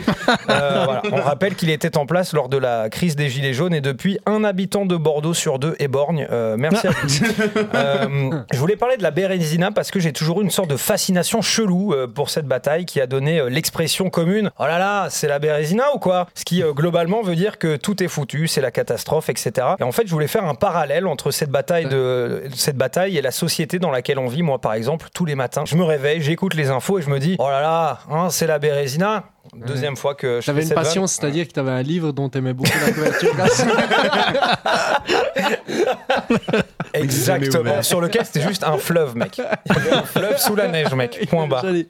Euh, 0.50 0.84
voilà. 0.84 1.02
On 1.12 1.22
rappelle 1.22 1.54
qu'il 1.54 1.70
était 1.70 1.96
en 1.98 2.06
place 2.06 2.32
lors 2.32 2.48
de 2.48 2.56
la 2.56 2.88
crise 2.88 3.16
des 3.16 3.28
Gilets 3.28 3.52
jaunes 3.52 3.74
et 3.74 3.80
depuis, 3.80 4.18
un 4.26 4.44
habitant 4.44 4.86
de 4.86 4.96
Bordeaux 4.96 5.34
sur 5.34 5.58
deux 5.58 5.76
est 5.78 5.88
borgne. 5.88 6.26
Euh, 6.30 6.56
merci 6.58 6.86
à 6.86 6.90
vous. 6.90 6.96
Euh, 7.74 8.42
je 8.52 8.58
voulais 8.58 8.76
parler 8.76 8.96
de 8.96 9.02
la 9.02 9.10
Bérésina 9.10 9.70
parce 9.70 9.90
que 9.90 10.00
j'ai 10.00 10.12
toujours 10.12 10.40
eu 10.40 10.44
une 10.44 10.50
sorte 10.50 10.70
de 10.70 10.76
fascination 10.76 11.42
chelou 11.42 11.92
euh, 11.92 12.06
pour 12.06 12.30
cette 12.30 12.46
bataille 12.46 12.86
qui 12.86 13.00
a 13.00 13.06
donné 13.06 13.42
l'expression 13.50 14.08
commune 14.08 14.50
Oh 14.58 14.64
là 14.64 14.78
là, 14.78 14.95
c'est 15.10 15.28
la 15.28 15.38
Bérésina 15.38 15.94
ou 15.94 15.98
quoi? 15.98 16.26
Ce 16.34 16.44
qui 16.44 16.62
euh, 16.62 16.72
globalement 16.72 17.22
veut 17.22 17.36
dire 17.36 17.58
que 17.58 17.76
tout 17.76 18.02
est 18.02 18.08
foutu, 18.08 18.48
c'est 18.48 18.62
la 18.62 18.70
catastrophe, 18.70 19.28
etc. 19.28 19.52
Et 19.78 19.82
en 19.82 19.92
fait, 19.92 20.06
je 20.06 20.12
voulais 20.12 20.26
faire 20.26 20.44
un 20.44 20.54
parallèle 20.54 21.06
entre 21.06 21.30
cette 21.30 21.50
bataille, 21.50 21.88
cette 22.54 22.76
bataille 22.76 23.18
et 23.18 23.22
la 23.22 23.30
société 23.30 23.78
dans 23.78 23.90
laquelle 23.90 24.06
quelle 24.06 24.20
envie, 24.20 24.44
moi 24.44 24.60
par 24.60 24.74
exemple, 24.74 25.08
tous 25.12 25.24
les 25.24 25.34
matins, 25.34 25.64
je 25.66 25.74
me 25.74 25.82
réveille, 25.82 26.22
j'écoute 26.22 26.54
les 26.54 26.70
infos 26.70 27.00
et 27.00 27.02
je 27.02 27.10
me 27.10 27.18
dis, 27.18 27.34
oh 27.40 27.48
là 27.48 27.60
là, 27.60 27.98
hein, 28.08 28.30
c'est 28.30 28.46
la 28.46 28.60
Bérésina. 28.60 29.24
Deuxième 29.54 29.96
fois 29.96 30.14
que 30.14 30.40
je 30.40 30.46
T'avais 30.46 30.62
une 30.62 30.74
passion, 30.74 31.06
c'est-à-dire 31.06 31.46
que 31.46 31.52
t'avais 31.52 31.70
un 31.70 31.82
livre 31.82 32.12
dont 32.12 32.28
t'aimais 32.28 32.52
beaucoup 32.52 32.70
la 32.84 32.92
couverture. 32.92 33.34
Exactement. 36.94 37.82
Sur 37.82 38.00
lequel 38.00 38.24
c'était 38.24 38.40
juste 38.40 38.64
un 38.64 38.78
fleuve, 38.78 39.16
mec. 39.16 39.40
Un 39.90 40.02
fleuve 40.02 40.38
sous 40.38 40.56
la 40.56 40.68
neige, 40.68 40.92
mec. 40.94 41.26
Point 41.28 41.46
barre. 41.46 41.62
Joli. 41.62 41.88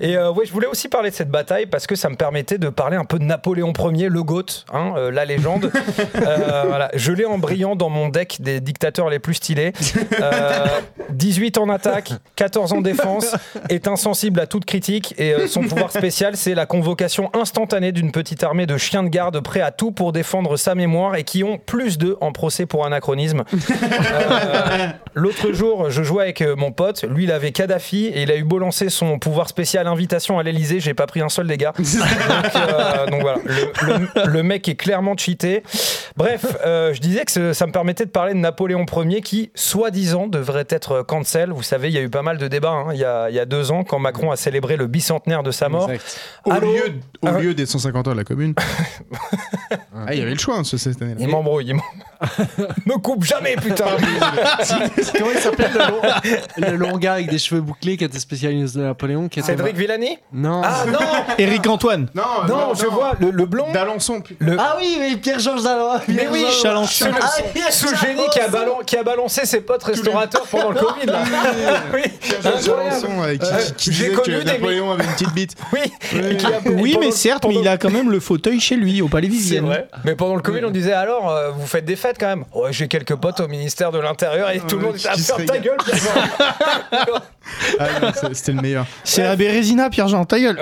Et 0.00 0.16
euh, 0.16 0.32
ouais, 0.32 0.46
je 0.46 0.52
voulais 0.52 0.66
aussi 0.66 0.88
parler 0.88 1.10
de 1.10 1.14
cette 1.14 1.30
bataille 1.30 1.66
parce 1.66 1.86
que 1.86 1.94
ça 1.94 2.08
me 2.08 2.16
permettait 2.16 2.58
de 2.58 2.68
parler 2.68 2.96
un 2.96 3.04
peu 3.04 3.18
de 3.18 3.24
Napoléon 3.24 3.72
Ier, 3.92 4.08
le 4.08 4.22
GOAT, 4.22 4.64
hein, 4.72 4.94
euh, 4.96 5.10
la 5.10 5.24
légende. 5.24 5.70
Euh, 6.14 6.64
voilà. 6.66 6.90
Je 6.94 7.12
l'ai 7.12 7.24
en 7.24 7.38
brillant 7.38 7.76
dans 7.76 7.88
mon 7.88 8.08
deck 8.08 8.38
des 8.40 8.60
dictateurs 8.60 9.10
les 9.10 9.18
plus 9.18 9.34
stylés. 9.34 9.72
Euh, 10.20 10.66
18 11.10 11.58
en 11.58 11.68
attaque, 11.68 12.12
14 12.36 12.72
en 12.72 12.80
défense, 12.80 13.34
est 13.68 13.88
insensible 13.88 14.40
à 14.40 14.46
toute 14.46 14.64
critique 14.64 15.14
et 15.18 15.34
euh, 15.34 15.46
son 15.46 15.62
pouvoir 15.62 15.90
spécial, 15.90 16.36
c'est 16.36 16.54
la 16.54 16.66
convocation 16.74 17.30
instantanée 17.34 17.92
d'une 17.92 18.10
petite 18.10 18.42
armée 18.42 18.66
de 18.66 18.76
chiens 18.76 19.04
de 19.04 19.08
garde 19.08 19.38
prêts 19.40 19.60
à 19.60 19.70
tout 19.70 19.92
pour 19.92 20.10
défendre 20.12 20.56
sa 20.56 20.74
mémoire 20.74 21.14
et 21.14 21.22
qui 21.22 21.44
ont 21.44 21.56
plus 21.58 21.98
d'eux 21.98 22.16
en 22.20 22.32
procès 22.32 22.66
pour 22.66 22.84
anachronisme. 22.84 23.44
Euh, 24.14 24.88
L'autre 25.14 25.52
jour, 25.52 25.90
je 25.90 26.02
jouais 26.02 26.24
avec 26.24 26.40
euh, 26.40 26.56
mon 26.56 26.72
pote. 26.72 27.04
Lui, 27.04 27.24
il 27.24 27.32
avait 27.32 27.52
Kadhafi 27.52 28.06
et 28.06 28.22
il 28.22 28.30
a 28.32 28.36
eu 28.36 28.42
beau 28.44 28.58
lancer 28.58 28.88
son 28.88 29.18
pouvoir 29.18 29.48
spécial 29.48 29.86
invitation 29.86 30.38
à 30.38 30.42
l'Elysée. 30.42 30.80
J'ai 30.80 30.94
pas 30.94 31.06
pris 31.06 31.20
un 31.20 31.28
seul 31.28 31.46
dégât. 31.46 31.72
donc, 31.78 31.86
euh, 32.56 33.06
donc 33.06 33.20
voilà, 33.22 33.38
le, 33.44 33.86
le- 34.24 34.26
le 34.30 34.42
mec 34.42 34.68
est 34.68 34.74
clairement 34.74 35.16
cheaté. 35.16 35.62
Bref, 36.16 36.44
euh, 36.66 36.92
je 36.94 37.00
disais 37.00 37.24
que 37.24 37.30
ce- 37.32 37.52
ça 37.52 37.66
me 37.66 37.72
permettait 37.72 38.06
de 38.06 38.10
parler 38.10 38.32
de 38.34 38.38
Napoléon 38.38 38.84
Ier 39.04 39.20
qui, 39.20 39.50
soi-disant, 39.54 40.26
devrait 40.26 40.66
être 40.68 41.02
cancel. 41.02 41.50
Vous 41.52 41.62
savez, 41.62 41.88
il 41.88 41.94
y 41.94 41.98
a 41.98 42.02
eu 42.02 42.10
pas 42.10 42.22
mal 42.22 42.38
de 42.38 42.48
débats 42.48 42.70
hein, 42.70 42.86
il, 42.92 42.98
y 42.98 43.04
a, 43.04 43.28
il 43.30 43.36
y 43.36 43.40
a 43.40 43.46
deux 43.46 43.70
ans 43.70 43.84
quand 43.84 43.98
Macron 44.00 44.30
a 44.32 44.36
célébré 44.36 44.76
le 44.76 44.86
bicentenaire 44.88 45.42
de 45.42 45.50
sa 45.52 45.68
mort. 45.68 45.90
Exact. 45.90 46.20
Lieu, 46.64 46.94
au 47.22 47.26
Ah. 47.28 47.38
lieu 47.40 47.54
des 47.54 47.66
150 47.66 48.06
heures 48.08 48.14
de 48.14 48.18
la 48.18 48.24
commune. 48.24 48.54
ah, 49.94 50.12
il 50.14 50.18
y 50.18 50.22
avait 50.22 50.32
le 50.32 50.38
choix 50.38 50.58
hein, 50.58 50.64
ce- 50.64 50.76
cette 50.76 51.00
année-là. 51.02 51.18
Il 51.20 51.28
m'embrouille. 51.28 51.66
il 51.68 51.74
m'em- 51.74 51.82
Me 52.86 52.96
coupe 52.98 53.24
jamais, 53.24 53.56
putain. 53.56 53.84
Comment 55.18 55.30
il 55.34 55.38
s'appelle 55.40 55.70
le 55.72 55.78
long, 55.80 56.70
le 56.70 56.76
long 56.76 56.98
gars 56.98 57.14
avec 57.14 57.28
des 57.30 57.38
cheveux 57.38 57.60
bouclés 57.60 57.96
qui 57.96 58.04
était 58.04 58.18
spécialiste 58.18 58.76
de 58.76 58.82
Napoléon 58.82 59.28
qui 59.28 59.40
était- 59.40 59.48
Cédric 59.52 59.76
Villani 59.76 60.18
Non. 60.32 60.62
Ah 60.64 60.84
non 60.86 60.98
Eric 61.38 61.66
Antoine. 61.66 62.08
Non, 62.14 62.22
Non, 62.48 62.74
je 62.74 62.86
vois 62.86 63.12
le, 63.20 63.30
le 63.30 63.46
blond. 63.46 63.66
D'Alençon. 63.72 64.22
Le, 64.38 64.56
Ah 64.58 64.76
oui, 64.78 64.96
mais 64.98 65.16
Pierre-Georges 65.16 65.62
Dallon. 65.62 66.00
Mais 66.08 66.28
oui, 66.30 66.44
Chalençon. 66.62 67.06
Ah, 67.20 67.28
ce 67.70 67.86
génie 67.96 68.22
qui 68.32 68.40
a, 68.40 68.48
ballon- 68.48 68.78
qui 68.84 68.96
a 68.96 69.02
balancé 69.02 69.46
ses 69.46 69.60
potes 69.60 69.82
restaurateurs 69.84 70.46
pendant 70.50 70.70
le 70.70 70.80
Covid. 70.80 71.06
Là. 71.06 71.22
oui. 71.92 72.02
D'Alençon, 72.42 72.76
qui, 73.38 73.46
Euh, 73.46 73.58
qui 73.76 73.90
disait 73.90 74.10
connu 74.10 74.38
que 74.38 74.42
des 74.44 74.52
Napoléon 74.52 74.90
avait 74.92 75.04
une 75.04 75.10
petite 75.12 75.32
bite. 75.34 75.54
oui. 75.72 75.80
Et 76.14 76.36
qui 76.36 76.46
a- 76.46 76.60
Oui, 76.66 76.92
pendant- 76.94 77.06
mais 77.06 77.12
certes, 77.12 77.44
mais 77.48 77.54
il 77.56 77.68
a 77.68 77.76
quand 77.78 77.90
même 77.90 78.10
le 78.10 78.20
fauteuil 78.20 78.60
chez 78.60 78.76
lui, 78.76 79.02
au 79.02 79.08
Palais 79.08 79.28
C'est 79.28 79.32
Vivienne. 79.34 79.64
vrai. 79.66 79.88
Mais 80.04 80.14
pendant 80.14 80.36
le 80.36 80.42
Covid, 80.42 80.64
on 80.64 80.70
disait 80.70 80.92
alors, 80.92 81.30
euh, 81.30 81.50
vous 81.50 81.66
faites 81.66 81.84
des 81.84 81.96
fêtes 81.96 82.13
quand 82.18 82.26
même 82.26 82.44
Ouais, 82.54 82.72
j'ai 82.72 82.88
quelques 82.88 83.16
potes 83.16 83.40
au 83.40 83.48
ministère 83.48 83.92
de 83.92 83.98
l'Intérieur 83.98 84.50
et 84.50 84.60
tout 84.60 84.76
le 84.76 84.82
monde 84.82 84.96
ah, 85.08 85.14
qui 85.14 85.20
se 85.20 85.32
ferme 85.32 85.44
ta 85.46 85.58
gueule, 85.58 85.76
Pierre-Jean. 85.84 87.20
Ah, 87.78 88.12
c'était 88.32 88.52
le 88.52 88.62
meilleur. 88.62 88.86
C'est 89.04 89.22
la 89.22 89.36
Bérésina, 89.36 89.90
Pierre-Jean, 89.90 90.24
ta 90.24 90.40
gueule. 90.40 90.58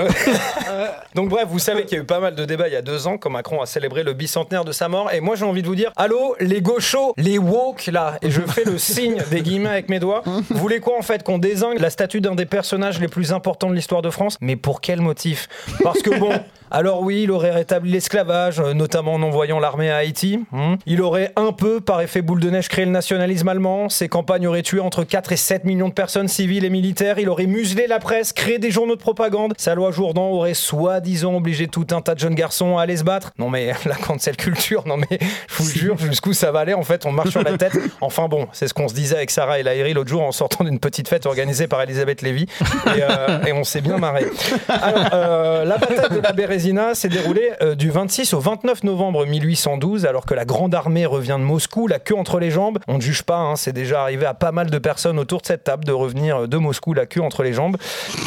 Donc 1.15 1.29
bref, 1.29 1.47
vous 1.49 1.59
savez 1.59 1.85
qu'il 1.85 1.97
y 1.97 2.01
a 2.01 2.03
eu 2.03 2.07
pas 2.07 2.21
mal 2.21 2.35
de 2.35 2.45
débats 2.45 2.69
il 2.69 2.73
y 2.73 2.77
a 2.77 2.83
deux 2.83 3.07
ans 3.07 3.19
quand 3.19 3.29
Macron 3.29 3.61
a 3.61 3.67
célébré 3.67 4.03
le 4.03 4.15
bicentenaire 4.15 4.65
de 4.65 4.73
sa 4.73 4.89
mort. 4.89 5.13
Et 5.13 5.21
moi 5.21 5.37
j'ai 5.37 5.45
envie 5.45 5.63
de 5.63 5.67
vous 5.67 5.75
dire, 5.75 5.93
allô 5.97 6.35
les 6.41 6.63
gauchos, 6.63 7.13
les 7.17 7.39
woke 7.39 7.87
là, 7.87 8.19
et 8.23 8.31
je 8.31 8.41
fais 8.41 8.65
le 8.65 8.79
signe 8.79 9.23
des 9.31 9.43
guillemets 9.43 9.69
avec 9.69 9.89
mes 9.89 9.99
doigts. 9.99 10.23
Vous 10.25 10.59
voulez 10.59 10.81
quoi 10.81 10.99
en 10.99 11.03
fait 11.03 11.23
Qu'on 11.23 11.39
désigne 11.39 11.79
la 11.79 11.91
statue 11.91 12.21
d'un 12.21 12.35
des 12.35 12.47
personnages 12.47 12.99
les 12.99 13.09
plus 13.09 13.33
importants 13.33 13.69
de 13.69 13.75
l'histoire 13.75 14.03
de 14.03 14.11
France? 14.11 14.39
Mais 14.41 14.57
pour 14.57 14.81
quel 14.81 15.01
motif? 15.01 15.49
Parce 15.83 16.01
que 16.03 16.19
bon... 16.19 16.33
Alors 16.75 17.03
oui, 17.03 17.25
il 17.25 17.31
aurait 17.31 17.51
rétabli 17.51 17.93
l'esclavage, 17.93 18.59
euh, 18.59 18.73
notamment 18.73 19.13
en 19.13 19.23
envoyant 19.23 19.61
l'armée 19.61 19.91
à 19.91 19.99
Haïti. 19.99 20.43
Hmm. 20.53 20.77
Il 20.87 21.03
aurait 21.03 21.31
un 21.37 21.53
peu, 21.53 21.83
par 21.83 22.01
effet 22.01 22.23
boule 22.23 22.41
de 22.41 22.49
neige, 22.49 22.69
créé 22.69 22.87
le 22.87 22.91
nationalisme 22.91 23.47
allemand. 23.47 23.91
Ses 23.91 24.09
campagnes 24.09 24.47
auraient 24.47 24.63
tué 24.63 24.81
entre 24.81 25.05
4 25.05 25.33
et 25.33 25.37
7 25.37 25.67
millions 25.67 25.91
de 25.91 25.93
personnes 25.93 26.29
civiles 26.29 26.65
et 26.65 26.71
militaires. 26.71 27.19
Il 27.19 27.29
aurait 27.29 27.45
muselé 27.45 27.87
la 27.87 27.99
presse, 27.99 28.33
créé 28.33 28.59
des 28.59 28.71
journaux 28.71 28.97
de 28.97 29.01
propagande. 29.03 29.53
Sa 29.59 29.75
loi 29.75 29.91
Jourdan 29.91 30.31
aurait 30.31 30.55
soi-disant 30.55 31.35
obligé 31.35 31.69
tout 31.69 31.87
un 31.91 32.01
tas 32.01 32.15
de 32.15 32.21
jeunes 32.21 32.35
garçons 32.35 32.79
à 32.79 32.85
aller 32.85 32.97
se 32.97 33.05
battre. 33.05 33.33
Non 33.39 33.51
mais 33.51 33.73
la 33.85 33.97
cancel 33.97 34.39
culture, 34.39 34.85
non 34.87 34.97
mais 34.97 35.19
je 35.21 35.63
vous 35.63 35.69
jure 35.69 35.99
jusqu'où 35.99 36.33
ça 36.33 36.53
va 36.53 36.61
aller. 36.61 36.73
En 36.73 36.85
fait, 36.85 37.05
on 37.05 37.13
marche 37.13 37.31
sur 37.31 37.43
la 37.43 37.59
tête. 37.59 37.77
Enfin 38.01 38.29
bon, 38.29 38.49
c'est 38.53 38.67
ce 38.67 38.73
qu'on 38.73 38.89
se 38.89 38.95
disait 38.95 39.17
avec 39.17 39.31
Sarah 39.31 39.59
et 39.59 39.63
Lahiri 39.63 39.93
l'autre 39.93 40.09
jour 40.09 40.23
en 40.23 40.33
sortant 40.33 40.65
d'une 40.65 40.79
petite 40.79 41.09
fête 41.09 41.27
organisée 41.27 41.67
par 41.67 41.83
Elisabeth 41.83 42.23
Lévy. 42.23 42.47
Et, 42.87 43.03
euh, 43.03 43.45
et 43.45 43.53
on 43.53 43.63
s'est 43.63 43.83
bien 43.83 43.99
marré. 43.99 44.25
Alors, 44.69 45.09
euh, 45.13 45.65
la 45.65 45.77
bataille 45.77 46.17
de 46.17 46.23
la 46.23 46.33
Bérésina 46.63 46.95
s'est 46.95 47.09
déroulée 47.09 47.51
euh, 47.61 47.75
du 47.75 47.91
26 47.91 48.35
au 48.35 48.39
29 48.39 48.85
novembre 48.85 49.27
1812, 49.27 50.07
alors 50.07 50.25
que 50.25 50.33
la 50.33 50.45
grande 50.45 50.77
armée 50.77 51.07
revient 51.07 51.37
de 51.41 51.45
Moscou, 51.45 51.89
la 51.89 51.99
queue 51.99 52.15
entre 52.15 52.39
les 52.39 52.53
jambes. 52.53 52.79
On 52.87 52.99
ne 52.99 53.01
juge 53.01 53.25
pas, 53.25 53.39
hein, 53.39 53.57
c'est 53.57 53.73
déjà 53.73 54.03
arrivé 54.03 54.27
à 54.27 54.35
pas 54.35 54.53
mal 54.53 54.71
de 54.71 54.79
personnes 54.79 55.19
autour 55.19 55.41
de 55.41 55.47
cette 55.47 55.65
table 55.65 55.85
de 55.85 55.91
revenir 55.91 56.47
de 56.47 56.57
Moscou, 56.59 56.95
la 56.95 57.07
queue 57.07 57.21
entre 57.21 57.43
les 57.43 57.53
jambes. 57.53 57.77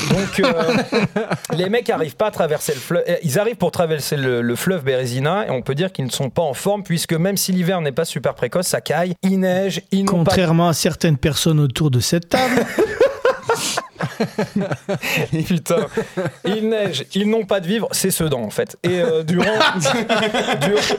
Donc, 0.09 0.41
euh, 0.41 0.73
les 1.53 1.69
mecs 1.69 1.89
arrivent 1.89 2.17
pas 2.17 2.27
à 2.27 2.31
traverser 2.31 2.73
le 2.73 2.79
fleuve. 2.81 3.03
euh, 3.07 3.15
Ils 3.23 3.39
arrivent 3.39 3.55
pour 3.55 3.71
traverser 3.71 4.17
le, 4.17 4.41
le 4.41 4.55
fleuve 4.57 4.83
Bérésina, 4.83 5.47
et 5.47 5.51
on 5.51 5.61
peut 5.61 5.75
dire 5.75 5.93
qu'ils 5.93 6.05
ne 6.05 6.11
sont 6.11 6.29
pas 6.29 6.41
en 6.41 6.53
forme, 6.53 6.83
puisque 6.83 7.13
même 7.13 7.37
si 7.37 7.53
l'hiver 7.53 7.79
n'est 7.79 7.93
pas 7.93 8.03
super 8.05 8.33
précoce, 8.35 8.67
ça 8.67 8.81
caille, 8.81 9.13
il 9.23 9.39
neige, 9.39 9.81
ils 9.91 9.99
n'ont 10.03 10.11
pas 10.11 10.31
Contrairement 10.31 10.67
à 10.67 10.73
certaines 10.73 11.17
personnes 11.17 11.61
autour 11.61 11.89
de 11.89 12.01
cette 12.01 12.27
table. 12.27 12.65
Putain, 15.47 15.87
il 16.45 16.69
neige, 16.69 17.05
ils 17.13 17.29
n'ont 17.29 17.45
pas 17.45 17.59
de 17.59 17.67
vivre, 17.67 17.87
c'est 17.91 18.11
Sedan 18.11 18.41
en 18.43 18.49
fait. 18.49 18.77
Et 18.83 18.99
euh, 19.01 19.23
durant, 19.23 19.45
dur- 20.61 20.97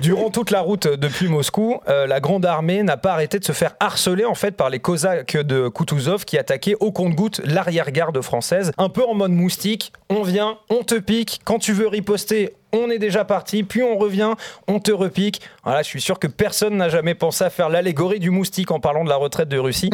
durant 0.00 0.30
toute 0.30 0.50
la 0.50 0.60
route 0.60 0.86
depuis 0.86 1.28
Moscou, 1.28 1.80
euh, 1.88 2.06
la 2.06 2.20
grande 2.20 2.46
armée 2.46 2.82
n'a 2.82 2.96
pas 2.96 3.12
arrêté 3.12 3.38
de 3.38 3.44
se 3.44 3.52
faire 3.52 3.74
harceler 3.80 4.24
en 4.24 4.34
fait 4.34 4.52
par 4.52 4.70
les 4.70 4.78
Cosaques 4.78 5.36
de 5.36 5.68
Kutuzov 5.68 6.24
qui 6.24 6.38
attaquaient 6.38 6.76
au 6.80 6.92
compte-goutte 6.92 7.40
l'arrière-garde 7.44 8.20
française, 8.22 8.72
un 8.78 8.88
peu 8.88 9.04
en 9.04 9.14
mode 9.14 9.32
moustique. 9.32 9.92
On 10.08 10.22
vient, 10.22 10.58
on 10.70 10.82
te 10.82 10.94
pique, 10.96 11.40
quand 11.44 11.58
tu 11.58 11.72
veux 11.72 11.86
riposter. 11.88 12.54
On 12.72 12.90
est 12.90 12.98
déjà 12.98 13.24
parti, 13.24 13.62
puis 13.62 13.82
on 13.82 13.98
revient, 13.98 14.34
on 14.68 14.78
te 14.78 14.92
repique. 14.92 15.40
Voilà, 15.64 15.82
je 15.82 15.88
suis 15.88 16.00
sûr 16.00 16.18
que 16.18 16.26
personne 16.26 16.76
n'a 16.76 16.88
jamais 16.88 17.14
pensé 17.14 17.44
à 17.44 17.50
faire 17.50 17.68
l'allégorie 17.68 18.20
du 18.20 18.30
moustique 18.30 18.70
en 18.70 18.80
parlant 18.80 19.04
de 19.04 19.08
la 19.08 19.16
retraite 19.16 19.48
de 19.48 19.58
Russie. 19.58 19.90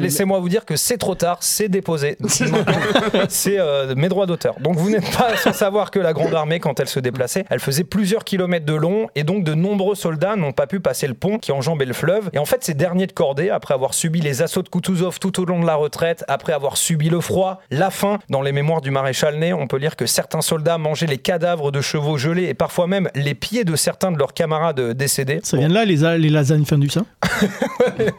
Laissez-moi 0.00 0.38
vous 0.38 0.48
dire 0.48 0.64
que 0.64 0.76
c'est 0.76 0.98
trop 0.98 1.14
tard, 1.14 1.38
c'est 1.40 1.68
déposé. 1.68 2.16
c'est 3.28 3.58
euh, 3.58 3.94
mes 3.96 4.08
droits 4.08 4.26
d'auteur. 4.26 4.54
Donc 4.60 4.76
vous 4.76 4.90
n'êtes 4.90 5.10
pas 5.16 5.36
sans 5.36 5.52
savoir 5.52 5.90
que 5.90 5.98
la 5.98 6.12
grande 6.12 6.34
armée, 6.34 6.60
quand 6.60 6.80
elle 6.80 6.88
se 6.88 7.00
déplaçait, 7.00 7.44
elle 7.50 7.60
faisait 7.60 7.84
plusieurs 7.84 8.24
kilomètres 8.24 8.66
de 8.66 8.74
long 8.74 9.08
et 9.14 9.24
donc 9.24 9.44
de 9.44 9.54
nombreux 9.54 9.94
soldats 9.94 10.36
n'ont 10.36 10.52
pas 10.52 10.66
pu 10.66 10.80
passer 10.80 11.06
le 11.06 11.14
pont 11.14 11.38
qui 11.38 11.52
enjambait 11.52 11.84
le 11.84 11.92
fleuve. 11.92 12.30
Et 12.32 12.38
en 12.38 12.44
fait, 12.44 12.64
ces 12.64 12.74
derniers 12.74 13.06
de 13.06 13.12
cordée, 13.12 13.50
après 13.50 13.74
avoir 13.74 13.94
subi 13.94 14.20
les 14.20 14.42
assauts 14.42 14.62
de 14.62 14.68
Kutuzov 14.68 15.18
tout 15.18 15.40
au 15.40 15.44
long 15.44 15.60
de 15.60 15.66
la 15.66 15.74
retraite, 15.74 16.24
après 16.28 16.52
avoir 16.52 16.76
subi 16.76 17.10
le 17.10 17.20
froid, 17.20 17.60
la 17.70 17.90
faim, 17.90 18.18
dans 18.30 18.42
les 18.42 18.52
mémoires 18.52 18.80
du 18.80 18.90
maréchal 18.90 19.38
Ney, 19.38 19.52
on 19.52 19.66
peut 19.66 19.78
lire 19.78 19.96
que 19.96 20.06
certains 20.06 20.42
soldats 20.42 20.78
mangeaient 20.78 21.06
les 21.06 21.18
cadavres 21.24 21.72
de 21.72 21.80
chevaux 21.80 22.16
gelés 22.18 22.44
et 22.44 22.54
parfois 22.54 22.86
même 22.86 23.08
les 23.16 23.34
pieds 23.34 23.64
de 23.64 23.74
certains 23.74 24.12
de 24.12 24.18
leurs 24.18 24.34
camarades 24.34 24.80
décédés. 24.92 25.40
Ça 25.42 25.56
vient 25.56 25.68
de 25.68 25.74
là, 25.74 25.84
les, 25.84 26.28
lasagnes 26.30 26.64
fin 26.64 26.78
du 26.78 26.88
sein? 26.88 27.04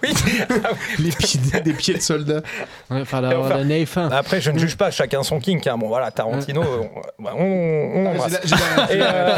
Oui. 0.03 0.09
Les 0.99 1.09
pieds, 1.11 1.39
des 1.63 1.73
pieds 1.73 1.93
de 1.95 2.01
soldats. 2.01 2.41
Enfin, 2.89 3.21
fin. 3.85 4.09
Après, 4.09 4.41
je 4.41 4.51
ne 4.51 4.57
juge 4.59 4.75
pas, 4.77 4.91
chacun 4.91 5.23
son 5.23 5.39
kink. 5.39 5.65
hein. 5.67 5.77
Bon, 5.77 5.87
voilà, 5.87 6.11
Tarantino, 6.11 6.63
on, 7.19 8.05
Ah, 8.19 8.27
la- 8.29 8.93
Et, 8.95 9.01
euh, 9.01 9.35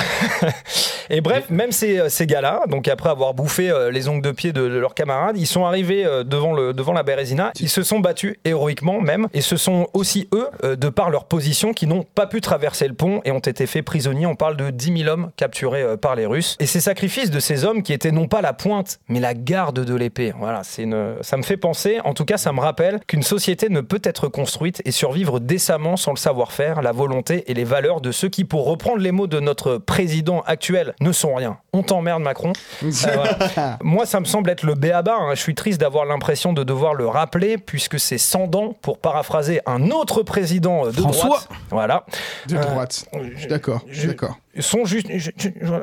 et 1.10 1.22
bref, 1.22 1.50
même 1.50 1.72
ces, 1.72 2.10
ces 2.10 2.28
gars-là, 2.28 2.62
donc 2.68 2.88
après 2.88 3.10
avoir 3.10 3.34
bouffé 3.34 3.70
euh, 3.70 3.92
les 3.92 4.08
ongles 4.08 4.22
de 4.24 4.32
pied 4.32 4.54
de, 4.54 4.62
de 4.68 4.78
leurs 4.78 4.94
camarades, 4.94 5.38
ils 5.38 5.48
sont 5.48 5.66
arrivés 5.66 6.06
euh, 6.06 6.24
devant, 6.24 6.54
le, 6.54 6.74
devant 6.74 6.94
la 6.94 7.04
Bérésina, 7.04 7.52
ils 7.60 7.70
se 7.70 7.84
sont 7.84 8.00
battus 8.00 8.36
héroïquement 8.46 9.02
même, 9.02 9.28
et 9.34 9.42
ce 9.42 9.58
sont 9.58 9.88
aussi 9.94 10.28
eux, 10.34 10.48
euh, 10.64 10.76
de 10.76 10.90
par 10.90 11.10
leur 11.10 11.26
position, 11.26 11.74
qui 11.74 11.88
n'ont 11.88 12.04
pas 12.04 12.28
pu 12.28 12.42
traverser 12.42 12.88
le 12.88 12.94
pont 12.94 13.22
et 13.26 13.32
ont 13.32 13.40
été 13.40 13.57
faits 13.66 13.84
prisonniers. 13.84 14.26
On 14.26 14.36
parle 14.36 14.58
de 14.58 14.70
10 14.70 15.04
000 15.04 15.10
hommes 15.10 15.32
capturés 15.36 15.82
euh, 15.82 15.98
par 15.98 16.16
les 16.16 16.26
Russes. 16.26 16.56
Et 16.60 16.66
ces 16.66 16.80
sacrifices 16.80 17.32
de 17.32 17.40
ces 17.40 17.66
hommes 17.66 17.84
qui 17.84 17.94
étaient 17.94 18.12
non 18.12 18.28
pas 18.28 18.42
la 18.42 18.54
pointe, 18.54 19.00
mais 19.08 19.20
la 19.20 19.34
garde 19.34 19.84
de 19.84 19.96
l'épée. 19.96 20.34
Voilà, 20.38 20.62
ça 20.64 21.38
me 21.38 21.44
fait 21.44 21.58
penser, 21.58 22.00
en 22.04 22.14
tout 22.14 22.26
cas 22.26 22.38
ça 22.38 22.54
me 22.54 22.60
rappelle 22.60 23.00
qu'une 23.08 23.24
société 23.24 23.70
ne 23.70 23.82
peut 23.82 24.02
être 24.04 24.28
construite 24.28 24.82
et 24.86 24.92
survivre 24.92 25.40
décemment 25.40 25.98
sans 25.98 26.12
le 26.12 26.18
savoir-faire, 26.18 26.82
la 26.82 26.92
volonté 26.92 27.50
et 27.50 27.54
les 27.54 27.64
valeurs 27.64 28.02
de 28.02 28.12
ceux 28.12 28.30
qui, 28.30 28.44
pour 28.44 28.66
reprendre 28.66 29.00
les 29.00 29.12
mots 29.12 29.28
de 29.28 29.40
notre 29.40 29.78
président 29.78 30.42
actuel, 30.42 30.94
ne 31.02 31.12
sont 31.12 31.34
rien. 31.36 31.58
On 31.78 31.84
t'emmerde 31.84 32.24
Macron. 32.24 32.54
Euh, 32.84 32.90
voilà. 33.14 33.78
Moi 33.84 34.06
ça 34.08 34.20
me 34.20 34.26
semble 34.26 34.50
être 34.50 34.64
le 34.64 34.74
béaba. 34.74 35.16
hein. 35.20 35.36
Je 35.36 35.40
suis 35.42 35.54
triste 35.54 35.80
d'avoir 35.80 36.06
l'impression 36.06 36.52
de 36.54 36.64
devoir 36.64 36.96
le 36.96 37.08
rappeler 37.08 37.58
puisque 37.60 38.00
c'est 38.00 38.18
sans 38.18 38.48
dents, 38.48 38.74
pour 38.82 38.98
paraphraser 38.98 39.62
un 39.68 39.92
autre 39.92 40.24
président 40.24 40.86
euh, 40.86 40.92
de 40.92 41.02
François. 41.02 41.26
droite. 41.28 41.50
Voilà. 41.70 42.04
De 42.48 42.56
Euh, 42.58 42.62
droite. 42.62 43.06
Je 43.36 43.38
suis 43.40 43.48
d'accord. 43.48 43.82
Je 43.90 44.00
suis 44.00 44.08
d'accord. 44.08 44.38
Sont, 44.60 44.86
ju- 44.86 45.04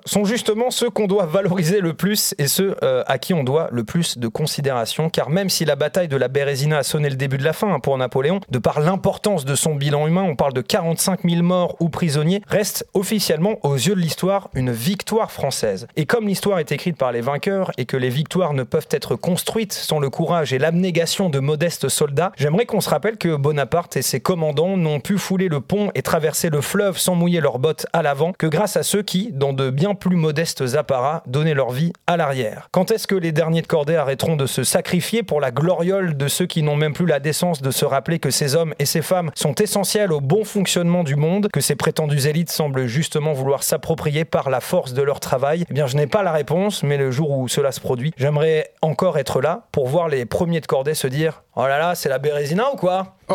sont 0.04 0.24
justement 0.24 0.70
ceux 0.70 0.90
qu'on 0.90 1.06
doit 1.06 1.26
valoriser 1.26 1.80
le 1.80 1.94
plus 1.94 2.34
et 2.38 2.46
ceux 2.46 2.76
euh, 2.82 3.02
à 3.06 3.18
qui 3.18 3.34
on 3.34 3.44
doit 3.44 3.68
le 3.72 3.84
plus 3.84 4.18
de 4.18 4.28
considération. 4.28 5.10
Car 5.10 5.30
même 5.30 5.48
si 5.50 5.64
la 5.64 5.76
bataille 5.76 6.08
de 6.08 6.16
la 6.16 6.28
Bérésina 6.28 6.78
a 6.78 6.82
sonné 6.82 7.08
le 7.10 7.16
début 7.16 7.38
de 7.38 7.44
la 7.44 7.52
fin 7.52 7.72
hein, 7.72 7.80
pour 7.80 7.96
Napoléon, 7.98 8.40
de 8.50 8.58
par 8.58 8.80
l'importance 8.80 9.44
de 9.44 9.54
son 9.54 9.74
bilan 9.74 10.06
humain, 10.06 10.22
on 10.22 10.36
parle 10.36 10.52
de 10.52 10.60
45 10.60 11.20
000 11.28 11.42
morts 11.42 11.76
ou 11.80 11.88
prisonniers, 11.88 12.42
reste 12.48 12.86
officiellement 12.94 13.58
aux 13.62 13.74
yeux 13.74 13.94
de 13.94 14.00
l'histoire 14.00 14.48
une 14.54 14.70
victoire 14.72 15.30
française. 15.30 15.86
Et 15.96 16.06
comme 16.06 16.26
l'histoire 16.26 16.58
est 16.58 16.72
écrite 16.72 16.96
par 16.96 17.12
les 17.12 17.20
vainqueurs 17.20 17.70
et 17.78 17.84
que 17.84 17.96
les 17.96 18.08
victoires 18.08 18.54
ne 18.54 18.62
peuvent 18.62 18.88
être 18.90 19.16
construites 19.16 19.72
sans 19.72 19.98
le 19.98 20.10
courage 20.10 20.52
et 20.52 20.58
l'abnégation 20.58 21.28
de 21.30 21.38
modestes 21.38 21.88
soldats, 21.88 22.32
j'aimerais 22.36 22.66
qu'on 22.66 22.80
se 22.80 22.90
rappelle 22.90 23.16
que 23.16 23.36
Bonaparte 23.36 23.96
et 23.96 24.02
ses 24.02 24.20
commandants 24.20 24.76
n'ont 24.76 25.00
pu 25.00 25.18
fouler 25.18 25.48
le 25.48 25.60
pont 25.60 25.90
et 25.94 26.02
traverser 26.02 26.50
le 26.50 26.60
fleuve 26.60 26.98
sans 26.98 27.14
mouiller 27.14 27.40
leurs 27.40 27.58
bottes 27.58 27.86
à 27.92 28.02
l'avant 28.02 28.32
que 28.32 28.46
grâce 28.46 28.63
à 28.64 28.82
ceux 28.82 29.02
qui, 29.02 29.30
dans 29.32 29.52
de 29.52 29.70
bien 29.70 29.94
plus 29.94 30.16
modestes 30.16 30.74
apparats, 30.74 31.22
donnaient 31.26 31.54
leur 31.54 31.70
vie 31.70 31.92
à 32.06 32.16
l'arrière. 32.16 32.68
Quand 32.72 32.90
est-ce 32.90 33.06
que 33.06 33.14
les 33.14 33.30
derniers 33.30 33.62
de 33.62 33.66
cordée 33.66 33.96
arrêteront 33.96 34.36
de 34.36 34.46
se 34.46 34.64
sacrifier 34.64 35.22
pour 35.22 35.40
la 35.40 35.50
gloriole 35.50 36.16
de 36.16 36.28
ceux 36.28 36.46
qui 36.46 36.62
n'ont 36.62 36.76
même 36.76 36.94
plus 36.94 37.06
la 37.06 37.20
décence 37.20 37.62
de 37.62 37.70
se 37.70 37.84
rappeler 37.84 38.18
que 38.18 38.30
ces 38.30 38.54
hommes 38.54 38.74
et 38.78 38.86
ces 38.86 39.02
femmes 39.02 39.30
sont 39.34 39.54
essentiels 39.54 40.12
au 40.12 40.20
bon 40.20 40.44
fonctionnement 40.44 41.04
du 41.04 41.16
monde, 41.16 41.48
que 41.52 41.60
ces 41.60 41.76
prétendues 41.76 42.26
élites 42.26 42.50
semblent 42.50 42.86
justement 42.86 43.32
vouloir 43.32 43.62
s'approprier 43.62 44.24
par 44.24 44.50
la 44.50 44.60
force 44.60 44.94
de 44.94 45.02
leur 45.02 45.20
travail? 45.20 45.64
Eh 45.70 45.74
bien, 45.74 45.86
je 45.86 45.96
n'ai 45.96 46.06
pas 46.06 46.22
la 46.22 46.32
réponse, 46.32 46.82
mais 46.82 46.96
le 46.96 47.10
jour 47.10 47.30
où 47.30 47.48
cela 47.48 47.72
se 47.72 47.80
produit, 47.80 48.12
j'aimerais 48.16 48.72
encore 48.82 49.18
être 49.18 49.40
là 49.40 49.66
pour 49.72 49.88
voir 49.88 50.08
les 50.08 50.24
premiers 50.24 50.60
de 50.60 50.66
cordée 50.66 50.94
se 50.94 51.06
dire 51.06 51.42
Oh 51.56 51.66
là 51.68 51.78
là, 51.78 51.94
c'est 51.94 52.08
la 52.08 52.18
Bérésina 52.18 52.72
ou 52.72 52.76
quoi? 52.76 53.14
Oh, 53.28 53.34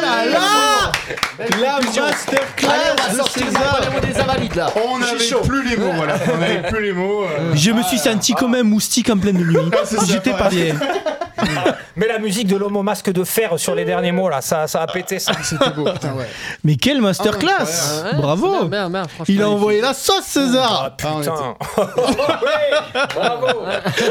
là 0.00 0.24
là! 0.24 0.92
La 1.60 1.78
masterclass 1.78 2.96
de 3.12 3.28
César. 3.28 3.80
Des 4.00 4.18
Avalides 4.18 4.59
là. 4.60 4.72
On 4.86 4.98
n'avait 4.98 5.18
plus 5.48 5.68
les 5.68 5.76
mots, 5.76 5.92
voilà. 5.94 6.14
On 6.32 6.38
n'avait 6.38 6.68
plus 6.68 6.82
les 6.82 6.92
mots. 6.92 7.24
euh. 7.24 7.52
Je 7.54 7.70
me 7.72 7.82
suis 7.82 7.98
senti 7.98 8.32
comme 8.34 8.54
un 8.54 8.62
moustique 8.62 9.10
en 9.10 9.16
pleine 9.18 9.38
nuit. 9.38 9.56
ça, 9.84 9.96
J'étais 10.08 10.32
pas 10.32 10.48
bien. 10.48 10.74
Mais 11.96 12.06
la 12.06 12.18
musique 12.18 12.46
de 12.46 12.56
l'homme 12.56 12.76
au 12.76 12.82
masque 12.82 13.10
de 13.10 13.24
fer 13.24 13.58
sur 13.58 13.74
les 13.74 13.84
derniers 13.84 14.12
mots, 14.12 14.28
là, 14.28 14.40
ça, 14.40 14.66
ça 14.66 14.82
a 14.82 14.86
pété 14.86 15.18
ça. 15.18 15.32
C'était 15.42 15.70
beau, 15.70 15.84
putain, 15.92 16.12
ouais. 16.14 16.26
Mais 16.64 16.76
quelle 16.76 17.00
masterclass 17.00 18.02
Ouais, 18.04 18.16
Bravo 18.16 18.52
c'est 18.62 18.68
bien, 18.68 18.88
bien, 18.88 18.90
bien, 18.90 19.08
franchement, 19.08 19.24
Il 19.34 19.42
a 19.42 19.48
envoyé 19.50 19.80
la 19.80 19.92
sauce 19.94 20.24
César 20.24 20.82
Ah, 20.86 20.90
Putain 20.96 21.20
Ouais, 21.20 23.04
Bravo 23.14 23.46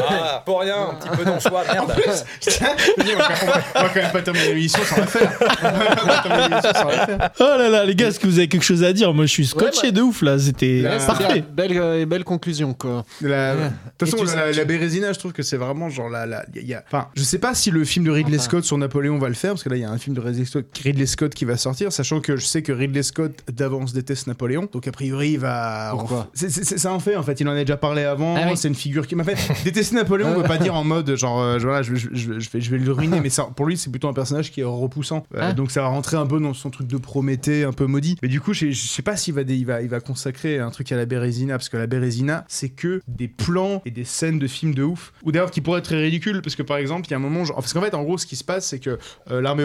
ah, 0.08 0.42
Pour 0.44 0.60
rien, 0.60 0.76
un 0.90 0.94
petit 0.94 1.08
peu 1.16 1.24
dans 1.24 1.40
soi, 1.40 1.62
merde 1.72 1.84
on 1.84 1.86
va, 1.86 1.94
on 1.96 3.18
va- 3.18 3.60
on 3.74 3.82
va 3.82 3.88
quand 3.88 3.94
même 4.02 4.12
pas 4.12 4.22
terminer 4.22 4.48
l'émission 4.54 4.80
sans 4.84 4.96
la 4.98 5.06
faire. 5.06 5.32
On 5.40 5.46
va 5.46 6.04
pas 6.06 6.22
terminer 6.22 6.48
l'émission 6.48 6.72
sans 6.74 6.88
la 6.88 7.06
faire. 7.06 7.30
Oh 7.40 7.58
là 7.58 7.68
là 7.68 7.84
les 7.84 7.94
gars, 7.94 8.08
est-ce 8.08 8.20
que 8.20 8.26
vous 8.26 8.38
avez 8.38 8.48
quelque 8.48 8.62
chose 8.64 8.82
à 8.84 8.92
dire 8.92 9.12
Moi 9.12 9.26
je 9.26 9.30
suis 9.32 9.46
scotché 9.46 9.86
Ouais, 9.88 9.92
de 9.92 10.02
ouf 10.02 10.22
là, 10.22 10.38
c'était 10.38 10.80
Là, 10.82 10.96
parfait. 11.06 11.42
Belle, 11.52 11.72
euh, 11.78 12.06
belle 12.06 12.24
conclusion, 12.24 12.74
quoi. 12.74 13.04
La- 13.20 13.54
De 13.54 13.60
toute 13.98 14.08
Et 14.08 14.10
façon, 14.10 14.26
sais- 14.26 14.36
la, 14.36 14.52
la 14.52 14.64
Bérésina, 14.64 15.12
je 15.12 15.18
trouve 15.18 15.32
que 15.32 15.42
c'est 15.42 15.56
vraiment 15.56 15.88
genre 15.88 16.08
la. 16.10 16.26
la 16.26 16.44
y 16.54 16.58
a- 16.58 16.62
y 16.62 16.74
a- 16.74 16.82
Enfin, 16.86 17.08
je 17.20 17.24
sais 17.26 17.38
pas 17.38 17.54
si 17.54 17.70
le 17.70 17.84
film 17.84 18.06
de 18.06 18.10
Ridley 18.10 18.38
Scott 18.38 18.64
sur 18.64 18.78
Napoléon 18.78 19.18
va 19.18 19.28
le 19.28 19.34
faire, 19.34 19.50
parce 19.52 19.62
que 19.62 19.68
là, 19.68 19.76
il 19.76 19.80
y 19.80 19.84
a 19.84 19.90
un 19.90 19.98
film 19.98 20.16
de 20.16 20.20
Ridley 20.22 20.46
Scott, 20.46 20.64
Ridley 20.82 21.04
Scott 21.04 21.34
qui 21.34 21.44
va 21.44 21.58
sortir, 21.58 21.92
sachant 21.92 22.20
que 22.20 22.36
je 22.36 22.44
sais 22.46 22.62
que 22.62 22.72
Ridley 22.72 23.02
Scott 23.02 23.32
d'avance 23.52 23.92
déteste 23.92 24.26
Napoléon, 24.26 24.68
donc 24.72 24.88
a 24.88 24.92
priori, 24.92 25.32
il 25.32 25.38
va. 25.38 25.90
Pourquoi 25.92 26.30
C'est- 26.32 26.48
c'est- 26.48 26.64
c'est- 26.64 26.78
Ça 26.78 26.92
en 26.94 26.98
fait, 27.00 27.16
en 27.16 27.22
fait, 27.22 27.38
il 27.40 27.46
en 27.48 27.52
a 27.52 27.60
déjà 27.60 27.76
parlé 27.76 28.04
avant, 28.04 28.36
Ah 28.36 28.46
oui. 28.48 28.56
c'est 28.56 28.68
une 28.68 28.74
figure 28.74 29.06
qui 29.06 29.16
m'a 29.16 29.24
fait. 29.24 29.36
Détester 29.64 29.96
Napoléon, 29.96 30.28
on 30.28 30.36
veut 30.40 30.42
pas 30.48 30.56
dire 30.70 30.74
en 30.74 30.82
mode 30.84 31.14
genre, 31.16 31.40
euh, 31.42 31.58
voilà, 31.58 31.82
je, 31.82 31.94
je- 31.94 32.08
je- 32.12 32.38
je 32.40 32.50
vais, 32.50 32.60
je 32.62 32.70
vais 32.70 32.78
le 32.78 32.92
ruiner, 32.92 33.20
mais 33.20 33.28
ça, 33.28 33.44
pour 33.54 33.66
lui, 33.66 33.76
c'est 33.76 33.90
plutôt 33.90 34.08
un 34.08 34.14
personnage 34.14 34.50
qui 34.50 34.62
est 34.62 34.64
repoussant. 34.64 35.24
Euh, 35.34 35.40
Ah. 35.42 35.52
Donc 35.52 35.70
ça 35.70 35.82
va 35.82 35.88
rentrer 35.88 36.16
un 36.16 36.26
peu 36.26 36.40
dans 36.40 36.54
son 36.54 36.70
truc 36.70 36.86
de 36.86 36.96
Prométhée, 36.96 37.64
un 37.64 37.72
peu 37.72 37.86
maudit. 37.86 38.16
Mais 38.22 38.28
du 38.28 38.40
coup, 38.40 38.54
je, 38.54 38.70
sais 38.72 39.02
pas 39.02 39.16
s'il 39.16 39.34
va, 39.34 39.42
dé- 39.44 39.56
il 39.56 39.66
va, 39.66 39.82
il 39.82 39.88
va 39.88 40.00
consacrer 40.00 40.58
un 40.58 40.70
truc 40.70 40.90
à 40.92 40.96
la 40.96 41.04
Bérésina, 41.06 41.54
parce 41.58 41.68
que 41.68 41.76
la 41.76 41.86
Bérésina, 41.86 42.44
c'est 42.48 42.68
que 42.68 43.02
des 43.08 43.26
plans 43.28 43.82
et 43.84 43.90
des 43.90 44.04
scènes 44.04 44.38
de 44.38 44.46
films 44.46 44.74
de 44.74 44.82
ouf. 44.84 45.12
Ou 45.24 45.32
d'ailleurs 45.32 45.50
qui 45.50 45.60
pourraient 45.60 45.80
être 45.80 45.86
très 45.86 46.00
ridicules, 46.02 46.40
parce 46.42 46.54
que 46.56 46.62
par 46.62 46.76
exemple, 46.78 47.06
a 47.14 47.18
un 47.18 47.20
moment, 47.20 47.44
genre, 47.44 47.56
parce 47.56 47.72
qu'en 47.72 47.80
fait, 47.80 47.94
en 47.94 48.02
gros, 48.02 48.18
ce 48.18 48.26
qui 48.26 48.36
se 48.36 48.44
passe, 48.44 48.66
c'est 48.66 48.78
que 48.78 48.98
euh, 49.30 49.40
l'armée, 49.40 49.64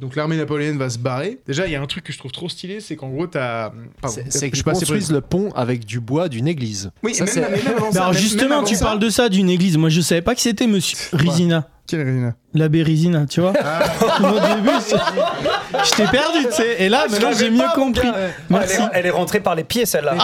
donc 0.00 0.16
l'armée 0.16 0.36
napoléonienne 0.36 0.78
va 0.78 0.90
se 0.90 0.98
barrer. 0.98 1.40
Déjà, 1.46 1.66
il 1.66 1.72
y 1.72 1.76
a 1.76 1.80
un 1.82 1.86
truc 1.86 2.04
que 2.04 2.12
je 2.12 2.18
trouve 2.18 2.32
trop 2.32 2.48
stylé, 2.48 2.80
c'est 2.80 2.96
qu'en 2.96 3.08
gros, 3.10 3.26
t'as. 3.26 3.72
C'est 4.08 4.24
je 4.26 4.30
c'est 4.30 4.62
construisent 4.62 5.12
le 5.12 5.20
pont 5.20 5.50
avec 5.52 5.84
du 5.84 6.00
bois 6.00 6.28
d'une 6.28 6.48
église. 6.48 6.90
Oui, 7.02 7.14
Ça, 7.14 7.24
même, 7.24 7.34
même 7.52 7.60
avant 7.76 7.86
Mais 7.86 7.92
ça, 7.92 8.00
alors 8.02 8.12
même- 8.12 8.22
justement, 8.22 8.56
avant 8.58 8.64
tu 8.66 8.74
ça- 8.76 8.84
parles 8.84 8.98
de 9.00 9.10
ça 9.10 9.28
d'une 9.28 9.48
église. 9.50 9.76
Moi 9.76 9.88
je 9.88 10.00
savais 10.00 10.22
pas 10.22 10.34
que 10.34 10.40
c'était 10.40 10.66
Monsieur 10.66 10.96
Rizina. 11.12 11.68
Quelle 11.86 12.32
La 12.54 12.68
Bérésina, 12.68 13.26
tu 13.26 13.40
vois. 13.40 13.52
Ah. 13.62 13.80
Au 14.20 14.38
début, 14.38 14.76
je 15.84 15.90
t'ai 15.96 16.04
perdu, 16.06 16.46
tu 16.48 16.52
sais. 16.52 16.76
Et 16.82 16.88
là, 16.88 17.06
maintenant, 17.10 17.30
j'ai 17.36 17.50
mieux 17.50 17.64
compris. 17.74 18.08
Merci. 18.48 18.76
Elle 18.76 18.82
est, 18.82 18.88
elle 19.00 19.06
est 19.06 19.10
rentrée 19.10 19.40
par 19.40 19.54
les 19.54 19.64
pieds 19.64 19.84
celle-là. 19.84 20.14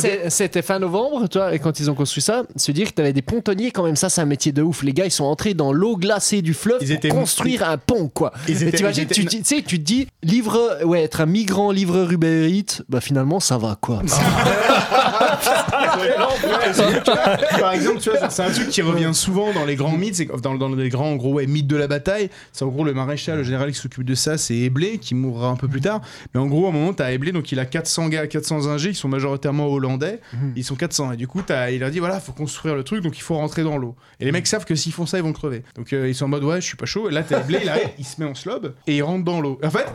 C'est- 0.00 0.30
C'était 0.30 0.62
fin 0.62 0.78
novembre, 0.78 1.26
toi, 1.28 1.52
et 1.54 1.58
quand 1.58 1.80
ils 1.80 1.90
ont 1.90 1.94
construit 1.94 2.22
ça, 2.22 2.44
se 2.56 2.70
dire 2.72 2.88
que 2.88 2.92
t'avais 2.92 3.12
des 3.12 3.20
pontonniers, 3.22 3.70
quand 3.70 3.82
même, 3.82 3.96
ça, 3.96 4.08
c'est 4.08 4.20
un 4.20 4.26
métier 4.26 4.52
de 4.52 4.62
ouf. 4.62 4.82
Les 4.82 4.92
gars, 4.92 5.04
ils 5.06 5.10
sont 5.10 5.24
entrés 5.24 5.54
dans 5.54 5.72
l'eau 5.72 5.96
glacée 5.96 6.40
du 6.40 6.54
fleuve 6.54 6.78
Ils 6.82 6.98
pour 7.00 7.10
construire 7.20 7.68
un 7.68 7.78
pont, 7.78 8.08
quoi. 8.08 8.32
Ils 8.46 8.62
et 8.62 8.72
t'imagines, 8.72 9.06
tu, 9.06 9.24
dis- 9.24 9.42
tu 9.42 9.56
sais, 9.56 9.62
tu 9.62 9.78
te 9.78 9.84
dis, 9.84 10.06
livre, 10.22 10.78
ouais, 10.84 11.02
être 11.02 11.20
un 11.20 11.26
migrant 11.26 11.72
livreur 11.72 12.10
Uber 12.12 12.48
Eats, 12.50 12.82
bah 12.88 13.00
finalement, 13.00 13.40
ça 13.40 13.58
va, 13.58 13.76
quoi. 13.80 14.02
Par 17.60 17.72
exemple, 17.72 17.98
tu 18.00 18.10
vois, 18.10 18.28
c'est 18.30 18.42
un 18.42 18.50
truc 18.50 18.68
qui 18.68 18.82
revient 18.82 19.10
souvent 19.12 19.47
dans 19.52 19.64
les 19.64 19.76
grands 19.76 19.96
mythes, 19.96 20.16
c'est 20.16 20.26
que- 20.26 20.36
dans, 20.40 20.54
dans 20.54 20.68
les 20.68 20.88
grands 20.88 21.10
en 21.10 21.16
gros, 21.16 21.32
ouais, 21.34 21.46
mythes 21.46 21.66
de 21.66 21.76
la 21.76 21.86
bataille. 21.86 22.30
C'est 22.52 22.64
en 22.64 22.68
gros 22.68 22.84
le 22.84 22.94
maréchal, 22.94 23.38
le 23.38 23.42
général 23.44 23.70
qui 23.72 23.78
s'occupe 23.78 24.04
de 24.04 24.14
ça, 24.14 24.38
c'est 24.38 24.56
Eblé, 24.56 24.98
qui 24.98 25.14
mourra 25.14 25.48
un 25.48 25.56
peu 25.56 25.68
plus 25.68 25.80
tard. 25.80 26.00
Mais 26.34 26.40
en 26.40 26.46
gros, 26.46 26.66
à 26.66 26.68
un 26.70 26.72
moment, 26.72 26.92
t'as 26.92 27.10
Eblé, 27.12 27.32
donc 27.32 27.50
il 27.52 27.58
a 27.58 27.64
400 27.66 28.08
gars, 28.08 28.26
400 28.26 28.66
ingés, 28.68 28.90
qui 28.90 28.96
sont 28.98 29.08
majoritairement 29.08 29.66
hollandais. 29.68 30.20
Ils 30.56 30.64
sont 30.64 30.74
400. 30.76 31.12
Et 31.12 31.16
du 31.16 31.26
coup, 31.26 31.42
t'as- 31.42 31.70
il 31.70 31.80
leur 31.80 31.90
dit 31.90 31.98
voilà, 31.98 32.20
faut 32.20 32.32
construire 32.32 32.74
le 32.74 32.84
truc, 32.84 33.02
donc 33.02 33.16
il 33.18 33.22
faut 33.22 33.36
rentrer 33.36 33.62
dans 33.62 33.76
l'eau. 33.78 33.94
Et 34.20 34.24
les 34.24 34.32
mecs 34.32 34.46
savent 34.46 34.64
que 34.64 34.74
s'ils 34.74 34.92
font 34.92 35.06
ça, 35.06 35.18
ils 35.18 35.24
vont 35.24 35.32
crever. 35.32 35.62
Donc 35.76 35.92
euh, 35.92 36.08
ils 36.08 36.14
sont 36.14 36.26
en 36.26 36.28
mode 36.28 36.44
ouais, 36.44 36.60
je 36.60 36.66
suis 36.66 36.76
pas 36.76 36.86
chaud. 36.86 37.08
Et 37.08 37.12
là, 37.12 37.22
t'as 37.22 37.40
Eblé, 37.40 37.60
il 37.62 37.68
arrive, 37.68 37.88
il 37.98 38.04
se 38.04 38.20
met 38.20 38.26
en 38.28 38.34
slob 38.34 38.74
et 38.86 38.96
il 38.96 39.02
rentre 39.02 39.24
dans 39.24 39.40
l'eau. 39.40 39.58
En 39.64 39.70
fait, 39.70 39.86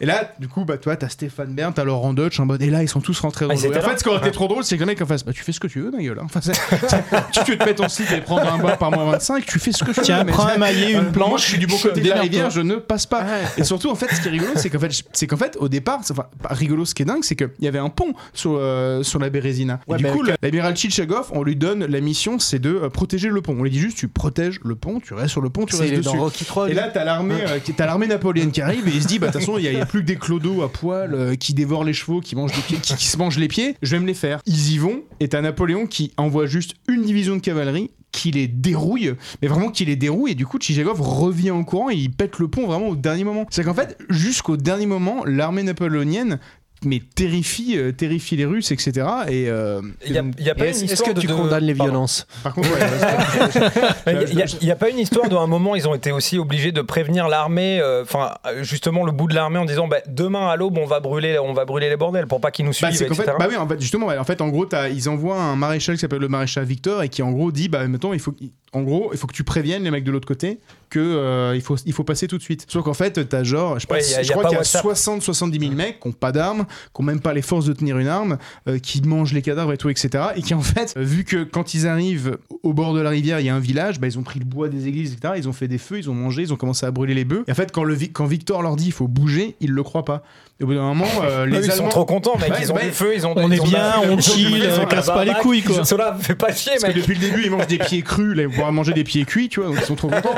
et 0.00 0.06
là, 0.06 0.32
du 0.38 0.48
coup, 0.48 0.64
bah, 0.64 0.78
toi, 0.78 0.96
t'as 0.96 1.08
Stéphane 1.08 1.54
Bern, 1.54 1.72
t'as 1.72 1.84
Laurent 1.84 2.12
Deutsch 2.12 2.38
en 2.40 2.46
mode 2.46 2.62
et 2.62 2.70
là, 2.70 2.82
ils 2.82 2.88
sont 2.88 3.00
tous 3.00 3.18
rentrés 3.20 3.46
dans 3.46 3.52
Ah, 3.52 3.54
ils 3.56 3.68
l'eau. 3.68 3.76
En 3.76 3.80
fait, 3.82 3.98
ce 3.98 4.02
qui 4.04 4.08
aurait 4.10 4.18
été 4.20 4.30
trop 4.30 4.48
drôle, 4.48 4.64
c'est 4.64 4.76
que 4.76 4.80
le 4.80 4.86
mec 4.86 5.00
en 5.02 5.06
face, 5.06 5.24
bah, 5.24 5.32
tu 5.32 5.42
fais 5.42 5.52
ce 5.52 5.60
que 5.60 5.66
tu 5.66 5.80
veux, 5.80 5.90
ma 5.90 6.02
gueule. 6.02 6.18
hein. 6.20 6.24
Enfin, 6.24 6.40
tu, 7.32 7.40
tu 7.44 7.50
veux 7.52 7.58
te 7.58 7.64
mettre 7.64 7.82
en 7.84 7.88
slip 7.88 8.10
et 8.12 8.20
prendre 8.20 8.52
un 8.52 8.58
bar 8.58 8.78
par 8.78 8.90
moins 8.90 9.01
25, 9.10 9.44
tu 9.44 9.58
fais 9.58 9.72
ce 9.72 9.84
que 9.84 9.92
tu 9.92 10.00
Tiens, 10.02 10.18
veux. 10.20 10.24
mais 10.24 10.32
prends 10.32 10.46
un 10.46 10.58
maillet, 10.58 10.94
Euh, 10.94 10.98
une 10.98 11.02
Moi, 11.04 11.12
planche. 11.12 11.42
je 11.44 11.48
suis 11.50 11.58
du 11.58 11.66
bon 11.66 11.76
côté 11.78 12.00
de 12.00 12.08
la 12.08 12.20
rivière, 12.20 12.50
je 12.50 12.60
ne 12.60 12.76
passe 12.76 13.06
pas. 13.06 13.24
Et 13.56 13.64
surtout, 13.64 13.90
en 13.90 13.94
fait, 13.94 14.06
ce 14.14 14.20
qui 14.20 14.28
est 14.28 14.30
rigolo, 14.30 14.52
c'est 14.56 14.70
qu'en 14.70 14.78
fait, 14.78 14.92
c'est 15.12 15.26
qu'en 15.26 15.36
fait, 15.36 15.56
au 15.60 15.68
départ, 15.68 15.98
enfin, 16.00 16.26
pas 16.42 16.54
rigolo, 16.54 16.84
ce 16.84 16.94
qui 16.94 17.02
est 17.02 17.06
dingue, 17.06 17.22
c'est 17.24 17.36
qu'il 17.36 17.50
y 17.60 17.68
avait 17.68 17.78
un 17.78 17.88
pont 17.88 18.12
sur, 18.34 18.56
euh, 18.56 19.02
sur 19.02 19.18
la 19.18 19.30
Bérésina. 19.30 19.80
Ouais, 19.88 19.96
du 19.98 20.04
mais 20.04 20.10
coup, 20.12 20.22
l'amiral 20.22 20.76
Chichagov, 20.76 21.30
on 21.32 21.42
lui 21.42 21.56
donne 21.56 21.84
la 21.84 22.00
mission, 22.00 22.38
c'est 22.38 22.58
de 22.58 22.70
euh, 22.74 22.88
protéger 22.88 23.28
le 23.28 23.40
pont. 23.42 23.56
On 23.58 23.62
lui 23.62 23.70
dit 23.70 23.80
juste, 23.80 23.96
tu 23.98 24.08
protèges 24.08 24.60
le 24.64 24.74
pont, 24.74 25.00
tu 25.00 25.14
restes 25.14 25.30
sur 25.30 25.40
le 25.40 25.50
pont, 25.50 25.66
tu 25.66 25.76
restes 25.76 25.92
dessus. 25.94 26.02
dans 26.16 26.22
Rocky 26.22 26.44
3. 26.44 26.70
Et 26.70 26.74
là, 26.74 26.88
t'as 26.92 27.04
l'armée, 27.04 27.34
euh, 27.46 27.58
l'armée 27.78 28.06
napoléonienne 28.06 28.52
qui 28.52 28.60
arrive 28.60 28.86
et 28.88 28.92
il 28.94 29.02
se 29.02 29.06
dit, 29.08 29.18
bah 29.18 29.28
de 29.28 29.32
toute 29.32 29.40
façon, 29.40 29.58
il 29.58 29.64
y, 29.64 29.80
a- 29.80 29.86
plus 29.86 30.00
que 30.00 30.06
des 30.06 30.16
clodos 30.16 30.62
à 30.62 30.70
poil 30.70 31.14
euh, 31.14 31.34
qui 31.34 31.54
dévorent 31.54 31.84
les 31.84 31.92
chevaux, 31.92 32.20
qui 32.20 32.36
mangent 32.36 32.52
des 32.52 32.62
pieds, 32.62 32.78
qui, 32.80 32.94
qui 32.94 33.06
se 33.06 33.16
mangent 33.16 33.38
les 33.38 33.48
pieds. 33.48 33.76
Je 33.82 33.90
vais 33.96 34.00
me 34.00 34.06
les 34.06 34.14
faire. 34.14 34.40
Ils 34.46 34.72
y 34.72 34.78
vont 34.78 35.00
et 35.20 35.28
t'as 35.28 35.40
Napoléon 35.40 35.86
qui 35.86 36.12
envoie 36.16 36.46
juste 36.46 36.74
une 36.88 37.02
division 37.02 37.36
de 37.36 37.40
cavalerie 37.40 37.90
qui 38.12 38.30
les 38.30 38.46
dérouille, 38.46 39.14
mais 39.40 39.48
vraiment 39.48 39.70
qui 39.70 39.84
les 39.84 39.96
dérouille 39.96 40.32
et 40.32 40.34
du 40.34 40.46
coup 40.46 40.58
Tchigagov 40.58 41.00
revient 41.00 41.50
en 41.50 41.64
courant 41.64 41.90
et 41.90 41.94
il 41.94 42.10
pète 42.10 42.38
le 42.38 42.48
pont 42.48 42.66
vraiment 42.66 42.88
au 42.88 42.96
dernier 42.96 43.24
moment. 43.24 43.46
C'est 43.50 43.64
qu'en 43.64 43.74
fait, 43.74 43.98
jusqu'au 44.10 44.56
dernier 44.56 44.86
moment, 44.86 45.24
l'armée 45.24 45.62
napoléonienne 45.62 46.38
mais 46.84 47.00
terrifie, 47.14 47.76
euh, 47.78 47.92
terrifie 47.92 48.36
les 48.36 48.44
Russes, 48.44 48.70
etc. 48.72 49.06
Et, 49.28 49.48
euh, 49.48 49.80
Il 50.06 50.12
y 50.12 50.18
a, 50.18 50.22
il 50.38 50.44
y 50.44 50.50
a 50.50 50.54
pas 50.54 50.66
Et 50.66 50.78
une 50.78 50.88
Est-ce 50.90 51.02
que 51.02 51.12
tu 51.18 51.26
de- 51.26 51.32
condamnes 51.34 51.64
les 51.64 51.74
Pardon. 51.74 51.92
violences 51.92 52.26
par 52.42 52.54
contre, 52.54 52.68
ouais, 52.72 54.26
Il 54.60 54.66
n'y 54.66 54.70
a, 54.70 54.76
pas 54.76 54.88
une 54.90 54.98
histoire 54.98 55.28
d'un 55.28 55.46
moment, 55.46 55.74
ils 55.74 55.88
ont 55.88 55.94
été 55.94 56.12
aussi 56.12 56.38
obligés 56.38 56.72
de 56.72 56.80
prévenir 56.82 57.28
l'armée, 57.28 57.80
euh, 57.80 58.02
enfin 58.02 58.34
euh, 58.46 58.62
justement 58.62 59.04
le 59.04 59.12
bout 59.12 59.28
de 59.28 59.34
l'armée 59.34 59.58
en 59.58 59.64
disant 59.64 59.88
bah, 59.88 59.98
demain 60.08 60.48
à 60.48 60.56
l'aube 60.56 60.78
on 60.78 60.86
va 60.86 61.00
brûler, 61.00 61.38
on 61.38 61.52
va 61.52 61.64
brûler 61.64 61.88
les 61.88 61.96
bordels 61.96 62.26
pour 62.26 62.40
pas 62.40 62.50
qu'ils 62.50 62.64
nous 62.64 62.72
Bah, 62.72 62.90
suivent, 62.90 62.94
c'est 62.96 63.06
qu'en 63.06 63.14
etc. 63.14 63.32
fait, 63.32 63.38
bah 63.38 63.46
oui, 63.48 63.56
en 63.56 63.68
fait, 63.68 63.80
justement, 63.80 64.06
en 64.08 64.24
fait, 64.24 64.40
en 64.40 64.48
gros, 64.48 64.66
ils 64.92 65.08
envoient 65.08 65.40
un 65.40 65.56
maréchal 65.56 65.94
qui 65.96 66.00
s'appelle 66.00 66.20
le 66.20 66.28
maréchal 66.28 66.64
Victor 66.64 67.02
et 67.02 67.08
qui, 67.08 67.22
en 67.22 67.30
gros, 67.32 67.52
dit, 67.52 67.68
bah, 67.68 67.86
mettons, 67.88 68.12
il 68.12 68.20
faut, 68.20 68.34
en 68.72 68.82
gros, 68.82 69.10
il 69.12 69.18
faut 69.18 69.26
que 69.26 69.34
tu 69.34 69.44
préviennes 69.44 69.82
les 69.84 69.90
mecs 69.90 70.04
de 70.04 70.10
l'autre 70.10 70.26
côté 70.28 70.58
que 70.88 70.98
euh, 71.00 71.52
il 71.54 71.62
faut, 71.62 71.76
il 71.86 71.92
faut 71.92 72.04
passer 72.04 72.26
tout 72.28 72.36
de 72.38 72.42
suite. 72.42 72.66
Sauf 72.68 72.84
qu'en 72.84 72.92
fait, 72.94 73.26
t'as 73.28 73.44
genre, 73.44 73.76
je, 73.76 73.80
sais 73.80 73.86
pas, 73.86 73.94
Ouais, 73.96 74.02
y 74.02 74.14
a- 74.14 74.22
je 74.22 74.28
y 74.28 74.30
a 74.30 74.32
crois 74.34 74.44
qu'il 74.44 74.52
y 74.52 74.56
a 74.56 74.58
WhatsApp. 74.58 74.82
60, 74.82 75.22
70 75.22 75.58
000 75.58 75.72
mecs 75.72 76.00
qui 76.00 76.08
ont 76.08 76.12
pas 76.12 76.32
d'armes, 76.32 76.64
qui 76.94 77.00
ont 77.00 77.04
même 77.04 77.20
pas 77.20 77.32
les 77.32 77.40
forces 77.42 77.64
de 77.66 77.72
tenir 77.72 77.98
une 77.98 78.08
arme, 78.08 78.36
euh, 78.68 78.78
qui 78.78 79.00
mangent 79.02 79.32
les 79.32 79.40
cadavres 79.42 79.72
et 79.72 79.78
tout, 79.78 79.88
etc. 79.88 80.24
Et 80.36 80.42
qui, 80.42 80.52
en 80.54 80.60
fait, 80.60 80.92
euh, 80.96 81.02
vu 81.02 81.24
que 81.24 81.44
quand 81.44 81.72
ils 81.74 81.86
arrivent 81.86 82.36
au 82.62 82.72
bord 82.74 82.92
de 82.94 83.00
la 83.00 83.08
rivière, 83.10 83.40
il 83.40 83.46
y 83.46 83.48
a 83.48 83.54
un 83.54 83.58
village, 83.60 84.00
bah, 84.00 84.06
ils 84.06 84.18
ont 84.18 84.22
pris 84.22 84.38
le 84.38 84.44
bois 84.44 84.68
des 84.68 84.86
églises, 84.86 85.12
etc. 85.14 85.34
Ils 85.38 85.48
ont 85.48 85.52
fait 85.54 85.68
des 85.68 85.78
feux, 85.78 85.98
ils 85.98 86.10
ont 86.10 86.14
mangé, 86.14 86.42
ils 86.42 86.52
ont 86.52 86.56
commencé 86.56 86.84
à 86.84 86.90
brûler 86.90 87.14
les 87.14 87.24
bœufs. 87.24 87.44
Et 87.48 87.52
en 87.52 87.54
fait, 87.54 87.72
quand, 87.72 87.84
le, 87.84 87.94
Vi- 87.94 88.12
quand 88.12 88.26
Victor 88.26 88.60
leur 88.62 88.76
dit 88.76 88.86
il 88.86 88.92
faut 88.92 89.08
bouger, 89.08 89.56
ils 89.60 89.70
le 89.70 89.82
croient 89.82 90.04
pas. 90.04 90.22
Et 90.60 90.64
au 90.64 90.66
bout 90.68 90.74
d'un 90.74 90.82
moment, 90.82 91.06
euh, 91.24 91.44
les 91.46 91.66
ils 91.66 91.72
sont 91.72 91.88
trop 91.88 92.04
contents, 92.04 92.36
mec. 92.38 92.50
Ouais, 92.50 92.58
ils 92.62 92.70
ont 92.70 92.76
ouais. 92.76 92.84
du 92.84 92.90
feu, 92.92 93.12
ils 93.16 93.26
ont. 93.26 93.32
On 93.36 93.50
ils 93.50 93.56
est 93.56 93.60
ont 93.60 93.64
bien, 93.64 93.94
on 94.04 94.16
ils 94.16 94.22
chill, 94.22 94.58
la 94.62 94.84
casse 94.86 95.06
pas 95.06 95.24
les 95.24 95.32
couilles, 95.34 95.62
quoi. 95.62 95.76
ils- 95.80 95.86
Cela 95.86 96.16
fait 96.20 96.34
pas 96.36 96.52
chier, 96.52 96.72
Parce 96.80 96.84
que 96.84 96.88
mec. 96.88 96.96
depuis 96.98 97.14
le 97.14 97.20
début, 97.20 97.42
ils 97.44 97.50
mangent 97.50 97.66
des 97.66 97.78
pieds 97.78 98.02
crus, 98.02 98.36
là, 98.36 98.42
ils 98.42 98.46
vont 98.46 98.52
pouvoir 98.52 98.72
manger 98.72 98.92
des 98.92 99.02
pieds 99.02 99.24
cuits, 99.24 99.48
tu 99.48 99.60
vois, 99.60 99.70
donc 99.70 99.78
ils 99.80 99.86
sont 99.86 99.96
trop 99.96 100.08
contents. 100.08 100.34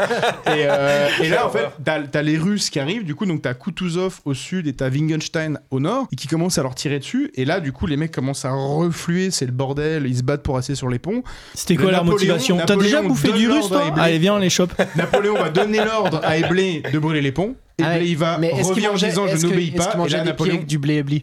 Et, 0.47 0.65
euh, 0.69 1.09
et 1.23 1.29
là, 1.29 1.47
en 1.47 1.51
fait, 1.51 1.67
t'as 1.85 2.01
t'as 2.03 2.23
les 2.23 2.39
Russes 2.39 2.71
qui 2.71 2.81
arrivent, 2.81 3.05
du 3.05 3.15
coup, 3.15 3.27
donc 3.27 3.43
t'as 3.43 3.53
Kutuzov 3.55 4.21
au 4.25 4.33
sud 4.35 4.67
et 4.67 4.73
t'as 4.73 4.89
Wittgenstein 4.89 5.59
au 5.71 5.81
nord, 5.81 6.07
et 6.13 6.17
qui 6.17 6.27
commencent 6.29 6.59
à 6.59 6.63
leur 6.63 6.75
tirer 6.75 6.99
dessus. 7.01 7.31
Et 7.35 7.45
là, 7.45 7.61
du 7.61 7.73
coup, 7.73 7.87
les 7.87 7.97
mecs 7.97 8.13
commencent 8.13 8.45
à 8.47 8.53
refluer, 8.53 9.31
c'est 9.31 9.47
le 9.47 9.53
bordel, 9.53 10.07
ils 10.07 10.17
se 10.19 10.23
battent 10.23 10.43
pour 10.43 10.57
rester 10.57 10.75
sur 10.75 10.89
les 10.89 10.99
ponts. 10.99 11.23
C'était 11.55 11.77
quoi 11.77 11.91
leur 11.91 12.05
motivation? 12.05 12.59
T'as 12.67 12.77
déjà 12.77 13.03
bouffé 13.03 13.33
du 13.33 13.51
russe, 13.51 13.69
toi? 13.69 13.93
Allez, 13.99 14.19
viens, 14.19 14.35
on 14.35 14.39
les 14.39 14.51
chope. 14.51 14.73
Napoléon 14.97 15.35
va 15.35 15.51
donner 15.51 15.85
l'ordre 15.85 16.21
à 16.25 16.39
Eblé 16.39 16.83
de 16.93 16.99
brûler 16.99 17.21
les 17.21 17.33
ponts. 17.33 17.55
Eblé, 17.77 17.91
Ah 17.93 17.99
ouais. 17.99 18.07
il 18.09 18.17
va 18.17 18.39
Mais 18.39 18.49
est-ce 18.51 18.73
qu'il 18.73 18.87
revient 18.87 19.05
en 19.07 19.09
disant 19.09 19.27
je 19.27 19.47
n'obéis 19.47 19.71
pas. 19.73 19.93
Et 19.95 19.97
mangeait 19.97 20.17
là, 20.19 20.25
Napoléon. 20.25 20.63
du 20.67 20.79
blé 20.79 20.95
ébli 20.97 21.23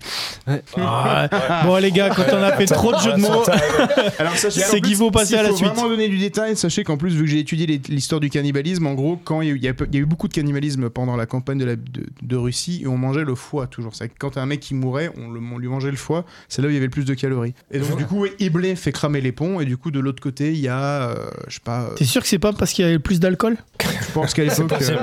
Ah, 0.78 1.64
bon, 1.66 1.78
les 1.78 1.92
gars, 1.92 2.10
quand 2.10 2.24
on 2.34 2.42
a 2.44 2.52
fait 2.54 2.66
trop 2.74 2.94
de 2.94 3.00
jeux 3.00 3.14
de 3.14 3.18
mots, 3.20 3.44
Alors 4.20 4.36
C'est 4.36 4.82
qu'il 4.82 4.96
faut 4.96 5.12
passer 5.12 5.36
à 5.36 5.44
la 5.44 5.50
faut 5.50 5.56
suite. 5.58 5.70
vraiment 5.70 5.90
donner 5.90 6.10
du 6.10 6.18
détail, 6.18 6.56
sachez 6.56 6.84
qu'en 6.84 6.98
plus, 6.98 7.14
vu 7.14 7.24
que 7.24 7.30
j'ai 7.30 7.40
étudié 7.40 7.82
l'histoire 7.90 8.20
du 8.20 8.30
cannibalisme, 8.30 8.86
en 8.88 8.94
gros, 8.94 9.18
quand 9.24 9.42
il 9.42 9.48
y, 9.48 9.52
a 9.52 9.54
eu- 9.54 9.58
il 9.58 9.64
y 9.64 9.68
a, 9.70 9.74
il 9.90 9.96
y 9.96 9.98
a 9.98 10.02
eu 10.02 10.06
beaucoup 10.06 10.28
de 10.28 10.34
cannibalisme 10.34 10.90
pendant 10.90 11.16
la 11.16 11.26
campagne 11.26 11.58
de, 11.58 11.66
la- 11.66 11.76
de- 11.76 12.06
de 12.22 12.36
Russie, 12.36 12.82
et 12.84 12.88
on 12.88 12.98
mangeait 12.98 13.24
le 13.24 13.36
foie 13.36 13.68
toujours. 13.68 13.96
C'est 13.96 14.10
quand 14.18 14.38
un 14.38 14.46
mec 14.46 14.60
qui 14.60 14.74
mourait, 14.74 15.12
on, 15.18 15.30
le, 15.30 15.40
on 15.54 15.58
lui 15.58 15.68
mangeait 15.68 15.92
le 15.92 15.98
foie, 15.98 16.26
c'est 16.50 16.62
là 16.62 16.68
où 16.68 16.72
il 16.72 16.74
y 16.74 16.78
avait 16.78 16.88
le 16.88 16.92
plus 16.92 17.06
de 17.06 17.14
calories. 17.14 17.54
Et 17.72 17.80
donc, 17.80 17.98
du 17.98 18.06
coup, 18.06 18.26
Iblé 18.40 18.76
fait 18.76 18.92
cramer 18.92 19.22
les 19.22 19.32
ponts, 19.32 19.60
et 19.62 19.66
du 19.66 19.78
coup, 19.78 19.92
de 19.92 20.00
l'autre 20.00 20.22
côté, 20.22 20.52
il 20.52 20.60
y 20.60 20.68
a, 20.68 21.10
euh, 21.12 21.16
je 21.48 21.56
sais 21.56 21.60
pas, 21.64 21.82
euh, 21.84 21.94
t'es 21.96 22.06
sûr 22.06 22.22
que 22.22 22.28
c'est 22.28 22.40
pas 22.40 22.54
parce 22.54 22.74
qu'il 22.74 22.84
y 22.86 22.88
avait 22.88 23.00
plus 23.00 23.20
d'alcool? 23.20 23.56
je 23.82 24.12
pense 24.14 24.34
qu'à 24.34 24.44
l'époque, 24.44 24.72
euh, 24.82 24.98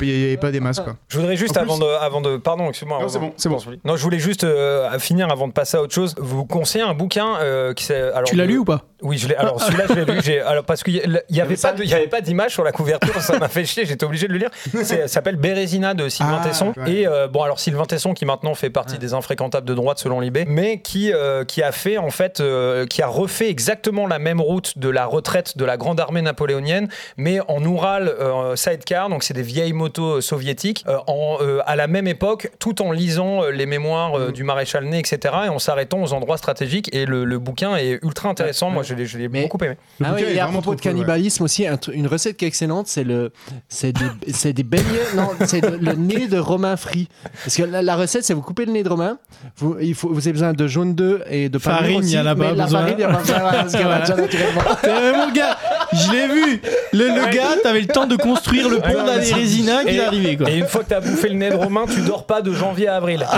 il 0.00 0.08
n'y 0.08 0.24
avait 0.24 0.36
pas 0.36 0.50
des 0.50 0.60
masses, 0.60 0.79
quoi. 0.84 0.96
Je 1.08 1.18
voudrais 1.18 1.36
juste 1.36 1.56
En 1.56 1.62
plus- 1.62 1.70
avant 1.70 1.78
de, 1.78 1.86
avant 1.86 2.20
de, 2.20 2.36
pardon, 2.36 2.68
excuse-moi. 2.68 2.98
Non, 3.00 3.08
c'est 3.08 3.18
bon, 3.18 3.32
c'est 3.36 3.48
bon. 3.48 3.58
Non, 3.84 3.96
je 3.96 4.02
voulais 4.02 4.18
juste 4.18 4.44
euh, 4.44 4.98
finir 4.98 5.30
avant 5.30 5.48
de 5.48 5.52
passer 5.52 5.76
à 5.76 5.82
autre 5.82 5.94
chose. 5.94 6.14
Vous 6.18 6.44
conseillez 6.44 6.84
un 6.84 6.94
bouquin 6.94 7.36
euh, 7.40 7.72
qui 7.74 7.84
s'est. 7.84 8.00
alors, 8.12 8.24
Tu 8.24 8.36
l'as 8.36 8.44
lu 8.46 8.58
ou 8.58 8.64
pas 8.64 8.82
Oui, 9.02 9.18
je 9.18 9.28
l'ai. 9.28 9.36
Alors 9.36 9.60
celui-là, 9.60 9.84
je 9.88 9.94
l'ai 9.94 10.04
lu. 10.04 10.20
J'ai, 10.22 10.40
alors 10.40 10.64
parce 10.64 10.82
qu'il 10.82 10.96
y, 10.96 11.02
il 11.28 11.36
y 11.36 11.40
avait 11.40 11.56
pas, 11.56 11.72
de- 11.72 11.82
il 11.82 11.88
y 11.90 11.94
avait 11.94 12.06
pas 12.08 12.20
d'image 12.20 12.52
sur 12.52 12.64
la 12.64 12.72
couverture, 12.72 13.20
ça 13.20 13.38
m'a 13.38 13.48
fait 13.48 13.64
chier. 13.64 13.84
J'étais 13.86 14.04
obligé 14.04 14.26
de 14.28 14.32
le 14.32 14.38
lire. 14.38 14.50
C'est, 14.82 15.02
ça 15.02 15.08
s'appelle 15.08 15.36
Bérésina 15.36 15.94
de 15.94 16.08
Sylvain 16.08 16.38
Ah, 16.42 16.46
Tesson. 16.48 16.72
ouais. 16.76 16.92
Et 16.92 17.06
euh, 17.06 17.28
bon, 17.28 17.42
alors 17.42 17.60
Sylvain 17.60 17.84
Tesson 17.84 18.14
qui 18.14 18.24
maintenant 18.26 18.54
fait 18.54 18.70
partie 18.70 18.98
des 18.98 19.14
infréquentables 19.14 19.66
de 19.66 19.74
droite 19.74 19.98
selon 19.98 20.20
Libé, 20.20 20.44
mais 20.46 20.80
qui 20.80 21.12
euh, 21.12 21.44
qui 21.44 21.62
a 21.62 21.72
fait 21.72 21.98
en 21.98 22.10
fait, 22.10 22.40
euh, 22.40 22.86
qui 22.86 23.02
a 23.02 23.06
refait 23.06 23.48
exactement 23.48 24.06
la 24.06 24.18
même 24.18 24.40
route 24.40 24.78
de 24.78 24.88
la 24.88 25.06
retraite 25.06 25.56
de 25.56 25.64
la 25.64 25.76
grande 25.76 26.00
armée 26.00 26.22
napoléonienne, 26.22 26.88
mais 27.16 27.40
en 27.48 27.64
Oural 27.64 28.08
euh, 28.08 28.56
sidecar. 28.56 29.08
Donc 29.08 29.22
c'est 29.24 29.34
des 29.34 29.42
vieilles 29.42 29.72
motos 29.72 30.20
soviétiques 30.20 30.69
euh, 30.88 30.98
en, 31.06 31.38
euh, 31.40 31.60
à 31.66 31.76
la 31.76 31.86
même 31.86 32.06
époque, 32.06 32.50
tout 32.58 32.82
en 32.82 32.92
lisant 32.92 33.42
euh, 33.44 33.50
les 33.50 33.66
mémoires 33.66 34.18
euh, 34.18 34.32
du 34.32 34.42
maréchal 34.44 34.84
Ney, 34.84 34.98
etc. 34.98 35.18
Et 35.46 35.48
en 35.48 35.58
s'arrêtant 35.58 36.02
aux 36.02 36.12
endroits 36.12 36.36
stratégiques. 36.38 36.88
Et 36.94 37.04
le, 37.06 37.24
le 37.24 37.38
bouquin 37.38 37.76
est 37.76 37.98
ultra 38.02 38.28
intéressant. 38.28 38.70
Moi, 38.70 38.82
je 38.82 38.94
l'ai, 38.94 39.06
je 39.06 39.18
l'ai 39.18 39.28
Mais- 39.28 39.42
beaucoup 39.42 39.58
aimé. 39.64 39.76
Le 39.98 40.06
Ah 40.06 40.12
oui, 40.14 40.22
et 40.22 40.40
à 40.40 40.44
vraiment 40.44 40.60
propos 40.62 40.74
de 40.76 40.80
cool, 40.80 40.90
ouais. 40.90 40.94
cannibalisme 40.96 41.44
aussi, 41.44 41.66
un 41.66 41.78
une 41.92 42.06
recette 42.06 42.36
qui 42.36 42.44
est 42.44 42.48
excellente, 42.48 42.86
c'est 42.88 43.04
le, 43.04 43.32
c'est 43.68 43.92
des, 44.52 44.62
beignets, 44.62 44.84
non, 45.16 45.30
c'est 45.46 45.60
le, 45.60 45.92
nez 45.94 46.28
de 46.28 46.38
Romain 46.38 46.76
frit. 46.76 47.08
Parce 47.44 47.56
que 47.56 47.62
la, 47.62 47.82
la 47.82 47.96
recette, 47.96 48.24
c'est 48.24 48.34
vous 48.34 48.42
coupez 48.42 48.64
le 48.66 48.72
nez 48.72 48.82
de 48.82 48.88
Romain, 48.88 49.18
vous, 49.56 49.76
il 49.80 49.94
faut, 49.94 50.08
vous 50.08 50.20
avez 50.26 50.32
besoin 50.32 50.52
de 50.52 50.66
jaune 50.66 50.94
d'œuf 50.94 51.22
et 51.30 51.48
de 51.48 51.58
Farine, 51.58 51.98
aussi, 52.00 52.12
il 52.12 52.16
y 52.16 52.18
en 52.20 52.26
a 52.26 52.34
pas 52.36 52.52
la 52.52 52.64
besoin. 52.64 52.80
farine, 52.80 52.94
il 52.98 53.02
y 53.02 53.06
en 53.06 53.10
a 53.10 53.14
pas 53.14 53.20
besoin, 53.20 53.38
parce 53.40 53.72
déjà 53.72 54.16
naturellement. 54.16 54.60
Mon 55.26 55.32
gars, 55.32 55.56
je 55.92 56.12
l'ai 56.12 56.26
vu. 56.26 56.62
Le, 56.92 57.06
le 57.06 57.32
gars, 57.32 57.56
t'avais 57.62 57.80
le 57.80 57.86
temps 57.86 58.06
de 58.06 58.16
construire 58.16 58.68
le 58.68 58.78
pont 58.80 59.04
d'Alérésina 59.04 59.84
qui 59.84 59.96
est 59.96 60.00
arrivé, 60.00 60.36
quoi. 60.36 60.50
Et 60.50 60.58
une 60.58 60.66
fois 60.66 60.82
que 60.82 60.88
t'as 60.90 61.00
bouffé 61.00 61.28
le 61.28 61.34
nez 61.34 61.50
de 61.50 61.54
Romain, 61.56 61.84
tu 61.92 62.00
dors 62.02 62.24
pas 62.26 62.42
de 62.42 62.52
janvier 62.52 62.88
à 62.88 62.96
avril. 62.96 63.26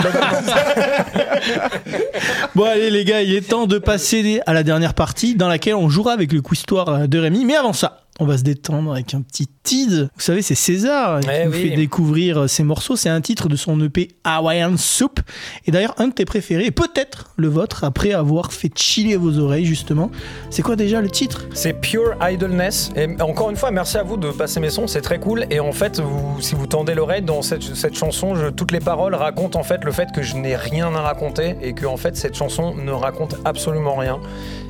Bon, 2.55 2.65
allez, 2.65 2.89
les 2.89 3.03
gars, 3.03 3.21
il 3.21 3.33
est 3.33 3.49
temps 3.49 3.65
de 3.65 3.77
passer 3.79 4.41
à 4.45 4.53
la 4.53 4.63
dernière 4.63 4.93
partie 4.93 5.35
dans 5.35 5.47
laquelle 5.47 5.75
on 5.75 5.89
jouera 5.89 6.13
avec 6.13 6.31
le 6.31 6.41
quiz-histoire 6.41 7.07
de 7.07 7.19
Rémi. 7.19 7.45
Mais 7.45 7.55
avant 7.55 7.73
ça, 7.73 8.02
on 8.19 8.25
va 8.25 8.37
se 8.37 8.43
détendre 8.43 8.91
avec 8.91 9.13
un 9.15 9.21
petit 9.21 9.47
tid. 9.63 10.09
Vous 10.15 10.21
savez, 10.21 10.41
c'est 10.43 10.53
César 10.55 11.19
qui 11.21 11.27
Eh 11.33 11.45
nous 11.45 11.51
oui. 11.51 11.69
fait 11.69 11.75
découvrir 11.75 12.47
ces 12.49 12.63
morceaux. 12.63 12.95
C'est 12.95 13.09
un 13.09 13.21
titre 13.21 13.47
de 13.49 13.55
son 13.55 13.79
EP 13.81 14.09
Hawaiian 14.23 14.77
Soup. 14.77 15.19
Et 15.65 15.71
d'ailleurs, 15.71 15.95
un 15.97 16.09
de 16.09 16.13
tes 16.13 16.25
préférés, 16.25 16.65
et 16.65 16.71
peut-être 16.71 17.31
le 17.37 17.47
vôtre, 17.47 17.83
après 17.83 18.13
avoir 18.13 18.53
fait 18.53 18.71
chiller 18.77 19.15
vos 19.17 19.39
oreilles, 19.39 19.65
justement. 19.65 20.11
C'est 20.51 20.61
quoi 20.61 20.75
déjà 20.75 21.01
le 21.01 21.09
titre? 21.09 21.47
C'est 21.53 21.73
Pure 21.73 22.15
Idleness. 22.21 22.91
Et 22.95 23.07
encore 23.21 23.49
une 23.49 23.55
fois, 23.55 23.71
merci 23.71 23.97
à 23.97 24.03
vous 24.03 24.17
de 24.17 24.29
passer 24.29 24.59
mes 24.59 24.69
sons, 24.69 24.85
c'est 24.87 25.01
très 25.01 25.19
cool. 25.19 25.45
Et 25.49 25.59
en 25.59 25.71
fait, 25.71 25.99
vous, 25.99 26.39
si 26.39 26.53
vous 26.55 26.67
tendez 26.67 26.93
l'oreille 26.93 27.23
dans 27.23 27.41
cette, 27.41 27.63
cette 27.63 27.95
chanson, 27.95 28.35
je- 28.35 28.49
toutes 28.49 28.71
les 28.71 28.79
paroles 28.79 29.15
racontent 29.15 29.59
en 29.59 29.63
fait 29.63 29.83
le 29.83 29.91
fait 29.91 30.11
que 30.13 30.21
je 30.21 30.35
n'ai 30.35 30.55
rien 30.55 30.93
à 30.93 31.01
raconter 31.01 31.55
et 31.61 31.73
que 31.73 31.85
en 31.87 31.97
fait 31.97 32.15
cette 32.15 32.35
chanson 32.35 32.75
ne 32.75 32.91
raconte 32.91 33.35
absolument 33.45 33.95
rien. 33.95 34.19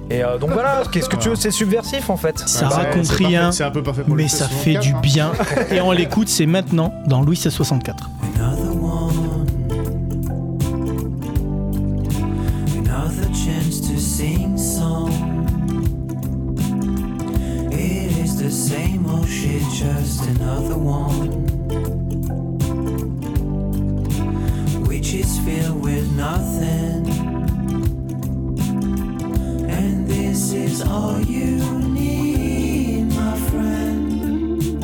Et 0.10 0.24
euh, 0.24 0.38
donc 0.38 0.52
voilà, 0.52 0.84
qu'est-ce 0.92 1.10
que 1.10 1.16
tu 1.16 1.30
veux, 1.30 1.36
c'est 1.36 1.52
subversif 1.52 2.10
en 2.10 2.18
fait. 2.18 2.38
Ça 2.40 2.68
Ouais, 2.68 2.74
raconte 2.76 3.08
rien, 3.10 3.42
parfait, 3.44 3.58
C'est 3.58 3.64
un 3.64 3.72
peu 3.72 3.84
parfait 3.84 4.04
pour 4.04 4.16
mais 4.16 4.28
ça 4.28 4.48
fait 4.48 4.76
du 4.76 4.92
64, 4.92 4.96
hein. 4.96 5.02
bien. 5.02 5.32
Et 5.78 5.82
on 5.82 5.92
l'écoute, 5.92 6.28
c'est 6.30 6.46
maintenant 6.46 6.94
dans 7.08 7.22
Louis 7.22 7.36
64. 7.38 8.10
Another 8.36 8.76
one. 8.76 9.46
Another 12.78 13.34
chance 13.34 13.80
to 13.82 13.98
sing 13.98 14.58
song. 14.58 15.10
It 17.72 18.12
is 18.24 18.36
the 18.38 18.52
same 18.52 19.06
old 19.10 19.28
shit, 19.28 19.62
just 19.72 20.26
another 20.40 20.76
one. 20.78 21.30
Which 24.86 25.14
is 25.14 25.40
filled 25.40 25.82
with 25.84 26.12
nothing. 26.16 27.33
This 30.34 30.52
is 30.54 30.82
all 30.82 31.22
you 31.22 31.58
need, 31.90 33.04
my 33.14 33.38
friend. 33.50 34.84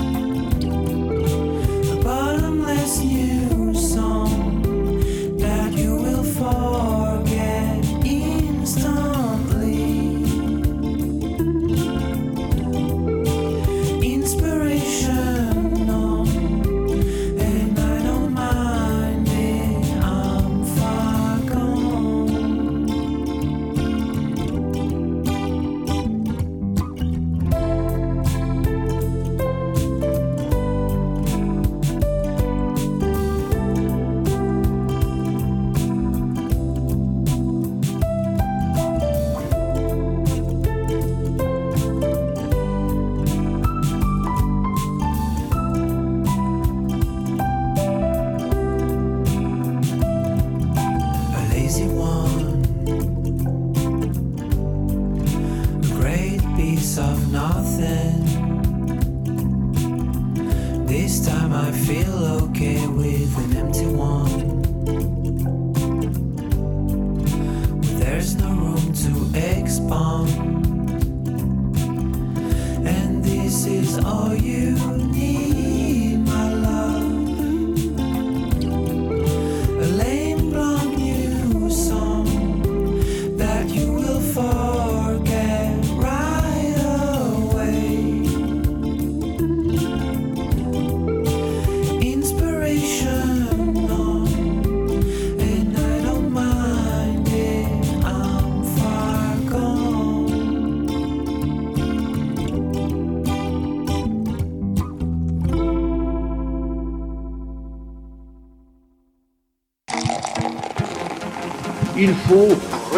A 1.89 2.03
bottomless 2.03 2.99
new 2.99 3.38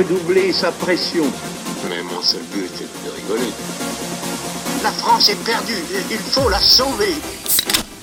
redoubler 0.02 0.52
sa 0.52 0.72
pression. 0.72 1.24
Mais 1.90 2.02
mon 2.04 2.22
seul 2.22 2.42
but 2.54 2.70
est 2.80 3.06
de 3.08 3.12
rigoler. 3.16 3.52
La 4.84 4.92
France 4.92 5.30
est 5.30 5.44
perdue. 5.44 5.74
Il 6.10 6.18
faut 6.18 6.50
la 6.50 6.60
sauver. 6.60 7.14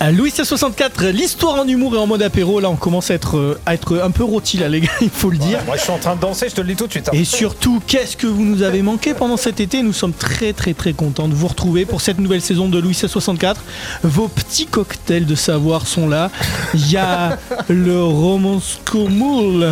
À 0.01 0.13
Louis 0.13 0.31
C64, 0.31 1.09
l'histoire 1.09 1.57
en 1.57 1.67
humour 1.67 1.97
et 1.97 1.99
en 1.99 2.07
mode 2.07 2.23
apéro, 2.23 2.61
là 2.61 2.71
on 2.71 2.77
commence 2.77 3.11
à 3.11 3.15
être, 3.15 3.37
euh, 3.37 3.61
à 3.67 3.75
être 3.75 3.99
un 4.01 4.13
peu 4.13 4.23
rôti 4.23 4.57
là 4.57 4.69
les 4.69 4.81
gars, 4.83 4.93
il 5.01 5.11
faut 5.11 5.29
le 5.29 5.39
dire. 5.39 5.59
Moi, 5.67 5.77
je 5.77 5.83
suis 5.83 5.91
en 5.91 5.99
train 5.99 6.15
de 6.15 6.21
danser, 6.21 6.49
je 6.49 6.55
te 6.55 6.61
le 6.61 6.69
dis 6.69 6.77
tout 6.77 6.87
de 6.87 6.93
suite. 6.93 7.09
hein. 7.09 7.13
Et 7.17 7.25
surtout, 7.25 7.83
qu'est-ce 7.85 8.17
que 8.17 8.29
vous 8.29 8.45
nous 8.45 8.63
avez 8.63 8.83
manqué 8.83 9.13
pendant 9.13 9.37
cet 9.37 9.59
été? 9.59 9.83
Nous 9.83 9.93
sommes 9.93 10.13
très 10.13 10.53
très 10.53 10.73
très 10.73 10.93
contents 10.93 11.27
de 11.27 11.35
vous 11.35 11.49
retrouver 11.49 11.85
pour 11.85 12.01
cette 12.01 12.21
nouvelle 12.21 12.43
saison 12.43 12.69
de 12.69 12.79
Louis 12.79 12.93
C64. 12.93 13.57
Vos 14.05 14.29
petits 14.29 14.67
cocktails 14.67 15.27
de 15.27 15.35
savoir 15.35 15.89
sont 15.89 16.09
là. 16.09 16.31
Il 16.75 16.89
y 16.93 16.97
a 16.97 17.37
le 17.69 18.01
Romonsco 18.01 19.09
Moule. 19.09 19.67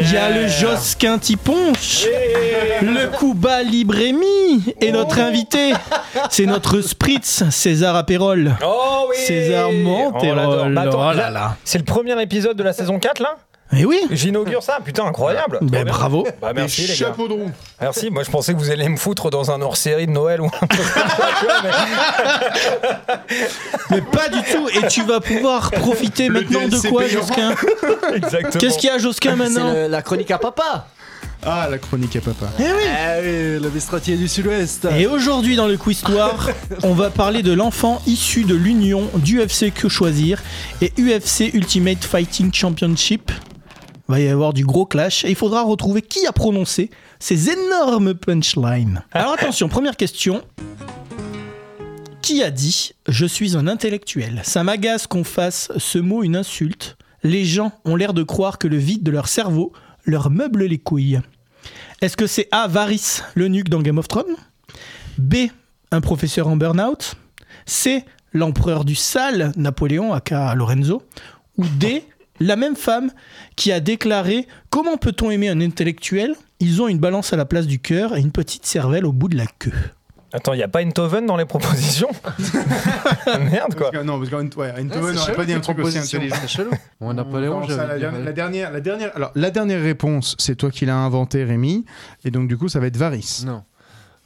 Il 0.00 0.12
y 0.12 0.16
a 0.16 0.30
le 0.30 0.46
Josquin 0.48 1.18
Tiponche, 1.18 2.04
le 2.82 3.16
Cuba 3.18 3.62
Librémi 3.62 4.62
et 4.80 4.92
notre 4.92 5.20
invité, 5.20 5.72
c'est 6.30 6.46
notre 6.46 6.80
Spritz 6.80 7.44
César 7.50 7.96
Apérol. 7.96 8.56
Oh 8.64 9.06
oui 9.10 9.16
César. 9.16 9.70
Monterol. 9.72 10.74
Bah, 10.74 10.84
Oh 10.92 11.12
là. 11.16 11.56
C'est 11.64 11.78
le 11.78 11.84
premier 11.84 12.20
épisode 12.20 12.56
de 12.56 12.62
la 12.62 12.72
saison 12.72 12.98
4 12.98 13.20
là? 13.20 13.36
Et 13.76 13.84
oui, 13.84 13.98
J'inaugure 14.12 14.62
ça, 14.62 14.78
putain, 14.84 15.04
incroyable. 15.06 15.58
Ben, 15.60 15.82
bien. 15.82 15.92
bravo. 15.92 16.26
Bah, 16.40 16.52
merci 16.54 16.82
les 16.82 16.88
gars. 16.88 16.94
Chapeau 16.94 17.26
de 17.28 17.32
roue. 17.32 17.50
Merci, 17.80 18.10
moi 18.10 18.22
je 18.22 18.30
pensais 18.30 18.54
que 18.54 18.58
vous 18.58 18.70
alliez 18.70 18.88
me 18.88 18.96
foutre 18.96 19.28
dans 19.28 19.50
un 19.50 19.60
hors-série 19.60 20.06
de 20.06 20.12
Noël 20.12 20.40
ou 20.40 20.46
un 20.46 20.48
truc 20.50 20.70
comme 20.70 20.78
ça, 20.84 21.06
tu 21.40 21.44
vois, 21.46 21.62
mais- 21.64 23.16
mais 23.90 24.00
pas 24.02 24.28
du 24.28 24.38
tout. 24.42 24.68
Et 24.68 24.86
tu 24.88 25.02
vas 25.02 25.20
pouvoir 25.20 25.70
profiter 25.72 26.28
maintenant 26.28 26.68
de 26.68 26.88
quoi. 26.88 27.06
Josquin 27.08 27.54
Exactement. 28.14 28.60
Qu'est-ce 28.60 28.78
qu'il 28.78 28.88
y 28.88 28.92
a, 28.92 28.98
Josquin, 28.98 29.36
maintenant 29.36 29.72
la 29.88 30.02
chronique 30.02 30.30
à 30.30 30.38
papa. 30.38 30.86
Ah, 31.44 31.68
la 31.70 31.78
chronique 31.78 32.16
à 32.16 32.20
papa. 32.20 32.46
Eh 32.58 32.62
oui. 32.62 32.68
Ah 32.90 33.16
oui, 33.20 33.60
le 33.60 33.68
bistratier 33.68 34.16
du 34.16 34.26
sud-ouest. 34.26 34.88
Et 34.98 35.06
aujourd'hui 35.06 35.54
dans 35.54 35.68
le 35.68 35.76
Quiztoire, 35.76 36.48
on 36.82 36.92
va 36.94 37.10
parler 37.10 37.42
de 37.42 37.52
l'enfant 37.52 38.00
issu 38.06 38.44
de 38.44 38.54
l'union 38.54 39.08
d'UFC 39.16 39.72
Que 39.72 39.88
Choisir 39.88 40.42
et 40.80 40.92
UFC 40.98 41.50
Ultimate 41.52 42.02
Fighting 42.04 42.52
Championship. 42.52 43.30
Va 44.08 44.20
y 44.20 44.28
avoir 44.28 44.52
du 44.52 44.64
gros 44.64 44.86
clash 44.86 45.24
et 45.24 45.30
il 45.30 45.34
faudra 45.34 45.62
retrouver 45.62 46.02
qui 46.02 46.26
a 46.26 46.32
prononcé 46.32 46.90
ces 47.18 47.50
énormes 47.50 48.14
punchlines. 48.14 49.02
Alors 49.12 49.32
attention, 49.32 49.68
première 49.68 49.96
question. 49.96 50.42
Qui 52.22 52.42
a 52.42 52.50
dit 52.50 52.92
Je 53.08 53.26
suis 53.26 53.56
un 53.56 53.66
intellectuel 53.66 54.40
Ça 54.44 54.64
m'agace 54.64 55.06
qu'on 55.06 55.24
fasse 55.24 55.70
ce 55.76 55.98
mot 55.98 56.22
une 56.22 56.36
insulte. 56.36 56.96
Les 57.22 57.44
gens 57.44 57.72
ont 57.84 57.96
l'air 57.96 58.14
de 58.14 58.22
croire 58.22 58.58
que 58.58 58.68
le 58.68 58.76
vide 58.76 59.02
de 59.02 59.10
leur 59.10 59.28
cerveau 59.28 59.72
leur 60.04 60.30
meuble 60.30 60.64
les 60.64 60.78
couilles. 60.78 61.20
Est-ce 62.00 62.16
que 62.16 62.26
c'est 62.26 62.48
A. 62.52 62.68
Varys, 62.68 63.22
le 63.34 63.48
nuque 63.48 63.68
dans 63.68 63.82
Game 63.82 63.98
of 63.98 64.08
Thrones? 64.08 64.36
B. 65.18 65.48
Un 65.90 66.00
professeur 66.00 66.46
en 66.48 66.56
burn-out? 66.56 67.16
C. 67.64 68.04
L'empereur 68.32 68.84
du 68.84 68.94
sale, 68.94 69.52
Napoléon, 69.56 70.12
aka 70.12 70.54
Lorenzo? 70.54 71.02
Ou 71.58 71.64
D. 71.64 72.04
La 72.40 72.56
même 72.56 72.76
femme 72.76 73.10
qui 73.56 73.72
a 73.72 73.80
déclaré 73.80 74.46
Comment 74.70 74.96
peut-on 74.96 75.30
aimer 75.30 75.48
un 75.48 75.60
intellectuel? 75.60 76.34
Ils 76.60 76.80
ont 76.82 76.88
une 76.88 76.98
balance 76.98 77.32
à 77.32 77.36
la 77.36 77.44
place 77.44 77.66
du 77.66 77.78
cœur 77.78 78.16
et 78.16 78.20
une 78.20 78.32
petite 78.32 78.64
cervelle 78.66 79.04
au 79.06 79.12
bout 79.12 79.28
de 79.28 79.36
la 79.36 79.46
queue. 79.58 79.72
Attends, 80.32 80.52
il 80.52 80.56
n'y 80.58 80.62
a 80.62 80.68
pas 80.68 80.82
Eindhoven 80.82 81.24
dans 81.24 81.36
les 81.36 81.44
propositions? 81.46 82.10
Merde 83.26 83.74
quoi. 83.74 83.90
Parce 83.90 84.02
que- 84.02 84.02
non, 84.06 84.18
parce 84.18 84.30
qu'Eindhoven 84.30 84.88
n'aurait 84.88 85.16
chelou, 85.16 85.36
pas 85.36 85.44
dit 85.44 85.52
un 85.52 85.60
truc 85.60 85.78
aussi 85.78 85.98
intelligent. 85.98 86.36
C'est 86.40 86.48
chelou. 86.48 86.70
Bon, 87.00 87.12
Napoléon, 87.14 87.54
Comment 87.60 87.68
ça, 87.68 87.76
j'avais 87.76 87.88
la, 87.94 87.98
dernière, 87.98 88.24
la 88.24 88.32
dernière, 88.32 88.72
la 88.72 88.80
dernière, 88.80 89.10
alors 89.16 89.30
la 89.34 89.50
dernière 89.50 89.82
réponse, 89.82 90.34
c'est 90.38 90.56
toi 90.56 90.70
qui 90.70 90.84
l'as 90.86 90.96
inventé, 90.96 91.44
Rémi, 91.44 91.84
et 92.24 92.30
donc 92.30 92.48
du 92.48 92.56
coup, 92.56 92.68
ça 92.68 92.80
va 92.80 92.86
être 92.86 92.96
Varys. 92.96 93.42
Non. 93.46 93.62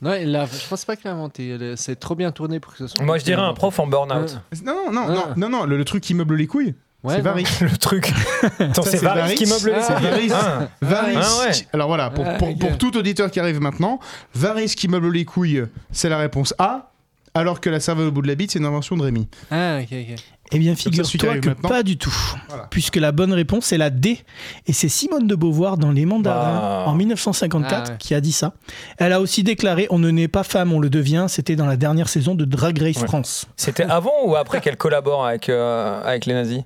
Non, 0.03 0.15
il 0.15 0.31
l'a- 0.33 0.47
je 0.47 0.67
pense 0.69 0.85
pas 0.87 0.97
qu'il 0.97 1.07
l'a 1.07 1.13
inventé. 1.15 1.49
Elle- 1.51 1.77
C'est 1.77 1.97
trop 1.97 2.15
bien 2.15 2.31
tourné 2.33 2.59
pour 2.61 2.73
que 2.73 2.79
ce 2.79 2.87
soit. 2.87 3.05
Moi 3.05 3.19
je 3.19 3.25
dirais 3.25 3.43
un 3.43 3.53
prof 3.53 3.79
en 3.79 3.87
burn-out. 3.87 4.39
Non, 4.65 4.87
non, 4.87 4.93
non, 4.93 5.07
Ah. 5.09 5.13
non, 5.37 5.49
non, 5.49 5.59
non, 5.59 5.65
le, 5.67 5.77
le 5.77 5.85
truc 5.85 6.03
qui 6.03 6.15
meuble 6.15 6.37
les 6.37 6.47
couilles, 6.47 6.75
Ouais, 7.03 7.17
c'est. 7.17 7.23
Varys. 7.23 7.45
Le 7.63 7.77
truc. 7.79 8.13
C'est 8.59 8.83
c'est 8.85 8.97
Varys 8.99 9.35
qui 9.35 9.47
meuble 9.47 9.71
les 9.71 9.83
C'est 9.83 9.95
Varys. 9.99 10.31
Ah. 10.35 10.69
Varys. 10.83 11.17
Ah 11.17 11.39
ouais. 11.47 11.53
Alors 11.73 11.89
voilà, 11.89 12.11
pour, 12.11 12.25
Ah, 12.27 12.35
pour, 12.35 12.77
tout 12.79 12.97
auditeur 12.97 13.31
qui 13.31 13.41
arrive 13.41 13.61
maintenant, 13.61 14.01
Varys 14.35 14.75
qui 14.75 14.87
meuble 14.89 15.11
les 15.11 15.25
couilles, 15.25 15.65
c'est 15.91 16.09
la 16.11 16.19
réponse 16.19 16.55
A, 16.59 16.91
alors 17.35 17.61
que 17.61 17.71
la 17.71 17.81
cervelle 17.81 18.09
au 18.09 18.13
bout 18.13 18.23
de 18.23 18.29
la 18.29 18.35
bite, 18.35 18.51
c'est 18.51 18.59
une 18.59 18.67
invention 18.67 18.97
de 18.97 19.03
Rémi. 19.03 19.29
Ah, 19.51 19.79
ok, 19.81 19.89
ok. 19.93 20.17
Eh 20.53 20.59
bien, 20.59 20.75
figure-toi 20.75 21.39
que 21.39 21.49
maintenant. 21.51 21.69
pas 21.69 21.85
du 21.85 21.97
tout. 21.97 22.13
Voilà. 22.49 22.67
Puisque 22.71 22.97
la 22.97 23.13
bonne 23.13 23.33
réponse 23.33 23.73
est 23.73 23.79
la 23.79 23.89
D. 23.89 24.19
Et 24.67 24.73
c'est 24.73 24.89
Simone 24.89 25.29
de 25.29 25.37
Beauvoir 25.37 25.79
dans 25.79 25.93
Les 25.93 26.05
Mandarins 26.07 26.59
Bah. 26.61 26.85
en 26.89 26.95
1954 26.97 27.73
Ah 27.73 27.91
ouais. 27.93 27.97
qui 28.01 28.15
a 28.17 28.21
dit 28.21 28.33
ça. 28.33 28.55
Elle 28.99 29.13
a 29.13 29.21
aussi 29.21 29.45
déclaré 29.45 29.87
On 29.91 30.01
ne 30.01 30.11
naît 30.11 30.27
pas 30.27 30.43
femme, 30.43 30.73
on 30.73 30.81
le 30.81 30.91
devient. 30.91 31.27
C'était 31.29 31.55
dans 31.55 31.67
la 31.67 31.77
dernière 31.77 32.09
saison 32.09 32.35
de 32.35 32.45
Drag 32.45 32.77
Race 32.81 32.97
Ouais. 32.97 33.07
France. 33.07 33.47
C'était 33.57 33.85
avant 33.85 34.11
ou 34.25 34.35
après 34.35 34.61
qu'elle 34.61 34.77
collabore 34.77 35.25
avec, 35.25 35.49
euh, 35.49 36.03
avec 36.03 36.27
les 36.27 36.35
nazis? 36.35 36.63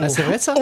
Ah, 0.00 0.08
c'est 0.08 0.22
vrai 0.22 0.38
ça 0.38 0.54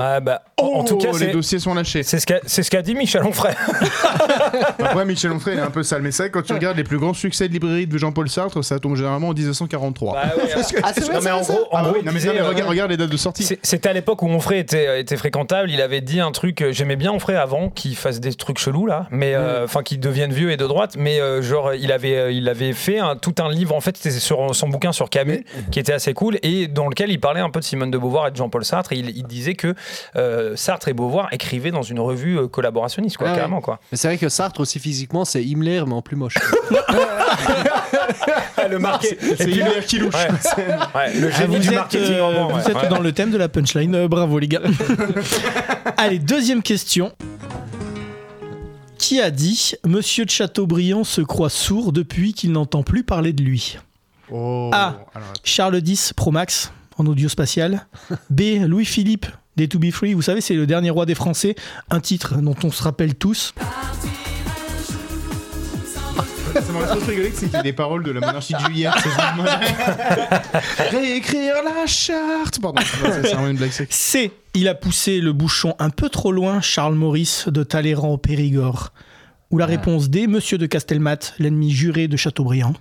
Ah 0.00 0.20
bah, 0.20 0.42
en, 0.56 0.66
en 0.66 0.84
tout 0.84 0.96
cas, 0.96 1.08
Oh, 1.12 1.18
les 1.18 1.26
c'est. 1.26 1.32
dossiers 1.32 1.58
sont 1.58 1.74
lâchés. 1.74 2.02
C'est 2.02 2.18
ce 2.20 2.26
qu'a 2.26 2.40
ce 2.46 2.76
dit 2.82 2.94
Michel 2.94 3.22
Onfray. 3.24 3.54
Après, 4.78 5.04
Michel 5.04 5.32
Onfray, 5.32 5.54
il 5.54 5.58
est 5.58 5.62
un 5.62 5.70
peu 5.70 5.82
sale, 5.82 6.02
mais 6.02 6.10
c'est 6.10 6.24
vrai 6.24 6.30
quand 6.30 6.42
tu 6.42 6.52
regardes 6.52 6.76
les 6.76 6.84
plus 6.84 6.98
grands 6.98 7.14
succès 7.14 7.48
de 7.48 7.52
librairie 7.52 7.86
de 7.86 7.98
Jean-Paul 7.98 8.28
Sartre, 8.28 8.62
ça 8.64 8.78
tombe 8.78 8.96
généralement 8.96 9.28
en 9.28 9.32
1943. 9.34 10.12
Bah 10.12 10.22
ouais, 10.36 10.42
Parce 10.54 10.72
que- 10.72 10.80
Ah, 10.82 10.92
c'est 10.94 11.04
vrai, 11.04 11.14
non 11.14 11.20
mais 11.22 11.30
en 11.30 11.40
gros, 11.42 11.66
en 11.70 11.82
gros, 11.82 11.92
oui, 11.92 11.98
il 12.00 12.06
non, 12.06 12.12
mais, 12.12 12.18
disait, 12.18 12.28
non, 12.28 12.34
mais 12.34 12.40
euh, 12.40 12.48
regarde, 12.48 12.68
regarde 12.70 12.90
les 12.90 12.96
dates 12.96 13.10
de 13.10 13.16
sortie. 13.16 13.46
C'était 13.62 13.88
à 13.88 13.92
l'époque 13.92 14.22
où 14.22 14.28
Onfray 14.28 14.58
était, 14.60 15.00
était 15.00 15.16
fréquentable. 15.16 15.70
Il 15.70 15.80
avait 15.80 16.00
dit 16.00 16.20
un 16.20 16.32
truc. 16.32 16.62
euh, 16.62 16.72
J'aimais 16.72 16.96
bien 16.96 17.12
Onfray 17.12 17.36
avant 17.36 17.68
qu'il 17.70 17.96
fasse 17.96 18.20
des 18.20 18.32
trucs 18.34 18.58
chelous 18.58 18.86
là, 18.86 19.06
mais 19.10 19.34
euh, 19.34 19.64
enfin 19.64 19.82
qu'il 19.82 20.00
devienne 20.00 20.32
vieux 20.32 20.50
et 20.50 20.56
de 20.56 20.66
droite. 20.66 20.94
Mais 20.98 21.20
euh, 21.20 21.42
genre, 21.42 21.74
il 21.74 21.92
avait, 21.92 22.16
euh, 22.16 22.32
il 22.32 22.48
avait 22.48 22.72
fait 22.72 22.98
un- 22.98 23.16
tout 23.16 23.34
un 23.40 23.50
livre. 23.50 23.74
En 23.74 23.80
fait, 23.80 23.96
c'était 23.96 24.10
sur 24.18 24.54
son 24.54 24.68
bouquin 24.68 24.92
sur 24.92 25.10
Camus, 25.10 25.44
qui 25.70 25.78
était 25.78 25.92
assez 25.92 26.14
cool 26.14 26.38
et 26.42 26.66
dans 26.68 26.88
lequel 26.88 27.10
il 27.10 27.20
parlait 27.20 27.40
un 27.40 27.50
peu 27.50 27.60
de 27.60 27.64
Simone 27.64 27.89
de 27.90 27.98
Beauvoir 27.98 28.28
et 28.28 28.30
de 28.30 28.36
Jean-Paul 28.36 28.64
Sartre. 28.64 28.92
Et 28.92 28.98
il, 28.98 29.10
il 29.16 29.24
disait 29.26 29.54
que 29.54 29.74
euh, 30.16 30.56
Sartre 30.56 30.88
et 30.88 30.92
Beauvoir 30.92 31.28
écrivaient 31.32 31.70
dans 31.70 31.82
une 31.82 32.00
revue 32.00 32.38
euh, 32.38 32.48
collaborationniste, 32.48 33.16
quoi, 33.16 33.28
Ah 33.28 33.32
ouais. 33.32 33.36
carrément 33.38 33.60
quoi. 33.60 33.80
Mais 33.92 33.98
c'est 33.98 34.08
vrai 34.08 34.18
que 34.18 34.28
Sartre 34.28 34.60
aussi 34.60 34.78
physiquement, 34.78 35.24
c'est 35.24 35.42
Himmler, 35.44 35.82
mais 35.86 35.94
en 35.94 36.02
plus 36.02 36.16
moche. 36.16 36.34
le 38.70 38.78
marqué. 38.78 39.18
C'est 39.36 39.50
Himmler 39.50 39.84
qui 39.86 39.98
louche. 39.98 40.14
Ouais. 40.14 40.28
Ouais, 40.94 41.14
le 41.18 41.30
Ah, 41.32 41.40
génie 41.40 41.58
du 41.60 41.68
êtes, 41.68 41.74
marketing 41.74 42.14
euh, 42.14 42.22
en 42.24 42.48
vous 42.48 42.56
ouais. 42.56 42.70
êtes 42.70 42.76
Ouais. 42.76 42.88
dans 42.88 43.00
le 43.00 43.12
thème 43.12 43.30
de 43.30 43.38
la 43.38 43.48
punchline. 43.48 43.94
Euh, 43.94 44.08
bravo, 44.08 44.38
les 44.38 44.48
gars. 44.48 44.60
Allez, 45.96 46.18
deuxième 46.18 46.62
question. 46.62 47.12
Qui 48.98 49.20
a 49.20 49.30
dit 49.30 49.72
Monsieur 49.86 50.24
de 50.24 50.30
Chateaubriand 50.30 51.04
se 51.04 51.20
croit 51.20 51.50
sourd 51.50 51.92
depuis 51.92 52.34
qu'il 52.34 52.52
n'entend 52.52 52.82
plus 52.82 53.02
parler 53.02 53.32
de 53.32 53.42
lui? 53.42 53.78
Oh. 54.30 54.70
Ah. 54.72 54.96
Alors, 55.14 55.28
Charles 55.44 55.80
X 55.84 56.12
Pro 56.12 56.30
Max 56.30 56.72
en 57.00 57.06
audio 57.06 57.28
spatial. 57.28 57.86
B. 58.30 58.42
Louis-Philippe 58.66 59.26
des 59.56 59.68
To 59.68 59.78
Be 59.78 59.90
Free. 59.90 60.14
Vous 60.14 60.22
savez, 60.22 60.40
c'est 60.40 60.54
le 60.54 60.66
dernier 60.66 60.90
roi 60.90 61.06
des 61.06 61.14
Français. 61.14 61.54
Un 61.90 62.00
titre 62.00 62.36
dont 62.36 62.56
on 62.62 62.70
se 62.70 62.82
rappelle 62.82 63.14
tous. 63.14 63.54
ça 66.52 66.72
m'a 66.72 66.86
trop 66.86 67.06
rigolé 67.06 67.30
que 67.30 67.56
a 67.56 67.62
des 67.62 67.72
paroles 67.72 68.04
de 68.04 68.10
la 68.10 68.20
monarchie 68.20 68.54
de 68.54 68.58
juillet. 68.60 68.88
Réécrire 70.90 71.54
la 71.64 71.86
charte. 71.86 72.60
Pardon, 72.60 72.82
c'est 73.22 73.32
une 73.32 73.56
blague 73.56 73.70
sec. 73.70 73.88
C. 73.90 74.32
Il 74.54 74.68
a 74.68 74.74
poussé 74.74 75.20
le 75.20 75.32
bouchon 75.32 75.74
un 75.78 75.90
peu 75.90 76.08
trop 76.08 76.32
loin. 76.32 76.60
Charles 76.60 76.94
Maurice 76.94 77.48
de 77.48 77.62
Talleyrand 77.62 78.12
au 78.12 78.18
Périgord. 78.18 78.92
Ou 79.50 79.58
la 79.58 79.66
réponse 79.66 80.10
D. 80.10 80.26
Monsieur 80.26 80.58
de 80.58 80.66
Castelmat, 80.66 81.18
l'ennemi 81.38 81.72
juré 81.72 82.08
de 82.08 82.16
Chateaubriand. 82.16 82.74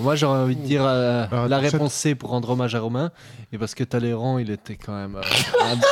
Moi, 0.00 0.16
j'aurais 0.16 0.38
envie 0.40 0.56
de 0.56 0.62
dire 0.64 0.82
euh, 0.84 1.26
Alors, 1.30 1.48
la 1.48 1.56
ça- 1.56 1.62
réponse 1.62 1.92
C 1.94 2.14
pour 2.14 2.30
rendre 2.30 2.50
hommage 2.50 2.74
à 2.74 2.80
Romain. 2.80 3.10
Et 3.52 3.58
parce 3.58 3.74
que 3.76 3.84
Talleyrand, 3.84 4.38
il 4.38 4.50
était 4.50 4.74
quand 4.76 4.92
même 4.94 5.14
euh, 5.16 5.20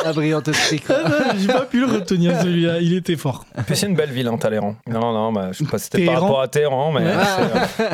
un, 0.05 0.09
un 0.09 0.13
brillant 0.13 0.41
esprit. 0.43 0.81
quoi. 0.81 0.97
J'ai 1.37 1.47
pas 1.47 1.61
pu 1.65 1.79
le 1.79 1.85
retenir 1.85 2.37
celui-là. 2.41 2.79
Il 2.81 2.93
était 2.93 3.15
fort. 3.15 3.45
En 3.57 3.63
plus, 3.63 3.75
c'est 3.77 3.87
une 3.87 3.95
belle 3.95 4.11
ville, 4.11 4.27
hein, 4.27 4.37
Talleyrand. 4.37 4.75
Non, 4.87 5.13
non, 5.13 5.31
bah, 5.31 5.49
je 5.53 5.59
sais 5.59 5.65
pas 5.65 5.77
si 5.77 5.85
c'était 5.85 6.05
par 6.05 6.21
rapport 6.21 6.41
à 6.41 6.47
Téhéran, 6.49 6.91
mais 6.91 7.01
Ouais. 7.05 7.13
euh, 7.15 7.89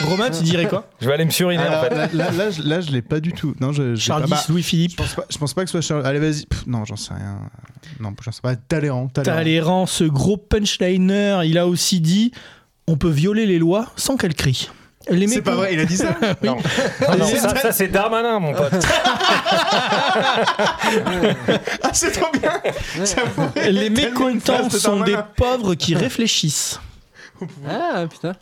Romain, 0.06 0.30
tu 0.30 0.42
dirais 0.42 0.66
quoi? 0.68 0.86
Je 1.00 1.06
vais 1.08 1.14
aller 1.14 1.24
me 1.24 1.30
suriner 1.30 1.62
en 1.66 1.80
fait. 1.82 1.90
là, 1.94 2.08
là, 2.12 2.30
là, 2.30 2.50
je- 2.50 2.62
là, 2.62 2.80
je 2.80 2.90
l'ai 2.90 3.02
pas 3.02 3.20
du 3.20 3.32
tout. 3.32 3.54
Non, 3.60 3.72
je, 3.72 3.94
Charles 3.96 4.22
pas. 4.28 4.36
X, 4.36 4.46
Bah, 4.48 4.52
Louis-Philippe. 4.52 4.90
je 4.92 4.96
pense 4.96 5.14
pas. 5.14 5.24
Je 5.30 5.38
pense 5.38 5.54
pas 5.54 5.64
que 5.64 5.70
ce 5.70 5.80
soit 5.80 5.96
Charles. 5.96 6.06
Allez, 6.06 6.18
vas-y. 6.20 6.44
Pff, 6.46 6.66
non, 6.66 6.84
j'en 6.84 6.96
sais 6.96 7.14
rien. 7.14 7.38
Non, 8.00 8.12
j'en 8.22 8.30
sais 8.32 8.40
pas. 8.42 8.54
Talleyrand. 8.56 9.08
Talleyrand. 9.08 9.36
Talleyrand, 9.38 9.86
ce 9.86 10.04
gros 10.04 10.36
punchliner, 10.36 11.40
il 11.44 11.56
a 11.58 11.66
aussi 11.66 12.00
dit 12.00 12.32
on 12.86 12.96
peut 12.96 13.08
violer 13.10 13.46
les 13.46 13.58
lois 13.58 13.86
sans 13.96 14.16
qu'elles 14.16 14.34
crient. 14.34 14.68
Les 15.10 15.26
C'est 15.28 15.42
pas 15.42 15.54
vrai. 15.54 15.74
Il 15.74 15.80
a 15.80 15.84
dit 15.84 15.96
ça. 15.96 16.16
Non, 16.42 16.56
Non, 17.08 17.16
non, 17.18 17.26
ça, 17.26 17.56
ça, 17.56 17.72
c'est 17.72 17.88
Darmanin, 17.88 18.38
mon 18.38 18.52
pote. 18.54 18.72
ah, 21.82 21.90
c'est 21.92 22.12
trop 22.12 22.30
bien. 22.32 22.52
Les 23.70 23.90
mécontents 23.90 24.68
de 24.68 24.72
sont 24.72 25.00
des 25.00 25.16
pauvres 25.36 25.74
qui 25.74 25.94
réfléchissent. 25.94 26.80
Ah, 27.68 28.04
putain. 28.08 28.34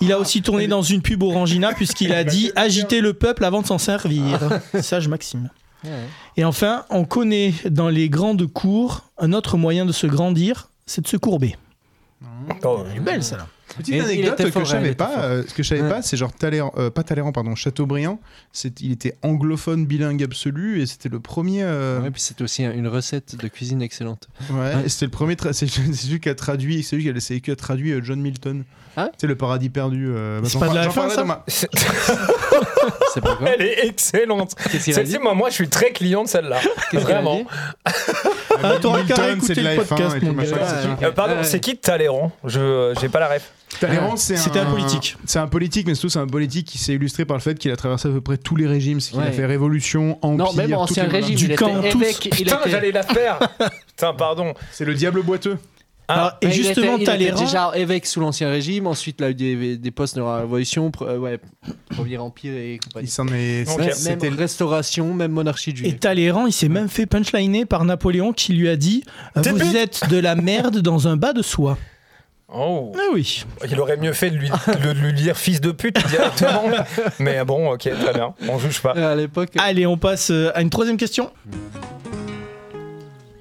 Il 0.00 0.12
a 0.12 0.18
aussi 0.18 0.42
tourné 0.42 0.66
dans 0.66 0.82
une 0.82 1.02
pub 1.02 1.22
Orangina 1.22 1.72
puisqu'il 1.72 2.12
a 2.12 2.24
dit 2.24 2.50
agiter 2.56 3.00
le 3.00 3.14
peuple 3.14 3.44
avant 3.44 3.62
de 3.62 3.66
s'en 3.66 3.78
servir. 3.78 4.40
Sage 4.80 5.08
Maxime. 5.08 5.50
Et 6.36 6.44
enfin, 6.44 6.84
on 6.90 7.04
connaît 7.04 7.54
dans 7.68 7.88
les 7.88 8.08
grandes 8.08 8.46
cours 8.46 9.02
un 9.18 9.32
autre 9.32 9.56
moyen 9.56 9.84
de 9.86 9.92
se 9.92 10.06
grandir, 10.06 10.70
c'est 10.86 11.02
de 11.02 11.08
se 11.08 11.16
courber. 11.16 11.56
Oh, 12.64 12.84
Elle 12.90 12.96
est 12.96 13.00
belle 13.00 13.22
celle-là. 13.22 13.46
Petite 13.78 13.94
Et- 13.94 14.00
anecdote 14.00 14.36
que 14.36 14.50
fort, 14.50 14.64
je 14.64 14.70
savais 14.70 14.94
pas, 14.94 15.24
euh, 15.24 15.42
ce 15.48 15.54
que 15.54 15.62
je 15.62 15.68
savais 15.70 15.82
Ouais. 15.82 15.88
pas, 15.88 16.02
c'est 16.02 16.16
genre 16.16 16.32
Talleyrand, 16.32 16.72
euh, 16.76 16.90
pas 16.90 17.02
Talleyrand, 17.02 17.32
pardon, 17.32 17.54
Chateaubriand. 17.54 18.20
C'est, 18.52 18.80
il 18.80 18.92
était 18.92 19.16
anglophone 19.22 19.86
bilingue 19.86 20.22
absolu 20.22 20.80
et 20.80 20.86
c'était 20.86 21.08
le 21.08 21.18
premier. 21.18 21.62
euh, 21.62 22.00
Ouais, 22.00 22.10
puis 22.10 22.20
c'est 22.20 22.40
aussi 22.40 22.62
une 22.64 22.86
recette 22.88 23.36
de 23.36 23.48
cuisine 23.48 23.82
excellente. 23.82 24.28
Ouais, 24.50 24.84
et 24.84 24.88
c'était 24.88 25.06
le 25.06 25.10
premier. 25.10 25.36
c'est, 25.52 25.66
celui 25.66 26.20
qui 26.20 26.28
a 26.28 26.34
traduit, 26.34 26.82
c'est 26.82 26.96
lui 26.96 27.04
qui 27.04 27.10
a, 27.10 27.20
c'est 27.20 27.34
lui 27.34 27.40
qui 27.40 27.50
a 27.50 27.56
traduit 27.56 27.92
euh, 27.92 28.00
John 28.02 28.20
Milton. 28.20 28.64
Ah 28.96 29.10
c'est 29.18 29.26
le 29.26 29.36
paradis 29.36 29.70
perdu. 29.70 30.06
euh, 30.08 30.40
bah, 30.40 30.48
C'est 30.50 30.58
pas 30.58 30.68
de 30.68 30.74
la 30.74 30.82
j'en 30.84 30.90
F1, 30.90 30.94
parlerai 30.94 31.14
ça 31.14 31.44
C'est- 31.48 31.68
C'est 33.14 33.20
pas 33.20 33.36
quoi 33.36 33.48
Elle 33.50 33.62
est 33.62 33.86
excellente. 33.86 34.54
Qu'est-ce 34.70 34.84
qu'il 34.84 34.98
a 34.98 35.02
dit 35.02 35.10
Celle-ci, 35.10 35.18
moi, 35.22 35.34
moi, 35.34 35.48
je 35.50 35.54
suis 35.54 35.68
très 35.68 35.90
client 35.92 36.22
de 36.24 36.28
celle-là. 36.28 36.60
Vraiment. 36.92 37.42
Ah, 38.62 38.74
t'aurais 38.80 39.02
qu'à 39.02 39.14
Milton, 39.14 39.24
réécouter 39.24 39.46
c'est 39.54 39.60
de 39.60 39.60
le 39.68 39.76
la 39.76 39.82
F1 39.82 39.86
podcast, 39.86 40.22
mon 40.22 40.32
gars. 40.32 41.08
Euh, 41.08 41.10
pardon, 41.12 41.34
c'est 41.42 41.60
qui 41.60 41.76
Talleyrand? 41.76 42.30
Je 42.44 42.60
euh, 42.60 42.94
j'ai 43.00 43.08
pas 43.08 43.20
la 43.20 43.28
ref. 43.28 43.50
Talleyrand, 43.80 44.16
c'est 44.16 44.36
C'était 44.36 44.60
un 44.60 44.66
politique. 44.66 45.16
C'est 45.26 45.38
un 45.40 45.48
politique, 45.48 45.86
mais 45.88 45.94
surtout 45.94 46.10
c'est 46.10 46.18
un 46.20 46.26
politique 46.28 46.66
qui 46.68 46.78
s'est 46.78 46.94
illustré 46.94 47.24
par 47.24 47.36
le 47.36 47.42
fait 47.42 47.58
qu'il 47.58 47.72
a 47.72 47.76
traversé 47.76 48.08
à 48.08 48.12
peu 48.12 48.20
près 48.20 48.36
tous 48.36 48.54
les 48.56 48.66
régimes. 48.66 49.00
C'est 49.00 49.12
qu'il 49.12 49.20
a 49.22 49.32
fait 49.32 49.46
révolution, 49.46 50.18
empire. 50.22 50.46
Non, 50.46 50.52
même 50.52 50.74
ancien 50.74 51.08
régime, 51.08 51.34
Du 51.34 51.46
il 51.46 51.52
était 51.52 51.56
camp, 51.56 51.82
Putain, 52.30 52.60
j'allais 52.66 52.92
la 52.92 53.02
faire. 53.02 53.38
Putain, 53.88 54.14
pardon. 54.14 54.54
C'est 54.70 54.84
le 54.84 54.94
diable 54.94 55.22
boiteux. 55.22 55.58
Alors, 56.06 56.32
et 56.42 56.46
Ouais, 56.46 56.52
il 56.52 56.56
justement, 56.64 56.86
était- 56.86 56.96
il 56.96 57.02
était 57.02 57.04
Talleyrand, 57.12 57.44
déjà 57.44 57.72
évêque 57.76 58.04
sous 58.04 58.20
l'ancien 58.20 58.50
régime, 58.50 58.86
ensuite 58.86 59.16
il 59.20 59.24
a 59.24 59.30
eu 59.30 59.34
des, 59.34 59.76
des 59.78 59.90
postes 59.90 60.16
de 60.16 60.20
la 60.20 60.36
Révolution, 60.40 60.90
pr- 60.90 61.08
euh, 61.08 61.16
ouais, 61.18 61.38
Premier 61.90 62.18
Empire 62.18 62.52
et 62.52 62.74
Il 62.74 62.80
compagnie. 62.80 63.08
s'en 63.08 63.26
est. 63.28 63.68
Ok. 63.70 63.78
Même, 63.78 63.92
C'était 63.92 64.28
même 64.30 64.38
restauration, 64.38 65.14
même 65.14 65.32
monarchie 65.32 65.72
de 65.72 65.84
Et. 65.86 65.96
Talleyrand, 65.96 66.46
il 66.46 66.52
s'est 66.52 66.68
même 66.68 66.88
fait 66.88 67.06
punchliner 67.06 67.64
par 67.64 67.84
Napoléon 67.86 68.32
qui 68.34 68.52
lui 68.52 68.68
a 68.68 68.76
dit 68.76 69.02
euh, 69.36 69.40
T'es 69.42 69.50
Vous 69.52 69.58
pute 69.58 69.74
êtes 69.74 70.08
de 70.10 70.18
la 70.18 70.34
merde 70.34 70.78
dans 70.80 71.08
un 71.08 71.16
bas 71.16 71.32
de 71.32 71.40
soie. 71.42 71.78
Oh. 72.56 72.92
Ah 72.94 73.00
oui. 73.14 73.42
Il 73.68 73.80
aurait 73.80 73.96
mieux 73.96 74.12
fait 74.12 74.30
de 74.30 74.36
lui, 74.36 74.48
de 74.50 74.90
lui 74.90 75.12
dire 75.14 75.36
fils 75.36 75.60
de 75.62 75.72
pute 75.72 75.96
directement. 76.08 76.64
Mais 77.18 77.42
bon, 77.44 77.72
ok, 77.72 77.80
très 77.80 78.12
bien. 78.12 78.34
On 78.48 78.58
juge 78.58 78.80
pas. 78.82 78.92
Euh, 78.96 79.12
À 79.12 79.16
l'époque, 79.16 79.48
Allez, 79.56 79.86
on 79.86 79.96
passe 79.96 80.30
euh, 80.30 80.50
à 80.54 80.60
une 80.60 80.68
troisième 80.70 80.98
question. 80.98 81.30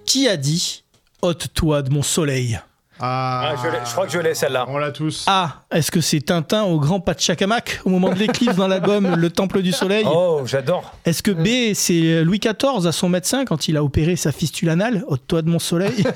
Qui 0.06 0.28
a 0.28 0.38
dit 0.38 0.83
ôte-toi 1.24 1.82
de 1.82 1.90
mon 1.94 2.02
soleil 2.04 2.60
Ah, 3.00 3.56
je, 3.64 3.70
l'ai- 3.70 3.80
je 3.86 3.92
crois 3.92 4.06
que 4.06 4.12
je 4.12 4.20
l'ai 4.20 4.34
celle-là. 4.36 4.66
On 4.68 4.78
l'a 4.78 4.92
tous. 4.92 5.24
A. 5.28 5.64
Est-ce 5.72 5.90
que 5.90 6.02
c'est 6.02 6.20
Tintin 6.22 6.64
au 6.64 6.80
grand 6.80 7.00
Pachacamac 7.00 7.80
au 7.86 7.90
moment 7.90 8.10
de 8.10 8.16
l'éclipse 8.20 8.56
dans 8.56 8.68
l'album 8.68 9.16
Le 9.16 9.30
Temple 9.30 9.62
du 9.62 9.72
Soleil? 9.72 10.06
Oh, 10.08 10.42
j'adore. 10.46 10.94
Est-ce 11.06 11.24
que 11.24 11.32
B. 11.32 11.74
C'est 11.74 12.24
Louis 12.24 12.40
XIV 12.40 12.86
à 12.86 12.92
son 12.92 13.10
médecin 13.10 13.46
quand 13.46 13.68
il 13.68 13.78
a 13.78 13.84
opéré 13.84 14.16
sa 14.16 14.32
fistule 14.32 14.70
anale 14.70 15.04
ôte-toi 15.08 15.42
de 15.42 15.50
mon 15.50 15.60
soleil? 15.60 16.04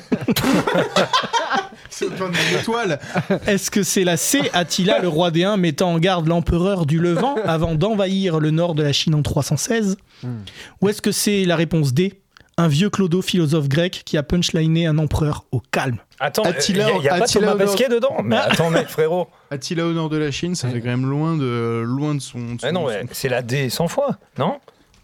C'est 1.89 2.09
d'étoiles. 2.51 2.99
Est-ce 3.47 3.71
que 3.71 3.81
c'est 3.81 4.03
la 4.03 4.17
C. 4.17 4.41
Attila, 4.53 4.99
le 4.99 5.07
roi 5.07 5.31
des 5.31 5.45
Huns, 5.45 5.57
mettant 5.57 5.93
en 5.93 5.97
garde 5.99 6.27
l'empereur 6.27 6.85
du 6.85 6.99
Levant 6.99 7.35
avant 7.45 7.73
d'envahir 7.73 8.39
le 8.39 8.51
nord 8.51 8.75
de 8.75 8.83
la 8.83 8.93
Chine 8.93 9.15
en 9.15 9.23
316 9.23 9.97
Ou 10.81 10.89
est-ce 10.89 11.01
que 11.01 11.11
c'est 11.11 11.45
la 11.45 11.55
réponse 11.55 11.93
D. 11.93 12.21
Un 12.59 12.67
vieux 12.67 12.89
clodo 12.89 13.21
philosophe 13.21 13.69
grec 13.69 14.01
qui 14.03 14.17
a 14.17 14.23
punchliné 14.23 14.87
un 14.87 14.97
empereur 14.97 15.45
au 15.51 15.59
calme. 15.71 15.97
Attends, 16.19 16.41
il 16.43 16.49
Attila- 16.49 16.99
n'y 16.99 17.07
a, 17.07 17.17
pas 17.19 17.23
Attila 17.25 17.51
Thomas 17.51 17.53
au 17.53 17.57
nord- 17.59 17.67
Pesquet 17.75 17.89
dedans 17.89 18.17
Mais 18.23 18.35
attends, 18.37 18.71
mec, 18.71 18.87
frérot. 18.87 19.27
Attila 19.51 19.85
au 19.85 19.93
nord 19.93 20.09
de 20.09 20.17
la 20.17 20.31
Chine, 20.31 20.55
ça 20.55 20.67
fait 20.67 20.81
quand 20.81 20.87
même 20.89 21.07
loin 21.07 21.37
de, 21.37 21.83
loin 21.85 22.15
de 22.15 22.19
son. 22.19 22.39
de 22.39 22.45
Eh 22.63 22.67
son- 22.67 22.71
non, 22.73 22.87
c'est 23.11 23.29
la 23.29 23.43
D 23.43 23.69
100 23.69 23.87
fois, 23.89 24.17
non 24.39 24.57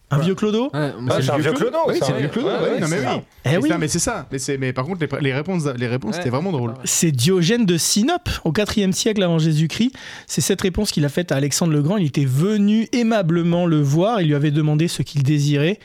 Un 0.10 0.18
vieux 0.18 0.34
clodo 0.34 0.72
ouais, 0.74 0.92
Ah, 1.10 1.22
c'est 1.22 1.30
un 1.30 1.38
vieux 1.38 1.54
clodo. 1.54 1.78
Oui, 1.88 2.00
c'est 2.02 2.12
le 2.14 2.18
vieux 2.18 2.28
clodo. 2.30 2.48
Ouais, 2.48 2.54
ouais, 2.56 2.70
ouais, 2.72 2.80
non, 2.80 2.88
mais 2.88 2.98
c'est 2.98 3.04
ça. 3.04 3.16
oui. 3.16 3.22
Eh 3.46 3.50
Mais 3.50 3.58
oui. 3.58 3.70
ça, 3.70 3.78
Mais 3.78 3.88
c'est 3.88 4.00
ça. 4.00 4.28
Mais, 4.32 4.40
c'est- 4.40 4.58
mais 4.58 4.74
par 4.74 4.86
contre, 4.86 5.02
les, 5.06 5.22
les 5.22 5.34
réponses, 5.34 5.66
les 5.78 5.88
réponses 5.88 6.12
Ouais. 6.14 6.18
c'était 6.18 6.30
vraiment 6.32 6.52
drôle. 6.52 6.74
C'est 6.86 7.12
Diogène 7.12 7.68
de 7.68 7.78
Sinope, 7.78 8.30
au 8.46 8.52
IVe 8.52 8.92
siècle 8.94 9.22
avant 9.22 9.38
Jésus-Christ. 9.38 9.92
C'est 10.26 10.42
cette 10.42 10.62
réponse 10.62 10.92
qu'il 10.92 11.06
a 11.06 11.10
faite 11.10 11.32
à 11.32 11.36
Alexandre 11.36 11.72
le 11.74 11.84
Grand. 11.84 11.98
Il 11.98 12.08
était 12.08 12.26
venu 12.26 12.88
aimablement 12.94 13.68
le 13.68 13.80
voir. 13.80 14.22
Il 14.22 14.30
lui 14.30 14.36
avait 14.36 14.50
demandé 14.52 14.88
ce 14.88 15.04
qu'il 15.04 15.22
désirait. 15.22 15.78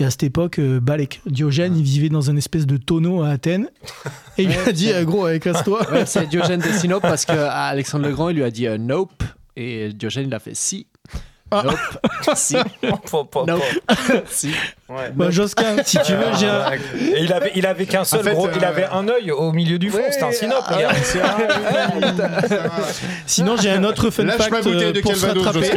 Et 0.00 0.04
à 0.04 0.10
cette 0.10 0.22
époque, 0.22 0.60
euh, 0.60 0.78
Balek, 0.78 1.20
Diogène, 1.26 1.76
il 1.76 1.82
vivait 1.82 2.08
dans 2.08 2.30
une 2.30 2.38
espèce 2.38 2.66
de 2.66 2.76
tonneau 2.76 3.22
à 3.22 3.30
Athènes. 3.30 3.68
Et 4.38 4.44
il 4.44 4.48
lui 4.48 4.56
a 4.56 4.72
dit, 4.72 4.92
euh, 4.92 5.04
gros, 5.04 5.26
euh, 5.26 5.38
casse-toi. 5.38 5.90
Ouais, 5.90 6.06
c'est 6.06 6.26
Diogène 6.28 6.60
de 6.60 6.68
Sinope 6.68 7.02
parce 7.02 7.24
que 7.24 7.32
à 7.32 7.64
Alexandre 7.64 8.06
le 8.06 8.12
Grand, 8.12 8.28
il 8.28 8.36
lui 8.36 8.44
a 8.44 8.50
dit 8.50 8.68
euh, 8.68 8.78
nope. 8.78 9.24
Et 9.56 9.92
Diogène, 9.92 10.28
il 10.28 10.34
a 10.34 10.38
fait 10.38 10.54
si. 10.54 10.86
Ah. 11.50 11.62
Nope. 11.64 11.76
si. 12.34 12.54
Pas- 12.54 13.24
pas- 13.24 13.44
Nope. 13.46 13.62
pas. 13.86 13.94
si. 14.30 14.48
Ouais. 14.88 15.10
Bah, 15.14 15.30
Josquin, 15.30 15.76
si 15.84 15.98
tu 16.04 16.12
veux, 16.12 16.26
j'ai 16.38 16.46
un... 16.46 16.72
Et 16.72 17.22
il 17.24 17.32
avait, 17.32 17.52
il 17.54 17.66
avait 17.66 17.86
qu'un 17.86 18.04
seul 18.04 18.20
En 18.20 18.22
fait, 18.22 18.32
gros, 18.32 18.46
euh, 18.48 18.52
il 18.56 18.64
avait 18.64 18.86
un 18.86 19.06
œil 19.08 19.30
au 19.30 19.52
milieu 19.52 19.78
du 19.78 19.90
front, 19.90 19.98
Ouais, 19.98 20.10
c'était 20.10 20.24
un 20.24 20.32
synope. 20.32 20.64
ah, 20.66 20.92
Sinon, 23.26 23.56
j'ai 23.56 23.70
un 23.70 23.84
autre 23.84 24.10
fun 24.10 24.24
Lâche 24.24 24.36
fact 24.38 24.50
ma 24.50 24.62
bouteille 24.62 24.84
euh, 24.84 24.92
de 24.92 25.00
pour 25.00 25.14
se 25.14 25.26
rattraper. 25.26 25.70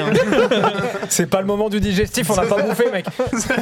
C'est 1.09 1.25
pas 1.29 1.41
le 1.41 1.47
moment 1.47 1.69
du 1.69 1.79
digestif, 1.79 2.29
on 2.29 2.35
n'a 2.35 2.43
pas 2.43 2.61
bouffé, 2.61 2.85
mec. 2.91 3.05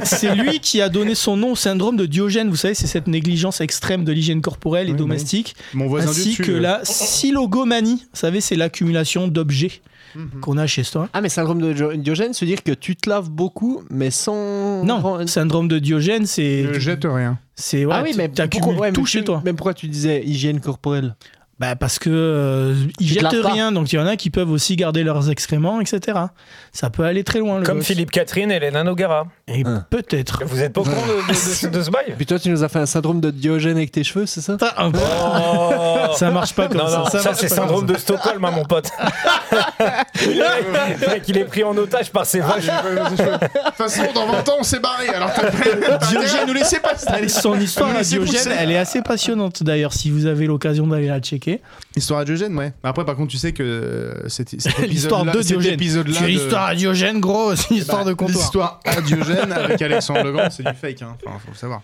C'est 0.03 0.35
lui 0.35 0.59
qui 0.59 0.81
a 0.81 0.89
donné 0.89 1.15
son 1.15 1.35
nom 1.37 1.51
au 1.53 1.55
syndrome 1.55 1.95
de 1.97 2.05
Diogène. 2.05 2.49
Vous 2.49 2.55
savez, 2.55 2.73
c'est 2.75 2.87
cette 2.87 3.07
négligence 3.07 3.61
extrême 3.61 4.03
de 4.03 4.11
l'hygiène 4.11 4.41
corporelle 4.41 4.87
et 4.87 4.91
Oui, 4.91 4.97
domestique, 4.97 5.55
Mon 5.73 5.87
voisin 5.87 6.09
ainsi 6.09 6.37
que 6.37 6.51
euh, 6.51 6.59
la 6.59 6.81
silogomanie. 6.83 8.05
Vous 8.13 8.19
savez, 8.19 8.41
c'est 8.41 8.55
l'accumulation 8.55 9.27
d'objets 9.27 9.81
Mhm. 10.15 10.39
qu'on 10.41 10.57
a 10.57 10.67
chez 10.67 10.83
soi. 10.83 11.09
Ah, 11.13 11.21
mais 11.21 11.29
syndrome 11.29 11.61
de 11.61 11.73
Dio- 11.73 11.93
Diogène, 11.95 12.33
se 12.33 12.45
dire 12.45 12.63
que 12.63 12.71
tu 12.71 12.95
te 12.95 13.09
laves 13.09 13.29
beaucoup, 13.29 13.83
mais 13.89 14.11
sans. 14.11 14.83
Non, 14.83 15.25
syndrome 15.27 15.67
de 15.67 15.79
Diogène, 15.79 16.25
c'est. 16.25 16.63
Ne 16.71 16.79
jette 16.79 17.03
rien. 17.05 17.37
C'est 17.55 17.85
ouais, 17.85 17.93
ah 17.95 18.01
oui, 18.03 18.13
mais 18.17 18.29
t'accumules 18.29 18.63
pourquoi, 18.67 18.87
ouais, 18.87 18.91
tout 18.93 19.01
mais 19.01 19.07
chez 19.07 19.19
tu- 19.19 19.25
toi. 19.25 19.41
Même 19.45 19.55
pourquoi 19.55 19.73
tu 19.73 19.87
disais 19.87 20.23
hygiène 20.25 20.59
corporelle? 20.61 21.15
Bah 21.59 21.75
parce 21.75 21.99
que 21.99 22.09
euh, 22.09 22.73
ils 23.01 23.07
jettent 23.07 23.35
rien, 23.43 23.73
donc 23.73 23.91
il 23.91 23.97
y 23.97 23.99
en 23.99 24.05
a 24.07 24.15
qui 24.15 24.29
peuvent 24.29 24.49
aussi 24.49 24.77
garder 24.77 25.03
leurs 25.03 25.29
excréments, 25.29 25.81
etc. 25.81 26.17
Ça 26.71 26.89
peut 26.89 27.03
aller 27.03 27.25
très 27.25 27.39
loin. 27.39 27.59
Le 27.59 27.65
Comme 27.65 27.79
gosse. 27.79 27.87
Philippe 27.87 28.11
Catherine 28.11 28.49
et 28.49 28.61
les 28.61 28.71
Nanogara. 28.71 29.27
Et 29.51 29.63
Hein. 29.65 29.85
peut-être. 29.89 30.43
Vous 30.45 30.61
êtes 30.61 30.73
pas 30.73 30.81
au 30.81 30.83
courant 30.83 31.05
de, 31.07 31.13
de- 31.33 31.67
de- 31.71 31.77
de 31.77 31.83
ce 31.83 31.89
bail 31.89 32.13
Puis 32.15 32.25
toi, 32.25 32.37
tu 32.39 32.49
nous 32.49 32.63
as 32.63 32.69
fait 32.69 32.79
un 32.79 32.85
syndrome 32.85 33.19
de 33.19 33.31
Diogène 33.31 33.77
avec 33.77 33.91
tes 33.91 34.03
cheveux, 34.03 34.25
c'est 34.25 34.41
ça 34.41 34.57
Ah, 34.61 34.73
ah, 34.77 34.89
Oh 36.11 36.13
Ça 36.15 36.29
marche 36.31 36.53
pas 36.53 36.67
comme 36.67 36.77
non, 36.77 36.87
ça. 36.87 36.97
non, 36.99 37.05
ça 37.05 37.19
ça, 37.19 37.33
c'est 37.33 37.49
syndrome 37.49 37.85
de 37.85 37.95
Stockholm, 37.97 38.43
hein, 38.45 38.51
mon 38.51 38.63
pote. 38.65 38.89
le 40.21 41.07
mec, 41.09 41.23
il 41.27 41.37
est 41.37 41.45
pris 41.45 41.63
en 41.63 41.75
otage 41.77 42.11
par 42.11 42.25
ses 42.25 42.39
vaches. 42.39 42.65
De 42.65 43.07
toute 43.67 43.75
façon, 43.75 44.03
dans 44.13 44.27
20 44.27 44.49
ans, 44.49 44.55
on 44.59 44.63
s'est 44.63 44.79
barré. 44.79 45.09
Alors, 45.09 45.31
t'as 45.33 45.97
Diogène 46.07 46.47
nous 46.47 46.53
laissez 46.53 46.79
pas 46.79 46.95
ça. 46.95 47.15
Son 47.27 47.59
histoire 47.59 47.95
à 47.95 48.01
Diogène, 48.03 48.51
elle 48.57 48.71
est 48.71 48.77
assez 48.77 49.01
passionnante 49.01 49.63
d'ailleurs, 49.63 49.93
si 49.93 50.09
vous 50.09 50.25
avez 50.25 50.45
l'occasion 50.47 50.87
d'aller 50.87 51.07
la 51.07 51.19
checker. 51.19 51.61
Histoire 51.95 52.19
à 52.21 52.25
Diogène, 52.25 52.55
ouais. 52.57 52.73
Après, 52.83 53.05
par 53.05 53.15
contre, 53.15 53.31
tu 53.31 53.37
sais 53.37 53.51
que 53.51 53.63
euh, 53.63 54.27
cet, 54.29 54.59
cet 54.61 54.77
L'histoire 54.87 55.25
de 55.25 55.41
Diogène. 55.41 55.79
l'histoire 55.79 56.65
à 56.67 56.75
Diogène, 56.75 57.19
gros, 57.19 57.55
c'est 57.55 57.71
une 57.71 57.77
histoire 57.77 58.03
Bah, 58.03 58.09
de 58.09 58.13
comptoir. 58.13 58.37
L'histoire 58.37 58.79
à 58.85 59.01
Diogène 59.01 59.38
avec 59.51 59.81
Alexandre 59.81 60.23
le 60.23 60.31
Grand, 60.31 60.49
c'est 60.49 60.63
du 60.63 60.73
fake. 60.73 61.01
Hein. 61.01 61.17
Enfin, 61.25 61.37
faut 61.39 61.51
le 61.51 61.57
savoir. 61.57 61.81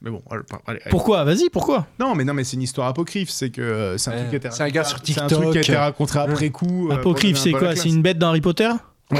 Mais 0.00 0.10
bon, 0.10 0.22
allez, 0.30 0.42
allez, 0.68 0.80
allez. 0.84 0.90
Pourquoi? 0.90 1.24
Vas-y, 1.24 1.50
pourquoi? 1.50 1.86
Non, 1.98 2.14
mais 2.14 2.24
non, 2.24 2.32
mais 2.32 2.44
c'est 2.44 2.54
une 2.56 2.62
histoire 2.62 2.86
apocryphe. 2.88 3.30
C'est 3.30 3.50
que 3.50 3.60
euh, 3.60 3.98
c'est 3.98 4.10
un 4.10 4.16
truc 4.16 4.28
qui 4.28 4.34
a 4.34 4.38
été 4.38 4.50
C'est 4.52 4.62
un 4.62 4.68
gars 4.68 4.84
sur 4.84 4.98
C'est 5.04 5.18
un 5.20 5.26
truc 5.26 5.40
qui 5.40 5.46
a 5.46 5.50
été 5.50 5.60
TikTok. 5.62 5.76
raconté 5.80 6.18
après 6.18 6.50
coup. 6.50 6.88
euh, 6.90 6.94
Apocryphe, 6.94 7.34
pour 7.34 7.42
c'est 7.42 7.50
donner 7.50 7.66
un 7.66 7.68
peu 7.70 7.74
quoi? 7.74 7.82
C'est 7.82 7.88
une 7.88 8.02
bête 8.02 8.18
dans 8.18 8.28
Harry 8.28 8.40
Potter? 8.40 8.70
Ah, 9.10 9.14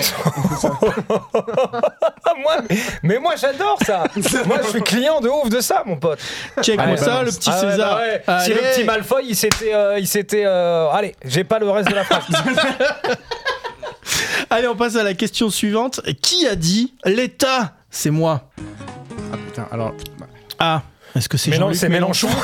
moi, 2.42 2.56
mais 3.02 3.18
moi, 3.18 3.34
j'adore 3.36 3.78
ça. 3.84 4.04
moi, 4.46 4.58
je 4.62 4.68
suis 4.68 4.82
client 4.82 5.20
de 5.20 5.28
ouf 5.28 5.48
de 5.48 5.60
ça, 5.60 5.82
mon 5.86 5.96
pote. 5.96 6.18
Check-moi 6.62 6.84
Allez, 6.86 6.96
ça, 6.98 7.06
balance. 7.06 7.26
le 7.26 7.32
petit 7.38 7.50
Ah 7.50 7.64
ouais, 7.64 7.70
César. 7.72 7.96
bah 7.96 8.02
ouais. 8.36 8.44
Si 8.44 8.50
le 8.50 8.58
Allez. 8.58 8.68
petit 8.74 8.84
Malfoy, 8.84 9.24
il 9.28 9.36
s'était. 9.36 9.74
euh, 9.74 9.98
il 9.98 10.06
s'était 10.06 10.44
euh, 10.44 10.88
Allez, 10.90 11.14
j'ai 11.24 11.44
pas 11.44 11.58
le 11.58 11.70
reste 11.70 11.88
de 11.88 11.94
la 11.94 12.04
phrase. 12.04 12.24
Allez, 14.50 14.68
on 14.68 14.76
passe 14.76 14.96
à 14.96 15.02
la 15.02 15.14
question 15.14 15.50
suivante. 15.50 16.00
Qui 16.22 16.46
a 16.46 16.54
dit 16.54 16.94
l'État 17.04 17.72
C'est 17.90 18.10
moi. 18.10 18.50
Ah 19.32 19.36
putain, 19.46 19.66
alors. 19.70 19.94
bah, 20.18 20.26
A. 20.58 20.82
Est-ce 21.16 21.28
que 21.28 21.38
c'est 21.38 21.50
Mais 21.50 21.56
non, 21.58 21.66
Jean-Luc 21.66 21.78
c'est 21.78 21.88
Mélenchon. 21.88 22.28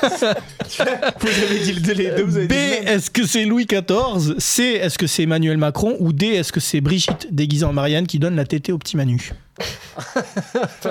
Vous 0.00 1.28
avez 1.28 1.60
dit 1.60 1.72
le- 1.74 1.92
les 1.92 2.10
deux, 2.10 2.22
vous 2.24 2.36
avez 2.36 2.46
B. 2.46 2.52
Est-ce 2.52 3.10
que 3.10 3.26
c'est 3.26 3.44
Louis 3.44 3.66
XIV 3.66 4.34
C. 4.38 4.62
Est-ce 4.80 4.96
que 4.98 5.06
c'est 5.06 5.24
Emmanuel 5.24 5.58
Macron 5.58 5.96
Ou 6.00 6.12
D. 6.12 6.26
Est-ce 6.26 6.52
que 6.52 6.60
c'est 6.60 6.80
Brigitte 6.80 7.28
déguisée 7.30 7.64
en 7.64 7.72
Marianne 7.72 8.06
qui 8.06 8.18
donne 8.18 8.36
la 8.36 8.44
tétée 8.44 8.72
au 8.72 8.78
petit 8.78 8.96
Manu? 8.96 9.32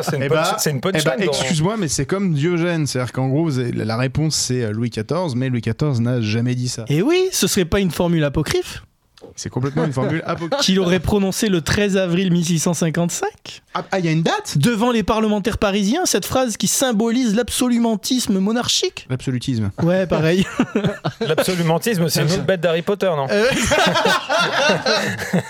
C'est 0.01 0.15
une, 0.17 0.23
Eh 0.23 0.29
bah, 0.29 0.57
c'est 0.59 0.71
une 0.71 0.81
eh 0.93 1.01
bah, 1.01 1.15
excuse-moi, 1.19 1.75
mais 1.77 1.87
c'est 1.87 2.05
comme 2.05 2.33
Diogène. 2.33 2.85
C'est-à-dire 2.85 3.13
qu'en 3.13 3.29
gros, 3.29 3.49
la 3.49 3.97
réponse 3.97 4.35
c'est 4.35 4.63
euh, 4.63 4.71
Louis 4.71 4.89
XIV, 4.89 5.35
mais 5.35 5.49
Louis 5.49 5.61
XIV 5.61 6.01
n'a 6.01 6.19
jamais 6.21 6.53
dit 6.55 6.67
ça. 6.67 6.83
Et 6.89 7.01
oui, 7.01 7.29
ce 7.31 7.47
serait 7.47 7.65
pas 7.65 7.79
une 7.79 7.91
formule 7.91 8.23
apocryphe? 8.25 8.83
C'est 9.37 9.49
complètement 9.49 9.85
une 9.85 9.93
formule 9.93 10.21
apocryphe. 10.27 10.59
qu'il 10.65 10.79
aurait 10.79 10.99
prononcée 10.99 11.47
le 11.47 11.61
13 11.61 11.95
avril 11.95 12.31
1655 12.31 13.61
Ah, 13.75 13.85
ah, 13.91 13.99
il 13.99 14.05
y 14.05 14.07
a 14.09 14.11
une 14.11 14.23
date 14.23 14.57
devant 14.57 14.91
les 14.91 15.03
parlementaires 15.03 15.57
parisiens, 15.59 16.05
cette 16.05 16.25
phrase 16.25 16.57
qui 16.57 16.67
symbolise 16.67 17.35
l'absolumentisme 17.35 18.39
monarchique 18.39 19.05
L'absolutisme. 19.09 19.69
Ouais, 19.83 20.05
pareil. 20.07 20.45
L'absolumentisme, 21.21 22.09
c'est 22.09 22.23
une 22.23 22.31
autre 22.31 22.43
bête 22.45 22.61
d'Harry 22.61 22.81
Potter, 22.81 23.11
non 23.15 23.27
Euh, 23.29 23.45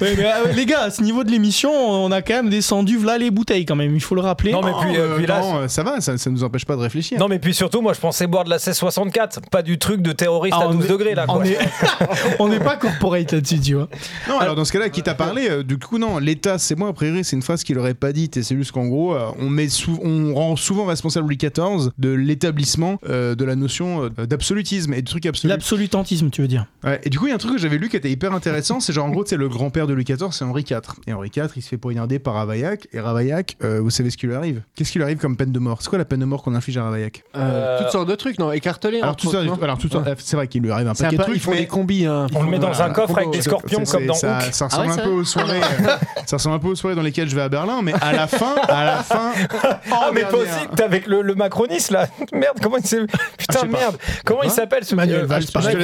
Ouais, 0.00 0.14
mais, 0.16 0.24
euh, 0.24 0.52
les 0.54 0.66
gars, 0.66 0.80
à 0.82 0.90
ce 0.90 1.02
niveau 1.02 1.22
de 1.22 1.30
l'émission, 1.30 1.70
on 1.72 2.10
a 2.10 2.22
quand 2.22 2.34
même 2.34 2.50
descendu 2.50 2.98
là 3.02 3.18
les 3.18 3.30
bouteilles 3.30 3.64
quand 3.64 3.76
même, 3.76 3.94
il 3.94 4.00
faut 4.00 4.14
le 4.14 4.20
rappeler. 4.20 4.50
Non, 4.52 4.60
mais 4.62 4.72
puis, 4.80 4.96
euh, 4.96 5.12
Euh, 5.12 5.16
puis 5.16 5.26
là, 5.26 5.40
non, 5.40 5.56
euh, 5.58 5.68
ça 5.68 5.82
va, 5.82 6.00
ça, 6.00 6.18
ça 6.18 6.30
nous 6.30 6.42
empêche 6.42 6.64
pas 6.64 6.74
de 6.76 6.80
réfléchir. 6.80 7.18
Non, 7.18 7.28
mais 7.28 7.38
puis 7.38 7.54
surtout, 7.54 7.80
moi, 7.82 7.92
je 7.92 8.00
pensais 8.00 8.26
boire 8.26 8.44
de 8.44 8.50
la 8.50 8.56
1664, 8.56 9.40
pas 9.50 9.62
du 9.62 9.78
truc 9.78 10.02
de 10.02 10.12
terroriste 10.12 10.56
Ah, 10.58 10.64
à 10.64 10.68
on 10.68 10.74
12 10.74 10.84
est- 10.84 10.88
degrés, 10.88 11.14
là. 11.14 11.24
on 11.28 11.34
Quoi. 11.34 11.46
est- 11.46 11.58
on 12.40 12.48
n'est 12.48 12.58
pas 12.60 12.76
corporate 12.76 13.30
là-dessus, 13.32 13.60
tu 13.60 13.74
vois. 13.74 13.88
Non, 14.28 14.38
alors 14.38 14.54
dans 14.56 14.64
ce 14.64 14.72
cas-là, 14.72 14.88
qui 14.88 15.02
t'a 15.02 15.14
parlé, 15.14 15.48
euh, 15.50 15.62
du 15.62 15.78
coup, 15.78 15.98
non, 15.98 16.18
l'État, 16.18 16.58
c'est 16.58 16.76
moi, 16.76 16.88
a 16.88 16.92
priori, 16.92 17.22
c'est 17.24 17.36
une 17.36 17.42
phrase 17.42 17.62
qu'il 17.62 17.78
aurait 17.78 17.94
pas 17.94 18.12
dite, 18.12 18.36
et 18.36 18.42
c'est 18.42 18.56
juste 18.56 18.72
qu'en 18.72 18.86
gros, 18.86 19.14
euh, 19.14 19.26
on, 19.38 19.48
met 19.48 19.68
sou- 19.68 20.00
on 20.02 20.34
rend 20.34 20.56
souvent 20.56 20.84
responsable 20.86 21.26
Louis 21.26 21.36
XIV 21.38 21.90
de 21.98 22.10
l'établissement 22.10 22.98
euh, 23.08 23.34
de 23.34 23.44
la 23.44 23.54
notion 23.56 24.10
euh, 24.18 24.26
d'absolutisme 24.26 24.94
et 24.94 25.02
de 25.02 25.06
trucs 25.08 25.26
absolus. 25.26 25.50
L'absolutantisme, 25.50 26.30
tu 26.30 26.42
veux 26.42 26.48
dire. 26.48 26.66
Ouais, 26.84 27.00
et 27.04 27.10
du 27.10 27.18
coup, 27.18 27.26
il 27.26 27.30
y 27.30 27.32
a 27.32 27.36
un 27.36 27.38
truc 27.38 27.52
que 27.54 27.58
j'avais 27.60 27.78
lu 27.78 27.88
qui 27.88 27.96
était 27.96 28.10
hyper 28.10 28.32
intéressant, 28.32 28.80
c'est 28.80 28.92
genre 28.92 29.06
en 29.06 29.10
gros, 29.10 29.24
c'est 29.24 29.36
le 29.36 29.48
grand-père 29.48 29.86
de 29.86 29.91
Louis 29.94 30.04
XIV, 30.04 30.28
c'est 30.32 30.44
Henri 30.44 30.62
IV. 30.68 30.78
Et 31.06 31.12
Henri 31.12 31.30
IV, 31.34 31.48
il 31.56 31.62
se 31.62 31.68
fait 31.68 31.76
poignarder 31.78 32.18
par 32.18 32.34
Ravaillac, 32.34 32.88
et 32.92 33.00
Ravaillac, 33.00 33.56
euh, 33.64 33.80
vous 33.80 33.90
savez 33.90 34.10
ce 34.10 34.16
qui 34.16 34.26
lui 34.26 34.34
arrive? 34.34 34.62
Qu'est-ce 34.74 34.92
qui 34.92 34.98
lui 34.98 35.04
arrive 35.04 35.18
comme 35.18 35.36
peine 35.36 35.52
de 35.52 35.58
mort? 35.58 35.78
C'est 35.82 35.88
quoi 35.88 35.98
la 35.98 36.04
peine 36.04 36.20
de 36.20 36.24
mort 36.24 36.42
qu'on 36.42 36.54
inflige 36.54 36.76
à 36.78 36.84
Ravaillac? 36.84 37.22
Euh, 37.36 37.78
Toutes 37.80 37.90
sortes 37.90 38.08
de 38.08 38.14
trucs, 38.14 38.38
non? 38.38 38.52
Écartelé 38.52 39.00
Alors, 39.00 39.16
tout 39.16 39.30
alors 39.34 39.78
tout 39.78 39.88
ça, 39.88 40.02
c'est 40.18 40.36
vrai 40.36 40.48
qu'il 40.48 40.62
lui 40.62 40.70
arrive 40.70 40.88
un 40.88 40.94
paquet 40.94 41.16
peu- 41.16 41.22
de 41.22 41.22
trucs, 41.24 41.36
ils 41.36 41.40
font 41.40 41.50
mais- 41.52 41.58
des 41.60 41.66
combis. 41.66 42.06
Hein. 42.06 42.26
On 42.34 42.42
le 42.42 42.50
met 42.50 42.58
dans 42.58 42.80
un 42.82 42.90
coffre 42.90 43.16
avec 43.18 43.30
des 43.30 43.42
scorpions 43.42 43.84
comme 43.84 44.06
dans 44.06 44.14
ça, 44.14 44.38
Hook. 44.38 44.52
ça 44.52 44.66
ressemble 44.66 44.86
Ah 44.90 44.94
ouais, 44.94 45.00
un 45.00 45.04
peu 45.04 45.10
aux 45.10 45.24
soirées. 45.24 45.60
euh, 45.60 45.96
ça 46.26 46.36
ressemble 46.36 46.56
un 46.56 46.58
peu 46.58 46.68
aux 46.68 46.74
soirées 46.74 46.96
dans 46.96 47.02
lesquelles 47.02 47.28
je 47.28 47.34
vais 47.36 47.42
à 47.42 47.48
Berlin, 47.48 47.80
mais 47.82 47.92
à 48.00 48.12
la 48.12 48.26
fin, 48.26 48.54
à 48.68 48.84
la 48.84 49.02
fin. 49.02 49.32
Ah, 49.92 50.10
mais 50.14 50.22
toi 50.22 50.30
dernière. 50.44 50.56
aussi, 50.56 50.66
t'es 50.76 50.82
avec 50.82 51.06
le, 51.06 51.22
le 51.22 51.34
macroniste 51.34 51.90
là 51.90 52.06
Merde, 52.32 52.56
comment 52.62 52.76
il 52.78 52.86
s'appelle 52.86 53.06
Putain, 53.38 53.60
pas. 53.60 53.66
merde 53.66 53.96
Comment 54.24 54.42
il 54.42 54.50
s'appelle 54.50 54.84
ce 54.84 54.94
Manuel 54.94 55.24
Valls, 55.26 55.44
ah, 55.54 55.60
Je 55.60 55.68
te 55.68 55.76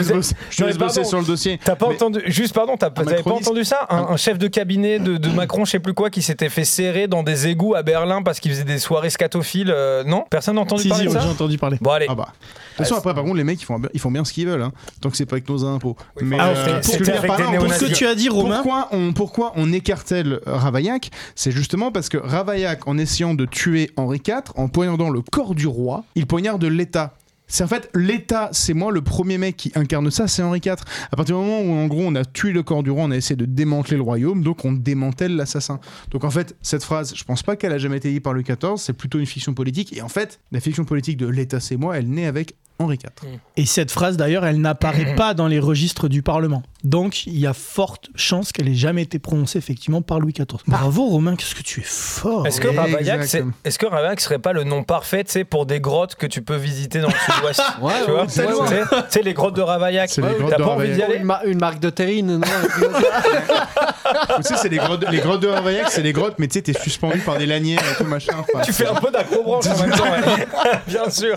laisse 0.65 0.79
bosser, 0.79 1.05
sur 1.05 1.19
le 1.19 1.25
dossier. 1.25 1.59
T'as 1.63 1.77
pas 1.77 1.87
entendu, 1.87 2.21
juste 2.27 2.55
pardon, 2.55 2.75
avez 2.75 3.23
pas 3.23 3.31
entendu 3.33 3.65
ça 3.65 3.87
un, 3.90 4.09
un 4.10 4.16
chef 4.16 4.39
de 4.39 4.47
cabinet 4.48 4.98
de, 4.98 5.16
de 5.16 5.28
Macron, 5.31 5.65
je 5.65 5.73
sais 5.73 5.78
plus 5.81 5.94
quoi, 5.94 6.10
qui 6.10 6.23
s'était 6.23 6.48
fait 6.48 6.65
serrer 6.65 7.06
dans 7.09 7.23
des 7.23 7.47
égouts 7.48 7.74
à 7.74 7.82
Berlin 7.82 8.23
parce 8.23 8.40
qu'il 8.40 8.51
faisait 8.51 8.65
des 8.65 8.78
soirées 8.78 9.10
scatophiles. 9.10 9.70
euh, 9.74 10.05
non? 10.05 10.24
Personne 10.31 10.56
n'a 10.56 10.62
entendu 10.62 10.82
Si, 10.82 10.89
parler 10.89 11.09
si, 11.09 11.15
de 11.15 11.20
j'ai 11.20 11.28
entendu 11.28 11.59
parler. 11.59 11.78
Bon, 11.81 11.90
allez. 11.90 12.06
Ah 12.09 12.15
bah. 12.15 12.28
De 12.28 12.85
toute 12.85 12.86
façon, 12.86 12.94
après, 12.97 13.15
par 13.15 13.24
contre, 13.24 13.36
les 13.36 13.44
mecs, 13.44 13.60
ils 13.60 13.65
font, 13.65 13.81
ils 13.93 14.01
font 14.01 14.10
bien 14.10 14.24
ce 14.24 14.32
qu'ils 14.32 14.47
veulent, 14.47 14.62
hein, 14.62 14.73
tant 15.01 15.10
que 15.10 15.16
c'est 15.16 15.27
pas 15.27 15.35
avec 15.36 15.48
nos 15.48 15.65
impôts. 15.65 15.97
Mais 16.20 16.39
Alors, 16.39 16.55
euh, 16.56 16.82
ce 16.82 16.97
que 16.97 17.05
dire 17.05 17.23
par 17.27 17.39
là, 17.39 17.59
Pour 17.59 17.73
ce 17.73 17.86
tu 17.86 18.06
as 18.06 18.15
dit, 18.15 18.28
Romain, 18.28 18.62
Pourquoi 18.62 18.89
on, 18.93 19.12
pourquoi 19.12 19.52
on 19.56 19.73
écartèle 19.73 20.40
Ravaillac? 20.47 21.10
C'est 21.35 21.51
justement 21.51 21.90
parce 21.90 22.09
que 22.09 22.19
Ravaillac, 22.19 22.86
en 22.86 22.98
essayant 22.98 23.35
de 23.35 23.47
tuer 23.47 23.90
Henri 23.97 24.20
IV, 24.27 24.52
en 24.56 24.69
poignardant 24.69 25.10
le 25.10 25.23
corps 25.23 25.55
du 25.55 25.66
roi, 25.66 26.05
il 26.15 26.27
poignarde 26.27 26.65
l'État. 26.65 27.15
C'est 27.49 27.65
en 27.65 27.66
fait 27.66 27.91
l'État, 27.95 28.51
c'est 28.53 28.75
moi 28.75 28.93
le 28.93 29.03
premier 29.03 29.39
mec 29.39 29.57
qui 29.57 29.73
incarne 29.75 30.11
ça, 30.11 30.29
c'est 30.29 30.43
Henri 30.43 30.61
IV. 30.65 30.77
À 31.11 31.16
partir 31.16 31.39
du 31.39 31.45
moment 31.45 31.61
où 31.61 31.73
en 31.73 31.87
gros 31.87 32.03
on 32.05 32.15
a 32.15 32.25
tué 32.25 32.53
le 32.53 32.62
corps 32.62 32.83
du 32.83 32.91
roi, 32.91 33.05
on 33.05 33.11
a 33.11 33.16
essayé 33.16 33.37
de 33.37 33.47
démanteler 33.47 33.97
le 33.97 34.03
royaume, 34.03 34.43
donc 34.43 34.65
on 34.65 34.73
démantèle 34.73 35.35
l'assassin. 35.35 35.81
Donc 36.11 36.25
en 36.25 36.31
fait, 36.31 36.57
cette 36.62 36.85
phrase, 36.85 37.15
je 37.16 37.25
pense 37.25 37.43
pas 37.43 37.57
qu'elle 37.57 37.73
a 37.73 37.79
jamais 37.79 37.97
été 37.97 38.12
dite 38.12 38.23
par 38.23 38.35
Louis 38.35 38.45
XIV, 38.45 38.77
c'est 38.77 38.93
plutôt 38.93 39.19
une 39.19 39.27
fiction 39.27 39.55
politique. 39.55 39.97
Et 39.97 40.03
en 40.03 40.09
fait, 40.09 40.41
la 40.53 40.61
fiction 40.61 40.85
politique 40.85 41.16
de 41.16 41.27
l'État, 41.27 41.59
c'est 41.59 41.77
moi, 41.77 41.99
elle 41.99 42.11
naît 42.11 42.27
avec 42.27 42.55
Henri 42.79 42.97
IV. 43.03 43.29
et 43.57 43.67
cette 43.67 43.91
phrase 43.91 44.17
d'ailleurs, 44.17 44.47
elle 44.47 44.61
n'apparaît 44.61 45.15
pas 45.17 45.35
dans 45.35 45.47
les 45.49 45.59
registres 45.59 46.09
du 46.09 46.23
Parlement. 46.23 46.63
Donc 46.85 47.27
il 47.27 47.37
y 47.39 47.47
a 47.47 47.53
forte 47.55 48.09
chance 48.15 48.53
qu'elle 48.53 48.69
ait 48.69 48.75
jamais 48.75 49.03
été 49.03 49.19
prononcée 49.19 49.59
effectivement 49.59 50.01
par 50.01 50.21
Louis 50.21 50.33
XIV. 50.33 50.61
Bravo 50.69 51.07
Romain, 51.07 51.35
qu'est-ce 51.35 51.57
que 51.57 51.63
tu 51.63 51.81
es 51.81 51.85
fort. 51.85 52.47
Est-ce 52.47 52.61
que 52.61 52.69
Ravaillac, 52.69 53.25
c'est, 53.25 53.39
Exactement. 53.39 53.53
est-ce 53.65 53.79
que 53.81 53.87
Ravaillac 53.87 54.21
serait 54.21 54.39
pas 54.39 54.53
le 54.53 54.63
nom 54.63 54.85
parfait, 54.85 55.25
tu 55.25 55.33
sais, 55.33 55.45
pour 55.45 55.67
des 55.67 55.81
grottes 55.81 56.15
que 56.15 56.27
tu 56.27 56.41
peux 56.43 56.55
visiter 56.57 57.01
dans 57.01 57.09
le 57.09 57.15
sud-ouest 57.35 57.61
Ouais, 57.83 57.93
Tu 58.05 58.11
vois, 58.13 58.23
ouais, 58.23 58.85
sais, 59.09 59.23
les 59.23 59.35
grottes 59.35 59.57
de 59.57 59.63
Ravaillac. 59.63 60.09
C'est 60.11 60.23
les 60.23 60.35
grottes 60.35 60.51
T'as 60.51 60.59
de 60.59 60.63
pas 60.63 60.69
envie 60.71 60.93
d'y 60.93 61.03
aller 61.03 61.17
Une, 61.17 61.25
mar- 61.25 61.43
une 61.45 61.59
marque 61.59 61.81
de 61.81 61.91
terrine, 61.91 62.37
non 62.39 62.47
tu 64.37 64.43
sais, 64.43 64.57
c'est 64.57 64.69
les 64.69 64.77
grottes, 64.79 65.05
les 65.11 65.19
grottes 65.19 65.41
de 65.41 65.49
Ravaillac, 65.49 65.91
c'est 65.91 66.03
les 66.03 66.13
grottes, 66.13 66.35
mais 66.39 66.47
tu 66.49 66.55
sais, 66.55 66.63
t'es 66.63 66.73
suspendu 66.73 67.19
par 67.19 67.39
des 67.39 67.47
lanières 67.47 67.81
et 67.93 67.97
tout 67.97 68.05
machin. 68.05 68.35
enfin, 68.39 68.61
Tu 68.65 68.73
fais 68.73 68.87
un 68.87 68.95
peu 68.95 69.11
d'acrobranche 69.11 69.67
en 69.67 69.79
même 69.83 69.91
temps, 69.91 70.05
ouais. 70.05 70.47
bien 70.87 71.11
sûr. 71.11 71.37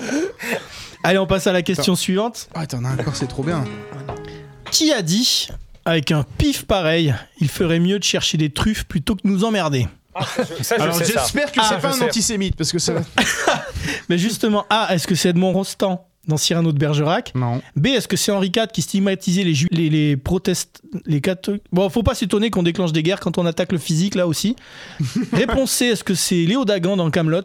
Allez, 1.03 1.17
on 1.17 1.25
passe 1.25 1.47
à 1.47 1.51
la 1.51 1.61
question 1.61 1.95
suivante. 1.95 2.47
Ah, 2.53 2.67
t'en 2.67 2.83
as 2.85 2.91
encore, 2.93 3.15
c'est 3.15 3.27
trop 3.27 3.43
bien. 3.43 3.63
Qui 4.71 4.91
a 4.91 5.01
dit, 5.01 5.47
avec 5.85 6.11
un 6.11 6.23
pif 6.37 6.65
pareil, 6.65 7.13
il 7.39 7.49
ferait 7.49 7.79
mieux 7.79 7.97
de 7.99 8.03
chercher 8.03 8.37
des 8.37 8.49
truffes 8.51 8.85
plutôt 8.85 9.15
que 9.15 9.21
de 9.23 9.27
nous 9.29 9.43
emmerder 9.43 9.87
Ça, 10.61 10.75
je 10.77 10.81
Alors 10.83 10.95
sais 10.95 11.05
ça. 11.05 11.21
j'espère 11.21 11.51
que 11.51 11.59
Ah, 11.59 11.65
c'est 11.69 11.75
je 11.77 11.81
pas 11.81 11.95
un 12.03 12.07
antisémite 12.07 12.55
parce 12.55 12.71
que 12.71 12.79
ça. 12.79 12.93
Mais 14.09 14.17
justement, 14.17 14.65
A, 14.69 14.93
est-ce 14.93 15.07
que 15.07 15.15
c'est 15.15 15.29
Edmond 15.29 15.53
Rostand 15.53 16.05
dans 16.27 16.37
Cyrano 16.37 16.71
de 16.71 16.77
Bergerac? 16.77 17.33
Non. 17.33 17.61
B, 17.75 17.87
est-ce 17.87 18.07
que 18.07 18.15
c'est 18.15 18.31
Henri 18.31 18.51
IV 18.55 18.67
qui 18.71 18.83
stigmatisait 18.83 19.43
les, 19.43 19.55
ju- 19.55 19.67
les, 19.71 19.89
les 19.89 20.15
protestes, 20.17 20.81
les 21.07 21.19
catholiques? 21.19 21.63
Bon, 21.71 21.89
faut 21.89 22.03
pas 22.03 22.13
s'étonner 22.13 22.51
qu'on 22.51 22.63
déclenche 22.63 22.91
des 22.93 23.01
guerres 23.01 23.19
quand 23.19 23.39
on 23.39 23.45
attaque 23.47 23.71
le 23.71 23.79
physique, 23.79 24.13
là 24.15 24.27
aussi. 24.27 24.55
réponse 25.33 25.71
C, 25.71 25.85
est-ce 25.87 26.03
que 26.03 26.13
c'est 26.13 26.45
Léo 26.45 26.63
Dagan 26.63 26.95
dans 26.95 27.09
Camelot? 27.09 27.41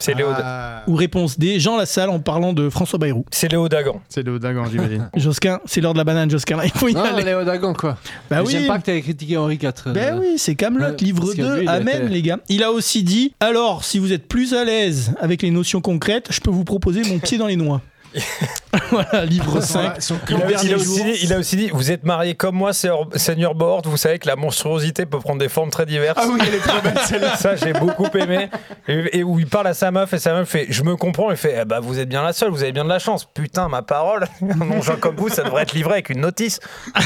C'est 0.00 0.14
Léo, 0.14 0.28
Ah, 0.32 0.84
Ou 0.86 0.94
réponse 0.94 1.40
D, 1.40 1.58
Jean 1.58 1.76
Lassalle 1.76 2.08
en 2.10 2.20
parlant 2.20 2.52
de 2.52 2.70
François 2.70 3.00
Bayrou 3.00 3.24
c'est 3.32 3.50
Léo 3.50 3.68
Dagan. 3.68 4.00
c'est 4.08 4.22
le 4.22 4.38
Dagan, 4.38 4.66
j'imagine. 4.70 5.10
Josquin, 5.16 5.58
c'est 5.64 5.80
l'heure 5.80 5.92
de 5.92 5.98
la 5.98 6.04
banane, 6.04 6.30
Josquin, 6.30 6.56
là, 6.56 6.64
il 6.66 6.70
faut 6.70 6.86
y 6.86 6.94
Non, 6.94 7.02
aller. 7.02 7.24
Léo 7.24 7.42
Dagan, 7.42 7.72
quoi. 7.74 7.96
Bah 8.30 8.42
J'aime 8.48 8.62
oui, 8.62 8.68
pas 8.68 8.78
que 8.78 8.84
t'aies 8.84 9.00
critiqué 9.02 9.36
Henri 9.36 9.56
IV. 9.60 9.72
euh. 9.88 9.92
ben 9.92 10.18
oui, 10.20 10.34
c'est 10.38 10.54
Camelot, 10.54 10.90
Ouais, 10.90 10.96
livre 11.00 11.20
parce 11.24 11.34
que 11.34 11.42
2, 11.42 11.54
lui, 11.56 11.62
il 11.64 11.68
a 11.68 11.72
amen 11.72 12.06
les 12.06 12.22
gars. 12.22 12.38
Il 12.48 12.62
a 12.62 12.70
aussi 12.70 13.02
dit, 13.02 13.34
alors, 13.40 13.82
si 13.84 13.98
vous 13.98 14.12
êtes 14.12 14.28
plus 14.28 14.54
à 14.54 14.64
l'aise 14.64 15.14
avec 15.20 15.42
les 15.42 15.50
notions 15.50 15.80
concrètes, 15.80 16.28
je 16.30 16.40
peux 16.40 16.50
vous 16.50 16.64
proposer 16.64 17.02
mon 17.02 17.18
pied 17.18 17.36
dans 17.36 17.48
les 17.48 17.56
noix. 17.56 17.80
voilà, 18.90 19.24
livre 19.24 19.60
5. 19.60 20.00
Son 20.00 20.16
Il 20.28 20.36
a, 20.36 20.62
il 20.62 20.74
aussi 20.74 21.02
dit, 21.04 21.18
il 21.22 21.32
a 21.32 21.38
aussi 21.38 21.56
dit 21.56 21.70
Vous 21.72 21.90
êtes 21.90 22.04
marié 22.04 22.34
comme 22.34 22.54
moi, 22.56 22.72
Seigneur- 22.72 23.54
Bord. 23.54 23.82
Vous 23.84 23.96
savez 23.96 24.18
que 24.18 24.26
la 24.26 24.36
monstruosité 24.36 25.06
peut 25.06 25.18
prendre 25.18 25.38
des 25.38 25.48
formes 25.48 25.70
très 25.70 25.86
diverses. 25.86 26.18
Ah 26.20 26.26
oui, 26.30 26.40
elle 26.46 26.54
est 26.54 26.58
très 26.58 26.80
belle 26.80 26.98
celle-là. 27.06 27.36
Ça, 27.36 27.56
j'ai 27.56 27.72
beaucoup 27.72 28.06
aimé. 28.16 28.48
Et, 28.86 29.18
et 29.18 29.24
où 29.24 29.38
il 29.38 29.46
parle 29.46 29.68
à 29.68 29.74
sa 29.74 29.90
meuf, 29.90 30.12
et 30.12 30.18
sa 30.18 30.32
meuf 30.34 30.48
fait 30.48 30.66
Je 30.68 30.82
me 30.82 30.96
comprends. 30.96 31.30
Il 31.30 31.36
fait 31.36 31.58
eh 31.62 31.64
bah, 31.64 31.80
Vous 31.80 31.98
êtes 31.98 32.08
bien 32.08 32.22
la 32.22 32.32
seule, 32.32 32.50
vous 32.50 32.62
avez 32.62 32.72
bien 32.72 32.84
de 32.84 32.88
la 32.88 32.98
chance. 32.98 33.26
Putain, 33.32 33.68
ma 33.68 33.82
parole. 33.82 34.26
Un 34.42 34.80
gens 34.82 34.96
comme 34.96 35.16
vous, 35.16 35.28
ça 35.28 35.42
devrait 35.42 35.62
être 35.62 35.72
livré 35.72 35.94
avec 35.94 36.10
une 36.10 36.20
notice. 36.20 36.60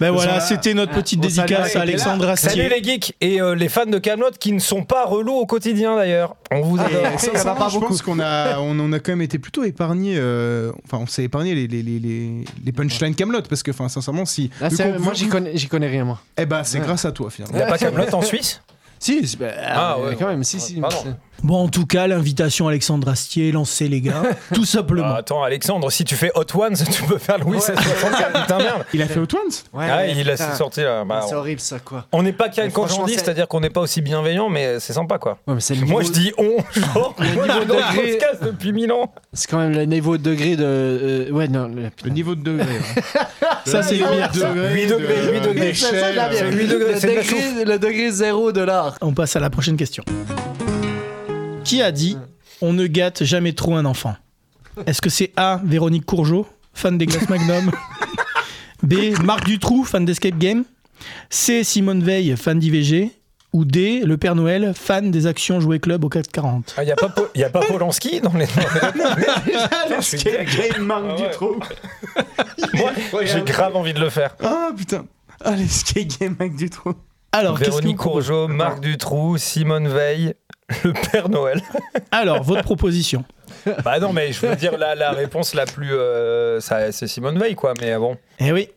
Ben 0.00 0.10
voilà, 0.10 0.32
voilà. 0.32 0.40
c'était 0.40 0.74
notre 0.74 0.92
petite 0.92 1.20
dédicace 1.20 1.76
à 1.76 1.80
Alexandre 1.80 2.34
Salut 2.36 2.62
Astier. 2.62 2.68
les 2.68 2.82
geeks 2.82 3.14
et 3.20 3.40
euh, 3.40 3.54
les 3.54 3.68
fans 3.68 3.86
de 3.86 3.98
Camelot 3.98 4.30
qui 4.38 4.52
ne 4.52 4.58
sont 4.58 4.82
pas 4.84 5.04
relous 5.04 5.34
au 5.34 5.46
quotidien 5.46 5.96
d'ailleurs. 5.96 6.36
On 6.50 6.62
vous 6.62 6.78
adore. 6.80 7.06
Et 7.14 7.18
sincèrement, 7.18 7.68
je 7.68 7.78
pense 7.78 8.02
qu'on 8.02 8.20
a, 8.20 8.58
on 8.58 8.92
a 8.92 8.98
quand 8.98 9.12
même 9.12 9.22
été 9.22 9.38
plutôt 9.38 9.64
épargné. 10.14 10.20
euh, 10.20 10.72
enfin, 10.84 10.98
on 10.98 11.06
s'est 11.06 11.24
épargné 11.24 11.54
les, 11.54 11.66
les, 11.66 11.82
les, 11.82 11.98
les, 11.98 12.44
punchlines 12.72 13.14
Camelot 13.14 13.42
parce 13.48 13.62
que, 13.62 13.70
enfin, 13.70 13.88
sincèrement, 13.88 14.24
si. 14.24 14.50
Ah, 14.60 14.68
vu 14.68 14.76
c'est- 14.76 14.92
qu'on- 14.92 15.00
moi, 15.00 15.14
j'y 15.14 15.28
connais, 15.28 15.56
connais 15.68 15.88
rien, 15.88 16.04
moi. 16.04 16.20
Eh 16.38 16.46
ben, 16.46 16.64
c'est 16.64 16.80
grâce 16.80 17.04
à 17.04 17.12
toi 17.12 17.30
finalement. 17.30 17.54
Il 17.56 17.58
n'y 17.58 17.62
a 17.64 17.66
pas 17.66 17.78
Camelot 17.78 18.14
en 18.14 18.22
Suisse? 18.22 18.60
Si, 18.98 19.36
bah, 19.38 19.48
Ah, 19.62 19.98
ouais. 20.00 20.16
quand 20.18 20.28
même, 20.28 20.44
si, 20.44 20.58
si. 20.60 20.80
Pardon. 20.80 21.16
Bon, 21.42 21.56
en 21.64 21.68
tout 21.68 21.84
cas, 21.84 22.06
l'invitation 22.06 22.68
Alexandre 22.68 23.08
Astier 23.08 23.50
est 23.50 23.52
lancée, 23.52 23.86
les 23.88 24.00
gars. 24.00 24.22
Tout 24.54 24.64
simplement. 24.64 25.08
Ah, 25.08 25.16
Attends, 25.18 25.42
Alexandre, 25.42 25.90
si 25.92 26.04
tu 26.04 26.14
fais 26.14 26.30
Hot 26.34 26.46
Ones, 26.54 26.74
tu 26.90 27.02
peux 27.02 27.18
faire 27.18 27.38
Louis 27.38 27.56
1664. 27.58 28.32
Putain, 28.42 28.58
merde. 28.58 28.84
Il 28.94 29.02
a 29.02 29.06
fait 29.06 29.20
Hot 29.20 29.22
Ones 29.34 29.52
Ouais, 29.74 29.86
Ah, 29.90 29.96
ouais, 29.98 30.12
il 30.16 30.30
a 30.30 30.36
sorti 30.36 30.80
là. 30.80 31.04
Bah, 31.04 31.22
C'est 31.28 31.34
on- 31.34 31.38
horrible, 31.38 31.60
ça, 31.60 31.78
quoi. 31.80 32.06
on 32.12 32.22
n'est 32.22 32.32
pas 32.32 32.50
franchement, 32.50 32.70
conjondi, 32.84 33.12
c'est- 33.14 33.20
c'est-à-dire 33.20 33.46
qu'on 33.48 33.60
n'est 33.60 33.68
pas 33.70 33.80
aussi 33.82 34.00
bienveillant, 34.00 34.48
mais 34.48 34.80
c'est 34.80 34.94
sympa 34.94 35.18
quoi. 35.18 35.38
Ouais, 35.46 35.54
mais 35.54 35.60
c'est 35.60 35.74
le 35.74 35.84
Moi 35.84 36.02
niveau- 36.02 36.14
je 36.14 36.18
dis 36.20 36.32
on, 36.38 36.56
genre, 36.80 37.14
Le 37.18 37.26
on 37.38 37.42
un 37.42 37.64
degré- 37.64 37.94
podcast 38.12 38.42
depuis 38.42 38.72
mille 38.72 38.92
ans. 38.92 39.12
C'est 39.34 39.50
quand 39.50 39.58
même 39.58 39.72
le 39.72 39.84
niveau 39.84 40.16
de 40.16 40.22
degré 40.22 40.56
de. 40.56 40.64
euh, 40.64 41.30
ouais, 41.30 41.48
non. 41.48 41.68
le- 41.68 41.90
Le 42.04 42.10
niveau 42.10 42.34
de 42.36 42.42
degré. 42.42 42.66
ouais. 42.66 43.02
Ça, 43.66 43.82
c'est 43.82 43.96
les 43.96 44.04
bières. 44.04 44.34
ça. 44.34 44.52
Huit 44.54 44.86
degrés, 44.86 45.32
huit 45.32 45.40
degrés. 45.40 45.74
C'est 45.74 46.00
ça, 46.00 46.12
la 46.12 46.28
bière. 46.30 46.44
c'est 46.48 46.56
huit 46.56 46.68
degrés, 46.68 46.94
Le 46.94 47.00
c'est 47.00 47.64
Le 47.64 47.78
degré 47.78 48.10
zéro 48.10 48.50
de 48.52 48.62
l'art. 48.62 48.96
On 49.02 49.12
passe 49.12 49.36
à 49.36 49.40
la 49.40 49.50
prochaine 49.50 49.76
question. 49.76 50.04
Qui 51.64 51.82
a 51.82 51.92
dit 51.92 52.16
on 52.60 52.72
ne 52.72 52.86
gâte 52.86 53.24
jamais 53.24 53.52
trop 53.52 53.74
un 53.74 53.84
enfant? 53.84 54.16
Est-ce 54.86 55.00
que 55.02 55.10
c'est 55.10 55.32
A. 55.36 55.60
Véronique 55.64 56.06
Courgeot, 56.06 56.46
fan 56.72 56.98
des 56.98 57.06
glaces 57.06 57.28
Magnum? 57.28 57.70
B. 58.82 58.94
Marc 59.22 59.44
Dutroux, 59.44 59.84
fan 59.84 60.04
d'Escape 60.04 60.38
Game? 60.38 60.64
C. 61.30 61.64
Simone 61.64 62.02
Veil, 62.02 62.36
fan 62.36 62.58
d'IVG 62.58 63.10
ou 63.52 63.64
D. 63.64 64.02
Le 64.04 64.16
Père 64.16 64.34
Noël, 64.34 64.72
fan 64.74 65.10
des 65.10 65.26
actions 65.26 65.60
jouées 65.60 65.78
club 65.78 66.04
au 66.04 66.08
440 66.08 66.74
Il 66.78 66.84
n'y 66.86 66.92
a 66.92 66.96
pas, 66.96 67.08
Po- 67.08 67.28
y 67.34 67.44
a 67.44 67.50
pas 67.50 67.60
Polanski 67.60 68.20
dans 68.20 68.32
les. 68.34 68.46
Deg. 68.46 68.54
Game 70.56 70.84
Marc 70.84 71.02
Ah 71.08 71.14
ouais. 71.14 71.28
Dutroux. 71.28 71.60
Moi, 72.74 72.92
j'ai 73.24 73.42
grave 73.42 73.76
envie 73.76 73.94
de 73.94 74.00
le 74.00 74.10
faire. 74.10 74.36
Ah 74.42 74.70
putain. 74.76 75.06
Allez, 75.40 75.68
skate 75.68 76.18
game 76.20 76.36
Marc 76.38 76.56
Dutroux. 76.56 76.94
Alors, 77.34 77.56
Véronique 77.56 77.96
Courgeot, 77.96 78.48
Marc 78.48 78.80
Dutroux, 78.80 79.36
Simone 79.38 79.88
Veil, 79.88 80.34
le 80.84 80.92
Père 81.10 81.28
Noël. 81.28 81.60
Alors, 82.10 82.42
votre 82.42 82.62
proposition. 82.62 83.24
Bah 83.84 83.98
non, 83.98 84.12
mais 84.12 84.32
je 84.32 84.46
veux 84.46 84.56
dire, 84.56 84.78
la, 84.78 84.94
la 84.94 85.10
réponse 85.12 85.54
la 85.54 85.66
plus. 85.66 85.92
euh, 85.94 86.60
ça- 86.60 86.92
c'est 86.92 87.06
Simone 87.06 87.38
Veil, 87.38 87.54
quoi, 87.54 87.74
mais 87.80 87.96
bon. 87.98 88.16
Eh 88.38 88.52
oui, 88.52 88.68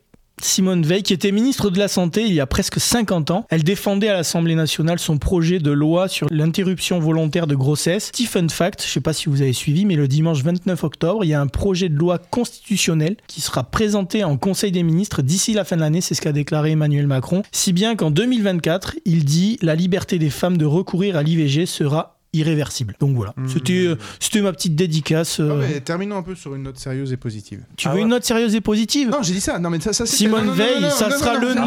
Simone 0.42 0.84
Veil, 0.84 1.04
qui 1.04 1.14
était 1.14 1.32
ministre 1.32 1.70
de 1.70 1.80
la 1.80 1.88
Santé 1.88 2.26
il 2.26 2.34
y 2.34 2.40
a 2.40 2.46
presque 2.46 2.80
50 2.80 3.32
ans, 3.32 3.46
elle 3.50 3.64
défendait 3.64 4.10
à 4.10 4.14
l'Assemblée 4.14 4.56
nationale 4.56 5.00
son 5.00 5.18
projet 5.18 5.60
de 5.60 5.72
loi 5.72 6.08
sur 6.08 6.28
l'interruption 6.30 7.00
volontaire 7.00 7.48
de 7.48 7.56
grossesse. 7.56 8.12
Petit 8.12 8.26
fun 8.26 8.48
fact, 8.50 8.84
je 8.86 8.90
sais 8.92 9.02
pas 9.02 9.14
si 9.14 9.30
vous 9.30 9.42
avez 9.42 9.54
suivi, 9.54 9.86
mais 9.86 9.96
le 9.96 10.08
dimanche 10.08 10.44
29 10.44 10.84
octobre, 10.84 11.24
il 11.26 11.30
y 11.30 11.34
a 11.34 11.42
un 11.42 11.48
projet 11.48 11.90
de 11.90 11.96
loi 11.96 12.20
constitutionnel 12.20 13.18
qui 13.28 13.42
sera 13.42 13.64
présenté 13.64 14.24
en 14.24 14.38
Conseil 14.38 14.72
des 14.72 14.84
ministres 14.84 15.22
d'ici 15.22 15.54
la 15.54 15.64
fin 15.64 15.76
de 15.76 15.82
l'année, 15.82 16.02
c'est 16.02 16.16
ce 16.16 16.22
qu'a 16.22 16.32
déclaré 16.32 16.72
Emmanuel 16.72 17.08
Macron. 17.08 17.42
Si 17.52 17.74
bien 17.74 17.96
qu'en 17.96 18.12
2024, 18.12 18.96
il 19.06 19.26
dit 19.26 19.58
la 19.62 19.76
liberté 19.76 20.20
des 20.20 20.30
femmes 20.30 20.58
de 20.58 20.66
recourir 20.66 21.18
à 21.18 21.24
l'IVG 21.24 21.66
sera 21.66 22.17
irréversible. 22.34 22.96
Donc 23.00 23.16
voilà, 23.16 23.34
Hmm. 23.38 23.48
c'était 23.48 23.86
euh, 23.86 23.98
c'était 24.20 24.42
ma 24.42 24.52
petite 24.52 24.76
dédicace. 24.76 25.40
euh. 25.40 25.48
Non, 25.48 25.56
mais 25.56 25.80
terminons 25.80 26.18
un 26.18 26.24
peu 26.24 26.36
sur 26.36 26.54
une 26.56 26.64
note 26.64 26.78
sérieuse 26.78 27.12
et 27.14 27.18
positive. 27.18 27.64
Tu 27.78 27.88
Ah 27.88 27.92
veux 27.92 27.98
ouais. 27.98 28.02
une 28.04 28.10
note 28.10 28.24
sérieuse 28.26 28.54
et 28.56 28.62
positive? 28.62 29.10
Non, 29.10 29.24
j'ai 29.24 29.34
dit 29.34 29.42
ça. 29.42 29.60
Non, 29.60 29.70
mais 29.70 29.80
ça, 29.80 29.94
ça 29.94 30.06
c'est- 30.06 30.16
Simone 30.18 30.52
Veil, 30.52 30.86
ça 30.92 31.10
sera 31.12 31.36
le 31.36 31.54
nom. 31.54 31.66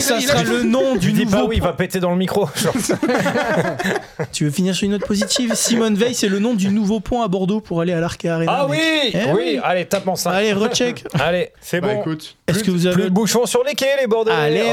Ça 0.00 0.20
sera 0.20 0.42
le 0.44 0.62
nom 0.62 0.96
du 0.96 1.12
pas 1.12 1.18
nouveau. 1.24 1.48
oui, 1.48 1.56
il 1.56 1.62
va 1.62 1.72
péter 1.72 2.00
dans 2.00 2.10
le 2.12 2.16
micro. 2.16 2.48
Tu 4.32 4.44
veux 4.44 4.50
finir 4.50 4.74
sur 4.74 4.84
une 4.84 4.92
note 4.92 5.06
positive? 5.06 5.54
Simone 5.54 5.94
Veil, 5.94 6.14
c'est 6.14 6.28
le 6.28 6.38
nom 6.38 6.54
du 6.54 6.68
nouveau 6.68 7.00
pont 7.00 7.22
à 7.22 7.28
Bordeaux 7.28 7.60
pour 7.60 7.80
aller 7.80 7.92
à 7.92 8.00
l'Arc 8.00 8.24
Arena. 8.24 8.52
ah 8.62 8.66
mec. 8.68 8.78
oui, 8.80 9.10
Eh 9.14 9.18
oui, 9.32 9.32
oui. 9.36 9.60
allez, 9.62 9.86
tape 9.86 10.06
en 10.08 10.16
5. 10.16 10.30
Allez, 10.32 10.52
recheck. 10.52 11.04
Allez, 11.14 11.50
c'est 11.60 11.80
Bah 11.80 11.94
bon. 11.94 12.00
écoute. 12.00 12.36
Est-ce 12.46 12.62
que 12.62 12.70
vous 12.70 12.78
Plus 12.80 12.86
avez 12.86 13.04
de 13.04 13.08
bouchons 13.08 13.46
sur 13.46 13.64
les 13.64 13.74
quais, 13.74 13.96
les 14.00 14.06
Bordelais. 14.06 14.34
Allez, 14.36 14.72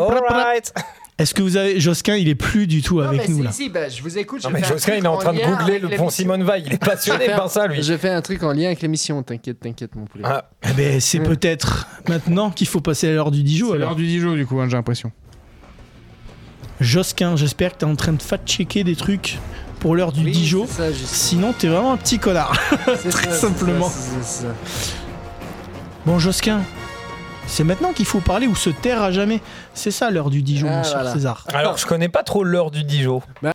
Est-ce 1.19 1.33
que 1.33 1.41
vous 1.41 1.57
avez 1.57 1.79
Josquin, 1.79 2.15
il 2.15 2.27
est 2.29 2.35
plus 2.35 2.67
du 2.67 2.83
tout 2.83 3.01
Non, 3.01 3.07
avec 3.07 3.21
mais 3.21 3.27
nous 3.29 3.37
si, 3.39 3.43
là. 3.43 3.51
si, 3.51 3.69
bah, 3.69 3.89
je 3.89 4.03
vous 4.03 4.17
écoute. 4.19 4.43
Non, 4.43 4.49
je 4.49 4.53
mais 4.53 4.59
fais 4.61 4.67
un 4.67 4.69
Josquin, 4.73 4.95
il 4.97 5.03
est 5.03 5.07
en 5.07 5.17
train 5.17 5.33
de 5.33 5.39
googler 5.39 5.79
le 5.79 5.89
pont. 5.89 6.09
Simone 6.11 6.43
Veil. 6.43 6.63
Il 6.67 6.73
est 6.73 6.77
passionné 6.77 7.31
un- 7.31 7.37
par 7.37 7.49
ça, 7.49 7.65
lui. 7.65 7.81
Je 7.81 7.97
fais 7.97 8.09
un 8.09 8.21
truc 8.21 8.43
en 8.43 8.51
lien 8.53 8.67
avec 8.67 8.81
l'émission, 8.83 9.23
t'inquiète, 9.23 9.59
t'inquiète, 9.59 9.95
mon 9.95 10.05
poulet. 10.05 10.23
Ah, 10.27 10.47
Eh 10.69 10.73
ben, 10.73 10.99
c'est 10.99 11.19
peut-être 11.19 11.87
maintenant 12.07 12.51
qu'il 12.51 12.67
faut 12.67 12.81
passer 12.81 13.07
à 13.09 13.13
l'heure 13.13 13.31
du 13.31 13.41
Dijon. 13.41 13.71
C'est 13.71 13.79
l'heure 13.79 13.95
du 13.95 14.05
Dijon, 14.05 14.35
du 14.35 14.45
coup, 14.45 14.59
hein, 14.59 14.67
j'ai 14.69 14.77
l'impression. 14.77 15.11
Josquin, 16.79 17.35
j'espère 17.35 17.73
que 17.73 17.77
t'es 17.79 17.85
en 17.85 17.95
train 17.95 18.13
de 18.13 18.21
fact-checker 18.21 18.83
des 18.83 18.95
trucs 18.95 19.39
pour 19.79 19.95
l'heure 19.95 20.11
du 20.11 20.23
Oui, 20.23 20.31
Dijon. 20.31 20.67
ça. 20.67 20.83
Sinon, 20.93 21.53
t'es 21.53 21.67
vraiment 21.67 21.93
un 21.93 21.97
petit 21.97 22.19
connard. 22.19 22.55
C'est 23.01 23.09
très 23.09 23.31
ça, 23.31 23.37
simplement. 23.49 23.89
ça, 23.89 23.97
c'est 24.21 24.43
ça. 24.45 24.53
Bon, 26.05 26.19
Josquin, 26.19 26.61
c'est 27.47 27.63
maintenant 27.63 27.93
qu'il 27.93 28.05
faut 28.05 28.19
parler 28.19 28.45
ou 28.47 28.55
se 28.55 28.69
taire 28.69 29.01
à 29.01 29.11
jamais. 29.11 29.41
C'est 29.73 29.91
ça 29.91 30.09
l'heure 30.11 30.29
du 30.29 30.41
Dijon, 30.41 30.67
Ah, 30.69 30.77
mon 30.77 30.83
cher 30.83 30.93
voilà. 30.95 31.13
César. 31.13 31.45
Alors, 31.53 31.77
je 31.77 31.85
connais 31.85 32.09
pas 32.09 32.23
trop 32.23 32.43
l'heure 32.43 32.71
du 32.71 32.83
Dijon. 32.83 33.21
Bah, 33.41 33.53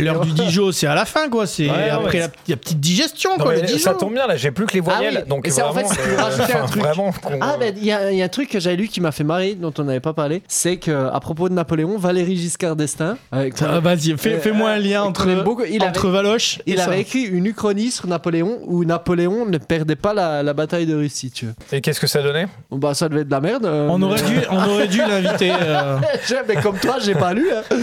l'heure 0.00 0.20
du 0.20 0.32
Dijon, 0.32 0.72
c'est 0.72 0.86
à 0.86 0.94
la 0.94 1.04
fin, 1.04 1.28
quoi. 1.28 1.46
C'est 1.46 1.68
Ouais, 1.70 1.90
après 1.90 2.04
ouais. 2.14 2.18
la, 2.20 2.28
la 2.48 2.56
petite 2.56 2.80
digestion, 2.80 3.30
Non, 3.38 3.44
quoi. 3.44 3.54
mais 3.54 3.60
le 3.60 3.66
Dijon. 3.66 3.78
ça 3.78 3.94
tombe 3.94 4.12
bien, 4.14 4.26
là, 4.26 4.36
j'ai 4.36 4.50
plus 4.50 4.66
que 4.66 4.74
les 4.74 4.80
voyelles. 4.80 5.18
Ah 5.18 5.20
oui, 5.24 5.28
donc 5.28 5.46
et 5.48 5.62
en 5.62 5.70
vraiment, 5.72 5.88
fait, 5.88 6.00
euh, 6.10 6.62
un 6.62 6.66
truc. 6.66 6.82
Vraiment, 6.82 7.12
qu'on- 7.12 7.38
Ah, 7.40 7.56
ben, 7.58 7.74
il 7.76 7.84
y, 7.84 7.92
a 7.92 8.10
il 8.10 8.18
y 8.18 8.22
a 8.22 8.24
un 8.24 8.28
truc 8.28 8.48
que 8.48 8.60
j'avais 8.60 8.76
lu 8.76 8.88
qui 8.88 9.00
m'a 9.00 9.12
fait 9.12 9.24
marrer, 9.24 9.54
dont 9.54 9.72
on 9.78 9.84
n'avait 9.84 10.00
pas 10.00 10.12
parlé. 10.14 10.42
C'est 10.48 10.76
que 10.78 10.90
à 11.12 11.20
propos 11.20 11.48
de 11.48 11.54
Napoléon, 11.54 11.98
Valéry 11.98 12.36
Giscard 12.36 12.76
d'Estaing. 12.76 13.16
Ah, 13.32 13.44
Vas-y, 13.80 14.16
fais, 14.18 14.34
Euh, 14.34 14.40
fais-moi 14.40 14.70
un 14.70 14.78
lien 14.78 15.02
entre, 15.02 15.26
beaucoup. 15.44 15.64
Il 15.64 15.82
entre 15.84 16.06
avait- 16.08 16.12
Valoche 16.18 16.58
et 16.66 16.72
Il 16.72 16.78
ça. 16.78 16.84
avait 16.84 17.00
écrit 17.00 17.22
une 17.22 17.46
uchronie 17.46 17.90
sur 17.90 18.06
Napoléon 18.06 18.58
où 18.66 18.84
Napoléon 18.84 19.46
ne 19.46 19.58
perdait 19.58 19.96
pas 19.96 20.14
la, 20.14 20.42
la 20.42 20.52
bataille 20.54 20.86
de 20.86 20.94
Russie, 20.94 21.30
tu. 21.30 21.46
Et 21.72 21.80
qu'est-ce 21.80 22.00
que 22.00 22.06
ça 22.06 22.22
donnait? 22.22 22.46
Bah, 22.70 22.94
ça 22.94 23.08
devait 23.08 23.24
de 23.28 23.32
la 23.32 23.40
merde. 23.40 23.64
euh, 23.66 23.88
On 23.88 23.98
mais- 23.98 24.06
aurait 24.06 24.22
dû, 24.22 24.38
on 24.50 24.56
aurait 24.68 24.88
dû 24.88 24.98
l'inviter. 24.98 25.52
euh, 25.60 25.98
mais 26.48 26.56
comme 26.56 26.78
toi, 26.78 26.96
j'ai 27.00 27.14
pas 27.14 27.32
lu. 27.34 27.46
hein. 27.52 27.62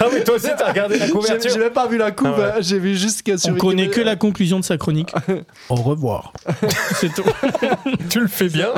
Ah 0.00 0.06
oui, 0.12 0.22
toi 0.24 0.34
aussi, 0.36 0.48
t'as 0.56 0.68
regardé 0.68 0.98
la 0.98 1.06
J'ai 1.06 1.12
couverture. 1.12 1.50
j'ai 1.52 1.58
même 1.58 1.70
pas 1.72 1.86
vu 1.86 1.96
la 1.98 2.10
coupe. 2.10 2.28
Ah 2.34 2.38
ouais. 2.38 2.44
hein. 2.56 2.60
J'ai 2.60 2.78
vu 2.78 2.94
juste 2.96 3.22
que 3.22 3.36
sur 3.36 3.54
On 3.54 3.56
connaît 3.56 3.86
que 3.88 4.00
Wikipédia- 4.00 4.04
la 4.04 4.16
conclusion 4.16 4.58
de 4.60 4.64
sa 4.64 4.76
chronique. 4.76 5.12
Au 5.70 5.74
revoir. 5.76 6.32
C'est 6.94 7.12
tout. 7.12 7.22
Tu 8.10 8.20
le 8.20 8.26
fais 8.28 8.48
bien. 8.48 8.68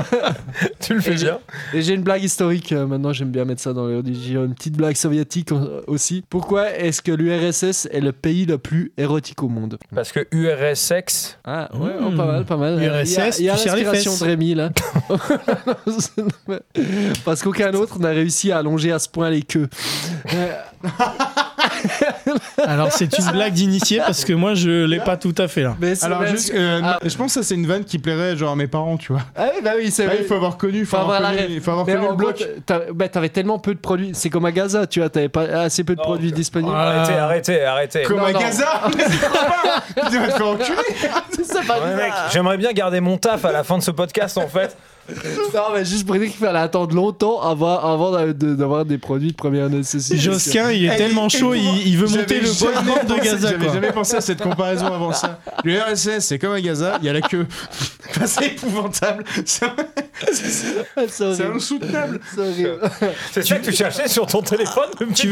tu 0.80 0.94
le 0.94 1.00
fais 1.00 1.14
bien. 1.14 1.38
Et 1.74 1.82
j'ai 1.82 1.94
une 1.94 2.02
blague 2.02 2.22
historique, 2.22 2.72
euh, 2.72 2.86
maintenant 2.86 3.12
j'aime 3.12 3.30
bien 3.30 3.44
mettre 3.44 3.60
ça 3.62 3.72
dans 3.72 3.86
le 3.86 4.02
J'ai 4.06 4.34
une 4.34 4.54
petite 4.54 4.76
blague 4.76 4.96
soviétique 4.96 5.52
euh, 5.52 5.80
aussi. 5.86 6.24
Pourquoi 6.28 6.70
est-ce 6.76 7.02
que 7.02 7.12
l'URSS 7.12 7.88
est 7.90 8.00
le 8.00 8.12
pays 8.12 8.46
le 8.46 8.58
plus 8.58 8.92
érotique 8.96 9.42
au 9.42 9.48
monde? 9.48 9.78
Parce 9.94 10.12
que 10.12 10.26
URSX. 10.30 11.38
Ah 11.44 11.68
ouais, 11.74 11.94
Mmh. 11.96 12.10
oh, 12.12 12.16
pas 12.16 12.26
mal, 12.26 12.44
pas 12.44 12.56
mal. 12.56 12.82
URSS, 12.82 13.08
il 13.16 13.16
y 13.16 13.18
a, 13.18 13.30
il 13.38 13.44
y 13.46 13.50
a 13.50 13.54
tu 13.54 13.58
serres 13.62 13.76
les 13.76 13.82
l'inspiration 13.84 14.10
fesses. 14.12 14.20
de 14.20 14.24
Rémi 14.26 14.54
là. 14.54 14.70
Parce 17.24 17.42
qu'aucun 17.42 17.72
autre 17.74 17.98
n'a 17.98 18.10
réussi 18.10 18.52
à 18.52 18.58
allonger 18.58 18.92
à 18.92 18.98
ce 18.98 19.08
point 19.08 19.30
les 19.30 19.42
queues. 19.42 19.68
Euh, 20.34 20.52
Alors, 22.66 22.92
c'est 22.92 23.16
une 23.18 23.30
blague 23.32 23.52
d'initié 23.52 23.98
parce 23.98 24.24
que 24.24 24.32
moi, 24.32 24.54
je 24.54 24.84
l'ai 24.84 25.00
pas 25.00 25.16
tout 25.16 25.34
à 25.38 25.48
fait 25.48 25.62
là. 25.62 25.76
mais 25.80 26.02
Alors, 26.04 26.20
même- 26.20 26.30
juste, 26.30 26.52
euh, 26.54 26.80
Ah. 26.82 26.98
je 27.04 27.14
pense 27.16 27.34
que 27.34 27.40
ça, 27.42 27.46
c'est 27.46 27.54
une 27.54 27.66
vanne 27.66 27.84
qui 27.84 27.98
plairait 27.98 28.36
genre 28.36 28.52
à 28.52 28.56
mes 28.56 28.66
parents, 28.66 28.96
tu 28.96 29.12
vois. 29.12 29.22
Ah 29.36 29.48
oui, 29.54 29.60
bah 29.62 29.72
oui, 29.76 29.90
c'est 29.90 30.06
vrai. 30.06 30.18
il 30.20 30.26
faut 30.26 30.34
avoir 30.34 30.56
connu, 30.56 30.80
il 30.80 30.86
faut 30.86 30.96
avoir 30.96 31.16
avoir 31.16 31.36
connu, 31.36 31.60
faut 31.60 31.70
avoir 31.70 31.86
Mais 31.86 31.94
connu 31.94 32.06
le 32.08 32.14
bloc. 32.14 32.44
bah, 32.94 33.08
t'avais 33.08 33.28
tellement 33.28 33.58
peu 33.58 33.74
de 33.74 33.78
produits. 33.80 34.10
C'est 34.14 34.30
comme 34.30 34.44
à 34.44 34.52
Gaza, 34.52 34.86
tu 34.86 35.00
vois, 35.00 35.08
t'avais 35.10 35.28
pas 35.28 35.42
assez 35.42 35.84
peu 35.84 35.94
de 35.94 35.98
Non, 36.00 36.04
produits 36.04 36.30
que- 36.30 36.36
disponibles. 36.36 36.72
Ah. 36.74 37.02
Arrêtez, 37.02 37.14
arrêtez, 37.18 37.64
arrêtez. 37.64 38.02
Comme 38.02 38.18
Non, 38.18 38.24
à 38.26 38.32
non. 38.32 38.40
Gaza 38.40 38.66
Tu 40.10 40.18
vas 40.18 40.28
te 40.28 40.32
faire 40.32 40.46
enculer 40.46 40.74
j'aimerais 42.32 42.56
bien 42.58 42.72
garder 42.72 43.00
mon 43.00 43.16
taf 43.18 43.44
à 43.44 43.52
la 43.52 43.64
fin 43.64 43.78
de 43.78 43.82
ce 43.82 43.90
podcast 43.90 44.36
en 44.38 44.48
fait. 44.48 44.76
Non, 45.54 45.62
mais 45.74 45.84
juste 45.84 46.06
pour 46.06 46.16
dire 46.16 46.28
qu'il 46.28 46.38
fallait 46.38 46.58
attendre 46.58 46.94
longtemps 46.94 47.40
avant, 47.40 48.12
d'avoir 48.32 48.84
des 48.84 48.98
produits 48.98 49.30
de 49.30 49.36
première 49.36 49.70
nécessité. 49.70 50.16
Josquin, 50.16 50.70
il 50.70 50.84
est 50.86 50.96
tellement 50.96 51.28
chaud, 51.28 51.54
il, 51.54 51.86
il 51.86 51.96
veut 51.96 52.08
monter 52.08 52.40
le 52.40 52.46
jamais 52.46 52.74
boilement 52.74 53.04
de 53.04 53.22
Gaza. 53.22 53.50
J'avais 53.50 53.72
jamais 53.72 53.92
pensé 53.92 54.16
à 54.16 54.20
cette 54.20 54.42
comparaison 54.42 54.86
avant 54.86 55.12
ça. 55.12 55.40
Le 55.64 55.80
RSS, 55.80 56.20
c'est 56.20 56.38
comme 56.38 56.52
à 56.52 56.60
Gaza, 56.60 56.98
il 57.00 57.06
y 57.06 57.08
a 57.08 57.12
la 57.12 57.20
queue. 57.20 57.46
Enfin, 58.08 58.26
c'est 58.26 58.46
épouvantable. 58.46 59.24
C'est 59.44 59.66
insoutenable. 61.44 62.20
C'est 63.32 63.42
ça 63.42 63.58
que 63.58 63.64
tu 63.64 63.72
cherchais 63.72 64.08
sur 64.08 64.26
ton 64.26 64.42
téléphone. 64.42 64.88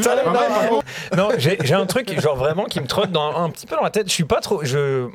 Ah, 0.06 0.72
ouais, 0.72 1.16
Non, 1.16 1.28
j'ai 1.38 1.56
j'ai 1.62 1.74
un 1.74 1.86
truc 1.86 2.20
genre 2.20 2.36
vraiment 2.36 2.64
qui 2.64 2.80
me 2.80 2.86
trotte 2.86 3.10
dans, 3.10 3.36
un 3.36 3.50
petit 3.50 3.66
peu 3.66 3.76
dans 3.76 3.82
la 3.82 3.90
tête. 3.90 4.08
Je 4.08 4.12
suis 4.12 4.24
pas 4.24 4.40
trop. 4.40 4.64
Je 4.64 5.08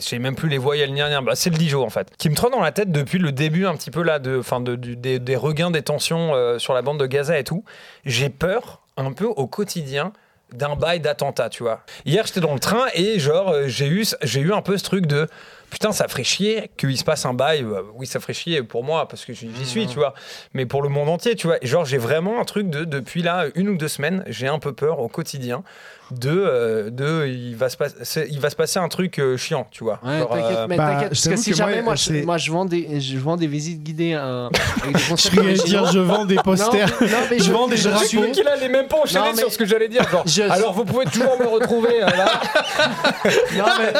sais 0.00 0.18
même 0.18 0.36
plus 0.36 0.48
les 0.48 0.58
voyelles 0.58 0.92
ni 0.92 1.02
rien. 1.02 1.22
Bah, 1.22 1.32
c'est 1.34 1.50
le 1.50 1.56
Dijon 1.56 1.84
en 1.84 1.90
fait. 1.90 2.08
Qui 2.18 2.30
me 2.30 2.34
trotte 2.34 2.52
dans 2.52 2.60
la 2.60 2.72
tête 2.72 2.92
depuis 2.92 3.18
le 3.18 3.32
début 3.32 3.66
un 3.66 3.74
petit 3.76 3.90
peu 3.90 4.02
là 4.06 4.18
de, 4.18 4.38
enfin 4.38 4.60
de, 4.60 4.74
des, 4.74 5.18
des 5.18 5.36
regains 5.36 5.70
des 5.70 5.82
tensions 5.82 6.34
euh, 6.34 6.58
sur 6.58 6.72
la 6.72 6.82
bande 6.82 6.98
de 6.98 7.06
Gaza 7.06 7.38
et 7.38 7.44
tout. 7.44 7.64
J'ai 8.04 8.30
peur 8.30 8.80
un 8.96 9.12
peu 9.12 9.26
au 9.26 9.46
quotidien 9.46 10.12
d'un 10.52 10.76
bail 10.76 11.00
d'attentat, 11.00 11.50
tu 11.50 11.64
vois. 11.64 11.80
Hier, 12.04 12.24
j'étais 12.26 12.40
dans 12.40 12.54
le 12.54 12.60
train 12.60 12.86
et 12.94 13.18
genre 13.18 13.50
euh, 13.50 13.64
j'ai 13.66 13.88
eu 13.88 14.06
j'ai 14.22 14.40
eu 14.40 14.52
un 14.52 14.62
peu 14.62 14.78
ce 14.78 14.84
truc 14.84 15.06
de 15.06 15.28
putain, 15.70 15.90
ça 15.90 16.06
ferait 16.06 16.22
chier 16.24 16.70
qu'il 16.76 16.96
se 16.96 17.02
passe 17.04 17.26
un 17.26 17.34
bail. 17.34 17.62
Euh, 17.64 17.82
Oui, 17.94 18.06
ça 18.06 18.20
ferait 18.20 18.32
chier 18.32 18.62
pour 18.62 18.84
moi 18.84 19.08
parce 19.08 19.24
que 19.24 19.32
j'y 19.32 19.66
suis, 19.66 19.86
tu 19.88 19.96
vois. 19.96 20.14
Mais 20.54 20.64
pour 20.64 20.82
le 20.82 20.88
monde 20.88 21.08
entier, 21.08 21.34
tu 21.34 21.48
vois. 21.48 21.58
Genre, 21.62 21.84
j'ai 21.84 21.98
vraiment 21.98 22.40
un 22.40 22.44
truc 22.44 22.70
de 22.70 22.84
depuis 22.84 23.22
là 23.22 23.46
une 23.56 23.68
ou 23.68 23.76
deux 23.76 23.88
semaines, 23.88 24.22
j'ai 24.28 24.46
un 24.46 24.60
peu 24.60 24.72
peur 24.72 25.00
au 25.00 25.08
quotidien 25.08 25.64
de 26.12 26.30
euh, 26.30 26.90
de 26.90 27.26
il 27.26 27.56
va 27.56 27.68
se 27.68 27.76
passer 27.76 28.28
il 28.30 28.38
va 28.40 28.50
se 28.50 28.56
passer 28.56 28.78
un 28.78 28.88
truc 28.88 29.18
euh, 29.18 29.36
chiant, 29.36 29.66
tu 29.70 29.84
vois. 29.84 29.98
Ouais, 30.04 30.20
t'inquiète, 30.20 30.56
euh, 30.58 30.66
mais 30.68 30.76
bah, 30.76 30.86
t'inquiète, 30.92 31.08
parce 31.10 31.28
que 31.28 31.36
si 31.36 31.50
que 31.50 31.56
jamais 31.56 31.82
moi, 31.82 31.94
je, 31.96 32.24
moi 32.24 32.38
je 32.38 32.50
vends 32.52 32.64
des 32.64 33.00
je 33.00 33.18
vends 33.18 33.36
des 33.36 33.46
visites 33.46 33.82
guidées 33.82 34.14
avec 34.82 34.92
des 34.92 34.98
Je 34.98 35.12
originaux. 35.12 35.64
dire, 35.64 35.92
je 35.92 35.98
vends 35.98 36.24
des 36.24 36.36
posters. 36.36 36.88
Non, 37.00 37.06
non, 37.08 37.16
mais 37.30 37.38
Je 37.38 37.52
vends 37.52 37.68
des 37.68 37.76
je 37.76 37.88
drapeaux. 37.88 38.04
suis- 38.06 38.18
celui 38.18 38.32
qui 38.32 38.42
là, 38.42 38.56
les 38.56 38.68
mêmes 38.68 38.86
pas 38.88 38.98
enchaîné 39.02 39.20
Non, 39.26 39.32
mais- 39.34 39.38
sur 39.42 39.52
ce 39.52 39.58
que 39.58 39.66
j'allais 39.66 39.88
dire. 39.88 40.08
Genre, 40.10 40.22
Je- 40.26 40.42
alors 40.42 40.72
vous 40.72 40.84
pouvez 40.84 41.06
toujours 41.06 41.38
me 41.40 41.46
retrouver 41.46 42.02
euh, 42.02 42.06
là. 42.06 42.40
Non, 43.56 43.64
mais- 43.78 43.92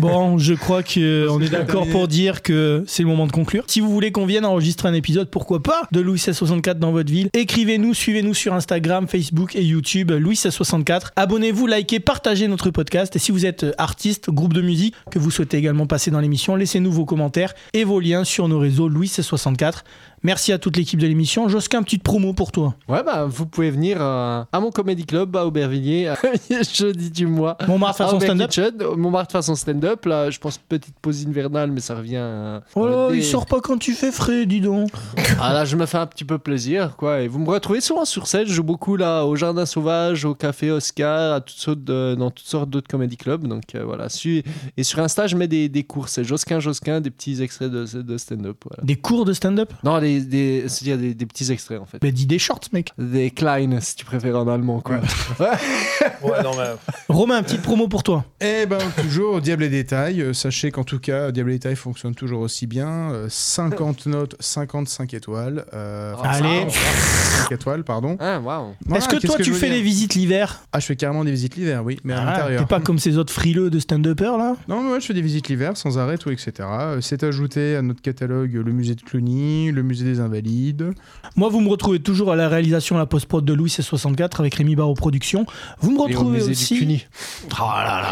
Bon, 0.00 0.38
je 0.38 0.54
crois 0.54 0.82
qu'on 0.82 1.40
est 1.40 1.48
d'accord 1.50 1.86
pour 1.88 2.08
dire 2.08 2.42
que 2.42 2.82
c'est 2.86 3.02
le 3.02 3.08
moment 3.08 3.26
de 3.26 3.32
conclure. 3.32 3.64
Si 3.66 3.80
vous 3.80 3.90
voulez 3.90 4.10
qu'on 4.12 4.24
vienne 4.26 4.44
enregistrer 4.44 4.88
un 4.88 4.94
épisode, 4.94 5.28
pourquoi 5.28 5.62
pas, 5.62 5.82
de 5.92 6.00
Louis 6.00 6.18
64 6.18 6.78
dans 6.78 6.92
votre 6.92 7.10
ville, 7.10 7.28
écrivez-nous, 7.34 7.92
suivez-nous 7.94 8.34
sur 8.34 8.54
Instagram, 8.54 9.06
Facebook 9.06 9.54
et 9.56 9.62
YouTube, 9.62 10.10
Louis 10.12 10.36
64. 10.70 11.12
Abonnez-vous, 11.16 11.66
likez, 11.66 11.98
partagez 11.98 12.46
notre 12.46 12.70
podcast. 12.70 13.16
Et 13.16 13.18
si 13.18 13.32
vous 13.32 13.44
êtes 13.44 13.66
artiste, 13.76 14.30
groupe 14.30 14.52
de 14.52 14.62
musique, 14.62 14.94
que 15.10 15.18
vous 15.18 15.32
souhaitez 15.32 15.56
également 15.56 15.88
passer 15.88 16.12
dans 16.12 16.20
l'émission, 16.20 16.54
laissez-nous 16.54 16.92
vos 16.92 17.04
commentaires 17.04 17.54
et 17.72 17.82
vos 17.82 17.98
liens 17.98 18.22
sur 18.22 18.46
nos 18.46 18.60
réseaux 18.60 18.88
Louis 18.88 19.08
64. 19.08 19.82
Merci 20.22 20.52
à 20.52 20.58
toute 20.58 20.76
l'équipe 20.76 21.00
de 21.00 21.06
l'émission. 21.06 21.48
Josquin, 21.48 21.82
petite 21.82 22.02
promo 22.02 22.34
pour 22.34 22.52
toi. 22.52 22.74
Ouais, 22.88 23.02
bah, 23.02 23.24
vous 23.26 23.46
pouvez 23.46 23.70
venir 23.70 23.96
euh, 24.00 24.42
à 24.52 24.60
mon 24.60 24.70
comédie 24.70 25.06
club 25.06 25.34
à 25.34 25.46
Aubervilliers, 25.46 26.08
euh, 26.52 26.62
jeudi 26.74 27.10
du 27.10 27.26
mois. 27.26 27.56
Montmartre 27.66 27.96
façon 27.98 28.20
stand-up. 28.20 28.50
Montmartre 28.98 29.32
façon 29.32 29.54
stand-up. 29.54 30.04
Là, 30.04 30.28
je 30.30 30.38
pense 30.38 30.58
petite 30.58 30.94
pause 31.00 31.22
hivernale, 31.22 31.70
mais 31.70 31.80
ça 31.80 31.94
revient. 31.94 32.16
euh, 32.18 32.60
Oh 32.74 33.10
il 33.14 33.24
sort 33.24 33.46
pas 33.46 33.60
quand 33.60 33.78
tu 33.78 33.92
fais 33.94 34.12
frais, 34.12 34.44
dis 34.44 34.60
donc. 34.60 34.90
Ah 35.40 35.54
là, 35.54 35.64
je 35.64 35.76
me 35.76 35.86
fais 35.86 35.96
un 35.98 36.06
petit 36.06 36.24
peu 36.24 36.38
plaisir, 36.38 36.96
quoi. 36.96 37.20
Et 37.22 37.28
vous 37.28 37.38
me 37.38 37.48
retrouvez 37.48 37.80
souvent 37.80 38.04
sur 38.04 38.26
scène. 38.26 38.46
Je 38.46 38.52
joue 38.52 38.62
beaucoup 38.64 38.96
là 38.96 39.24
au 39.24 39.36
Jardin 39.36 39.64
Sauvage, 39.64 40.24
au 40.26 40.34
Café 40.34 40.70
Oscar, 40.70 41.34
à 41.34 41.40
toutes 41.40 41.56
sortes 41.56 41.82
de- 41.84 42.14
dans 42.18 42.30
toutes 42.30 42.46
sortes 42.46 42.68
d'autres 42.68 42.88
comédie 42.88 43.16
clubs. 43.16 43.46
Donc 43.46 43.74
euh, 43.74 43.84
voilà. 43.84 44.08
Et 44.76 44.82
sur 44.82 44.98
Insta, 44.98 45.26
je 45.28 45.36
mets 45.36 45.48
des, 45.48 45.68
des 45.70 45.84
cours. 45.84 46.08
C'est 46.08 46.24
Josquin 46.24 46.60
Josquin, 46.60 47.00
des 47.00 47.10
petits 47.10 47.40
extraits 47.42 47.70
de, 47.70 48.02
de 48.02 48.18
stand-up. 48.18 48.56
Voilà. 48.68 48.82
Des 48.84 48.96
cours 48.96 49.24
de 49.24 49.32
stand-up? 49.32 49.72
Non, 49.84 49.98
des, 50.00 50.09
des, 50.18 50.64
c'est-à-dire 50.66 50.98
des, 50.98 51.14
des 51.14 51.26
petits 51.26 51.52
extraits 51.52 51.78
en 51.80 51.84
fait. 51.86 51.98
Bah 52.02 52.10
dis 52.10 52.26
des 52.26 52.38
shorts, 52.40 52.60
mec. 52.72 52.92
Des 52.98 53.30
Klein, 53.30 53.78
si 53.80 53.94
tu 53.94 54.04
préfères 54.04 54.36
en 54.36 54.48
allemand, 54.48 54.80
quoi. 54.80 54.96
Ouais, 55.38 56.42
non 56.42 56.50
mais 56.56 56.64
Romain, 57.08 57.42
petite 57.42 57.62
promo 57.62 57.86
pour 57.88 58.02
toi. 58.02 58.24
Eh 58.40 58.66
ben, 58.66 58.78
toujours 59.00 59.40
Diable 59.40 59.64
et 59.64 59.68
Détail. 59.68 60.22
Euh, 60.22 60.32
Sachez 60.32 60.70
qu'en 60.70 60.84
tout 60.84 60.98
cas, 60.98 61.30
Diable 61.30 61.50
et 61.50 61.54
Détail 61.54 61.76
fonctionne 61.76 62.14
toujours 62.14 62.40
aussi 62.40 62.66
bien. 62.66 62.88
Euh, 63.12 63.26
50 63.28 64.06
notes, 64.06 64.36
55 64.40 65.14
étoiles. 65.14 65.64
Euh, 65.74 66.14
Allez. 66.22 66.66
55 66.70 67.52
étoiles, 67.52 67.84
pardon. 67.84 68.16
Ah. 68.20 68.38
Voilà, 68.42 68.64
Est-ce 68.96 69.08
que 69.08 69.16
toi, 69.24 69.36
tu 69.36 69.52
fais 69.52 69.66
dire 69.66 69.76
les 69.76 69.82
visites 69.82 70.14
l'hiver? 70.14 70.60
Ah, 70.72 70.80
je 70.80 70.86
fais 70.86 70.96
carrément 70.96 71.24
des 71.24 71.30
visites 71.30 71.56
l'hiver, 71.56 71.84
oui, 71.84 71.98
mais 72.04 72.14
à 72.14 72.20
Ah, 72.22 72.24
l'intérieur. 72.24 72.60
T'es 72.62 72.66
pas 72.68 72.80
comme 72.80 72.98
ces 72.98 73.18
autres 73.18 73.32
frileux 73.32 73.70
de 73.70 73.78
stand-uppers 73.78 74.38
là? 74.38 74.56
Non, 74.68 74.82
mais 74.82 74.92
ouais, 74.92 75.00
je 75.00 75.06
fais 75.06 75.14
des 75.14 75.22
visites 75.22 75.48
l'hiver 75.48 75.76
sans 75.76 75.98
arrêt, 75.98 76.18
tout, 76.18 76.30
etc. 76.30 76.52
Euh, 76.60 77.00
C'est 77.00 77.22
ajouté 77.24 77.76
à 77.76 77.82
notre 77.82 78.02
catalogue 78.02 78.52
le 78.54 78.72
musée 78.72 78.94
de 78.94 79.02
Cluny, 79.02 79.70
le 79.72 79.82
musée 79.82 79.99
des 80.04 80.20
Invalides. 80.20 80.92
Moi, 81.36 81.48
vous 81.48 81.60
me 81.60 81.68
retrouvez 81.68 82.00
toujours 82.00 82.32
à 82.32 82.36
la 82.36 82.48
réalisation, 82.48 82.96
à 82.96 82.98
la 82.98 83.06
post-prod 83.06 83.44
de 83.44 83.52
Louis 83.52 83.70
C64 83.70 84.40
avec 84.40 84.54
Rémi 84.54 84.74
Barreau 84.76 84.94
Production. 84.94 85.46
Vous 85.80 85.90
me 85.90 85.96
Et 85.96 86.00
au 86.00 86.04
retrouvez 86.04 86.38
musée 86.38 86.50
aussi. 86.52 86.74
du 86.74 86.80
CUNY. 86.80 87.06
Oh 87.52 87.54
là 87.60 88.02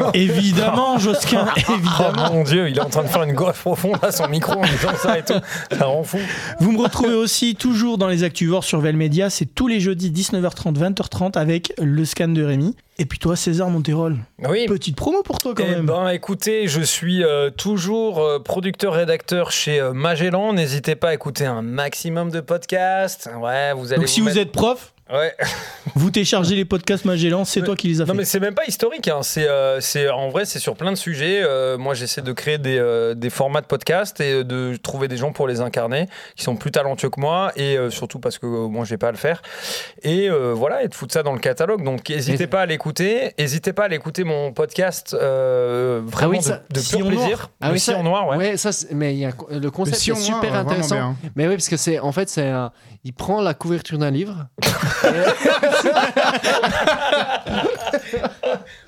là. 0.00 0.10
évidemment, 0.14 0.98
Josquin, 0.98 1.46
Oh 1.68 2.04
mon 2.32 2.44
dieu, 2.44 2.68
il 2.68 2.76
est 2.76 2.80
en 2.80 2.88
train 2.88 3.02
de 3.02 3.08
faire 3.08 3.22
une 3.22 3.32
greffe 3.34 3.60
profonde 3.62 3.96
à 4.02 4.12
son 4.12 4.28
micro 4.28 4.52
en 4.52 4.62
disant 4.62 4.94
ça 4.96 5.18
et 5.18 5.22
tout. 5.24 5.34
Ça 5.76 5.84
rend 5.86 6.02
fou. 6.04 6.18
Vous 6.60 6.72
me 6.72 6.78
retrouvez 6.82 7.14
aussi 7.14 7.54
toujours 7.54 7.98
dans 7.98 8.08
les 8.08 8.24
Actuvores 8.24 8.64
sur 8.64 8.80
Velmedia. 8.80 9.30
C'est 9.30 9.46
tous 9.46 9.68
les 9.68 9.80
jeudis 9.80 10.10
19h30, 10.10 10.74
20h30 10.78 11.38
avec 11.38 11.72
le 11.78 12.04
scan 12.04 12.28
de 12.28 12.42
Rémi. 12.42 12.74
Et 12.98 13.04
puis 13.04 13.18
toi, 13.18 13.36
César 13.36 13.68
Monterol. 13.68 14.16
Oui. 14.48 14.64
Petite 14.66 14.96
promo 14.96 15.22
pour 15.22 15.38
toi 15.38 15.52
quand 15.54 15.64
Eh 15.66 15.70
même. 15.70 15.84
ben, 15.86 16.08
écoutez, 16.08 16.66
je 16.66 16.80
suis 16.80 17.22
euh, 17.22 17.50
toujours 17.50 18.20
euh, 18.20 18.38
producteur-rédacteur 18.38 19.52
chez 19.52 19.80
euh, 19.80 19.92
Magellan. 19.92 20.54
N'hésitez 20.54 20.96
pas 20.96 21.10
à 21.10 21.14
écouter 21.14 21.44
un 21.44 21.60
maximum 21.60 22.30
de 22.30 22.40
podcasts. 22.40 23.28
Ouais, 23.38 23.74
vous 23.74 23.92
allez 23.92 24.00
Donc 24.00 24.08
si 24.08 24.20
vous 24.22 24.38
êtes 24.38 24.50
prof, 24.50 24.94
Ouais. 25.12 25.32
vous 25.94 26.10
téléchargez 26.10 26.56
les 26.56 26.64
podcasts 26.64 27.04
Magellan, 27.04 27.44
c'est 27.44 27.62
toi 27.62 27.76
qui 27.76 27.86
les 27.88 28.00
as 28.00 28.06
fait. 28.06 28.10
Non 28.12 28.16
mais 28.18 28.24
c'est 28.24 28.40
même 28.40 28.54
pas 28.54 28.64
historique, 28.66 29.06
hein. 29.06 29.20
c'est 29.22 29.46
euh, 29.48 29.80
c'est- 29.80 30.08
en 30.10 30.30
vrai 30.30 30.44
c'est 30.44 30.58
sur 30.58 30.74
plein 30.74 30.90
de 30.90 30.96
sujets. 30.96 31.42
Euh, 31.44 31.78
moi 31.78 31.94
j'essaie 31.94 32.22
de 32.22 32.32
créer 32.32 32.58
des, 32.58 32.76
euh, 32.78 33.14
des 33.14 33.30
formats 33.30 33.60
de 33.60 33.66
podcast 33.66 34.20
et 34.20 34.42
de 34.42 34.74
trouver 34.82 35.06
des 35.06 35.16
gens 35.16 35.30
pour 35.30 35.46
les 35.46 35.60
incarner 35.60 36.08
qui 36.34 36.42
sont 36.42 36.56
plus 36.56 36.72
talentueux 36.72 37.08
que 37.10 37.20
moi 37.20 37.52
et 37.54 37.78
euh, 37.78 37.88
surtout 37.90 38.18
parce 38.18 38.38
que 38.38 38.46
euh, 38.46 38.66
moi 38.68 38.84
j'ai 38.84 38.96
pas 38.98 39.08
à 39.08 39.12
le 39.12 39.16
faire. 39.16 39.42
Et 40.02 40.28
euh, 40.28 40.52
voilà 40.54 40.82
et 40.82 40.88
de 40.88 40.94
foutre 40.94 41.12
ça 41.14 41.22
dans 41.22 41.32
le 41.34 41.38
catalogue. 41.38 41.84
Donc 41.84 42.08
n'hésitez 42.10 42.48
pas 42.48 42.62
à 42.62 42.66
l'écouter, 42.66 43.32
n'hésitez 43.38 43.72
pas 43.72 43.84
à 43.84 43.88
l'écouter 43.88 44.24
mon 44.24 44.52
podcast 44.52 45.14
euh, 45.18 46.00
vraiment 46.04 46.32
oui, 46.32 46.38
de- 46.38 46.42
ça- 46.42 46.62
de, 46.68 46.80
pur 46.80 46.98
Noir. 46.98 47.10
plaisir. 47.12 47.50
Ah 47.60 47.68
le 47.68 47.74
oui, 47.74 47.78
ça- 47.78 47.92
sillon 47.92 48.02
noir, 48.02 48.26
ouais. 48.28 48.36
Ouais, 48.38 48.56
ça, 48.56 48.70
mais 48.92 49.14
il 49.14 49.20
y 49.20 49.24
a, 49.24 49.30
le 49.50 49.60
Le 49.60 49.70
concept 49.70 50.02
est 50.08 50.10
Noir, 50.10 50.20
super 50.20 50.50
vraiment 50.50 50.68
intéressant. 50.70 51.14
Mais 51.36 51.46
oui, 51.46 51.54
parce 51.54 51.68
que 51.68 51.76
c'est, 51.76 51.98
en 52.00 52.10
fait, 52.12 52.28
c'est, 52.28 52.52
il 53.04 53.12
prend 53.12 53.40
la 53.40 53.54
couverture 53.54 53.98
d'un 53.98 54.10
livre. 54.10 54.46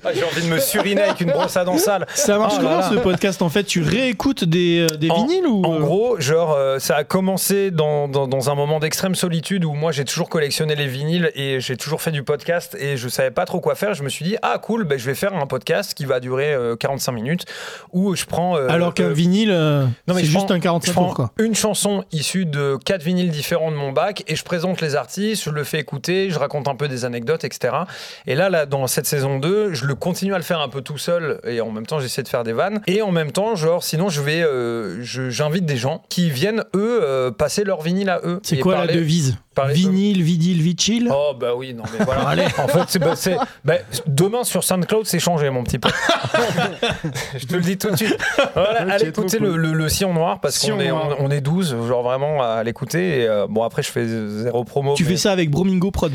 Ah, 0.03 0.11
j'ai 0.13 0.23
envie 0.23 0.41
de 0.41 0.47
me 0.47 0.59
suriner 0.59 1.01
avec 1.01 1.19
une 1.21 1.31
brosse 1.31 1.57
à 1.57 1.63
dents 1.65 1.77
sale. 1.77 2.05
Ça 2.15 2.37
marche 2.37 2.53
Oh 2.57 2.61
là 2.61 2.69
comment 2.69 2.79
là. 2.81 2.89
ce 2.89 2.95
podcast 2.95 3.41
en 3.41 3.49
fait? 3.49 3.63
Tu 3.63 3.81
réécoutes 3.81 4.43
des, 4.43 4.87
euh, 4.91 4.95
des 4.97 5.09
En- 5.11 5.25
vinyles 5.25 5.47
ou 5.47 5.63
En 5.65 5.75
euh, 5.75 5.79
gros, 5.79 6.19
genre, 6.19 6.53
euh, 6.53 6.79
ça 6.79 6.95
a 6.95 7.03
commencé 7.03 7.71
dans, 7.71 8.07
dans, 8.07 8.27
dans 8.27 8.49
un 8.49 8.55
moment 8.55 8.79
d'extrême 8.79 9.15
solitude 9.15 9.65
où 9.65 9.73
moi 9.73 9.91
j'ai 9.91 10.05
toujours 10.05 10.29
collectionné 10.29 10.75
les 10.75 10.87
vinyles 10.87 11.31
et 11.35 11.59
j'ai 11.59 11.75
toujours 11.77 12.01
fait 12.01 12.11
du 12.11 12.23
podcast 12.23 12.75
et 12.79 12.97
je 12.97 13.07
savais 13.09 13.31
pas 13.31 13.45
trop 13.45 13.59
quoi 13.59 13.75
faire. 13.75 13.93
Je 13.93 14.03
me 14.03 14.09
suis 14.09 14.23
dit, 14.25 14.37
ah 14.41 14.57
cool, 14.59 14.85
ben, 14.85 14.97
je 14.97 15.05
vais 15.05 15.15
faire 15.15 15.33
un 15.35 15.45
podcast 15.47 15.93
qui 15.93 16.05
va 16.05 16.19
durer 16.19 16.53
euh, 16.53 16.75
45 16.75 17.11
minutes 17.11 17.45
où 17.91 18.15
je 18.15 18.25
prends. 18.25 18.55
euh, 18.57 18.67
Alors 18.69 18.93
qu'un 18.93 19.05
euh, 19.05 19.13
vinyle, 19.13 19.51
euh, 19.51 19.83
non, 20.07 20.15
mais 20.15 20.21
c'est 20.21 20.27
je 20.27 20.31
juste 20.31 20.45
prends- 20.47 20.55
un 20.55 20.59
45 20.59 20.87
je 20.87 20.93
prends 20.93 21.05
tours 21.07 21.13
quoi. 21.15 21.31
une 21.39 21.55
chanson 21.55 22.03
issue 22.11 22.45
de 22.45 22.77
quatre 22.83 23.03
vinyles 23.03 23.29
différents 23.31 23.71
de 23.71 23.75
mon 23.77 23.91
bac 23.91 24.23
et 24.27 24.35
je 24.35 24.43
présente 24.43 24.81
les 24.81 24.95
artistes, 24.95 25.43
je 25.43 25.49
le 25.49 25.63
fais 25.63 25.79
écouter, 25.79 25.98
je 26.07 26.37
raconte 26.39 26.67
un 26.67 26.75
peu 26.75 26.87
des 26.87 27.05
anecdotes, 27.05 27.43
etc. 27.43 27.73
Et 28.27 28.35
là, 28.35 28.49
là, 28.49 28.65
dans 28.65 28.87
cette 28.87 29.05
saison 29.05 29.39
2, 29.39 29.73
je 29.73 29.85
le 29.85 29.95
continue 29.95 30.33
à 30.33 30.37
le 30.37 30.43
faire 30.43 30.59
un 30.59 30.69
peu 30.69 30.81
tout 30.81 30.97
seul 30.97 31.39
et 31.45 31.61
en 31.61 31.71
même 31.71 31.85
temps, 31.85 31.99
j'essaie 31.99 32.23
de 32.23 32.27
faire 32.27 32.43
des 32.43 32.53
vannes. 32.53 32.81
Et 32.87 33.01
en 33.01 33.11
même 33.11 33.31
temps, 33.31 33.55
genre, 33.55 33.83
sinon, 33.83 34.09
je 34.09 34.21
vais, 34.21 34.41
euh, 34.41 35.01
j'invite 35.01 35.65
des 35.65 35.77
gens 35.77 36.03
qui 36.09 36.29
viennent, 36.29 36.63
eux, 36.75 36.99
euh, 37.03 37.31
passer 37.31 37.63
leur 37.63 37.81
vinyle 37.81 38.09
à 38.09 38.21
eux. 38.23 38.39
C'est 38.43 38.57
quoi 38.59 38.75
parler- 38.75 38.93
la 38.93 38.99
devise? 38.99 39.35
Vinyle, 39.67 40.21
vidyle, 40.23 40.61
vichil 40.61 41.09
Oh 41.13 41.33
bah 41.39 41.53
oui, 41.55 41.73
non 41.73 41.83
mais 41.97 42.05
voilà. 42.05 42.21
En 42.57 42.67
fait, 42.67 42.83
c'est, 42.87 42.99
bah, 42.99 43.15
c'est- 43.15 43.37
bah, 43.65 43.75
demain 44.05 44.43
sur 44.43 44.63
SoundCloud, 44.63 45.05
c'est 45.05 45.19
changé, 45.19 45.49
mon 45.49 45.63
petit 45.63 45.79
pote. 45.79 45.93
Je 47.37 47.45
te 47.45 47.55
le 47.55 47.61
dis 47.61 47.77
tout 47.77 47.89
de 47.91 47.95
suite. 47.95 48.17
Voilà, 48.53 48.93
allez 48.93 49.07
écouter 49.09 49.37
cool. 49.37 49.47
le, 49.47 49.57
le, 49.57 49.73
le 49.73 49.89
Sillon 49.89 50.13
Noir 50.13 50.39
parce 50.39 50.55
Sillon 50.55 50.77
qu'on 50.77 50.81
est, 50.81 50.91
on, 50.91 51.15
on 51.19 51.31
est 51.31 51.41
12, 51.41 51.75
genre 51.87 52.03
vraiment 52.03 52.41
à 52.43 52.63
l'écouter. 52.63 53.21
Et, 53.21 53.27
euh, 53.27 53.47
bon, 53.49 53.63
après, 53.63 53.83
je 53.83 53.91
fais 53.91 54.05
zéro 54.07 54.63
promo. 54.63 54.93
Tu 54.95 55.03
mais- 55.03 55.11
fais 55.11 55.17
ça 55.17 55.31
avec 55.31 55.49
Bromingo 55.49 55.91
Prod. 55.91 56.11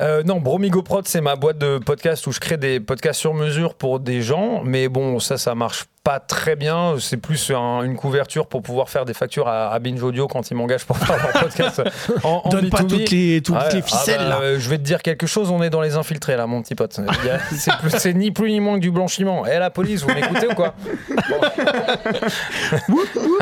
Euh, 0.00 0.22
non, 0.24 0.40
Bromigo 0.40 0.82
Prod, 0.82 1.06
c'est 1.06 1.20
ma 1.20 1.36
boîte 1.36 1.58
de 1.58 1.78
podcast 1.78 2.26
où 2.26 2.32
je 2.32 2.40
crée 2.40 2.56
des 2.56 2.80
podcasts 2.80 3.20
sur 3.20 3.34
mesure 3.34 3.74
pour 3.74 4.00
des 4.00 4.22
gens. 4.22 4.62
Mais 4.64 4.88
bon, 4.88 5.18
ça, 5.18 5.38
ça 5.38 5.54
marche 5.54 5.84
pas 6.04 6.18
très 6.18 6.56
bien. 6.56 6.96
C'est 6.98 7.16
plus 7.16 7.50
un- 7.54 7.82
une 7.82 7.94
couverture 7.96 8.46
pour 8.48 8.62
pouvoir 8.62 8.88
faire 8.88 9.04
des 9.04 9.14
factures 9.14 9.46
à, 9.48 9.72
à 9.72 9.78
Binge 9.78 10.02
Audio 10.02 10.26
quand 10.26 10.50
ils 10.50 10.54
m'engagent 10.56 10.84
pour 10.84 10.96
faire 10.98 11.16
leur 11.16 11.32
podcast 11.44 11.80
en, 12.24 12.42
en 12.44 12.48
Donne 12.48 12.70
pas 12.70 12.81
B2B. 12.82 12.88
toutes 12.88 13.10
les, 13.10 13.40
toutes 13.42 13.54
Ouais, 13.56 13.72
les 13.72 13.78
ah 13.78 13.82
ficelles 13.82 14.18
bah, 14.18 14.28
là. 14.28 14.38
euh, 14.42 14.58
je 14.58 14.68
vais 14.70 14.78
te 14.78 14.82
dire 14.82 15.02
quelque 15.02 15.26
chose, 15.26 15.50
on 15.50 15.62
est 15.62 15.70
dans 15.70 15.80
les 15.80 15.96
infiltrés 15.96 16.36
là, 16.36 16.46
mon 16.46 16.62
petit 16.62 16.74
pote. 16.74 16.98
Il 16.98 17.90
C'est 17.98 18.14
ni 18.14 18.30
plus 18.30 18.50
ni 18.50 18.60
moins 18.60 18.74
que 18.76 18.80
du 18.80 18.90
blanchiment. 18.90 19.44
Eh 19.46 19.58
la 19.58 19.70
police, 19.70 20.02
vous 20.02 20.12
m'écoutez 20.14 20.46
ou 20.48 20.54
quoi 20.54 20.74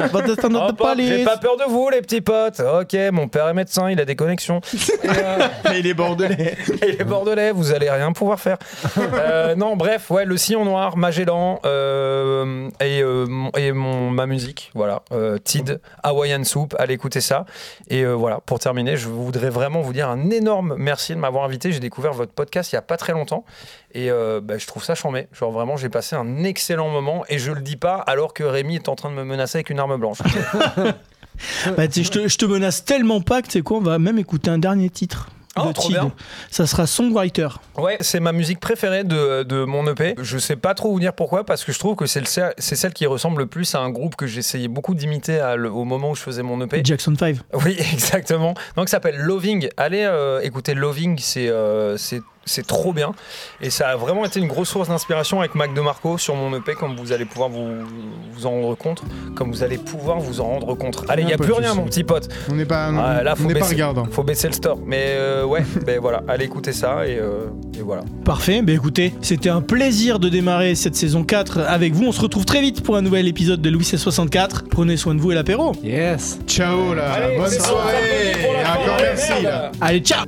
hop, 0.04 0.86
les- 0.96 1.06
J'ai 1.06 1.24
pas 1.24 1.36
peur 1.36 1.56
de 1.56 1.64
vous, 1.68 1.88
les 1.90 2.00
petits 2.00 2.20
potes. 2.20 2.60
Ok, 2.60 2.94
mon 3.12 3.28
père 3.28 3.48
est 3.48 3.54
médecin, 3.54 3.90
il 3.90 4.00
a 4.00 4.04
des 4.04 4.16
connexions. 4.16 4.60
Et, 5.02 5.08
euh, 5.08 5.72
Et 5.74 5.82
les 5.82 5.94
Bordelais. 5.94 6.56
et 6.82 6.92
les 6.92 7.04
Bordelais, 7.04 7.52
vous 7.52 7.72
allez 7.72 7.90
rien 7.90 8.12
pouvoir 8.12 8.38
faire. 8.40 8.58
Euh, 8.98 9.54
non, 9.54 9.76
bref, 9.76 10.10
ouais, 10.10 10.24
le 10.24 10.36
sillon 10.36 10.64
noir, 10.64 10.96
Magellan 10.96 11.60
euh, 11.64 12.68
et, 12.80 13.02
euh, 13.02 13.26
et 13.56 13.72
mon, 13.72 14.10
ma 14.10 14.26
musique, 14.26 14.70
voilà, 14.74 15.02
euh, 15.12 15.38
Tid, 15.38 15.80
Hawaiian 16.02 16.44
Soup, 16.44 16.74
allez 16.78 16.94
écouter 16.94 17.20
ça. 17.20 17.44
Et 17.88 18.02
euh, 18.04 18.12
voilà, 18.12 18.38
pour 18.44 18.58
terminer, 18.58 18.96
je 18.96 19.08
voudrais 19.24 19.50
vraiment 19.50 19.80
vous 19.80 19.92
dire 19.92 20.08
un 20.08 20.30
énorme 20.30 20.74
merci 20.78 21.14
de 21.14 21.18
m'avoir 21.18 21.44
invité. 21.44 21.72
J'ai 21.72 21.80
découvert 21.80 22.12
votre 22.12 22.32
podcast 22.32 22.72
il 22.72 22.76
y 22.76 22.78
a 22.78 22.82
pas 22.82 22.96
très 22.96 23.12
longtemps 23.12 23.44
et 23.92 24.10
euh, 24.10 24.40
bah, 24.40 24.58
je 24.58 24.66
trouve 24.66 24.84
ça 24.84 24.94
chambé. 24.94 25.28
Genre 25.32 25.50
vraiment, 25.50 25.76
j'ai 25.76 25.88
passé 25.88 26.16
un 26.16 26.44
excellent 26.44 26.88
moment 26.88 27.24
et 27.28 27.38
je 27.38 27.52
le 27.52 27.60
dis 27.60 27.76
pas 27.76 27.96
alors 27.96 28.34
que 28.34 28.44
Rémi 28.44 28.76
est 28.76 28.88
en 28.88 28.96
train 28.96 29.10
de 29.10 29.14
me 29.16 29.24
menacer 29.24 29.58
avec 29.58 29.70
une 29.70 29.78
arme 29.78 29.96
blanche. 29.96 30.18
Bah, 31.74 31.84
je, 31.90 32.10
te, 32.10 32.28
je 32.28 32.36
te 32.36 32.44
menace 32.44 32.84
tellement 32.84 33.22
pas 33.22 33.40
que 33.40 33.46
tu 33.46 33.52
sais 33.52 33.62
quoi, 33.62 33.78
on 33.78 33.80
va 33.80 33.98
même 33.98 34.18
écouter 34.18 34.50
un 34.50 34.58
dernier 34.58 34.90
titre. 34.90 35.30
Oh, 35.68 35.72
de. 35.72 36.10
Ça 36.50 36.66
sera 36.66 36.86
Songwriter. 36.86 37.48
Ouais, 37.76 37.96
c'est 38.00 38.20
ma 38.20 38.32
musique 38.32 38.60
préférée 38.60 39.04
de, 39.04 39.42
de 39.42 39.64
mon 39.64 39.86
EP. 39.86 40.14
Je 40.20 40.38
sais 40.38 40.56
pas 40.56 40.74
trop 40.74 40.92
vous 40.92 41.00
dire 41.00 41.12
pourquoi, 41.12 41.44
parce 41.44 41.64
que 41.64 41.72
je 41.72 41.78
trouve 41.78 41.96
que 41.96 42.06
c'est 42.06 42.20
le- 42.20 42.52
c'est 42.58 42.76
celle 42.76 42.92
qui 42.92 43.06
ressemble 43.06 43.38
le 43.42 43.46
plus 43.46 43.74
à 43.74 43.80
un 43.80 43.90
groupe 43.90 44.16
que 44.16 44.26
j'essayais 44.26 44.68
beaucoup 44.68 44.94
d'imiter 44.94 45.40
au 45.72 45.84
moment 45.84 46.10
où 46.10 46.14
je 46.14 46.22
faisais 46.22 46.42
mon 46.42 46.60
EP. 46.62 46.80
Jackson 46.84 47.14
5. 47.18 47.36
Oui, 47.64 47.76
exactement. 47.92 48.54
Donc 48.76 48.88
ça 48.88 48.96
s'appelle 48.96 49.16
Loving. 49.18 49.68
Allez 49.76 50.04
euh, 50.04 50.40
écouter 50.42 50.74
Loving, 50.74 51.18
c'est 51.18 51.48
euh, 51.48 51.96
c'est 52.44 52.66
trop 52.66 52.92
bien. 52.92 53.12
Et 53.60 53.70
ça 53.70 53.88
a 53.90 53.96
vraiment 53.96 54.24
été 54.24 54.40
une 54.40 54.48
grosse 54.48 54.68
source 54.70 54.88
d'inspiration 54.88 55.40
avec 55.40 55.54
Mac 55.54 55.72
DeMarco 55.74 56.18
sur 56.18 56.34
mon 56.34 56.54
EP, 56.56 56.74
comme 56.74 56.96
vous 56.96 57.12
allez 57.12 57.24
pouvoir 57.24 57.48
vous, 57.48 57.68
vous 58.32 58.46
en 58.46 58.50
rendre 58.50 58.74
compte. 58.76 59.02
Comme 59.36 59.50
vous 59.52 59.62
allez 59.62 59.78
pouvoir 59.78 60.18
vous 60.18 60.40
en 60.40 60.44
rendre 60.44 60.74
compte. 60.74 61.04
Allez, 61.08 61.22
il 61.22 61.26
n'y 61.26 61.32
a 61.32 61.38
plus 61.38 61.52
rien, 61.52 61.74
mon 61.74 61.84
petit 61.84 62.02
pote. 62.04 62.28
On 62.50 62.54
n'est 62.54 62.64
pas, 62.64 62.86
Ah, 62.88 63.22
là, 63.22 63.32
on 63.34 63.36
faut 63.36 63.48
n'est 63.48 63.54
pas 63.54 63.60
baisser, 63.60 63.74
regardant. 63.74 64.06
faut 64.10 64.22
baisser 64.24 64.48
le 64.48 64.52
store. 64.54 64.78
Mais 64.84 65.04
euh, 65.10 65.44
ouais, 65.44 65.64
ben 65.86 66.00
voilà, 66.00 66.22
allez 66.28 66.44
écouter 66.46 66.72
ça 66.72 67.06
et, 67.06 67.18
euh, 67.18 67.46
et 67.78 67.82
voilà. 67.82 68.02
Parfait, 68.24 68.62
bah 68.62 68.72
écoutez, 68.72 69.14
c'était 69.22 69.50
un 69.50 69.60
plaisir 69.60 70.18
de 70.18 70.28
démarrer 70.28 70.74
cette 70.74 70.96
saison 70.96 71.22
4 71.24 71.60
avec 71.60 71.92
vous. 71.94 72.06
On 72.06 72.12
se 72.12 72.20
retrouve 72.20 72.44
très 72.44 72.60
vite 72.60 72.82
pour 72.82 72.96
un 72.96 73.02
nouvel 73.02 73.28
épisode 73.28 73.60
de 73.62 73.70
Louis 73.70 73.84
C64. 73.84 74.68
Prenez 74.70 74.96
soin 74.96 75.14
de 75.14 75.20
vous 75.20 75.30
et 75.30 75.34
l'apéro. 75.34 75.72
Yes. 75.82 76.38
Ciao 76.46 76.94
là. 76.94 77.12
Allez, 77.12 77.36
Bonne 77.38 77.50
soirée. 77.50 78.32
Et 78.32 78.66
encore 78.66 78.96
merci 79.00 79.42
là. 79.42 79.70
Allez, 79.80 80.00
ciao 80.00 80.24